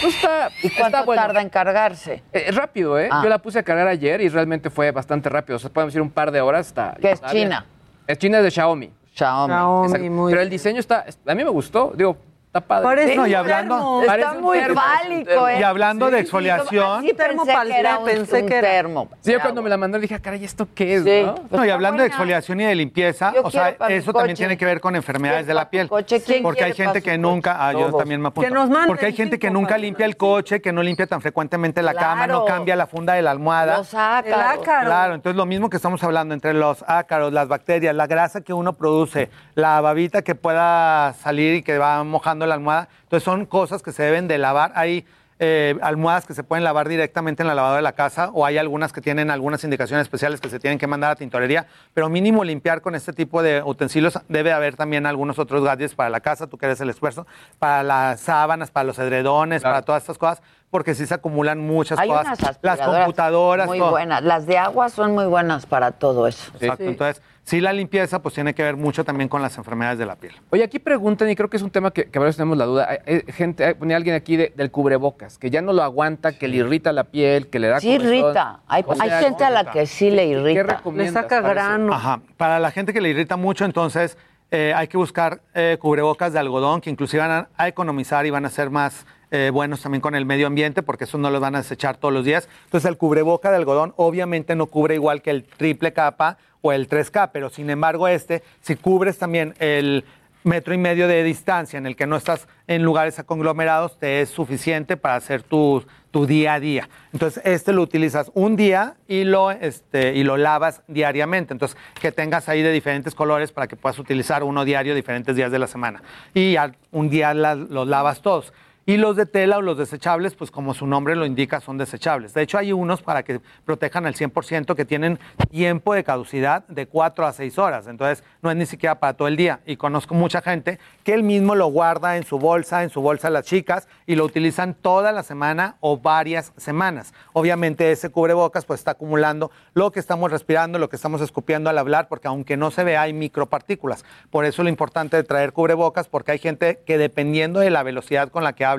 Pues 0.00 0.14
está, 0.14 0.50
¿Y 0.62 0.70
cuánto 0.70 1.04
tarda 1.14 1.40
en 1.40 1.48
cargarse? 1.48 2.22
Eh, 2.32 2.50
rápido, 2.52 2.98
¿eh? 2.98 3.08
Ah. 3.10 3.22
Yo 3.24 3.28
la 3.28 3.38
puse 3.38 3.58
a 3.58 3.62
cargar 3.62 3.88
ayer 3.88 4.20
y 4.20 4.28
realmente 4.28 4.70
fue 4.70 4.90
bastante 4.92 5.28
rápido. 5.28 5.56
O 5.56 5.58
sea, 5.58 5.70
podemos 5.70 5.92
decir 5.92 6.02
un 6.02 6.10
par 6.10 6.30
de 6.30 6.40
horas 6.40 6.68
hasta... 6.68 6.96
¿Qué 7.00 7.12
es 7.12 7.22
China? 7.22 7.66
Es 8.06 8.18
China 8.18 8.40
de 8.40 8.50
Xiaomi. 8.50 8.92
Xiaomi. 9.14 9.88
Xiaomi 9.88 10.10
muy 10.10 10.32
Pero 10.32 10.42
el 10.42 10.50
diseño 10.50 10.78
está... 10.78 11.06
A 11.26 11.34
mí 11.34 11.44
me 11.44 11.50
gustó. 11.50 11.92
Digo, 11.96 12.16
Está 12.52 12.60
padre. 12.60 12.84
Parece 12.84 13.16
no, 13.16 13.26
y 13.26 13.32
hablando, 13.32 14.02
está 14.02 14.34
muy 14.34 14.60
fálico. 14.60 15.50
Y 15.58 15.62
hablando 15.62 16.10
de 16.10 16.20
exfoliación. 16.20 17.00
Sí, 17.00 17.14
pensé 17.14 17.54
que 17.66 17.78
era 17.78 17.98
un, 17.98 18.04
pensé 18.04 18.44
que 18.44 18.56
era. 18.58 18.68
termo. 18.68 19.08
Sí, 19.22 19.32
yo 19.32 19.40
cuando 19.40 19.62
me 19.62 19.70
la 19.70 19.78
mandó 19.78 19.98
dije, 19.98 20.16
ah, 20.16 20.18
caray, 20.20 20.44
¿esto 20.44 20.68
qué 20.74 20.96
es? 20.96 21.04
Sí. 21.04 21.22
¿no? 21.24 21.34
Pues 21.36 21.52
no, 21.52 21.64
y 21.64 21.70
hablando 21.70 22.02
de 22.02 22.08
exfoliación 22.08 22.60
y 22.60 22.64
de 22.64 22.74
limpieza, 22.74 23.32
o 23.42 23.50
sea, 23.50 23.74
eso 23.88 24.12
también 24.12 24.36
tiene 24.36 24.58
que 24.58 24.66
ver 24.66 24.82
con 24.82 24.94
enfermedades 24.94 25.46
de 25.46 25.54
la 25.54 25.70
piel. 25.70 25.88
Porque 25.88 26.64
hay 26.64 26.74
gente 26.74 27.00
que 27.00 27.16
nunca, 27.16 27.56
ah, 27.58 27.72
yo 27.72 27.90
también 27.94 28.20
me 28.20 28.28
apunto. 28.28 28.46
Que 28.46 28.54
nos 28.54 28.68
manden, 28.68 28.86
Porque 28.86 29.06
hay 29.06 29.14
gente 29.14 29.38
que 29.38 29.50
nunca 29.50 29.78
limpia 29.78 30.04
el 30.04 30.18
coche, 30.18 30.60
que 30.60 30.72
no 30.72 30.82
limpia 30.82 31.06
tan 31.06 31.22
frecuentemente 31.22 31.80
la 31.80 31.94
cama, 31.94 32.26
no 32.26 32.44
cambia 32.44 32.76
la 32.76 32.86
funda 32.86 33.14
de 33.14 33.22
la 33.22 33.30
almohada. 33.30 33.78
Los 33.78 33.94
ácaros. 33.94 34.62
Claro, 34.62 35.14
entonces 35.14 35.38
lo 35.38 35.46
mismo 35.46 35.70
que 35.70 35.76
estamos 35.76 36.04
hablando 36.04 36.34
entre 36.34 36.52
los 36.52 36.84
ácaros, 36.86 37.32
las 37.32 37.48
bacterias, 37.48 37.96
la 37.96 38.06
grasa 38.06 38.42
que 38.42 38.52
uno 38.52 38.74
produce, 38.74 39.30
la 39.54 39.80
babita 39.80 40.20
que 40.20 40.34
pueda 40.34 41.14
salir 41.14 41.54
y 41.54 41.62
que 41.62 41.78
va 41.78 42.04
mojando 42.04 42.41
la 42.46 42.54
almohada. 42.54 42.88
Entonces 43.04 43.24
son 43.24 43.46
cosas 43.46 43.82
que 43.82 43.92
se 43.92 44.02
deben 44.02 44.28
de 44.28 44.38
lavar. 44.38 44.72
Hay 44.74 45.04
eh, 45.44 45.76
almohadas 45.82 46.24
que 46.24 46.34
se 46.34 46.44
pueden 46.44 46.62
lavar 46.62 46.88
directamente 46.88 47.42
en 47.42 47.48
la 47.48 47.56
lavadora 47.56 47.78
de 47.78 47.82
la 47.82 47.94
casa 47.94 48.30
o 48.32 48.46
hay 48.46 48.58
algunas 48.58 48.92
que 48.92 49.00
tienen 49.00 49.28
algunas 49.28 49.64
indicaciones 49.64 50.04
especiales 50.04 50.40
que 50.40 50.48
se 50.48 50.60
tienen 50.60 50.78
que 50.78 50.86
mandar 50.86 51.10
a 51.10 51.16
tintorería, 51.16 51.66
pero 51.94 52.08
mínimo 52.08 52.44
limpiar 52.44 52.80
con 52.80 52.94
este 52.94 53.12
tipo 53.12 53.42
de 53.42 53.60
utensilios. 53.60 54.20
Debe 54.28 54.52
haber 54.52 54.76
también 54.76 55.04
algunos 55.04 55.40
otros 55.40 55.64
gadgets 55.64 55.96
para 55.96 56.10
la 56.10 56.20
casa, 56.20 56.46
tú 56.46 56.58
que 56.58 56.66
eres 56.66 56.80
el 56.80 56.90
esfuerzo, 56.90 57.26
para 57.58 57.82
las 57.82 58.20
sábanas, 58.20 58.70
para 58.70 58.84
los 58.84 58.96
edredones, 59.00 59.62
para 59.62 59.82
todas 59.82 60.04
estas 60.04 60.16
cosas, 60.16 60.42
porque 60.70 60.94
sí 60.94 61.06
se 61.06 61.14
acumulan 61.14 61.58
muchas 61.58 61.98
Hay 61.98 62.08
cosas. 62.08 62.38
unas 62.38 62.58
las 62.62 62.80
computadoras. 62.80 63.66
Muy 63.66 63.80
todo. 63.80 63.90
buenas. 63.90 64.22
Las 64.22 64.46
de 64.46 64.58
agua 64.58 64.90
son 64.90 65.12
muy 65.12 65.26
buenas 65.26 65.66
para 65.66 65.90
todo 65.90 66.28
eso. 66.28 66.52
Exacto. 66.54 66.84
Entonces, 66.84 67.20
sí, 67.44 67.60
la 67.60 67.72
limpieza 67.72 68.22
pues 68.22 68.34
tiene 68.34 68.54
que 68.54 68.62
ver 68.62 68.76
mucho 68.76 69.04
también 69.04 69.28
con 69.28 69.42
las 69.42 69.56
enfermedades 69.58 69.98
de 69.98 70.06
la 70.06 70.16
piel. 70.16 70.32
Oye, 70.50 70.62
aquí 70.64 70.78
preguntan, 70.78 71.28
y 71.30 71.36
creo 71.36 71.50
que 71.50 71.56
es 71.56 71.62
un 71.62 71.70
tema 71.70 71.90
que, 71.90 72.04
que 72.06 72.18
a 72.18 72.22
veces 72.22 72.36
tenemos 72.36 72.56
la 72.56 72.64
duda. 72.66 72.88
Hay, 72.88 72.98
hay 73.06 73.32
gente, 73.32 73.64
hay, 73.64 73.74
ponía 73.74 73.96
alguien 73.96 74.14
aquí 74.14 74.36
de- 74.36 74.52
del 74.56 74.70
cubrebocas, 74.70 75.38
que 75.38 75.50
ya 75.50 75.60
no 75.62 75.72
lo 75.72 75.82
aguanta, 75.82 76.32
que 76.38 76.48
le 76.48 76.58
irrita 76.58 76.92
la 76.92 77.04
piel, 77.04 77.48
que 77.48 77.58
le 77.58 77.68
da 77.68 77.80
Sí 77.80 77.90
irrita. 77.92 78.60
Hay, 78.66 78.84
gente 79.20 79.44
a 79.44 79.50
la 79.50 79.70
que 79.70 79.86
sí 79.86 80.10
le 80.10 80.26
irrita. 80.26 80.62
recomiendas 80.62 81.24
para 81.26 81.76
eso? 81.76 81.92
Ajá. 81.92 82.20
Para 82.36 82.58
la 82.58 82.70
gente 82.70 82.92
que 82.92 83.00
le 83.00 83.08
irrita 83.10 83.36
mucho, 83.36 83.64
entonces 83.64 84.16
eh, 84.50 84.72
hay 84.76 84.86
que 84.88 84.96
buscar 84.96 85.40
eh, 85.54 85.78
cubrebocas 85.80 86.32
de 86.32 86.38
algodón 86.38 86.80
que 86.80 86.90
inclusive 86.90 87.22
van 87.22 87.30
a, 87.30 87.48
a 87.56 87.68
economizar 87.68 88.26
y 88.26 88.30
van 88.30 88.44
a 88.44 88.50
ser 88.50 88.70
más 88.70 89.06
eh, 89.32 89.50
buenos 89.50 89.80
también 89.80 90.00
con 90.00 90.14
el 90.14 90.26
medio 90.26 90.46
ambiente 90.46 90.82
porque 90.82 91.04
eso 91.04 91.18
no 91.18 91.30
los 91.30 91.40
van 91.40 91.54
a 91.54 91.58
desechar 91.58 91.96
todos 91.96 92.14
los 92.14 92.24
días. 92.24 92.48
Entonces 92.66 92.88
el 92.88 92.98
cubreboca 92.98 93.50
de 93.50 93.56
algodón 93.56 93.94
obviamente 93.96 94.54
no 94.54 94.66
cubre 94.66 94.94
igual 94.94 95.22
que 95.22 95.30
el 95.30 95.42
triple 95.44 95.92
capa 95.92 96.36
o 96.60 96.70
el 96.70 96.88
3K, 96.88 97.30
pero 97.32 97.50
sin 97.50 97.70
embargo 97.70 98.06
este, 98.08 98.42
si 98.60 98.76
cubres 98.76 99.18
también 99.18 99.54
el 99.58 100.04
metro 100.44 100.74
y 100.74 100.78
medio 100.78 101.08
de 101.08 101.22
distancia 101.22 101.78
en 101.78 101.86
el 101.86 101.96
que 101.96 102.06
no 102.06 102.16
estás 102.16 102.46
en 102.66 102.82
lugares 102.82 103.20
conglomerados, 103.24 103.98
te 103.98 104.20
es 104.20 104.28
suficiente 104.28 104.96
para 104.96 105.16
hacer 105.16 105.42
tu, 105.42 105.84
tu 106.10 106.26
día 106.26 106.54
a 106.54 106.60
día. 106.60 106.88
Entonces, 107.12 107.42
este 107.44 107.72
lo 107.72 107.82
utilizas 107.82 108.30
un 108.34 108.56
día 108.56 108.94
y 109.08 109.24
lo, 109.24 109.50
este, 109.50 110.14
y 110.14 110.24
lo 110.24 110.36
lavas 110.36 110.82
diariamente. 110.88 111.52
Entonces, 111.52 111.76
que 112.00 112.12
tengas 112.12 112.48
ahí 112.48 112.62
de 112.62 112.72
diferentes 112.72 113.14
colores 113.14 113.52
para 113.52 113.66
que 113.66 113.76
puedas 113.76 113.98
utilizar 113.98 114.42
uno 114.44 114.64
diario 114.64 114.94
diferentes 114.94 115.36
días 115.36 115.50
de 115.50 115.58
la 115.58 115.66
semana. 115.66 116.02
Y 116.34 116.56
un 116.90 117.08
día 117.08 117.34
los 117.34 117.88
lavas 117.88 118.20
todos. 118.20 118.52
Y 118.84 118.96
los 118.96 119.14
de 119.14 119.26
tela 119.26 119.58
o 119.58 119.62
los 119.62 119.78
desechables, 119.78 120.34
pues 120.34 120.50
como 120.50 120.74
su 120.74 120.88
nombre 120.88 121.14
lo 121.14 121.24
indica, 121.24 121.60
son 121.60 121.78
desechables. 121.78 122.34
De 122.34 122.42
hecho, 122.42 122.58
hay 122.58 122.72
unos 122.72 123.00
para 123.00 123.22
que 123.22 123.40
protejan 123.64 124.06
al 124.06 124.14
100% 124.14 124.74
que 124.74 124.84
tienen 124.84 125.20
tiempo 125.50 125.94
de 125.94 126.02
caducidad 126.02 126.66
de 126.66 126.86
4 126.86 127.26
a 127.26 127.32
6 127.32 127.58
horas. 127.58 127.86
Entonces, 127.86 128.24
no 128.42 128.50
es 128.50 128.56
ni 128.56 128.66
siquiera 128.66 128.96
para 128.98 129.14
todo 129.14 129.28
el 129.28 129.36
día. 129.36 129.60
Y 129.66 129.76
conozco 129.76 130.16
mucha 130.16 130.42
gente 130.42 130.80
que 131.04 131.14
él 131.14 131.22
mismo 131.22 131.54
lo 131.54 131.68
guarda 131.68 132.16
en 132.16 132.24
su 132.24 132.40
bolsa, 132.40 132.82
en 132.82 132.90
su 132.90 133.00
bolsa 133.00 133.30
las 133.30 133.44
chicas, 133.44 133.86
y 134.04 134.16
lo 134.16 134.24
utilizan 134.24 134.74
toda 134.74 135.12
la 135.12 135.22
semana 135.22 135.76
o 135.78 135.98
varias 135.98 136.52
semanas. 136.56 137.14
Obviamente, 137.34 137.92
ese 137.92 138.10
cubrebocas 138.10 138.64
pues 138.64 138.80
está 138.80 138.92
acumulando 138.92 139.52
lo 139.74 139.92
que 139.92 140.00
estamos 140.00 140.32
respirando, 140.32 140.80
lo 140.80 140.88
que 140.88 140.96
estamos 140.96 141.20
escupiendo 141.20 141.70
al 141.70 141.78
hablar, 141.78 142.08
porque 142.08 142.26
aunque 142.26 142.56
no 142.56 142.72
se 142.72 142.82
vea, 142.82 143.02
hay 143.02 143.12
micropartículas. 143.12 144.04
Por 144.30 144.44
eso 144.44 144.64
lo 144.64 144.68
importante 144.68 145.16
de 145.16 145.22
traer 145.22 145.52
cubrebocas, 145.52 146.08
porque 146.08 146.32
hay 146.32 146.38
gente 146.38 146.80
que 146.84 146.98
dependiendo 146.98 147.60
de 147.60 147.70
la 147.70 147.84
velocidad 147.84 148.28
con 148.30 148.42
la 148.42 148.54
que 148.54 148.71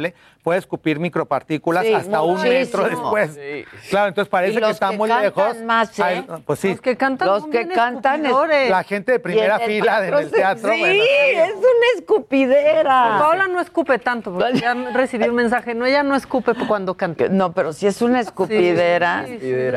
puede 0.43 0.59
escupir 0.59 0.99
micropartículas 0.99 1.85
Sí, 1.85 1.93
hasta 1.93 2.21
un 2.21 2.41
metro 2.41 2.83
después. 2.89 3.39
Claro, 3.89 4.07
entonces 4.09 4.29
parece 4.29 4.59
que 4.59 4.69
estamos 4.69 5.07
cantan 5.07 5.23
lejos. 5.23 5.61
más, 5.63 5.99
¿eh? 5.99 6.03
Ay, 6.03 6.25
pues 6.45 6.59
sí. 6.59 6.69
Los 6.71 6.81
que 6.81 6.97
cantan 6.97 7.27
Los 7.27 7.41
son 7.41 7.51
que 7.51 7.67
cantan 7.67 8.25
es-. 8.25 8.69
La 8.69 8.83
gente 8.83 9.11
de 9.13 9.19
primera 9.19 9.57
Y 9.59 9.63
en 9.63 9.69
el 9.71 9.77
fila 9.81 9.99
teatro 9.99 10.17
del 10.17 10.29
se- 10.29 10.35
teatro. 10.35 10.73
sí, 10.73 10.79
bueno, 10.79 11.03
es 11.03 11.55
una 11.55 11.87
escupidera. 11.97 13.17
Paola 13.19 13.47
no 13.47 13.59
escupe 13.59 13.99
tanto, 13.99 14.33
porque 14.33 14.59
ya 14.59 14.73
recibí 14.93 15.27
un 15.27 15.35
mensaje. 15.35 15.73
No, 15.73 15.85
ella 15.85 16.03
no 16.03 16.15
escupe 16.15 16.53
cuando 16.67 16.95
canta. 16.95 17.27
No, 17.29 17.53
pero 17.53 17.73
si 17.73 17.87
es 17.87 18.01
una 18.01 18.19
escupidera. 18.19 19.25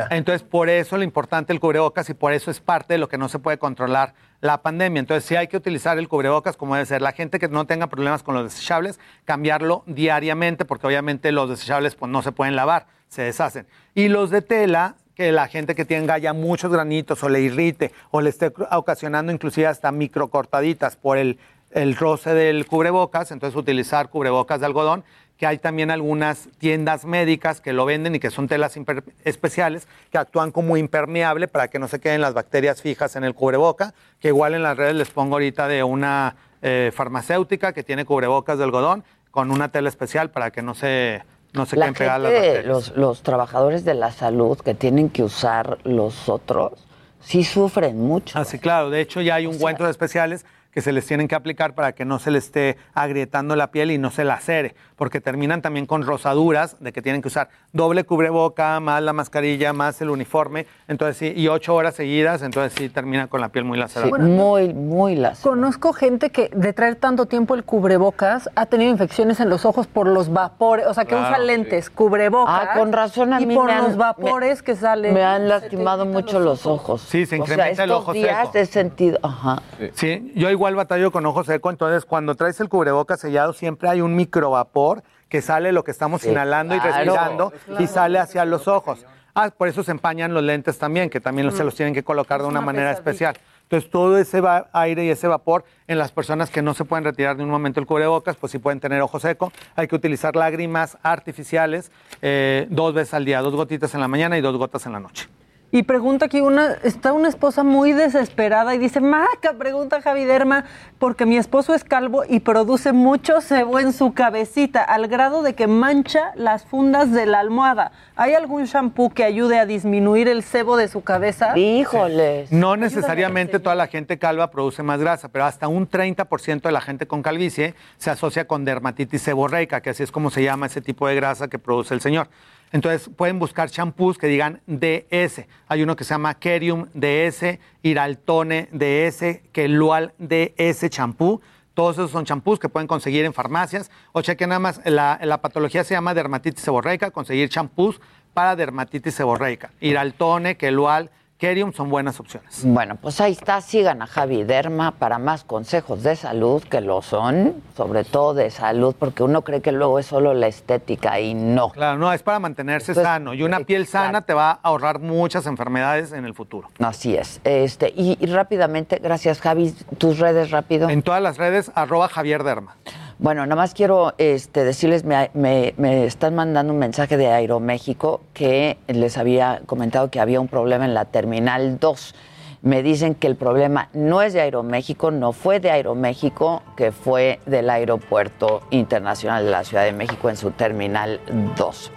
Entonces, 0.09 0.43
por 0.43 0.69
eso 0.69 0.97
lo 0.97 1.03
importante 1.03 1.53
el 1.53 1.59
cubrebocas 1.59 2.09
y 2.09 2.13
por 2.13 2.33
eso 2.33 2.51
es 2.51 2.59
parte 2.59 2.93
de 2.95 2.97
lo 2.97 3.07
que 3.07 3.17
no 3.17 3.29
se 3.29 3.39
puede 3.39 3.57
controlar 3.57 4.13
la 4.41 4.61
pandemia. 4.61 4.99
Entonces, 4.99 5.25
sí 5.25 5.35
hay 5.35 5.47
que 5.47 5.57
utilizar 5.57 5.97
el 5.97 6.07
cubrebocas 6.07 6.57
como 6.57 6.75
debe 6.75 6.85
ser. 6.85 7.01
La 7.01 7.11
gente 7.11 7.39
que 7.39 7.47
no 7.47 7.65
tenga 7.65 7.87
problemas 7.87 8.23
con 8.23 8.35
los 8.35 8.43
desechables, 8.43 8.99
cambiarlo 9.25 9.83
diariamente, 9.85 10.65
porque 10.65 10.87
obviamente 10.87 11.31
los 11.31 11.49
desechables 11.49 11.95
pues, 11.95 12.11
no 12.11 12.21
se 12.21 12.31
pueden 12.31 12.55
lavar, 12.55 12.87
se 13.07 13.23
deshacen. 13.23 13.67
Y 13.95 14.09
los 14.09 14.29
de 14.29 14.41
tela, 14.41 14.95
que 15.15 15.31
la 15.31 15.47
gente 15.47 15.73
que 15.73 15.83
tenga 15.83 16.19
ya 16.19 16.33
muchos 16.33 16.71
granitos 16.71 17.23
o 17.23 17.29
le 17.29 17.41
irrite 17.41 17.91
o 18.11 18.21
le 18.21 18.29
esté 18.29 18.53
ocasionando 18.71 19.31
inclusive 19.31 19.65
hasta 19.65 19.91
microcortaditas 19.91 20.95
por 20.95 21.17
el, 21.17 21.39
el 21.71 21.95
roce 21.95 22.35
del 22.35 22.67
cubrebocas, 22.67 23.31
entonces 23.31 23.57
utilizar 23.57 24.09
cubrebocas 24.09 24.59
de 24.59 24.67
algodón 24.67 25.03
que 25.37 25.45
hay 25.45 25.57
también 25.59 25.91
algunas 25.91 26.49
tiendas 26.57 27.05
médicas 27.05 27.61
que 27.61 27.71
lo 27.73 27.85
venden 27.85 28.15
y 28.15 28.19
que 28.19 28.31
son 28.31 28.47
telas 28.47 28.77
especiales 29.23 29.87
que 30.11 30.17
actúan 30.17 30.51
como 30.51 30.77
impermeable 30.77 31.47
para 31.47 31.67
que 31.67 31.79
no 31.79 31.87
se 31.87 31.99
queden 31.99 32.21
las 32.21 32.33
bacterias 32.33 32.81
fijas 32.81 33.15
en 33.15 33.23
el 33.23 33.33
cubreboca, 33.35 33.93
que 34.19 34.29
igual 34.29 34.55
en 34.55 34.63
las 34.63 34.75
redes 34.77 34.95
les 34.95 35.09
pongo 35.09 35.35
ahorita 35.35 35.67
de 35.67 35.83
una 35.83 36.35
eh, 36.61 36.91
farmacéutica 36.93 37.71
que 37.73 37.83
tiene 37.83 38.03
cubrebocas 38.05 38.57
de 38.57 38.63
algodón 38.63 39.03
con 39.29 39.51
una 39.51 39.69
tela 39.69 39.89
especial 39.89 40.31
para 40.31 40.49
que 40.49 40.63
no 40.63 40.73
se, 40.73 41.21
no 41.53 41.67
se 41.67 41.75
La 41.75 41.85
queden 41.85 41.93
pegadas 41.93 42.21
las 42.23 42.31
gente, 42.31 42.47
bacterias. 42.47 42.67
los, 42.73 42.97
los 42.97 43.21
trabajadores 43.21 43.85
de 43.85 43.93
la 43.93 44.11
salud 44.11 44.57
que 44.59 44.73
tienen 44.73 45.09
que 45.09 45.21
usar 45.21 45.77
los 45.83 46.29
otros, 46.29 46.87
sí 47.19 47.43
sufren 47.43 47.99
mucho. 47.99 48.39
Así, 48.39 48.57
claro. 48.57 48.89
De 48.89 49.01
hecho, 49.01 49.21
ya 49.21 49.35
hay 49.35 49.45
ungüentos 49.45 49.87
especiales 49.89 50.45
que 50.77 50.81
se 50.83 50.91
les 50.91 51.07
tienen 51.07 51.27
que 51.27 51.33
aplicar 51.33 51.73
para 51.73 51.93
que 51.93 52.05
no 52.05 52.19
se 52.19 52.29
les 52.29 52.45
esté 52.45 52.77
agrietando 52.93 53.55
la 53.55 53.71
piel 53.71 53.89
y 53.89 53.97
no 53.97 54.11
se 54.11 54.23
lacere, 54.23 54.75
porque 54.95 55.19
terminan 55.19 55.63
también 55.63 55.87
con 55.87 56.03
rosaduras 56.03 56.75
de 56.79 56.93
que 56.93 57.01
tienen 57.01 57.23
que 57.23 57.29
usar 57.29 57.49
doble 57.73 58.03
cubreboca, 58.03 58.79
más 58.79 59.01
la 59.01 59.11
mascarilla, 59.11 59.73
más 59.73 59.99
el 60.01 60.11
uniforme, 60.11 60.67
entonces 60.87 61.17
sí, 61.17 61.33
y 61.35 61.47
ocho 61.47 61.73
horas 61.73 61.95
seguidas, 61.95 62.43
entonces 62.43 62.73
sí 62.77 62.89
terminan 62.89 63.27
con 63.27 63.41
la 63.41 63.49
piel 63.49 63.65
muy 63.65 63.79
lacerada. 63.79 64.15
muy, 64.19 64.71
muy 64.75 65.15
lacerada. 65.15 65.49
Conozco 65.49 65.93
gente 65.93 66.29
que 66.29 66.51
de 66.53 66.73
traer 66.73 66.93
tanto 66.97 67.25
tiempo 67.25 67.55
el 67.55 67.63
cubrebocas 67.63 68.47
ha 68.55 68.67
tenido 68.67 68.91
infecciones 68.91 69.39
en 69.39 69.49
los 69.49 69.65
ojos 69.65 69.87
por 69.87 70.05
los 70.07 70.31
vapores, 70.31 70.85
o 70.85 70.93
sea, 70.93 71.05
que 71.05 71.15
Claro, 71.15 71.25
usa 71.29 71.39
lentes, 71.39 71.89
cubrebocas. 71.89 72.67
Ah, 72.69 72.77
con 72.77 72.93
razón 72.93 73.33
a 73.33 73.41
y 73.41 73.47
mí 73.47 73.55
por 73.55 73.65
me 73.65 73.73
han- 73.73 73.83
los 73.85 73.97
vapores 73.97 74.59
me- 74.59 74.63
que 74.63 74.75
salen. 74.75 75.15
Me 75.15 75.23
han 75.23 75.49
lastimado 75.49 76.05
mucho 76.05 76.39
los 76.39 76.67
ojos. 76.67 77.01
Sí, 77.01 77.25
se 77.25 77.41
O 77.41 77.45
sea, 77.47 77.55
incrementa 77.55 77.83
el 77.83 77.89
estos 77.89 78.03
ojo 78.03 78.13
días 78.13 78.37
seco. 78.49 78.57
he 78.59 78.65
sentido, 78.67 79.17
ajá. 79.23 79.63
Sí, 79.95 80.31
yo 80.35 80.51
igual 80.51 80.66
batallo 80.75 81.11
con 81.11 81.25
ojo 81.25 81.43
seco, 81.43 81.69
entonces 81.69 82.05
cuando 82.05 82.35
traes 82.35 82.59
el 82.59 82.69
cubreboca 82.69 83.17
sellado 83.17 83.53
siempre 83.53 83.89
hay 83.89 84.01
un 84.01 84.15
microvapor 84.15 85.03
que 85.29 85.41
sale 85.41 85.71
lo 85.71 85.83
que 85.83 85.91
estamos 85.91 86.21
Sí, 86.21 86.29
inhalando 86.29 86.75
y 86.75 86.79
respirando 86.79 87.51
Claro. 87.65 87.83
y 87.83 87.87
sale 87.87 88.19
hacia 88.19 88.45
los 88.45 88.67
ojos. 88.67 89.05
Ah, 89.35 89.51
por 89.55 89.67
eso 89.67 89.83
se 89.83 89.91
empañan 89.91 90.33
los 90.33 90.41
lentes 90.43 90.79
también, 90.79 91.09
que 91.11 91.19
también 91.19 91.51
se 91.51 91.61
Mm. 91.61 91.65
los 91.65 91.75
tienen 91.75 91.93
que 91.93 92.03
colocar 92.03 92.41
de 92.41 92.47
una 92.47 92.59
una 92.59 92.65
manera 92.65 92.89
pesadilla. 92.95 93.29
especial. 93.31 93.37
Entonces 93.63 93.91
todo 93.91 94.17
ese 94.17 94.39
va- 94.41 94.69
aire 94.71 95.03
y 95.05 95.09
ese 95.09 95.27
vapor 95.27 95.65
en 95.87 95.97
las 95.99 96.11
personas 96.13 96.49
que 96.49 96.61
no 96.61 96.73
se 96.73 96.85
pueden 96.85 97.03
retirar 97.03 97.35
de 97.35 97.43
un 97.43 97.49
momento 97.49 97.79
el 97.81 97.85
cubrebocas, 97.85 98.37
pues 98.37 98.51
sí 98.53 98.59
pueden 98.59 98.79
tener 98.79 99.01
ojo 99.01 99.19
seco. 99.19 99.51
Hay 99.75 99.87
que 99.89 99.95
utilizar 99.95 100.35
lágrimas 100.37 100.97
artificiales 101.03 101.91
eh, 102.21 102.65
dos 102.69 102.93
veces 102.93 103.13
al 103.13 103.25
día, 103.25 103.41
dos 103.41 103.53
gotitas 103.53 103.93
en 103.93 103.99
la 103.99 104.07
mañana 104.07 104.37
y 104.37 104.41
dos 104.41 104.55
gotas 104.57 104.85
en 104.85 104.93
la 104.93 104.99
noche. 105.01 105.27
Y 105.69 105.83
pregunta 105.83 106.27
aquí, 106.27 106.39
una, 106.39 106.77
está 106.83 107.11
una 107.11 107.27
esposa 107.27 107.61
muy 107.63 107.91
desesperada 107.91 108.73
y 108.73 108.77
dice, 108.77 109.01
Maca, 109.01 109.53
pregunta 109.57 110.01
Javi 110.01 110.23
Derma, 110.23 110.63
porque 110.97 111.25
mi 111.25 111.35
esposo 111.35 111.73
es 111.73 111.83
calvo 111.83 112.23
y 112.27 112.39
produce 112.39 112.93
mucho 112.93 113.41
sebo 113.41 113.77
en 113.77 113.91
su 113.91 114.13
cabecita, 114.13 114.81
al 114.81 115.07
grado 115.09 115.43
de 115.43 115.55
que 115.55 115.67
mancha 115.67 116.31
las 116.35 116.63
fundas 116.63 117.11
de 117.11 117.25
la 117.25 117.41
almohada. 117.41 117.91
¿Hay 118.15 118.33
algún 118.33 118.63
shampoo 118.63 119.09
que 119.09 119.25
ayude 119.25 119.59
a 119.59 119.65
disminuir 119.65 120.29
el 120.29 120.41
sebo 120.41 120.77
de 120.77 120.87
su 120.87 121.01
cabeza? 121.01 121.57
Híjoles. 121.57 122.49
No 122.49 122.77
necesariamente 122.77 123.59
toda 123.59 123.75
la 123.75 123.87
gente 123.87 124.17
calva 124.17 124.49
produce 124.49 124.83
más 124.83 125.01
grasa, 125.01 125.27
pero 125.27 125.43
hasta 125.43 125.67
un 125.67 125.89
30% 125.89 126.61
de 126.61 126.71
la 126.71 126.79
gente 126.79 127.07
con 127.07 127.21
calvicie 127.21 127.75
se 127.97 128.09
asocia 128.09 128.47
con 128.47 128.63
dermatitis 128.63 129.21
seborreica, 129.21 129.81
que 129.81 129.89
así 129.89 130.01
es 130.01 130.13
como 130.13 130.31
se 130.31 130.43
llama 130.43 130.67
ese 130.67 130.79
tipo 130.79 131.09
de 131.09 131.15
grasa 131.15 131.49
que 131.49 131.59
produce 131.59 131.93
el 131.93 131.99
señor. 131.99 132.29
Entonces 132.71 133.09
pueden 133.15 133.39
buscar 133.39 133.69
champús 133.69 134.17
que 134.17 134.27
digan 134.27 134.61
DS. 134.67 135.45
Hay 135.67 135.83
uno 135.83 135.95
que 135.95 136.03
se 136.03 136.13
llama 136.13 136.33
Kerium 136.35 136.87
DS, 136.93 137.59
Iraltone 137.81 138.69
DS, 138.71 139.41
Kelual 139.51 140.13
DS 140.17 140.89
champú. 140.89 141.41
Todos 141.73 141.97
esos 141.97 142.11
son 142.11 142.25
champús 142.25 142.59
que 142.59 142.69
pueden 142.69 142.87
conseguir 142.87 143.23
en 143.25 143.33
farmacias. 143.33 143.91
O 144.11 144.21
chequen 144.21 144.49
nada 144.49 144.59
más, 144.59 144.81
la, 144.83 145.19
la 145.21 145.41
patología 145.41 145.83
se 145.83 145.93
llama 145.93 146.13
dermatitis 146.13 146.63
seborreica, 146.63 147.11
conseguir 147.11 147.49
champús 147.49 148.01
para 148.33 148.55
dermatitis 148.55 149.13
seborreica. 149.13 149.71
Iraltone, 149.79 150.57
Kelual, 150.57 151.11
Kerium 151.37 151.71
son 151.71 151.89
buenas 151.89 152.19
opciones. 152.19 152.61
Bueno, 152.63 152.95
pues 152.95 153.21
ahí 153.21 153.31
está, 153.31 153.61
sigan 153.61 154.01
a 154.01 154.07
Javi 154.07 154.43
Derma 154.43 154.91
para 154.91 155.19
más 155.19 155.43
consejos 155.43 156.01
de 156.01 156.15
salud, 156.15 156.63
que 156.63 156.81
lo 156.81 157.03
son, 157.03 157.61
sobre 157.75 158.03
todo 158.03 158.33
de 158.33 158.49
salud, 158.49 158.95
porque 158.97 159.21
uno 159.21 159.43
cree 159.43 159.61
que 159.61 159.71
luego 159.71 159.99
es 159.99 160.07
solo 160.07 160.33
la 160.33 160.47
estética 160.47 161.19
y 161.19 161.35
no. 161.35 161.69
Claro, 161.69 161.99
no, 161.99 162.11
es 162.11 162.23
para 162.23 162.39
mantenerse 162.39 162.93
Entonces, 162.93 163.07
sano. 163.07 163.35
Y 163.35 163.43
una 163.43 163.59
piel 163.59 163.85
sana 163.85 164.23
te 164.23 164.33
va 164.33 164.49
a 164.49 164.59
ahorrar 164.63 164.99
muchas 164.99 165.45
enfermedades 165.45 166.11
en 166.11 166.25
el 166.25 166.33
futuro. 166.33 166.69
Así 166.79 167.15
es. 167.15 167.39
Este, 167.43 167.93
y, 167.95 168.17
y 168.19 168.25
rápidamente, 168.25 168.97
gracias 168.97 169.39
Javi, 169.39 169.75
tus 169.99 170.17
redes 170.17 170.49
rápido. 170.49 170.89
En 170.89 171.03
todas 171.03 171.21
las 171.21 171.37
redes, 171.37 171.71
arroba 171.75 172.07
Javier 172.07 172.43
Derma. 172.43 172.77
Bueno, 173.19 173.43
nada 173.47 173.55
más 173.55 173.73
quiero 173.73 174.13
este, 174.19 174.63
decirles, 174.63 175.03
me, 175.03 175.31
me, 175.33 175.73
me, 175.77 176.05
están 176.05 176.35
mandando 176.35 176.71
un 176.71 176.77
mensaje 176.77 177.17
de 177.17 177.27
Aeroméxico 177.27 178.21
que 178.35 178.77
les 178.87 179.17
había 179.17 179.61
comentado 179.65 180.11
que 180.11 180.19
había 180.19 180.39
un 180.39 180.47
problema 180.47 180.85
en 180.85 180.93
la 180.93 181.05
Terminal 181.05 181.79
2. 181.79 182.15
Me 182.61 182.83
dicen 182.83 183.15
que 183.15 183.25
el 183.25 183.35
problema 183.35 183.89
no 183.93 184.21
es 184.21 184.33
de 184.33 184.41
Aeroméxico, 184.41 185.09
no 185.09 185.31
fue 185.31 185.59
de 185.59 185.71
Aeroméxico, 185.71 186.61
que 186.75 186.91
fue 186.91 187.39
del 187.47 187.71
Aeropuerto 187.71 188.61
Internacional 188.69 189.45
de 189.45 189.51
la 189.51 189.63
Ciudad 189.63 189.85
de 189.85 189.93
México 189.93 190.29
en 190.29 190.37
su 190.37 190.51
Terminal 190.51 191.19
2. 191.57 191.91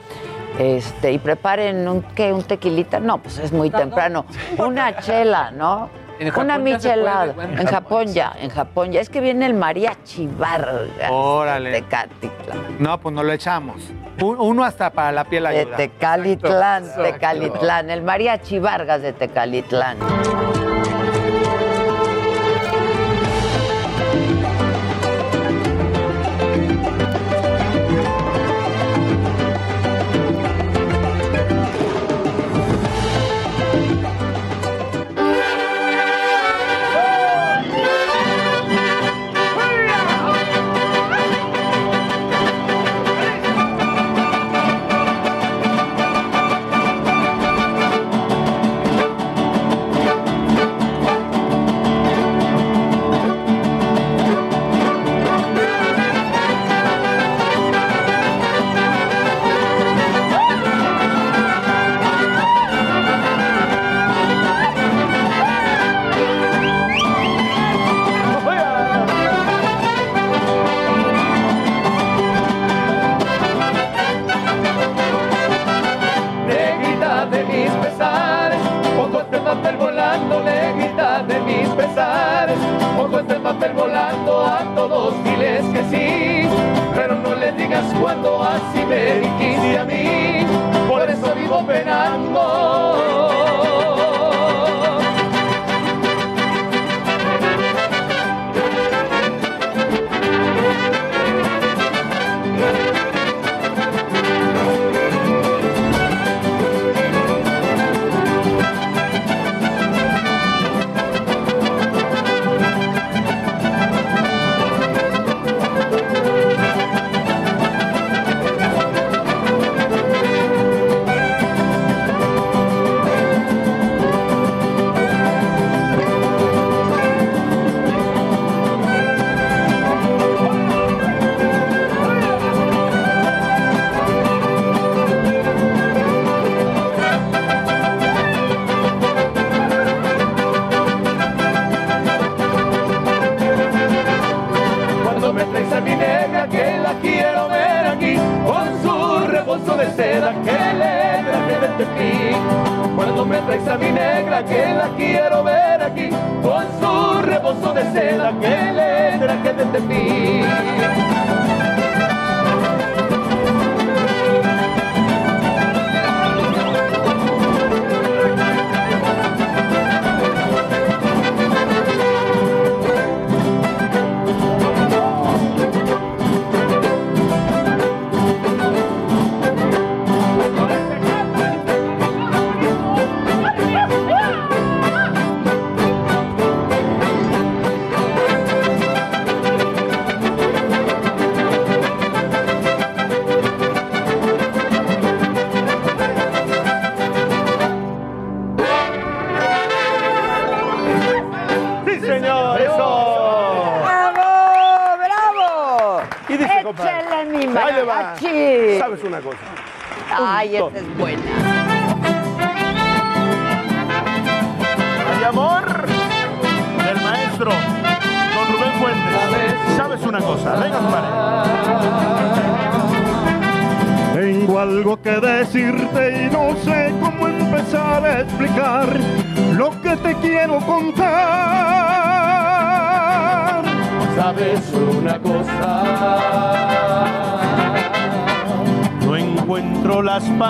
Este, 0.58 1.12
y 1.12 1.18
preparen 1.18 1.86
un, 1.86 2.02
¿qué, 2.14 2.32
un 2.32 2.44
tequilita, 2.44 2.98
no, 2.98 3.18
pues 3.18 3.38
es 3.38 3.52
muy 3.52 3.68
temprano. 3.68 4.24
Una 4.58 4.98
chela, 5.00 5.50
¿no? 5.50 5.90
Una 6.36 6.58
michelada. 6.58 7.34
en 7.42 7.66
Japón 7.66 8.12
ya, 8.12 8.32
en 8.38 8.50
Japón 8.50 8.92
ya. 8.92 9.00
Es 9.00 9.08
que 9.08 9.20
viene 9.20 9.46
el 9.46 9.54
mariachi 9.54 10.26
Vargas. 10.26 11.10
Órale. 11.10 11.70
De 11.70 11.82
Tecatitlán. 11.82 12.76
No, 12.78 13.00
pues 13.00 13.14
no 13.14 13.22
lo 13.22 13.32
echamos. 13.32 13.76
Uno 14.20 14.64
hasta 14.64 14.90
para 14.90 15.12
la 15.12 15.24
piel 15.24 15.46
ayuda. 15.46 15.76
De 15.76 15.88
Tecalitlán, 15.88 16.84
Tecalitlán. 17.02 17.90
El 17.90 18.02
mariachi 18.02 18.58
Vargas 18.58 19.02
de 19.02 19.12
Tecalitlán. 19.12 19.96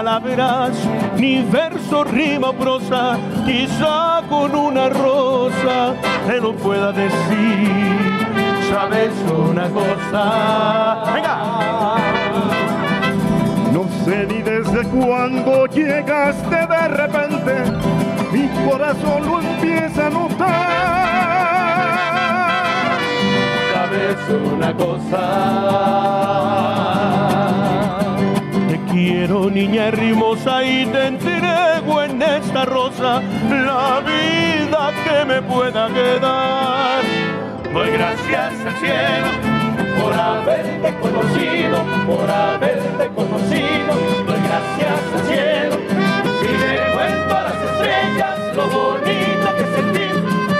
palabras, 0.02 0.72
ni 1.18 1.42
verso, 1.42 2.04
rima 2.04 2.48
o 2.48 2.52
prosa, 2.54 3.18
quizá 3.44 4.22
con 4.30 4.54
una 4.54 4.88
rosa 4.88 5.94
te 6.26 6.40
lo 6.40 6.54
pueda 6.54 6.90
decir. 6.90 7.68
Sabes 8.70 9.12
una 9.28 9.68
cosa, 9.68 11.02
venga. 11.12 11.36
No 13.74 13.84
sé 14.02 14.26
ni 14.26 14.40
desde 14.40 14.84
cuándo 14.88 15.66
llegaste 15.66 16.66
de 16.74 16.88
repente, 16.88 17.54
mi 18.32 18.48
corazón 18.66 19.26
lo 19.26 19.40
empieza 19.40 20.06
a 20.06 20.10
notar. 20.10 21.10
Sabes 23.74 24.16
una 24.50 24.72
cosa 24.74 26.00
la 33.50 34.00
vida 34.00 34.92
que 35.04 35.24
me 35.24 35.42
pueda 35.42 35.88
quedar. 35.88 37.02
Doy 37.72 37.90
gracias 37.90 38.52
al 38.66 38.76
cielo 38.76 39.28
por 40.00 40.12
haberte 40.14 40.94
conocido, 41.00 41.78
por 42.06 42.30
haberte 42.30 43.08
conocido. 43.14 43.92
Doy 44.26 44.40
gracias 44.48 45.00
al 45.14 45.22
cielo 45.26 45.76
y 46.42 46.50
le 46.62 46.74
cuento 46.92 47.32
a 47.36 47.42
las 47.42 47.58
estrellas 47.70 48.36
lo 48.54 48.64
bonito 48.68 49.48
que 49.56 49.64
sentí, 49.76 50.06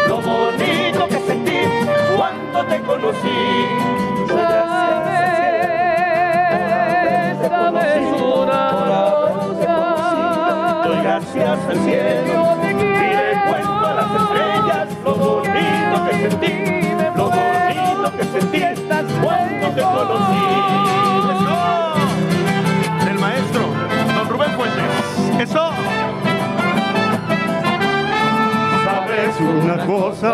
lo 0.08 0.16
bonito 0.20 1.08
que 1.08 1.20
sentí 1.20 1.60
cuando 2.16 2.58
te 2.64 2.80
conocí. 2.80 3.40
Doy 4.28 4.42
gracias 4.42 4.80
al 7.52 7.80
cielo 7.82 8.19
y 11.40 11.44
le 13.16 13.32
cuento 13.48 13.86
a 13.86 13.94
las 13.94 14.10
estrellas 14.20 14.88
lo 15.02 15.14
bonito 15.14 15.96
que 16.06 16.14
sentí, 16.28 16.52
lo 17.16 17.24
bonito 17.30 18.08
que 18.16 18.24
sentí 18.24 18.60
cuando 19.22 19.66
te 19.70 19.80
conocí. 19.80 20.44
El 23.08 23.18
maestro, 23.18 23.62
don 24.14 24.28
Rubén 24.28 24.50
Fuentes. 24.50 24.84
Eso. 25.40 25.70
Sabes 28.84 29.40
una 29.40 29.76
cosa. 29.86 30.30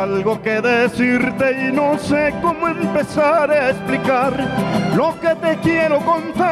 Tengo 0.00 0.14
algo 0.14 0.40
que 0.40 0.62
decirte 0.62 1.68
y 1.68 1.72
no 1.72 1.98
sé 1.98 2.32
cómo 2.40 2.68
empezar 2.68 3.50
a 3.50 3.68
explicar 3.68 4.32
lo 4.96 5.14
que 5.20 5.34
te 5.34 5.58
quiero 5.58 5.98
contar. 5.98 6.46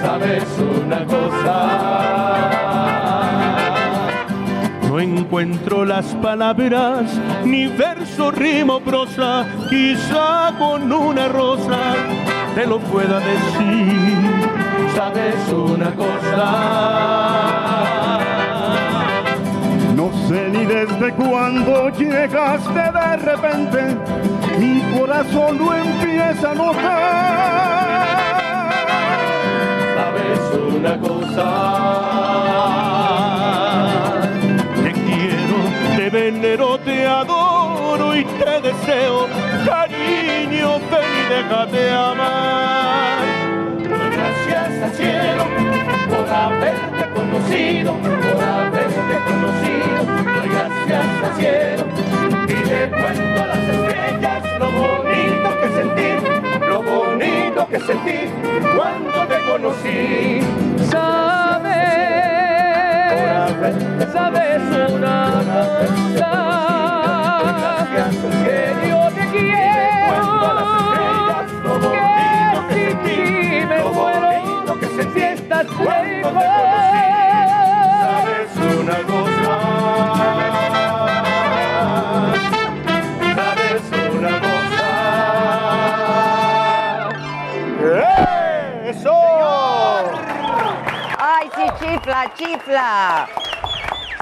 Sabes 0.00 0.44
una 0.58 1.04
cosa. 1.04 2.48
No 4.88 4.98
encuentro 4.98 5.84
las 5.84 6.06
palabras, 6.14 7.20
ni 7.44 7.66
verso, 7.66 8.30
rimo, 8.30 8.80
prosa, 8.80 9.44
quizá 9.68 10.54
con 10.58 10.90
una 10.90 11.28
rosa 11.28 11.94
te 12.54 12.66
lo 12.66 12.78
pueda 12.78 13.20
decir. 13.20 14.40
Sabes 14.94 15.52
una 15.52 15.94
cosa. 15.94 17.18
Sé 20.28 20.50
desde 20.50 21.14
cuándo 21.14 21.88
llegaste 21.88 22.74
de 22.74 23.16
repente, 23.16 23.96
mi 24.58 24.82
corazón 24.98 25.56
lo 25.56 25.74
empieza 25.74 26.50
a 26.50 26.54
notar. 26.54 28.08
Sabes 29.96 30.40
una 30.76 31.00
cosa. 31.00 31.48
Te 34.84 34.92
quiero, 34.92 35.56
te 35.96 36.10
venero, 36.10 36.78
te 36.80 37.06
adoro 37.06 38.14
y 38.14 38.24
te 38.24 38.60
deseo, 38.60 39.28
cariño, 39.64 40.78
ven 40.90 41.10
y 41.16 41.24
déjate 41.32 41.90
amar. 41.90 43.24
Gracias 44.12 44.82
al 44.82 44.92
cielo 44.92 45.44
por 46.10 46.28
haberte 46.28 47.04
conocido, 47.14 47.94
por 47.94 48.44
haberte 48.44 48.77
conocido. 49.16 50.00
Doy 50.34 50.48
gracias 50.48 51.06
al 51.24 51.32
cielo 51.36 51.84
y 52.46 52.50
le 52.68 52.80
cuento 52.90 53.38
a 53.42 53.46
las 53.46 53.62
estrellas 53.68 54.42
lo 54.58 54.68
bonito 54.70 55.48
que 55.60 55.68
sentí, 55.78 56.10
lo 56.66 56.78
bonito 56.82 57.60
que 57.68 57.78
sentí 57.80 58.18
cuando 58.76 59.18
te 59.26 59.38
conocí. 59.50 60.40
Sabes, 60.90 61.68
sabes 64.12 64.62
una 64.92 65.18
cosa, 65.52 66.30
que 68.44 68.58
yo 68.88 68.97
tripla! 92.38 93.26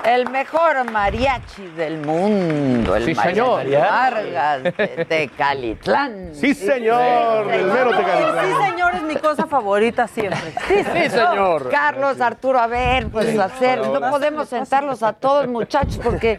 El 0.06 0.30
mejor 0.30 0.88
mariachi 0.92 1.66
del 1.76 1.98
mundo, 1.98 2.94
el 2.94 3.04
Sí, 3.06 3.14
mariachi 3.14 3.40
señor. 3.40 3.70
Vargas 3.90 4.62
de 4.62 5.04
Tecalitlán. 5.08 6.28
Sí, 6.32 6.54
señor, 6.54 7.48
del 7.48 7.66
mero 7.66 7.90
El 7.90 7.96
Tecalitlán. 7.96 8.44
sí, 8.46 8.70
señor, 8.70 8.94
es 8.94 9.02
mi 9.02 9.16
cosa 9.16 9.46
favorita 9.46 10.06
siempre. 10.06 10.52
Sí, 10.68 10.74
Sí, 10.92 11.10
señor. 11.10 11.68
Carlos, 11.70 12.20
Arturo, 12.20 12.60
a 12.60 12.68
ver, 12.68 13.08
pues 13.08 13.36
hacer, 13.38 13.80
no 13.80 13.98
podemos 14.10 14.48
sentarlos 14.48 15.02
a 15.02 15.12
todos, 15.12 15.48
muchachos, 15.48 15.98
porque 16.02 16.38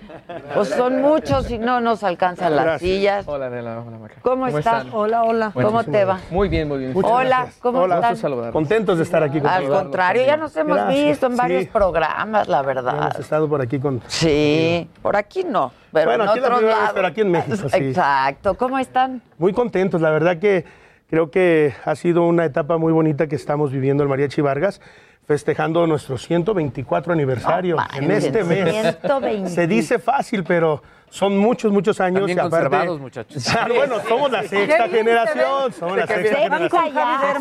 pues 0.54 0.70
son 0.70 1.02
muchos 1.02 1.52
y 1.52 1.58
no 1.58 1.82
nos 1.82 2.04
alcanzan 2.06 2.56
las 2.56 2.64
Gracias. 2.66 2.90
sillas. 2.90 3.28
Hola, 3.28 3.48
Adela. 3.48 3.84
Hola, 3.86 3.98
Maca. 3.98 4.16
¿Cómo 4.22 4.48
estás? 4.48 4.86
están? 4.86 4.90
Hola, 4.94 5.24
hola. 5.24 5.52
¿Cómo 5.54 5.84
te 5.84 6.06
va? 6.06 6.20
Muy 6.30 6.48
bien, 6.48 6.70
muy 6.70 6.80
bien. 6.80 6.94
Hola, 6.96 7.48
¿cómo 7.62 7.80
Hola. 7.82 8.16
saludarlos. 8.16 8.54
Contentos 8.54 8.98
de 8.98 9.04
estar 9.04 9.22
aquí 9.24 9.42
con 9.42 9.50
Al 9.50 9.68
contrario, 9.68 10.26
ya 10.26 10.38
nos 10.38 10.56
hemos 10.56 10.78
Gracias. 10.78 11.04
visto 11.06 11.26
en 11.28 11.36
varios 11.36 11.64
Sí. 11.64 11.70
programas, 11.74 12.48
la 12.48 12.62
verdad. 12.62 12.96
Hemos 12.98 13.20
estado 13.20 13.50
por 13.50 13.57
aquí 13.62 13.80
con. 13.80 14.02
Sí, 14.08 14.88
por 15.02 15.16
aquí 15.16 15.44
no, 15.44 15.72
pero 15.92 16.10
Bueno, 16.12 16.24
en 16.26 16.30
aquí 16.30 16.40
la 16.40 16.50
vez, 16.50 16.62
lados. 16.64 16.92
pero 16.94 17.08
aquí 17.08 17.22
en 17.22 17.32
México, 17.32 17.70
sí. 17.70 17.78
Exacto. 17.78 18.56
¿Cómo 18.56 18.78
están? 18.80 19.22
Muy 19.38 19.54
contentos, 19.54 20.02
la 20.02 20.10
verdad 20.12 20.38
que 20.40 20.66
creo 21.10 21.32
que 21.32 21.74
ha 21.86 21.96
sido 21.96 22.24
una 22.26 22.46
etapa 22.46 22.78
muy 22.78 22.92
bonita 22.94 23.28
que 23.28 23.36
estamos 23.36 23.72
viviendo 23.72 24.04
el 24.04 24.10
Mariachi 24.10 24.42
Vargas, 24.42 24.82
festejando 25.26 25.86
nuestro 25.88 26.18
124 26.18 27.14
aniversario 27.14 27.76
No 27.76 27.84
en 27.98 28.12
este 28.12 28.44
mes. 28.44 28.72
120. 29.02 29.50
Se 29.50 29.68
dice 29.68 30.00
fácil, 30.00 30.44
pero 30.44 30.82
son 31.10 31.38
muchos, 31.38 31.72
muchos 31.72 32.00
años. 32.02 32.20
También 32.22 32.38
y 32.38 32.42
aparte- 32.42 32.88
muchachos. 33.00 33.48
Ah, 33.58 33.68
bueno, 33.68 33.96
somos 34.08 34.32
la 34.32 34.44
sexta 34.44 34.88
generación, 34.90 35.74
somos 35.74 35.98
la 35.98 36.08
generación. 36.08 36.70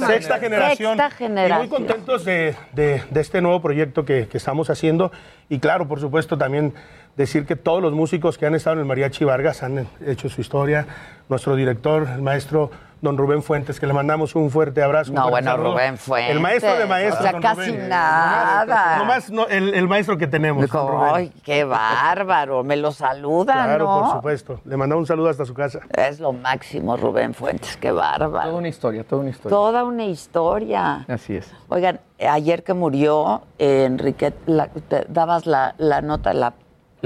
Sexta 0.06 0.38
generación. 0.38 0.96
Sexta 0.96 1.10
generación. 1.10 1.64
Y 1.64 1.68
muy 1.68 1.76
contentos 1.76 2.24
de, 2.24 2.54
de- 2.72 3.02
de 3.10 3.20
este 3.20 3.40
nuevo 3.40 3.60
proyecto 3.60 4.04
que, 4.04 4.28
que 4.28 4.38
estamos 4.38 4.70
haciendo. 4.70 5.10
Y 5.48 5.58
claro, 5.58 5.86
por 5.88 6.00
supuesto, 6.00 6.38
también 6.38 6.74
decir 7.16 7.46
que 7.46 7.56
todos 7.56 7.82
los 7.82 7.92
músicos 7.92 8.38
que 8.38 8.46
han 8.46 8.54
estado 8.54 8.74
en 8.74 8.80
el 8.80 8.86
Mariachi 8.86 9.24
Vargas 9.24 9.62
han 9.62 9.86
hecho 10.06 10.28
su 10.28 10.40
historia. 10.40 10.86
Nuestro 11.28 11.56
director, 11.56 12.06
el 12.14 12.22
maestro 12.22 12.70
don 13.02 13.18
Rubén 13.18 13.42
Fuentes, 13.42 13.78
que 13.80 13.86
le 13.86 13.92
mandamos 13.92 14.34
un 14.36 14.48
fuerte 14.50 14.80
abrazo. 14.82 15.12
No, 15.12 15.28
bueno, 15.28 15.50
saludo. 15.50 15.72
Rubén 15.72 15.98
Fuentes. 15.98 16.30
El 16.34 16.40
maestro 16.40 16.76
de 16.78 16.86
maestros. 16.86 17.18
O 17.18 17.22
sea, 17.24 17.32
don 17.32 17.42
casi 17.42 17.70
Rubén. 17.72 17.88
nada. 17.88 18.98
Nomás 18.98 19.30
no, 19.30 19.46
el, 19.48 19.74
el 19.74 19.88
maestro 19.88 20.16
que 20.16 20.26
tenemos. 20.28 20.68
don 20.70 20.88
Rubén. 20.88 21.10
Ay, 21.14 21.32
qué 21.44 21.64
bárbaro. 21.64 22.62
Me 22.64 22.76
lo 22.76 22.92
saluda, 22.92 23.52
Claro, 23.54 23.84
¿no? 23.86 24.00
por 24.00 24.10
supuesto. 24.12 24.60
Le 24.64 24.76
mandamos 24.76 25.02
un 25.02 25.06
saludo 25.06 25.28
hasta 25.28 25.44
su 25.44 25.52
casa. 25.54 25.80
Es 25.96 26.20
lo 26.20 26.32
máximo, 26.32 26.96
Rubén 26.96 27.34
Fuentes. 27.34 27.76
Qué 27.76 27.90
bárbaro. 27.90 28.48
Toda 28.50 28.58
una 28.58 28.68
historia, 28.68 29.04
toda 29.04 29.22
una 29.22 29.30
historia. 29.30 29.50
Toda 29.56 29.84
una 29.84 30.04
historia. 30.04 31.04
Así 31.08 31.36
es. 31.36 31.52
Oigan, 31.68 32.00
ayer 32.20 32.62
que 32.62 32.72
murió, 32.74 33.42
eh, 33.58 33.84
Enrique, 33.84 34.32
la- 34.46 34.68
te 34.68 35.04
dabas 35.08 35.46
la, 35.46 35.74
la 35.78 36.00
nota, 36.02 36.32
la, 36.32 36.54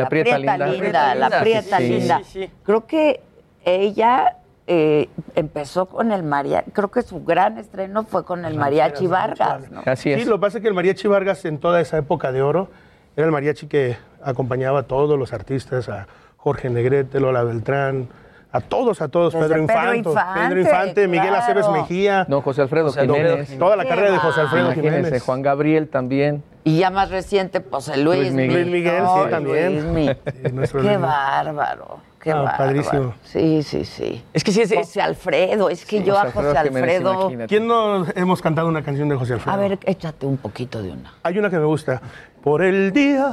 La 0.02 0.08
prieta 0.08 0.38
linda. 0.38 1.14
la 1.14 1.28
Prieta 1.28 1.40
prieta 1.40 1.80
linda. 1.80 1.80
Sí, 1.80 1.98
linda. 1.98 2.20
sí, 2.24 2.42
sí. 2.44 2.50
Creo 2.64 2.86
que 2.86 3.20
ella 3.64 4.36
eh, 4.66 5.08
empezó 5.34 5.86
con 5.86 6.12
el 6.12 6.22
mariachi, 6.22 6.70
creo 6.70 6.90
que 6.90 7.02
su 7.02 7.24
gran 7.24 7.58
estreno 7.58 8.04
fue 8.04 8.24
con 8.24 8.44
el 8.44 8.54
mariachi 8.56 9.06
Vargas, 9.06 9.70
¿no? 9.70 9.82
Así 9.84 10.12
es. 10.12 10.22
Sí, 10.22 10.28
lo 10.28 10.36
que 10.36 10.40
pasa 10.42 10.58
es 10.58 10.62
que 10.62 10.68
el 10.68 10.74
mariachi 10.74 11.08
Vargas 11.08 11.44
en 11.44 11.58
toda 11.58 11.80
esa 11.80 11.98
época 11.98 12.30
de 12.32 12.42
oro 12.42 12.68
era 13.16 13.26
el 13.26 13.32
mariachi 13.32 13.66
que 13.66 13.96
acompañaba 14.22 14.80
a 14.80 14.82
todos 14.84 15.18
los 15.18 15.32
artistas, 15.32 15.88
a 15.88 16.06
Jorge 16.36 16.70
Negrete, 16.70 17.20
Lola 17.20 17.42
Beltrán, 17.42 18.08
a 18.52 18.60
todos, 18.60 19.00
a 19.00 19.08
todos, 19.08 19.32
Desde 19.32 19.46
Pedro 19.48 19.66
Pedro 19.66 19.82
Infante, 19.94 20.08
Infante, 20.10 20.40
Pedro 20.40 20.60
Infante, 20.60 21.08
Miguel 21.08 21.28
claro. 21.28 21.42
Aceves 21.42 21.68
Mejía, 21.68 22.24
Don 22.28 22.40
José 22.42 22.62
Alfredo 22.62 22.86
José 22.86 23.02
Jiménez. 23.02 23.58
toda 23.58 23.76
la 23.76 23.84
carrera 23.84 24.10
de 24.12 24.18
José 24.18 24.40
Alfredo 24.40 24.66
Imagínense, 24.66 24.96
Jiménez. 24.98 25.22
Juan 25.22 25.42
Gabriel 25.42 25.88
también. 25.88 26.42
Y 26.64 26.78
ya 26.78 26.90
más 26.90 27.10
reciente, 27.10 27.60
pues 27.60 27.88
el 27.88 28.02
Luis, 28.04 28.18
Luis 28.20 28.32
Miguel. 28.32 28.52
Luis 28.62 28.66
Miguel, 28.66 29.02
No, 29.02 29.24
sí, 29.24 29.30
también. 29.30 29.72
Luismi. 29.92 30.08
Sí, 30.08 30.14
Qué 30.42 30.48
Luis 30.50 30.74
Miguel. 30.74 30.98
bárbaro, 30.98 32.00
qué 32.20 32.32
Ah, 32.32 32.34
bárbaro. 32.36 32.58
padrísimo. 32.58 33.14
Sí, 33.22 33.62
sí, 33.62 33.84
sí. 33.84 34.22
Es 34.34 34.44
que 34.44 34.52
sí, 34.52 34.62
es, 34.62 34.74
José 34.74 35.00
Alfredo, 35.00 35.70
es 35.70 35.86
que 35.86 36.02
yo 36.02 36.18
a 36.18 36.30
José 36.30 36.58
Alfredo 36.58 37.10
Alfredo... 37.28 37.46
¿Quién 37.48 37.66
no 37.66 38.04
hemos 38.14 38.42
cantado 38.42 38.68
una 38.68 38.82
canción 38.82 39.08
de 39.08 39.16
José 39.16 39.34
Alfredo? 39.34 39.54
A 39.54 39.58
ver, 39.58 39.78
échate 39.84 40.26
un 40.26 40.36
poquito 40.36 40.82
de 40.82 40.90
una. 40.90 41.14
Hay 41.22 41.38
una 41.38 41.48
que 41.50 41.58
me 41.58 41.64
gusta. 41.64 42.02
Por 42.42 42.62
el 42.62 42.92
día 42.92 43.32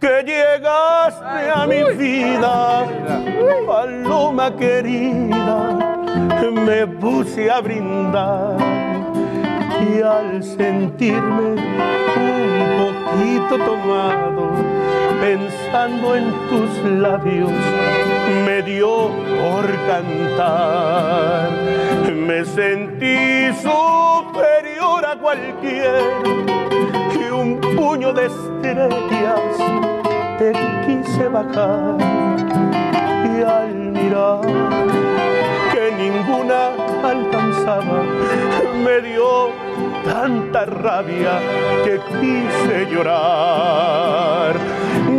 que 0.00 0.22
llegaste 0.24 1.50
a 1.54 1.66
mi 1.66 1.82
vida, 1.94 2.86
paloma 3.66 4.54
querida, 4.56 5.78
me 6.52 6.86
puse 6.86 7.50
a 7.50 7.60
brindar 7.60 8.56
y 9.80 10.02
al 10.02 10.42
sentirme 10.42 11.54
un 12.16 12.56
poquito 12.78 13.64
tomado, 13.64 14.50
pensando 15.20 16.16
en 16.16 16.32
tus 16.48 16.90
labios, 16.90 17.52
me 18.44 18.62
dio 18.62 19.10
por 19.40 19.66
cantar. 19.86 21.50
Me 22.12 22.44
sentí 22.44 23.52
superior 23.62 25.06
a 25.06 25.16
cualquier 25.16 26.75
un 27.36 27.60
puño 27.60 28.12
de 28.12 28.26
estrellas 28.26 29.56
te 30.38 30.52
quise 30.86 31.28
bajar 31.28 31.96
y 33.24 33.42
al 33.42 33.74
mirar 33.74 34.40
que 35.72 35.92
ninguna 36.02 36.70
alcanzaba 37.02 38.02
me 38.84 39.00
dio 39.00 39.50
tanta 40.04 40.64
rabia 40.66 41.40
que 41.84 41.98
quise 42.20 42.86
llorar. 42.90 44.54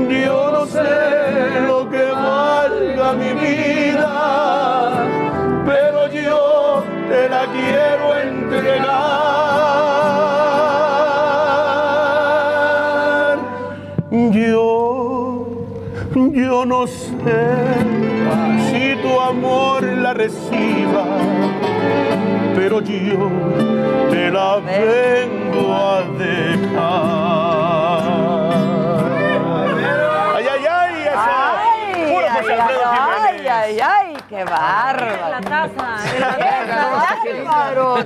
Yo 0.09 0.51
no 0.51 0.65
sé 0.65 1.61
lo 1.67 1.89
que 1.89 2.05
valga 2.11 3.13
mi 3.13 3.33
vida, 3.33 5.05
pero 5.65 6.07
yo 6.07 6.83
te 7.09 7.29
la 7.29 7.45
quiero 7.45 8.17
entregar. 8.17 9.06
No 16.77 16.85
sé 16.85 17.09
si 18.69 18.95
tu 19.01 19.19
amor 19.19 19.83
la 19.83 20.13
reciba, 20.13 21.05
pero 22.55 22.81
yo 22.81 23.31
te 24.11 24.29
la 24.29 24.57
vengo 24.57 25.73
a 25.73 26.03
dejar. 26.19 26.77
Ay, 30.35 30.45
ay, 30.53 30.65
ay, 30.69 30.95
eso. 31.01 31.17
Ay, 31.17 32.13
ay, 32.29 32.47
ay, 33.25 33.47
ay, 33.47 33.79
ay, 33.79 34.09
qué 34.29 34.43
bárbaro. 34.43 35.29
La 35.31 35.41
taza. 35.41 35.87
¡Qué 36.11 36.19
bárbaro! 37.57 37.97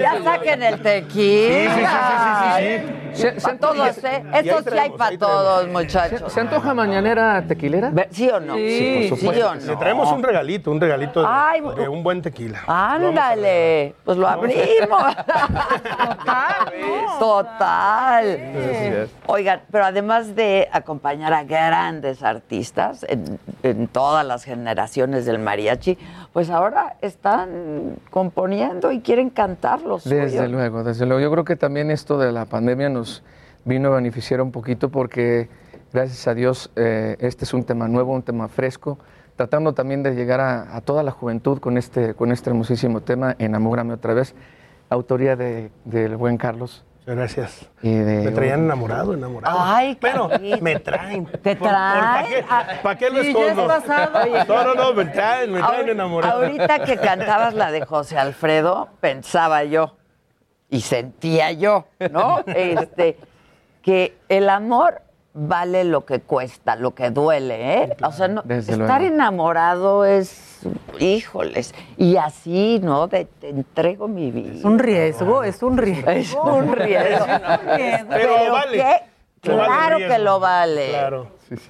Ya 0.00 0.22
saquen 0.22 0.62
el 0.62 0.82
tequila. 0.82 2.56
Sí, 2.58 2.78
sí, 3.12 3.14
sí, 3.14 3.28
sí, 3.36 3.40
Para 3.42 3.58
todos, 3.58 4.04
¿eh? 4.04 4.24
Esto 4.34 4.70
sí 4.70 4.78
hay 4.78 4.90
para 4.90 5.18
todos, 5.18 5.68
muchachos. 5.68 6.32
¿Se, 6.32 6.40
antoja 6.40 6.74
mañanera 6.74 7.42
tequilera? 7.46 7.92
¿Sí 8.10 8.28
o 8.30 8.40
no? 8.40 8.54
Sí, 8.54 9.06
por 9.08 9.18
¿Sí 9.18 9.24
supuesto. 9.24 9.50
o 9.50 9.54
no? 9.54 9.60
Le 9.60 9.76
traemos 9.76 10.12
un 10.12 10.22
regalito, 10.22 10.70
un 10.70 10.80
regalito 10.80 11.26
de 11.76 11.88
un 11.88 12.02
buen 12.02 12.22
tequila. 12.22 12.60
Ándale, 12.66 13.94
pues 14.04 14.18
lo 14.18 14.28
abrimos. 14.28 15.02
Total. 17.18 19.08
Oigan, 19.26 19.62
pero 19.70 19.84
además 19.84 20.34
de 20.34 20.68
acompañar 20.72 21.32
a 21.32 21.44
grandes 21.44 22.22
artistas 22.22 23.04
en, 23.08 23.38
en 23.62 23.88
todas 23.88 24.26
las 24.26 24.44
generaciones 24.44 25.24
del 25.24 25.38
mariachi, 25.38 25.98
pues 26.32 26.50
ahora 26.50 26.96
están 27.00 27.96
componiendo 28.10 28.91
y 28.92 29.00
quieren 29.00 29.30
cantar 29.30 29.82
los 29.82 30.04
Desde 30.04 30.48
luego, 30.48 30.84
desde 30.84 31.06
luego. 31.06 31.20
Yo 31.20 31.30
creo 31.30 31.44
que 31.44 31.56
también 31.56 31.90
esto 31.90 32.18
de 32.18 32.32
la 32.32 32.44
pandemia 32.44 32.88
nos 32.88 33.22
vino 33.64 33.88
a 33.92 33.96
beneficiar 33.96 34.40
un 34.40 34.52
poquito 34.52 34.90
porque, 34.90 35.48
gracias 35.92 36.26
a 36.28 36.34
Dios, 36.34 36.70
eh, 36.76 37.16
este 37.20 37.44
es 37.44 37.54
un 37.54 37.64
tema 37.64 37.88
nuevo, 37.88 38.12
un 38.12 38.22
tema 38.22 38.48
fresco, 38.48 38.98
tratando 39.36 39.72
también 39.72 40.02
de 40.02 40.14
llegar 40.14 40.40
a, 40.40 40.80
toda 40.82 41.02
la 41.02 41.10
juventud 41.10 41.58
con 41.58 41.78
este, 41.78 42.14
con 42.14 42.32
este 42.32 42.50
hermosísimo 42.50 43.00
tema, 43.00 43.34
Enamórame 43.38 43.94
otra 43.94 44.14
vez, 44.14 44.34
autoría 44.90 45.36
de- 45.36 45.70
del 45.84 46.16
buen 46.16 46.36
Carlos. 46.36 46.84
Gracias. 47.04 47.66
Y 47.82 47.92
de, 47.94 48.22
Me 48.26 48.30
traían 48.30 48.60
enamorado, 48.64 49.12
enamorado. 49.14 49.58
Ay, 49.60 49.96
Carlito. 49.96 50.58
me 50.62 50.78
traen. 50.78 51.26
¿Te 51.26 51.56
¿Para 51.56 52.24
qué, 52.28 52.42
traen? 52.42 52.82
pa' 52.82 52.94
qué 52.96 53.10
lo 53.10 53.20
escondo? 53.20 53.66
No, 54.48 54.64
no, 54.64 54.74
no, 54.74 54.92
me 54.94 55.04
traen, 55.06 55.52
me 55.52 55.60
traen 55.60 55.88
enamorado. 55.88 56.42
Ahorita 56.42 56.84
que 56.84 56.96
cantabas 56.98 57.54
la 57.54 57.72
de 57.72 57.84
José 57.84 58.18
Alfredo, 58.18 58.88
pensaba 59.00 59.64
yo 59.64 59.96
y 60.70 60.80
sentía 60.82 61.50
yo, 61.52 61.86
¿no? 62.12 62.40
Este, 62.46 63.18
que 63.82 64.16
el 64.28 64.48
amor 64.48 65.02
vale 65.34 65.82
lo 65.84 66.04
que 66.06 66.20
cuesta, 66.20 66.76
lo 66.76 66.94
que 66.94 67.10
duele, 67.10 67.82
¿eh? 67.82 67.96
O 68.04 68.12
sea, 68.12 68.28
no- 68.28 68.42
estar 68.48 68.76
luego. 69.00 69.14
enamorado 69.14 70.04
es, 70.04 70.51
híjoles, 70.98 71.74
y 71.96 72.16
así, 72.16 72.80
¿no? 72.82 73.08
De, 73.08 73.24
te 73.24 73.48
entrego 73.48 74.08
mi 74.08 74.30
vida. 74.30 74.54
Es 74.54 74.64
un 74.64 74.78
riesgo, 74.78 75.42
es 75.42 75.62
un 75.62 75.76
riesgo. 75.78 76.10
Es 76.10 76.34
un 76.34 76.72
riesgo. 76.72 77.26
Pero 78.08 78.44
lo 78.44 78.52
vale. 78.52 78.84
Claro 79.40 79.98
que 79.98 80.18
lo 80.18 80.40
vale. 80.40 80.88
Claro. 80.90 81.26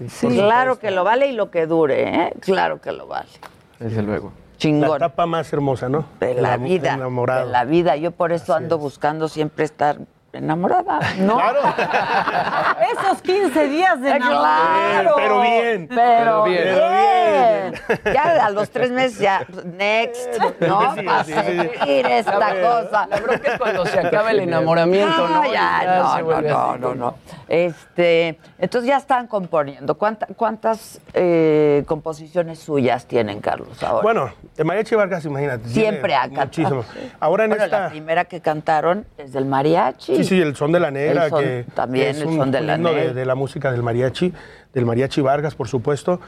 Sí, 0.09 0.28
claro 0.28 0.78
que 0.78 0.90
lo 0.90 1.05
vale 1.05 1.28
y 1.28 1.32
lo 1.32 1.51
que 1.51 1.66
dure, 1.66 2.02
¿eh? 2.02 2.32
Claro 2.40 2.81
que 2.81 2.93
lo 2.93 3.06
vale. 3.06 3.31
Desde 3.78 4.02
luego. 4.02 4.32
Chingón. 4.59 4.90
La 4.90 4.97
etapa 4.97 5.27
más 5.27 5.52
hermosa, 5.52 5.89
¿no? 5.89 6.05
de 6.20 6.35
la 6.35 6.56
vida. 6.56 6.94
Enamorado. 6.94 7.47
De 7.47 7.52
la 7.52 7.64
vida. 7.64 7.97
Yo 7.97 8.12
por 8.12 8.31
eso 8.31 8.55
ando 8.55 8.78
buscando 8.78 9.28
siempre 9.28 9.64
estar 9.64 9.98
enamorada, 10.33 10.99
¿no? 11.19 11.35
Claro. 11.37 11.61
Esos 12.99 13.23
15 13.23 13.69
días 13.69 14.01
de 14.01 14.11
enamorado. 14.11 14.43
Claro. 14.43 15.13
Pero 15.17 15.41
bien. 15.43 15.89
Pero, 15.89 15.99
Pero 15.99 16.45
bien. 16.45 16.65
bien. 16.65 18.15
Ya 18.15 18.47
a 18.47 18.51
los 18.51 18.71
tres 18.71 18.91
meses 18.91 19.19
ya, 19.19 19.47
next, 19.65 20.39
¿no? 20.61 20.95
Sí, 20.95 21.03
Para 21.03 21.25
sí, 21.25 21.33
sí, 21.33 21.41
sí. 21.43 21.79
seguir 21.79 22.07
esta 22.07 22.35
cosa. 22.61 23.07
La 23.11 23.17
bronca 23.21 23.53
es 23.53 23.59
cuando 23.59 23.87
se 23.87 23.99
acaba 24.01 24.31
el 24.31 24.41
enamoramiento, 24.41 25.29
¿no? 25.29 25.43
No, 25.43 25.45
ya, 25.53 25.81
Ya 25.83 25.99
no, 25.99 26.21
no, 26.23 26.41
no, 26.43 26.79
no, 26.79 26.95
no. 26.95 27.15
Este, 27.49 28.39
entonces 28.59 28.89
ya 28.89 28.97
están 28.97 29.27
componiendo. 29.27 29.97
¿Cuánta- 29.97 30.27
¿Cuántas 30.37 31.01
eh, 31.13 31.85
composiciones 31.87 32.59
suyas 32.59 33.07
tienen, 33.07 33.41
Carlos, 33.41 33.83
ahora? 33.83 34.03
Bueno, 34.03 34.31
de 34.57 34.65
Mariachi 34.65 34.95
Vargas, 34.95 35.25
imagínate. 35.25 35.69
Siempre 35.69 36.15
ha 36.15 36.23
cantado. 36.31 36.47
Muchísimo. 36.47 36.85
Ahora 37.21 37.45
en 37.45 37.51
Bueno, 37.51 37.65
esta... 37.65 37.81
la 37.81 37.89
primera 37.91 38.25
que 38.25 38.41
cantaron 38.41 39.07
es 39.19 39.33
del 39.33 39.45
mariachi. 39.47 40.17
Sí, 40.24 40.36
sí, 40.36 40.40
el 40.40 40.55
son 40.57 40.73
de 40.73 40.81
la 40.81 40.90
negra, 40.90 41.28
son- 41.28 41.43
que 41.43 41.65
también 41.74 42.09
es 42.09 42.20
el 42.20 42.27
un 42.28 42.36
son 42.39 42.51
de 42.51 42.61
la 42.61 42.74
himno 42.77 42.90
de, 42.90 42.94
negra. 42.97 43.12
de 43.15 43.24
la 43.27 43.35
música 43.35 43.70
del 43.73 43.82
mariachi, 43.82 44.32
del 44.73 44.86
mariachi 44.86 45.20
Vargas, 45.20 45.55
por 45.55 45.69
supuesto. 45.69 46.20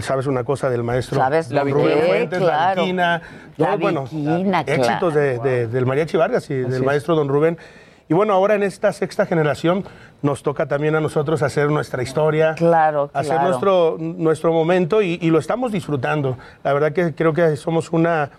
¿Sabes 0.00 0.26
una 0.26 0.42
cosa 0.42 0.70
del 0.70 0.82
maestro? 0.82 1.18
¿Sabes 1.18 1.50
Don 1.50 1.68
lo 1.68 1.74
Rubén? 1.74 1.98
Fuentes, 2.06 2.40
la 2.40 2.46
Claro. 2.46 2.82
Viquina, 2.82 3.22
La 3.58 3.76
bueno, 3.76 4.04
Viquina, 4.04 4.60
éxitos 4.62 5.12
de- 5.12 5.38
de- 5.38 5.66
del 5.66 5.84
mariachi 5.84 6.16
Vargas 6.16 6.48
y 6.48 6.54
del 6.54 6.72
es. 6.74 6.82
maestro 6.82 7.14
Don 7.14 7.28
Rubén. 7.28 7.58
Y 8.08 8.14
bueno, 8.14 8.32
ahora 8.32 8.54
en 8.54 8.62
esta 8.62 8.92
sexta 8.92 9.26
generación 9.26 9.84
nos 10.22 10.42
toca 10.42 10.66
también 10.66 10.94
a 10.94 11.00
nosotros 11.00 11.42
hacer 11.42 11.68
nuestra 11.70 12.02
historia, 12.02 12.54
Claro, 12.56 13.10
hacer 13.12 13.32
claro. 13.36 13.48
nuestro, 13.48 13.96
nuestro 13.98 14.52
momento 14.52 15.02
y, 15.02 15.18
y 15.20 15.30
lo 15.30 15.38
estamos 15.38 15.72
disfrutando. 15.72 16.38
La 16.64 16.72
verdad 16.72 16.92
que 16.92 17.14
creo 17.14 17.32
que 17.34 17.56
somos 17.56 17.90
una, 17.92 18.30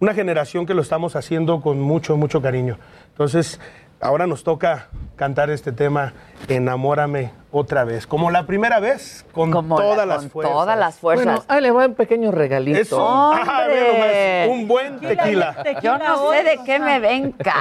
una 0.00 0.14
generación 0.14 0.64
que 0.66 0.72
lo 0.74 0.82
estamos 0.82 1.14
haciendo 1.16 1.60
con 1.60 1.78
mucho, 1.80 2.16
mucho 2.16 2.40
cariño. 2.42 2.78
Entonces, 3.10 3.60
ahora 4.00 4.26
nos 4.26 4.44
toca 4.44 4.88
cantar 5.16 5.50
este 5.50 5.72
tema, 5.72 6.12
Enamórame 6.48 7.32
otra 7.50 7.84
vez, 7.84 8.06
como 8.06 8.30
la 8.30 8.44
primera 8.46 8.78
vez, 8.80 9.24
con 9.32 9.50
Como 9.50 9.78
la- 9.78 9.84
todas 9.84 10.06
las 10.06 10.18
con 10.18 10.30
fuerzas. 10.30 10.52
todas 10.54 10.78
las 10.78 10.98
fuerzas. 10.98 11.24
Bueno, 11.24 11.42
ahí 11.48 11.60
le 11.62 11.70
va 11.70 11.86
un 11.86 11.94
pequeño 11.94 12.30
regalito. 12.30 12.78
Eso. 12.78 13.04
¡Hombre! 13.04 13.44
Ah, 13.48 14.46
nomás, 14.46 14.58
un 14.60 14.68
buen 14.68 15.00
tequila. 15.00 15.64
Yo 15.82 15.96
no 15.98 16.30
sé 16.30 16.44
de 16.44 16.58
qué 16.64 16.78
me 16.78 17.00
ven 17.00 17.34
No, 17.44 17.52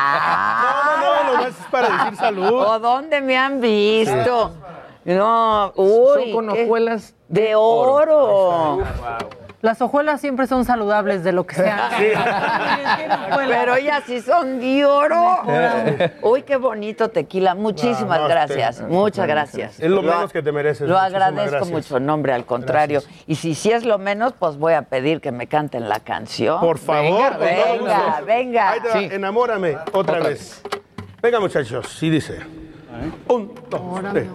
no, 1.01 1.23
no, 1.23 1.33
nomás 1.33 1.47
es 1.59 1.65
para 1.71 1.87
decir 2.03 2.17
salud. 2.17 2.51
¿O 2.51 2.79
dónde 2.79 3.21
me 3.21 3.37
han 3.37 3.61
visto? 3.61 4.51
No, 5.05 5.71
uy. 5.75 6.23
Son 6.23 6.31
con 6.33 6.49
hojuelas 6.49 7.13
de 7.29 7.53
oro. 7.55 8.79
Las 9.65 9.81
hojuelas 9.81 10.21
siempre 10.21 10.45
son 10.45 10.63
saludables 10.63 11.23
de 11.23 11.31
lo 11.31 11.47
que 11.47 11.55
sea. 11.55 11.89
Pero 13.35 13.75
ellas 13.77 14.03
sí 14.05 14.21
son 14.21 14.59
de 14.59 14.85
oro. 14.85 15.39
Uy, 16.21 16.43
qué 16.43 16.57
bonito 16.57 17.09
tequila. 17.09 17.55
Muchísimas 17.55 18.17
No, 18.19 18.23
no, 18.25 18.29
gracias. 18.29 18.77
te- 18.77 18.83
Muchas 18.83 19.27
gracias. 19.27 19.79
Es 19.79 19.89
lo 19.89 20.03
menos 20.03 20.31
que 20.31 20.43
te 20.43 20.51
mereces. 20.51 20.87
Lo 20.87 20.99
agradezco 20.99 21.49
gracias. 21.49 21.71
mucho, 21.71 21.99
nombre, 21.99 22.31
al 22.33 22.45
contrario. 22.45 23.01
Y 23.25 23.33
si 23.37 23.55
sí 23.55 23.71
es 23.71 23.85
lo 23.85 23.97
menos, 23.97 24.33
pues 24.37 24.55
voy 24.57 24.73
a 24.73 24.83
pedir 24.83 25.19
que 25.19 25.31
me 25.31 25.47
canten 25.47 25.89
la 25.89 25.99
canción. 25.99 26.59
Por 26.59 26.77
favor, 26.77 27.39
Venga, 27.39 28.21
venga. 28.23 28.69
Ahí 28.69 28.79
te 28.81 28.89
va, 28.89 28.99
Enamórame 29.15 29.77
otra, 29.93 30.19
vez. 30.19 30.61
Venga, 31.23 31.39
muchachos, 31.39 31.87
sí 31.89 32.11
dice. 32.11 32.37
Un, 33.27 33.51
dos, 33.67 33.81
tres. 34.11 34.27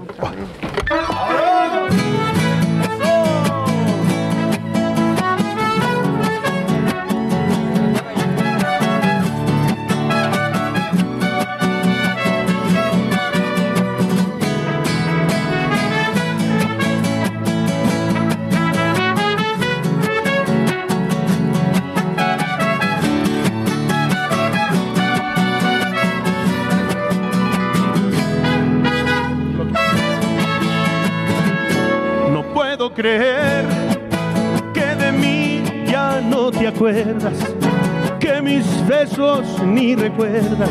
Puedo 32.90 32.94
creer 32.94 33.64
que 34.72 34.94
de 34.96 35.12
mí 35.12 35.62
ya 35.86 36.20
no 36.20 36.50
te 36.50 36.68
acuerdas, 36.68 37.38
que 38.18 38.40
mis 38.42 38.64
besos 38.86 39.44
ni 39.64 39.94
recuerdas. 39.94 40.70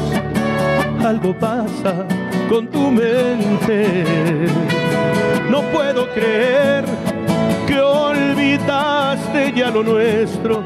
Algo 1.03 1.33
pasa 1.33 2.05
con 2.49 2.67
tu 2.67 2.91
mente. 2.91 4.03
No 5.49 5.61
puedo 5.71 6.09
creer 6.13 6.83
que 7.67 7.79
olvidaste 7.79 9.53
ya 9.55 9.69
lo 9.71 9.83
nuestro. 9.83 10.63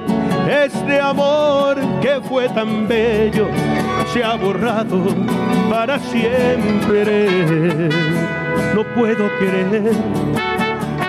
Este 0.50 1.00
amor 1.00 1.78
que 2.02 2.20
fue 2.28 2.50
tan 2.50 2.88
bello 2.88 3.48
se 4.14 4.24
ha 4.24 4.36
borrado 4.36 5.04
para 5.70 6.00
siempre. 6.00 7.28
No 8.76 8.84
puedo 8.96 9.30
creer 9.38 9.94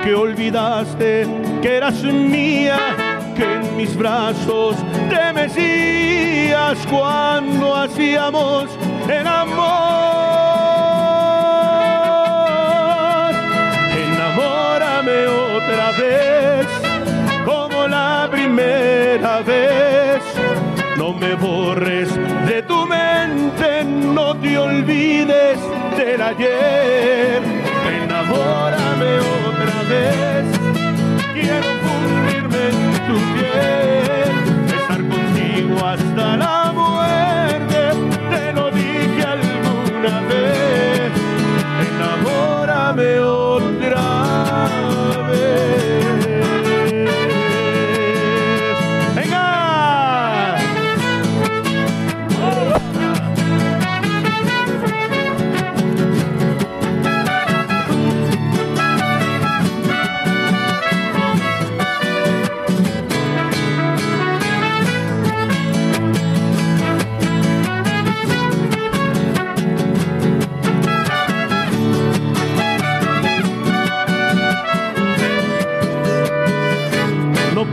que 0.05 0.14
olvidaste 0.14 1.26
que 1.62 1.76
eras 1.76 2.02
mía, 2.02 2.78
que 3.35 3.44
en 3.55 3.76
mis 3.76 3.97
brazos 3.97 4.76
te 5.09 5.32
mecías 5.32 6.78
cuando 6.90 7.74
hacíamos 7.74 8.66
el 9.09 9.26
amor. 9.26 9.64
Enamórame 14.06 15.26
otra 15.26 15.90
vez, 15.93 16.66
como 17.47 17.89
la 17.89 18.28
primera 18.31 19.40
vez. 19.40 20.22
No 20.98 21.14
me 21.14 21.35
borres 21.35 22.14
de 22.47 22.62
tu 22.62 22.86
mente, 22.86 23.85
no 23.85 24.36
te 24.36 24.59
olvides 24.59 25.59
del 25.97 26.20
ayer. 26.20 27.43
Enamórame 28.02 29.18
otra 29.18 29.53
quiero 31.32 31.70
fundirme 31.85 32.69
en 32.69 32.77
tu 33.06 33.16
piel, 33.35 34.32
estar 34.66 35.02
contigo 35.09 35.86
hasta 35.86 36.36
la 36.36 36.73
muerte. 36.73 37.81
Te 38.31 38.52
lo 38.52 38.70
dije 38.70 39.23
alguna 39.23 40.20
vez, 40.28 41.12
enamórame 41.89 43.20
otra 43.20 43.43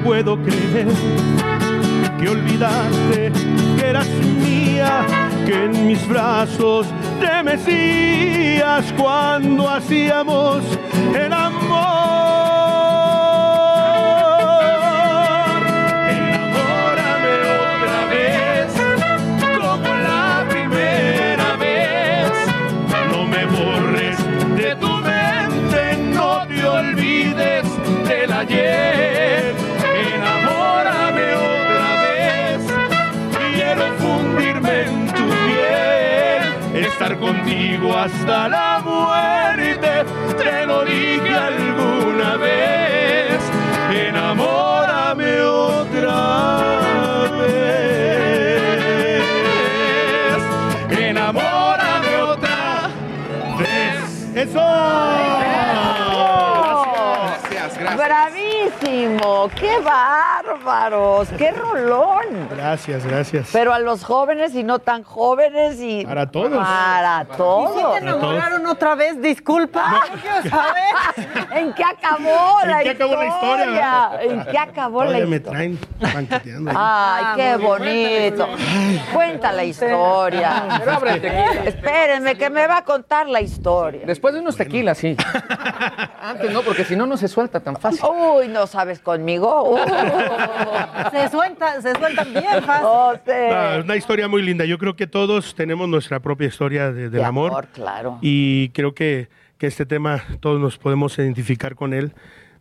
puedo 0.04 0.38
creer 0.44 0.88
que 2.20 2.30
olvidaste 2.30 3.32
que 3.78 3.86
eras 3.86 4.08
mía, 4.08 5.06
que 5.46 5.66
en 5.66 5.88
mis 5.88 6.08
brazos 6.08 6.88
te 7.20 7.44
mecías 7.44 8.94
cuando 8.98 9.70
hacíamos 9.70 10.64
el 11.16 11.34
amor. 11.34 12.21
Hasta 38.02 38.50
la 38.50 38.82
muerte. 38.84 40.04
Te 40.38 40.66
lo 40.66 40.84
dije 40.84 41.36
alguna 41.36 42.36
vez, 42.38 43.40
enamórame 43.92 45.42
otra 45.42 47.28
vez. 47.40 47.62
Enamórame 50.90 52.16
otra 52.24 52.90
vez. 53.60 54.36
¡Eso! 54.36 54.66
Gracias, 57.52 57.78
gracias. 57.78 57.98
Bravísimo, 57.98 59.50
qué 59.56 59.78
bárbaros, 60.52 61.30
qué 61.38 61.52
rolón. 61.52 62.48
Gracias, 62.50 63.06
gracias. 63.06 63.50
Pero 63.54 63.74
a 63.74 63.80
los 63.80 64.04
jóvenes 64.04 64.54
y 64.56 64.64
no 64.64 64.80
tan 64.80 65.04
jóvenes 65.04 65.80
y 65.80 66.06
Para 66.06 66.30
todos. 66.30 66.52
Para 66.58 67.22
¿Y 67.28 67.32
si 67.32 67.38
todos. 67.38 67.92
te 67.94 67.98
enamoraron 68.00 68.66
otra 68.68 68.96
vez? 68.96 69.22
Disculpa. 69.22 69.92
No 69.92 70.22
quiero 70.22 70.50
saber. 70.50 71.48
¿En 71.58 71.74
qué 71.74 71.84
acabó 71.84 72.62
¿En 72.64 72.70
la 72.70 72.84
qué 72.84 72.90
acabó 72.92 73.16
la 73.16 73.26
historia? 73.28 74.12
¿En 74.22 74.46
qué 74.46 74.58
acabó 74.58 75.04
la 75.04 75.08
Todavía 75.08 75.28
me 75.28 75.36
historia? 75.38 75.58
traen 75.60 75.80
banqueteando 76.14 76.72
ahí. 76.72 76.78
Ay, 76.80 77.24
Ah, 77.24 77.34
qué 77.36 77.56
bonito. 77.58 78.48
Cuenta 79.14 79.52
la 79.52 79.64
historia. 79.64 80.64
Pero 80.80 80.92
abre 80.92 81.12
el 81.14 81.22
tequila. 81.22 81.64
Espérenme, 81.66 82.36
que 82.38 82.50
me 82.50 82.68
va 82.68 82.78
a 82.78 82.84
contar 82.84 83.28
la 83.28 83.42
historia. 83.42 84.02
Después 84.06 84.34
de 84.34 84.40
unos 84.40 84.56
tequilas, 84.58 84.98
sí. 84.98 85.16
Antes 86.22 86.52
no, 86.52 86.62
porque 86.62 86.84
si 86.84 86.96
no, 86.96 87.06
no 87.06 87.18
se 87.18 87.28
suelta 87.28 87.60
tan 87.60 87.76
fácil. 87.78 88.02
Uy, 88.06 88.48
no 88.48 88.68
sabes 88.68 89.00
conmigo. 89.00 89.64
Uh. 89.72 89.78
Se 91.12 91.30
suelta, 91.30 91.82
se 91.82 91.94
sueltan 91.96 92.32
bien 92.34 92.64
fácil. 92.66 92.86
Oh, 92.88 93.14
sí. 93.26 93.32
Ah, 93.32 93.76
es 93.80 93.84
una 93.86 93.96
historia 93.96 94.28
muy 94.28 94.42
linda. 94.42 94.66
Yo 94.66 94.78
creo 94.78 94.96
que 94.96 95.08
todos 95.08 95.56
tenemos 95.56 95.88
nuestra 95.90 96.20
propia 96.20 96.48
historia 96.48 96.92
de- 96.92 97.04
del 97.10 97.12
De 97.12 97.24
amor. 97.24 97.52
amor, 97.52 97.68
claro. 97.74 98.18
Y 98.22 98.70
creo 98.70 98.94
que, 98.94 99.30
que 99.58 99.68
este 99.68 99.86
tema 99.86 100.24
todos 100.40 100.60
nos 100.60 100.78
podemos 100.78 101.18
identificar 101.20 101.76
con 101.76 101.94
él 101.94 102.14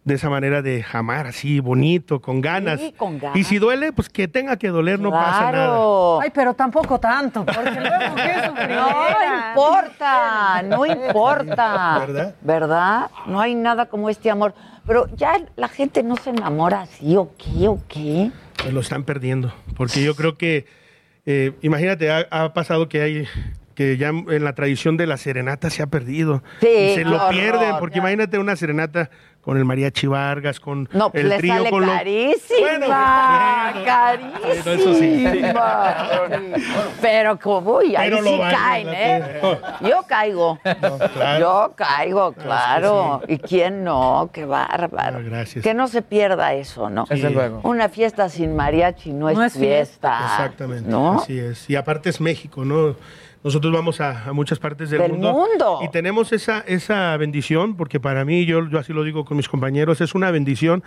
de 0.04 0.14
esa 0.14 0.30
manera 0.30 0.62
de 0.62 0.84
amar 0.92 1.26
así, 1.26 1.60
bonito, 1.60 2.20
con 2.20 2.40
ganas. 2.40 2.80
Sí, 2.80 2.92
con 2.96 3.18
ganas. 3.18 3.36
Y 3.36 3.44
si 3.44 3.58
duele, 3.58 3.92
pues 3.92 4.08
que 4.08 4.28
tenga 4.28 4.56
que 4.56 4.68
doler, 4.68 4.98
no 4.98 5.10
pasa 5.10 5.40
nada. 5.42 5.50
Claro. 5.50 6.20
Ay, 6.22 6.30
pero 6.32 6.54
tampoco 6.54 6.98
tanto, 6.98 7.44
porque 7.44 7.70
luego 7.80 8.14
qué. 8.16 8.66
No 8.74 9.50
importa, 9.50 10.62
no 10.62 10.86
importa. 10.86 11.98
¿Verdad? 12.06 12.34
¿Verdad? 12.40 13.10
No 13.26 13.40
hay 13.40 13.54
nada 13.54 13.86
como 13.86 14.08
este 14.08 14.30
amor. 14.30 14.54
Pero 14.86 15.06
ya 15.16 15.38
la 15.56 15.68
gente 15.68 16.02
no 16.02 16.16
se 16.16 16.30
enamora 16.30 16.82
así, 16.82 17.16
¿o 17.16 17.30
qué? 17.36 17.68
¿O 17.68 17.78
qué? 17.88 18.30
Pues 18.56 18.72
lo 18.72 18.80
están 18.80 19.04
perdiendo. 19.04 19.52
Porque 19.76 20.02
yo 20.02 20.16
creo 20.16 20.36
que, 20.36 20.66
eh, 21.26 21.52
imagínate, 21.62 22.10
ha, 22.10 22.26
ha 22.30 22.52
pasado 22.54 22.88
que 22.88 23.02
hay 23.02 23.26
que 23.74 23.96
ya 23.96 24.08
en 24.08 24.44
la 24.44 24.54
tradición 24.54 24.96
de 24.98 25.06
la 25.06 25.16
serenata 25.16 25.70
se 25.70 25.82
ha 25.82 25.86
perdido. 25.86 26.42
Sí, 26.60 26.66
Y 26.68 26.94
se 26.96 27.04
lo 27.04 27.16
horror. 27.16 27.30
pierden, 27.30 27.76
porque 27.78 27.98
imagínate 27.98 28.38
una 28.38 28.54
serenata 28.56 29.10
con 29.42 29.56
el 29.56 29.64
mariachi 29.64 30.06
Vargas, 30.06 30.60
con 30.60 30.88
No, 30.92 31.10
pues 31.10 31.24
el 31.24 31.30
le 31.30 31.38
trío, 31.38 31.54
sale 31.54 31.70
con 31.70 31.86
lo- 31.86 31.92
carísima, 31.92 32.60
Bueno, 32.60 32.86
bueno. 32.86 33.84
carísima. 33.86 34.72
Eso 34.74 34.94
sí. 34.94 35.24
Pero 37.00 37.38
como, 37.38 37.76
uy, 37.78 37.96
ahí 37.96 38.10
Pero 38.10 38.22
sí 38.22 38.38
caen, 38.50 38.88
¿eh? 38.90 39.40
Yo 39.80 40.02
caigo. 40.06 40.58
claro. 41.14 41.38
Yo 41.40 41.72
caigo, 41.76 42.32
claro. 42.32 43.22
¿Y 43.28 43.38
quién 43.38 43.84
no? 43.84 44.28
Qué 44.32 44.44
bárbaro. 44.44 45.20
Gracias. 45.24 45.62
Que 45.64 45.74
no 45.74 45.88
se 45.88 46.02
pierda 46.02 46.52
eso, 46.54 46.90
¿no? 46.90 47.06
Desde 47.08 47.30
luego. 47.30 47.60
Una 47.64 47.88
fiesta 47.88 48.28
sin 48.28 48.54
mariachi 48.54 49.12
no, 49.12 49.30
No 49.30 49.42
es 49.42 49.54
fiesta. 49.54 50.18
Exactamente. 50.22 50.88
¿No? 50.90 51.20
Así 51.20 51.38
es. 51.38 51.68
Y 51.70 51.76
aparte 51.76 52.10
es 52.10 52.20
México, 52.20 52.64
¿no? 52.64 52.94
Nosotros 53.42 53.72
vamos 53.72 54.00
a, 54.02 54.24
a 54.28 54.32
muchas 54.34 54.58
partes 54.58 54.90
del, 54.90 55.00
Del 55.00 55.12
mundo. 55.12 55.80
Y 55.82 55.88
tenemos 55.88 56.32
esa, 56.32 56.60
esa 56.60 57.16
bendición, 57.16 57.76
porque 57.76 57.98
para 57.98 58.24
mí, 58.24 58.44
yo, 58.44 58.68
yo 58.68 58.78
así 58.78 58.92
lo 58.92 59.02
digo 59.02 59.24
con 59.24 59.36
mis 59.38 59.48
compañeros, 59.48 60.00
es 60.02 60.14
una 60.14 60.30
bendición 60.30 60.82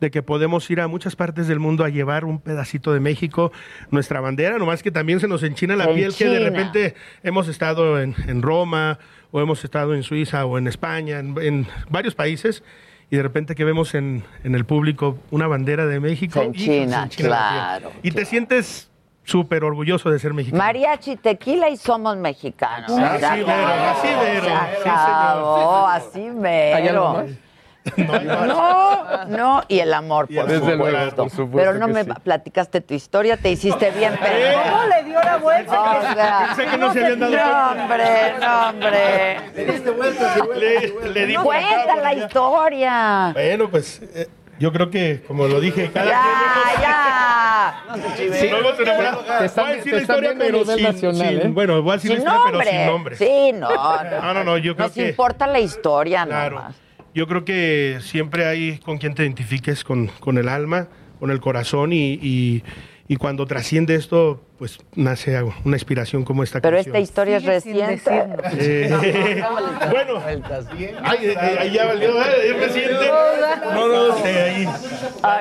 de 0.00 0.10
que 0.10 0.22
podemos 0.22 0.70
ir 0.70 0.80
a 0.80 0.88
muchas 0.88 1.16
partes 1.16 1.48
del 1.48 1.58
mundo 1.58 1.84
a 1.84 1.90
llevar 1.90 2.24
un 2.24 2.40
pedacito 2.40 2.92
de 2.92 3.00
México, 3.00 3.52
nuestra 3.90 4.20
bandera, 4.20 4.58
nomás 4.58 4.82
que 4.82 4.90
también 4.90 5.20
se 5.20 5.28
nos 5.28 5.42
enchina 5.42 5.76
la 5.76 5.92
piel 5.92 6.14
que 6.14 6.28
de 6.28 6.38
repente 6.38 6.94
hemos 7.22 7.48
estado 7.48 8.00
en, 8.00 8.14
en 8.26 8.40
Roma 8.40 8.98
o 9.30 9.40
hemos 9.40 9.62
estado 9.64 9.94
en 9.94 10.02
Suiza 10.02 10.46
o 10.46 10.56
en 10.56 10.66
España, 10.66 11.18
en, 11.18 11.36
en 11.42 11.66
varios 11.90 12.14
países. 12.14 12.62
Y 13.10 13.16
de 13.16 13.22
repente 13.22 13.54
que 13.54 13.64
vemos 13.64 13.94
en, 13.94 14.22
en 14.44 14.54
el 14.54 14.64
público 14.66 15.18
una 15.30 15.46
bandera 15.46 15.86
de 15.86 15.98
México. 15.98 16.40
Se 16.40 16.46
enchina, 16.46 17.08
piel. 17.08 17.26
claro, 17.26 17.90
Y 18.02 18.10
te 18.10 18.24
sientes 18.26 18.90
súper 19.28 19.62
orgulloso 19.62 20.10
de 20.10 20.18
ser 20.18 20.32
mexicano. 20.32 20.62
Mariachi, 20.62 21.16
tequila 21.16 21.68
y 21.68 21.76
somos 21.76 22.16
mexicanos. 22.16 22.90
Así 22.90 23.20
Se 23.20 23.44
mero, 23.44 23.68
así 23.90 24.08
mero. 24.88 25.86
Así 25.86 26.20
¿Hay 26.74 26.88
algo 26.88 27.12
mero. 27.14 27.34
No, 27.96 29.24
no, 29.26 29.62
y 29.68 29.78
el 29.78 29.94
amor, 29.94 30.26
por, 30.26 30.46
Desde 30.46 30.58
supuesto. 30.58 30.76
luego, 30.76 31.16
por 31.16 31.30
supuesto 31.30 31.56
Pero 31.56 31.74
no 31.74 31.88
me 31.88 32.04
sí. 32.04 32.10
platicaste 32.22 32.80
tu 32.82 32.92
historia, 32.92 33.36
te 33.38 33.50
hiciste 33.50 33.90
bien, 33.92 34.14
pero... 34.20 34.60
¿Cómo 34.62 34.84
le 34.84 35.04
dio 35.04 35.22
la 35.22 35.36
vuelta? 35.38 35.98
O 35.98 36.14
sea, 36.14 36.52
Pensé 36.54 36.70
que 36.70 36.78
no 36.78 36.92
se 36.92 37.04
habían 37.04 37.20
dado 37.20 37.36
no, 37.36 37.82
hombre, 37.82 38.04
no, 38.40 38.68
hombre. 38.68 39.36
Le, 40.58 41.08
le 41.12 41.26
di 41.26 41.34
por 41.36 41.56
acá, 41.56 41.66
Cuenta 41.66 41.94
por 41.94 42.02
la 42.02 42.14
historia. 42.14 43.30
Bueno, 43.32 43.70
pues 43.70 44.02
eh, 44.14 44.28
yo 44.58 44.72
creo 44.72 44.90
que, 44.90 45.22
como 45.26 45.46
lo 45.46 45.60
dije, 45.60 45.90
cada 45.92 46.06
Ya, 46.10 46.80
ya. 46.80 48.48
Luego 48.50 48.74
se 48.76 48.82
enamora. 48.82 49.38
Te 49.38 49.44
están- 49.46 49.64
voy 49.64 49.72
a 49.72 49.76
decir 49.76 49.90
te 49.92 49.96
la 49.96 50.02
están 50.02 50.16
historia, 50.24 50.34
pero 50.38 50.64
sin, 50.64 50.82
nacional, 50.84 51.28
sin- 51.28 51.38
¿eh? 51.48 51.50
Bueno, 51.52 51.82
voy 51.82 51.92
a 51.92 51.94
decir 51.94 52.10
Sin 52.12 52.24
la 52.24 52.30
historia, 52.34 52.50
nombre. 52.52 52.66
pero 52.66 52.78
sin 52.78 52.86
nombre. 52.86 53.16
Sí, 53.16 53.52
no. 53.54 53.68
No, 54.22 54.34
no, 54.34 54.44
no, 54.44 54.58
yo 54.58 54.74
creo 54.74 54.86
Nos 54.88 54.94
que... 54.94 55.08
importa 55.10 55.46
la 55.46 55.60
historia 55.60 56.24
Claro. 56.26 56.56
nomás. 56.56 56.76
Yo 57.14 57.26
creo 57.26 57.44
que 57.44 57.98
siempre 58.02 58.46
hay 58.46 58.78
con 58.78 58.98
quien 58.98 59.14
te 59.14 59.22
identifiques 59.22 59.82
con, 59.84 60.08
con 60.20 60.38
el 60.38 60.48
alma, 60.48 60.88
con 61.18 61.30
el 61.30 61.40
corazón 61.40 61.92
y, 61.92 62.14
y- 62.22 62.62
y 63.10 63.16
cuando 63.16 63.46
trasciende 63.46 63.94
esto, 63.94 64.42
pues 64.58 64.78
nace 64.94 65.42
una 65.64 65.76
inspiración 65.76 66.24
como 66.24 66.42
esta 66.42 66.60
Pero 66.60 66.76
canción. 66.76 66.94
esta 66.94 67.02
historia 67.02 67.38
es 67.38 67.44
reciente. 67.44 68.26
Eh, 68.58 69.42
bueno, 69.90 70.22
ay, 70.26 70.42
eh, 70.78 71.32
eh, 71.32 71.56
ahí 71.58 71.72
ya 71.72 71.86
valió, 71.86 72.22
eh, 72.22 72.50
es 72.50 72.56
reciente. 72.58 73.10
No, 73.72 73.88
no, 73.88 74.18
sé, 74.18 74.42
ahí. 74.42 74.68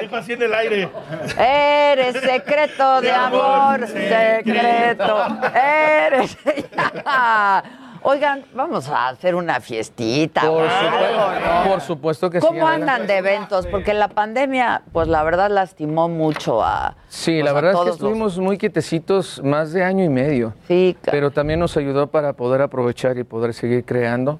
Dejo 0.02 0.15
así 0.15 0.31
en 0.31 0.44
el 0.44 0.53
aire. 0.53 0.89
Eres 1.38 2.15
secreto 2.22 3.02
de 3.02 3.07
De 3.07 3.14
amor, 3.14 3.41
amor, 3.84 3.88
secreto. 3.88 5.27
Eres. 5.53 6.38
Oigan, 8.10 8.46
vamos 8.56 8.88
a 8.88 9.10
hacer 9.10 9.36
una 9.36 9.60
fiestita. 9.60 10.40
Por 10.40 10.64
o 10.64 10.70
algo, 10.70 10.92
supuesto, 10.98 11.46
¿no? 11.66 11.70
por 11.70 11.82
supuesto 11.82 12.30
que 12.30 12.40
sí. 12.40 12.48
¿Cómo 12.48 12.66
andan 12.66 13.06
de 13.06 13.18
eventos? 13.18 13.68
Porque 13.68 13.94
la 13.94 14.08
pandemia, 14.08 14.84
pues 14.94 15.10
la 15.10 15.24
verdad 15.26 15.52
lastimó 15.52 16.08
mucho 16.08 16.64
a. 16.64 16.96
Sí, 17.10 17.34
pues, 17.34 17.44
la 17.44 17.52
verdad 17.52 17.72
es 17.74 17.80
que 17.80 17.86
los- 17.88 17.96
estuvimos 17.98 18.40
muy 18.40 18.58
quietecitos 18.58 19.42
más 19.44 19.74
de 19.74 19.84
año 19.84 20.06
y 20.06 20.10
medio. 20.10 20.54
Sí, 20.70 20.96
Pero 21.12 21.32
también 21.32 21.60
nos 21.60 21.76
ayudó 21.76 22.08
para 22.08 22.32
poder 22.32 22.62
aprovechar 22.62 23.18
y 23.18 23.26
poder 23.26 23.54
seguir 23.54 23.84
creando. 23.84 24.40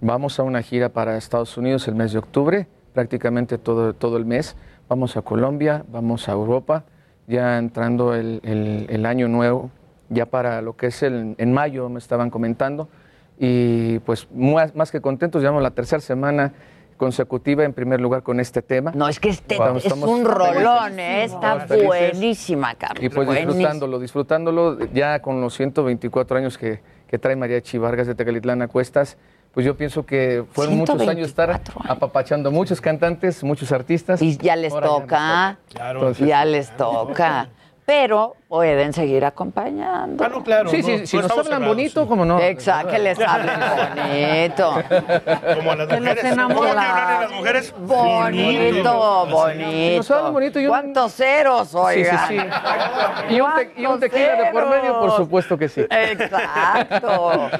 Vamos 0.00 0.38
a 0.38 0.44
una 0.44 0.62
gira 0.62 0.88
para 0.90 1.16
Estados 1.16 1.56
Unidos 1.56 1.88
el 1.88 1.96
mes 1.96 2.12
de 2.12 2.20
octubre, 2.20 2.68
prácticamente 2.94 3.58
todo, 3.58 3.94
todo 3.94 4.16
el 4.16 4.26
mes. 4.26 4.54
Vamos 4.88 5.16
a 5.16 5.22
Colombia, 5.22 5.82
vamos 5.88 6.28
a 6.28 6.32
Europa, 6.34 6.84
ya 7.26 7.58
entrando 7.58 8.14
el, 8.14 8.40
el- 8.44 8.86
el 8.88 9.04
año 9.06 9.26
nuevo, 9.26 9.72
ya 10.08 10.24
para 10.26 10.62
lo 10.62 10.76
que 10.76 10.86
es 10.86 11.02
el, 11.02 11.34
en 11.36 11.52
mayo, 11.52 11.88
me 11.88 11.98
estaban 11.98 12.30
comentando. 12.30 12.88
Y 13.38 13.98
pues 14.00 14.26
más, 14.34 14.74
más 14.74 14.90
que 14.90 15.00
contentos, 15.00 15.40
llevamos 15.42 15.62
la 15.62 15.70
tercera 15.70 16.00
semana 16.00 16.52
consecutiva 16.96 17.62
en 17.64 17.72
primer 17.72 18.00
lugar 18.00 18.24
con 18.24 18.40
este 18.40 18.60
tema. 18.60 18.90
No, 18.94 19.08
es 19.08 19.20
que 19.20 19.28
este 19.28 19.54
Estamos- 19.54 19.78
es 19.78 19.84
estamos 19.92 20.08
un 20.08 20.24
rolón, 20.24 20.98
¿eh? 20.98 21.24
Está 21.24 21.66
buenísima, 21.84 22.74
Carlos. 22.74 23.04
Y 23.04 23.08
pues 23.08 23.28
disfrutándolo, 23.28 23.98
disfrutándolo 24.00 24.78
ya 24.92 25.22
con 25.22 25.40
los 25.40 25.54
124 25.54 26.38
años 26.38 26.58
que, 26.58 26.80
que 27.06 27.18
trae 27.18 27.36
Mariachi 27.36 27.78
Vargas 27.78 28.08
de 28.08 28.16
Tecalitlán 28.16 28.62
a 28.62 28.68
Cuestas, 28.68 29.16
pues 29.52 29.64
yo 29.64 29.76
pienso 29.76 30.04
que 30.04 30.44
fueron 30.50 30.76
muchos 30.76 31.00
años 31.06 31.28
estar 31.28 31.60
apapachando 31.88 32.50
muchos 32.50 32.80
cantantes, 32.80 33.44
muchos 33.44 33.70
artistas. 33.70 34.20
Y 34.20 34.36
ya 34.36 34.56
les 34.56 34.72
Ahora 34.72 34.86
toca, 34.88 35.58
Entonces- 35.92 36.26
ya 36.26 36.44
les 36.44 36.76
toca. 36.76 37.48
Pero 37.88 38.36
pueden 38.48 38.92
seguir 38.92 39.24
acompañando. 39.24 40.22
Ah, 40.22 40.28
no, 40.28 40.44
claro. 40.44 40.68
Sí, 40.68 40.82
no, 40.82 40.86
sí, 40.86 40.96
no 40.98 41.06
si 41.06 41.16
nos 41.16 41.30
hablan 41.30 41.44
cerrados, 41.46 41.66
bonito, 41.68 42.02
sí. 42.02 42.08
como 42.08 42.24
no. 42.26 42.38
Exacto, 42.38 42.90
que 42.90 42.98
les 42.98 43.18
hablen 43.18 43.58
bonito. 43.96 44.72
Como 45.56 45.72
a 45.72 45.76
las 45.76 45.88
Que 45.88 45.96
mujeres. 45.98 46.24
los 46.24 46.32
¿Cómo 46.34 46.64
enamoran. 46.66 46.74
que 46.74 46.80
hablan 46.90 47.16
a 47.16 47.20
las 47.22 47.30
mujeres? 47.32 47.74
Bonito, 47.78 49.26
bonito. 49.30 49.96
Nos 49.96 50.10
hablan 50.10 50.32
bonito. 50.34 50.60
Yo... 50.60 50.68
¿Cuántos 50.68 51.14
ceros, 51.14 51.68
Sí, 51.70 51.76
oigan? 51.78 52.28
sí, 52.28 52.38
sí. 52.38 53.34
Y 53.34 53.40
un, 53.40 53.54
te- 53.54 53.72
y 53.80 53.86
un 53.86 53.98
tequila 54.00 54.34
de 54.34 54.52
por 54.52 54.68
medio, 54.68 55.00
por 55.00 55.16
supuesto 55.16 55.56
que 55.56 55.68
sí. 55.70 55.86
Exacto. 55.88 57.48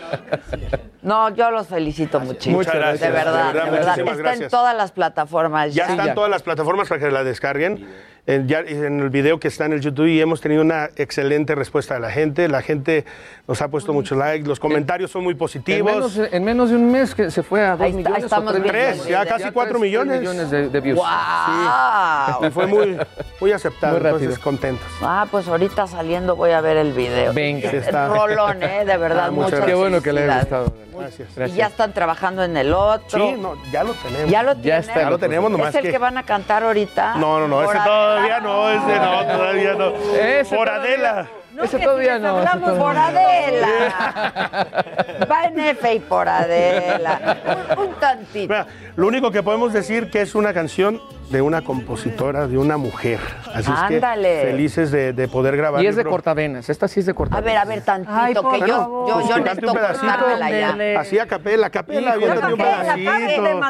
No, 1.00 1.30
yo 1.30 1.50
los 1.50 1.68
felicito 1.68 2.20
muchísimo. 2.20 2.58
Muchas 2.58 2.74
gracias, 2.74 3.00
De 3.00 3.08
verdad, 3.10 3.52
de 3.54 3.60
verdad, 3.60 3.64
de 3.64 3.70
verdad. 3.70 3.98
Está 3.98 4.12
en 4.12 4.18
gracias. 4.18 4.50
todas 4.50 4.76
las 4.76 4.92
plataformas. 4.92 5.72
Ya 5.72 5.86
están 5.86 6.14
todas 6.14 6.28
las 6.28 6.42
plataformas 6.42 6.86
para 6.88 7.00
que 7.00 7.10
la 7.10 7.24
descarguen. 7.24 7.88
En, 8.28 8.46
ya 8.46 8.60
en 8.60 9.00
el 9.00 9.08
video 9.08 9.40
que 9.40 9.48
está 9.48 9.64
en 9.64 9.72
el 9.72 9.80
YouTube 9.80 10.04
y 10.06 10.20
hemos 10.20 10.42
tenido 10.42 10.60
una 10.60 10.90
excelente 10.96 11.54
respuesta 11.54 11.94
de 11.94 12.00
la 12.00 12.10
gente. 12.10 12.46
La 12.46 12.60
gente 12.60 13.06
nos 13.46 13.62
ha 13.62 13.68
puesto 13.68 13.94
muchos 13.94 14.18
likes, 14.18 14.46
los 14.46 14.60
comentarios 14.60 15.10
son 15.10 15.24
muy 15.24 15.32
En 15.32 15.38
positivos. 15.38 15.90
menos, 15.90 16.20
en 16.30 16.44
menos 16.44 16.68
de 16.68 16.76
un 16.76 16.92
mes 16.92 17.14
que 17.14 17.30
se 17.30 17.42
fue 17.42 17.64
a 17.64 17.70
dos 17.70 17.80
Ahí 17.80 17.88
está- 17.92 17.96
millones. 18.10 18.24
estamos 18.24 18.54
o 18.54 18.60
tres, 18.62 19.06
ya 19.06 19.24
casi 19.24 19.50
cuatro 19.50 19.78
tres- 19.78 19.80
tres 19.80 19.80
millones. 19.80 20.20
millones 20.20 20.50
de, 20.50 20.68
de 20.68 20.80
views. 20.80 20.98
¡Wow! 20.98 22.46
Y 22.46 22.50
fue 22.50 22.66
muy, 22.66 22.98
muy 23.40 23.52
aceptado, 23.52 23.94
Muy 23.94 24.00
rápido. 24.02 24.18
entonces 24.18 24.44
contentos. 24.44 24.86
Ah, 25.00 25.26
pues 25.30 25.48
ahorita 25.48 25.86
saliendo 25.86 26.36
voy 26.36 26.50
a 26.50 26.60
ver 26.60 26.76
el 26.76 26.92
video. 26.92 27.32
Venga. 27.32 27.70
Sí, 27.70 27.76
está. 27.78 28.08
Rolón, 28.08 28.62
¿eh? 28.62 28.84
De 28.84 28.96
verdad, 28.98 29.28
Ah, 29.28 29.30
muchas 29.30 29.52
muchas 29.52 29.66
Qué 29.66 29.74
bueno 29.74 30.02
que 30.02 30.12
le 30.12 30.24
haya 30.24 30.40
gustado. 30.40 30.72
Gracias. 30.98 31.28
Y 31.50 31.52
ya 31.56 31.68
están 31.68 31.92
trabajando 31.92 32.42
en 32.42 32.56
el 32.56 32.72
otro. 32.72 33.20
Sí, 33.20 33.36
no, 33.40 33.54
ya 33.70 33.84
lo 33.84 33.94
tenemos. 33.94 34.30
Ya 34.30 34.42
lo 34.42 34.56
tienen. 34.56 34.80
está. 34.80 35.00
Ya 35.02 35.10
lo 35.10 35.16
tenemos, 35.18 35.48
nomás 35.48 35.68
¿Es 35.68 35.76
el 35.76 35.82
que... 35.82 35.90
que... 35.92 35.98
van 35.98 36.18
a 36.18 36.24
cantar 36.24 36.64
ahorita? 36.64 37.14
No, 37.14 37.38
no, 37.38 37.46
no, 37.46 37.62
ese 37.62 37.72
Por 37.72 37.76
todavía 38.18 38.40
no, 38.40 38.70
ese 38.70 38.98
no, 38.98 39.26
todavía 39.36 39.74
no. 39.74 39.92
Ese 40.16 40.56
Por 40.56 40.68
todavía- 40.68 40.94
Adela. 40.94 41.26
Ese 41.64 41.78
todavía 41.78 42.18
no. 42.18 42.38
ese 42.40 42.48
Hablamos 42.48 42.78
todavía 42.78 42.84
por 42.84 42.94
no. 42.94 43.00
Adela. 43.00 45.26
Va 45.30 45.44
en 45.44 45.60
F 45.60 45.94
y 45.94 46.00
por 46.00 46.28
Adela. 46.28 47.74
Un, 47.76 47.88
un 47.88 47.94
tantito. 47.94 48.52
Mira, 48.52 48.66
lo 48.96 49.06
único 49.06 49.30
que 49.30 49.42
podemos 49.42 49.72
decir 49.72 50.10
que 50.10 50.22
es 50.22 50.34
una 50.34 50.52
canción 50.54 51.00
de 51.30 51.42
una 51.42 51.62
compositora, 51.62 52.46
de 52.46 52.56
una 52.56 52.78
mujer. 52.78 53.18
Así 53.52 53.70
Ándale. 53.70 54.38
es 54.38 54.44
que 54.46 54.50
felices 54.52 54.90
de, 54.90 55.12
de 55.12 55.28
poder 55.28 55.56
grabar. 55.58 55.82
Y 55.82 55.86
es 55.86 55.94
de 55.96 56.00
Libro. 56.02 56.12
cortavenas. 56.12 56.70
Esta 56.70 56.88
sí 56.88 57.00
es 57.00 57.06
de 57.06 57.12
A 57.12 57.14
cortavenas. 57.14 57.44
ver, 57.44 57.56
a 57.58 57.64
ver, 57.66 57.82
tantito, 57.84 58.14
Ay, 58.16 58.32
que 58.34 58.60
yo, 58.60 58.66
yo, 58.66 59.08
yo 59.08 59.14
Pues, 59.14 59.26
cante 59.28 59.40
necesito 59.42 59.70
un 59.72 59.76
pedacito. 59.76 60.06
cortármela 60.06 60.50
ya. 60.94 61.00
Así 61.00 61.18
a 61.18 61.26
capela, 61.26 61.68
capela, 61.70 62.12
aviéntate 62.12 62.52
un 62.54 62.58
pedacito. 62.58 63.12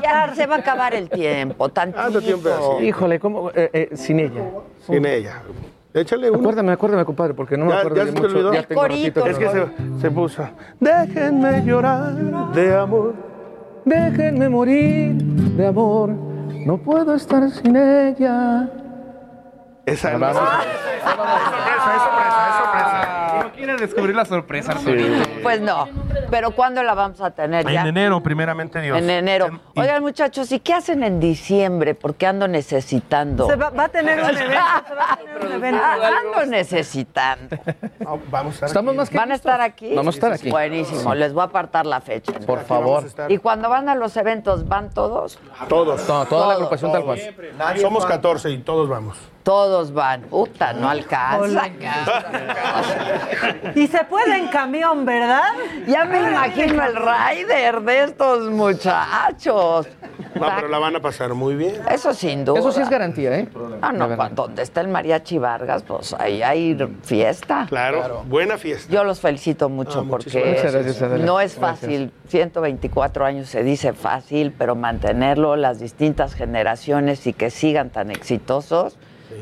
Ya 0.02 0.34
se 0.36 0.46
va 0.46 0.54
a 0.54 0.58
acabar 0.58 0.94
el 0.94 1.10
tiempo, 1.10 1.68
tantito. 1.70 2.20
pedacito. 2.20 2.80
Híjole, 2.80 3.18
¿cómo? 3.18 3.50
Eh, 3.50 3.70
eh, 3.72 3.88
sin 3.96 4.20
ella. 4.20 4.42
Sin 4.86 5.04
ella. 5.04 5.42
Échale 6.00 6.30
uno. 6.30 6.38
Acuérdame, 6.40 6.72
acuérdame, 6.72 7.04
compadre, 7.04 7.34
porque 7.34 7.56
no 7.56 7.64
me 7.66 7.72
Ya- 7.72 7.78
acuerdo 7.78 7.96
ya 7.96 8.04
de 8.04 8.08
se 8.10 8.14
te 8.14 8.20
mucho. 8.22 8.34
olvidó. 8.34 8.52
Ya 8.52 8.62
tengo 8.62 8.82
ratito. 8.82 9.26
Es 9.26 9.38
que 9.38 9.48
se, 9.48 9.66
se 10.00 10.10
puso. 10.10 10.48
Déjenme 10.80 11.64
llorar 11.64 12.12
de 12.52 12.76
amor. 12.76 13.14
Déjenme 13.84 14.48
morir 14.48 15.14
de 15.16 15.66
amor. 15.66 16.10
No 16.66 16.76
puedo 16.78 17.14
estar 17.14 17.48
sin 17.50 17.74
ella. 17.76 18.68
Esa 19.86 20.12
es 20.12 20.20
la- 20.20 20.32
sorpresa, 20.34 20.62
es 20.96 22.02
sorpresa, 22.02 22.48
es 22.48 22.56
sorpresa. 22.62 23.40
No 23.44 23.52
quiere 23.52 23.76
descubrir 23.88 24.14
la 24.16 24.24
sorpresa, 24.24 24.72
Arturito. 24.72 25.22
Pues 25.42 25.60
no, 25.60 25.88
pero 26.30 26.50
¿cuándo 26.52 26.82
la 26.82 26.94
vamos 26.94 27.20
a 27.20 27.30
tener 27.30 27.66
ya? 27.68 27.82
En 27.82 27.86
enero, 27.88 28.22
primeramente 28.22 28.80
Dios. 28.80 28.98
En 28.98 29.08
enero. 29.10 29.48
Y- 29.74 29.80
Oigan, 29.80 30.02
muchachos, 30.02 30.50
¿y 30.52 30.60
qué 30.60 30.74
hacen 30.74 31.02
en 31.02 31.20
diciembre? 31.20 31.94
Porque 31.94 32.26
ando 32.26 32.48
necesitando. 32.48 33.46
Se 33.46 33.56
va, 33.56 33.70
va 33.70 33.84
a 33.84 33.88
tener 33.88 34.18
un 34.20 34.24
evento, 34.30 34.44
se 34.88 34.94
va 34.94 35.12
a 35.12 35.16
tener 35.16 35.46
un 35.46 35.52
evento. 35.52 35.80
Ah, 35.82 36.10
ando 36.24 36.46
necesitando. 36.50 37.56
Ah, 38.06 38.16
Vamos 38.30 38.52
a 38.52 38.54
estar 38.54 38.68
Estamos 38.68 38.90
aquí. 38.92 38.96
más 38.98 39.10
que 39.10 39.16
¿Van 39.16 39.32
a 39.32 39.34
estar 39.34 39.60
aquí? 39.60 39.94
Vamos 39.94 40.14
a 40.14 40.16
estar 40.18 40.32
aquí. 40.32 40.50
Buenísimo, 40.50 41.14
les 41.14 41.32
voy 41.32 41.42
a 41.42 41.44
apartar 41.46 41.86
la 41.86 42.00
fecha. 42.00 42.32
Por 42.32 42.40
Aquí 42.40 42.46
vamos 42.48 42.66
favor. 42.68 43.04
a 43.04 43.06
estar. 43.06 43.32
Y 43.32 43.38
cuando 43.38 43.68
van 43.68 43.88
a 43.88 43.94
los 43.94 44.16
eventos, 44.16 44.66
¿van 44.68 44.90
todos? 44.90 45.38
Todos. 45.68 46.08
No, 46.08 46.26
toda 46.26 46.46
la 46.48 46.54
agrupación 46.54 46.92
tal 46.92 47.04
cual. 47.04 47.18
Somos 47.80 48.04
14 48.06 48.50
y 48.50 48.58
todos 48.58 48.88
vamos. 48.88 49.16
Todos 49.42 49.92
van. 49.94 50.22
Puta, 50.22 50.72
no 50.74 50.88
alcanza. 50.90 51.68
Y 53.74 53.86
se 53.86 54.04
puede 54.04 54.36
en 54.36 54.48
camión, 54.48 55.04
¿verdad? 55.06 55.42
Ya 55.86 56.04
me 56.04 56.18
imagino 56.18 56.84
el 56.84 56.94
rider 56.96 57.80
de 57.82 58.04
estos 58.04 58.50
muchachos. 58.50 59.86
No, 60.34 60.46
pero 60.54 60.68
la 60.68 60.78
van 60.78 60.96
a 60.96 61.00
pasar 61.00 61.34
muy 61.34 61.54
bien. 61.54 61.80
Eso 61.90 62.12
sin 62.12 62.44
duda. 62.44 62.60
Eso 62.60 62.72
sí 62.72 62.80
es 62.82 62.90
garantía, 62.90 63.38
¿eh? 63.38 63.48
Ah, 63.80 63.92
no, 63.92 64.08
donde 64.30 64.62
está 64.62 64.80
el 64.82 64.88
mariachi 64.88 65.38
Vargas, 65.38 65.82
pues 65.82 66.14
ahí 66.18 66.42
hay 66.42 66.76
fiesta. 67.02 67.66
Claro, 67.68 68.24
buena 68.26 68.58
fiesta. 68.58 68.92
Yo 68.92 69.02
los 69.04 69.20
felicito 69.20 69.68
mucho 69.68 70.00
Ah, 70.00 70.06
porque 70.10 70.40
gracias, 70.60 71.00
no 71.20 71.40
es 71.40 71.58
Gracias. 71.58 71.80
fácil. 71.80 72.12
124 72.28 73.24
años 73.24 73.48
se 73.48 73.62
dice 73.64 73.92
fácil, 73.94 74.52
pero 74.56 74.74
mantenerlo 74.76 75.56
las 75.56 75.80
distintas 75.80 76.34
generaciones 76.34 77.26
y 77.26 77.32
que 77.32 77.50
sigan 77.50 77.90
tan 77.90 78.10
exitosos 78.10 78.98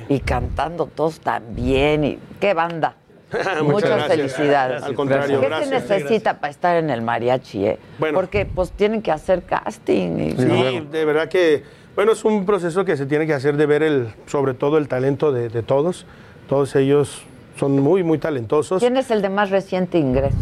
y 0.08 0.20
cantando 0.20 0.86
todos 0.86 1.20
tan 1.20 1.54
bien. 1.54 2.04
Y, 2.04 2.18
¡Qué 2.40 2.54
banda! 2.54 2.94
Muchas 3.64 4.06
felicidades. 4.06 4.82
Al 4.82 4.94
contrario, 4.94 5.40
¿Qué 5.40 5.46
gracias. 5.48 5.84
se 5.84 5.94
necesita 5.98 6.38
para 6.38 6.50
estar 6.50 6.76
en 6.76 6.90
el 6.90 7.02
mariachi? 7.02 7.66
eh? 7.66 7.78
Bueno. 7.98 8.14
Porque 8.16 8.46
pues 8.46 8.70
tienen 8.72 9.02
que 9.02 9.10
hacer 9.10 9.42
casting. 9.42 10.18
y- 10.20 10.30
Sí, 10.36 10.86
de 10.92 11.04
verdad 11.04 11.28
que, 11.28 11.64
bueno, 11.96 12.12
es 12.12 12.24
un 12.24 12.46
proceso 12.46 12.84
que 12.84 12.96
se 12.96 13.04
tiene 13.06 13.26
que 13.26 13.34
hacer 13.34 13.56
de 13.56 13.66
ver 13.66 13.82
el, 13.82 14.14
sobre 14.26 14.54
todo 14.54 14.78
el 14.78 14.86
talento 14.88 15.32
de, 15.32 15.48
de 15.48 15.62
todos. 15.62 16.06
Todos 16.48 16.76
ellos 16.76 17.22
son 17.58 17.80
muy, 17.80 18.04
muy 18.04 18.18
talentosos. 18.18 18.78
¿Quién 18.80 18.96
es 18.96 19.10
el 19.10 19.22
de 19.22 19.28
más 19.28 19.50
reciente 19.50 19.98
ingreso? 19.98 20.36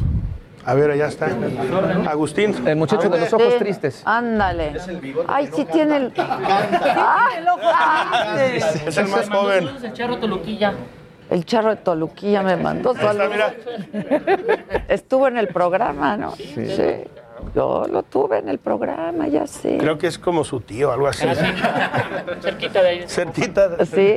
A 0.67 0.75
ver, 0.75 0.91
allá 0.91 1.09
está. 1.09 1.29
Agustín. 2.09 2.55
El 2.67 2.77
muchacho 2.77 3.09
de 3.09 3.21
los 3.21 3.33
ojos 3.33 3.59
tristes. 3.59 4.03
Ándale. 4.05 4.75
Ay, 5.29 5.51
sí 5.55 5.65
tiene 5.67 5.97
el. 5.97 6.13
Ah, 6.17 7.29
el 7.39 7.49
ojo 7.49 7.71
triste. 8.37 8.89
Es 8.89 8.97
el 8.97 9.09
más 9.09 9.29
joven. 9.29 9.69
El 9.83 9.93
charro 9.93 10.19
Toluquilla. 10.19 10.75
El 11.31 11.45
charro 11.45 11.71
de 11.71 11.77
Toluquilla 11.77 12.43
me 12.43 12.57
mandó 12.57 12.91
Ahí 12.91 13.07
está, 13.07 13.29
mira. 13.29 13.55
Estuvo 14.89 15.27
en 15.29 15.39
el 15.39 15.49
programa, 15.49 16.17
¿no? 16.17 16.33
Sí. 16.37 17.05
Yo 17.55 17.85
lo 17.89 18.03
tuve 18.03 18.39
en 18.39 18.49
el 18.49 18.59
programa, 18.59 19.29
ya 19.29 19.47
sé. 19.47 19.79
Creo 19.79 19.97
que 19.97 20.09
es 20.09 20.19
como 20.19 20.43
su 20.43 20.61
tío, 20.61 20.91
algo 20.91 21.07
así. 21.07 21.25
Cerquita 22.43 22.83
de 22.83 22.89
ahí. 22.89 23.05
Cerquita. 23.07 23.87
Sí, 23.87 24.17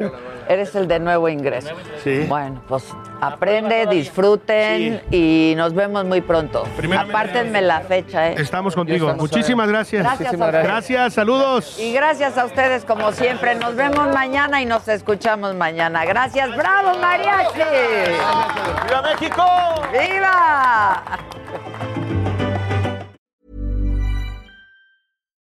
eres 0.50 0.74
el 0.74 0.88
de 0.88 1.00
nuevo 1.00 1.30
ingreso. 1.30 1.70
Sí. 2.04 2.26
Bueno, 2.28 2.64
pues 2.68 2.92
aprende, 3.22 3.86
disfruten 3.86 5.02
y 5.12 5.54
nos 5.56 5.76
vemos 5.76 6.04
muy 6.06 6.22
pronto. 6.22 6.64
Apártenme 6.98 7.62
la 7.62 7.82
fecha, 7.82 8.32
¿eh? 8.32 8.36
Estamos 8.40 8.74
contigo. 8.74 9.14
Muchísimas 9.14 9.70
gracias. 9.70 10.04
Gracias 10.04 10.34
a 10.34 10.46
ustedes. 10.46 10.64
Gracias, 10.64 11.14
saludos. 11.14 11.80
Y 11.80 11.94
gracias 11.94 12.38
a 12.40 12.46
ustedes 12.46 12.86
como 12.86 13.12
siempre. 13.12 13.54
Nos 13.54 13.76
vemos 13.76 14.08
mañana 14.14 14.64
y 14.64 14.66
nos 14.66 14.88
escuchamos 14.88 15.54
mañana. 15.54 16.06
Gracias. 16.06 16.58
¡Bravo, 16.58 16.98
mariachi! 16.98 17.60
¡Viva 18.88 19.02
México! 19.04 19.46
¡Viva! 19.92 21.04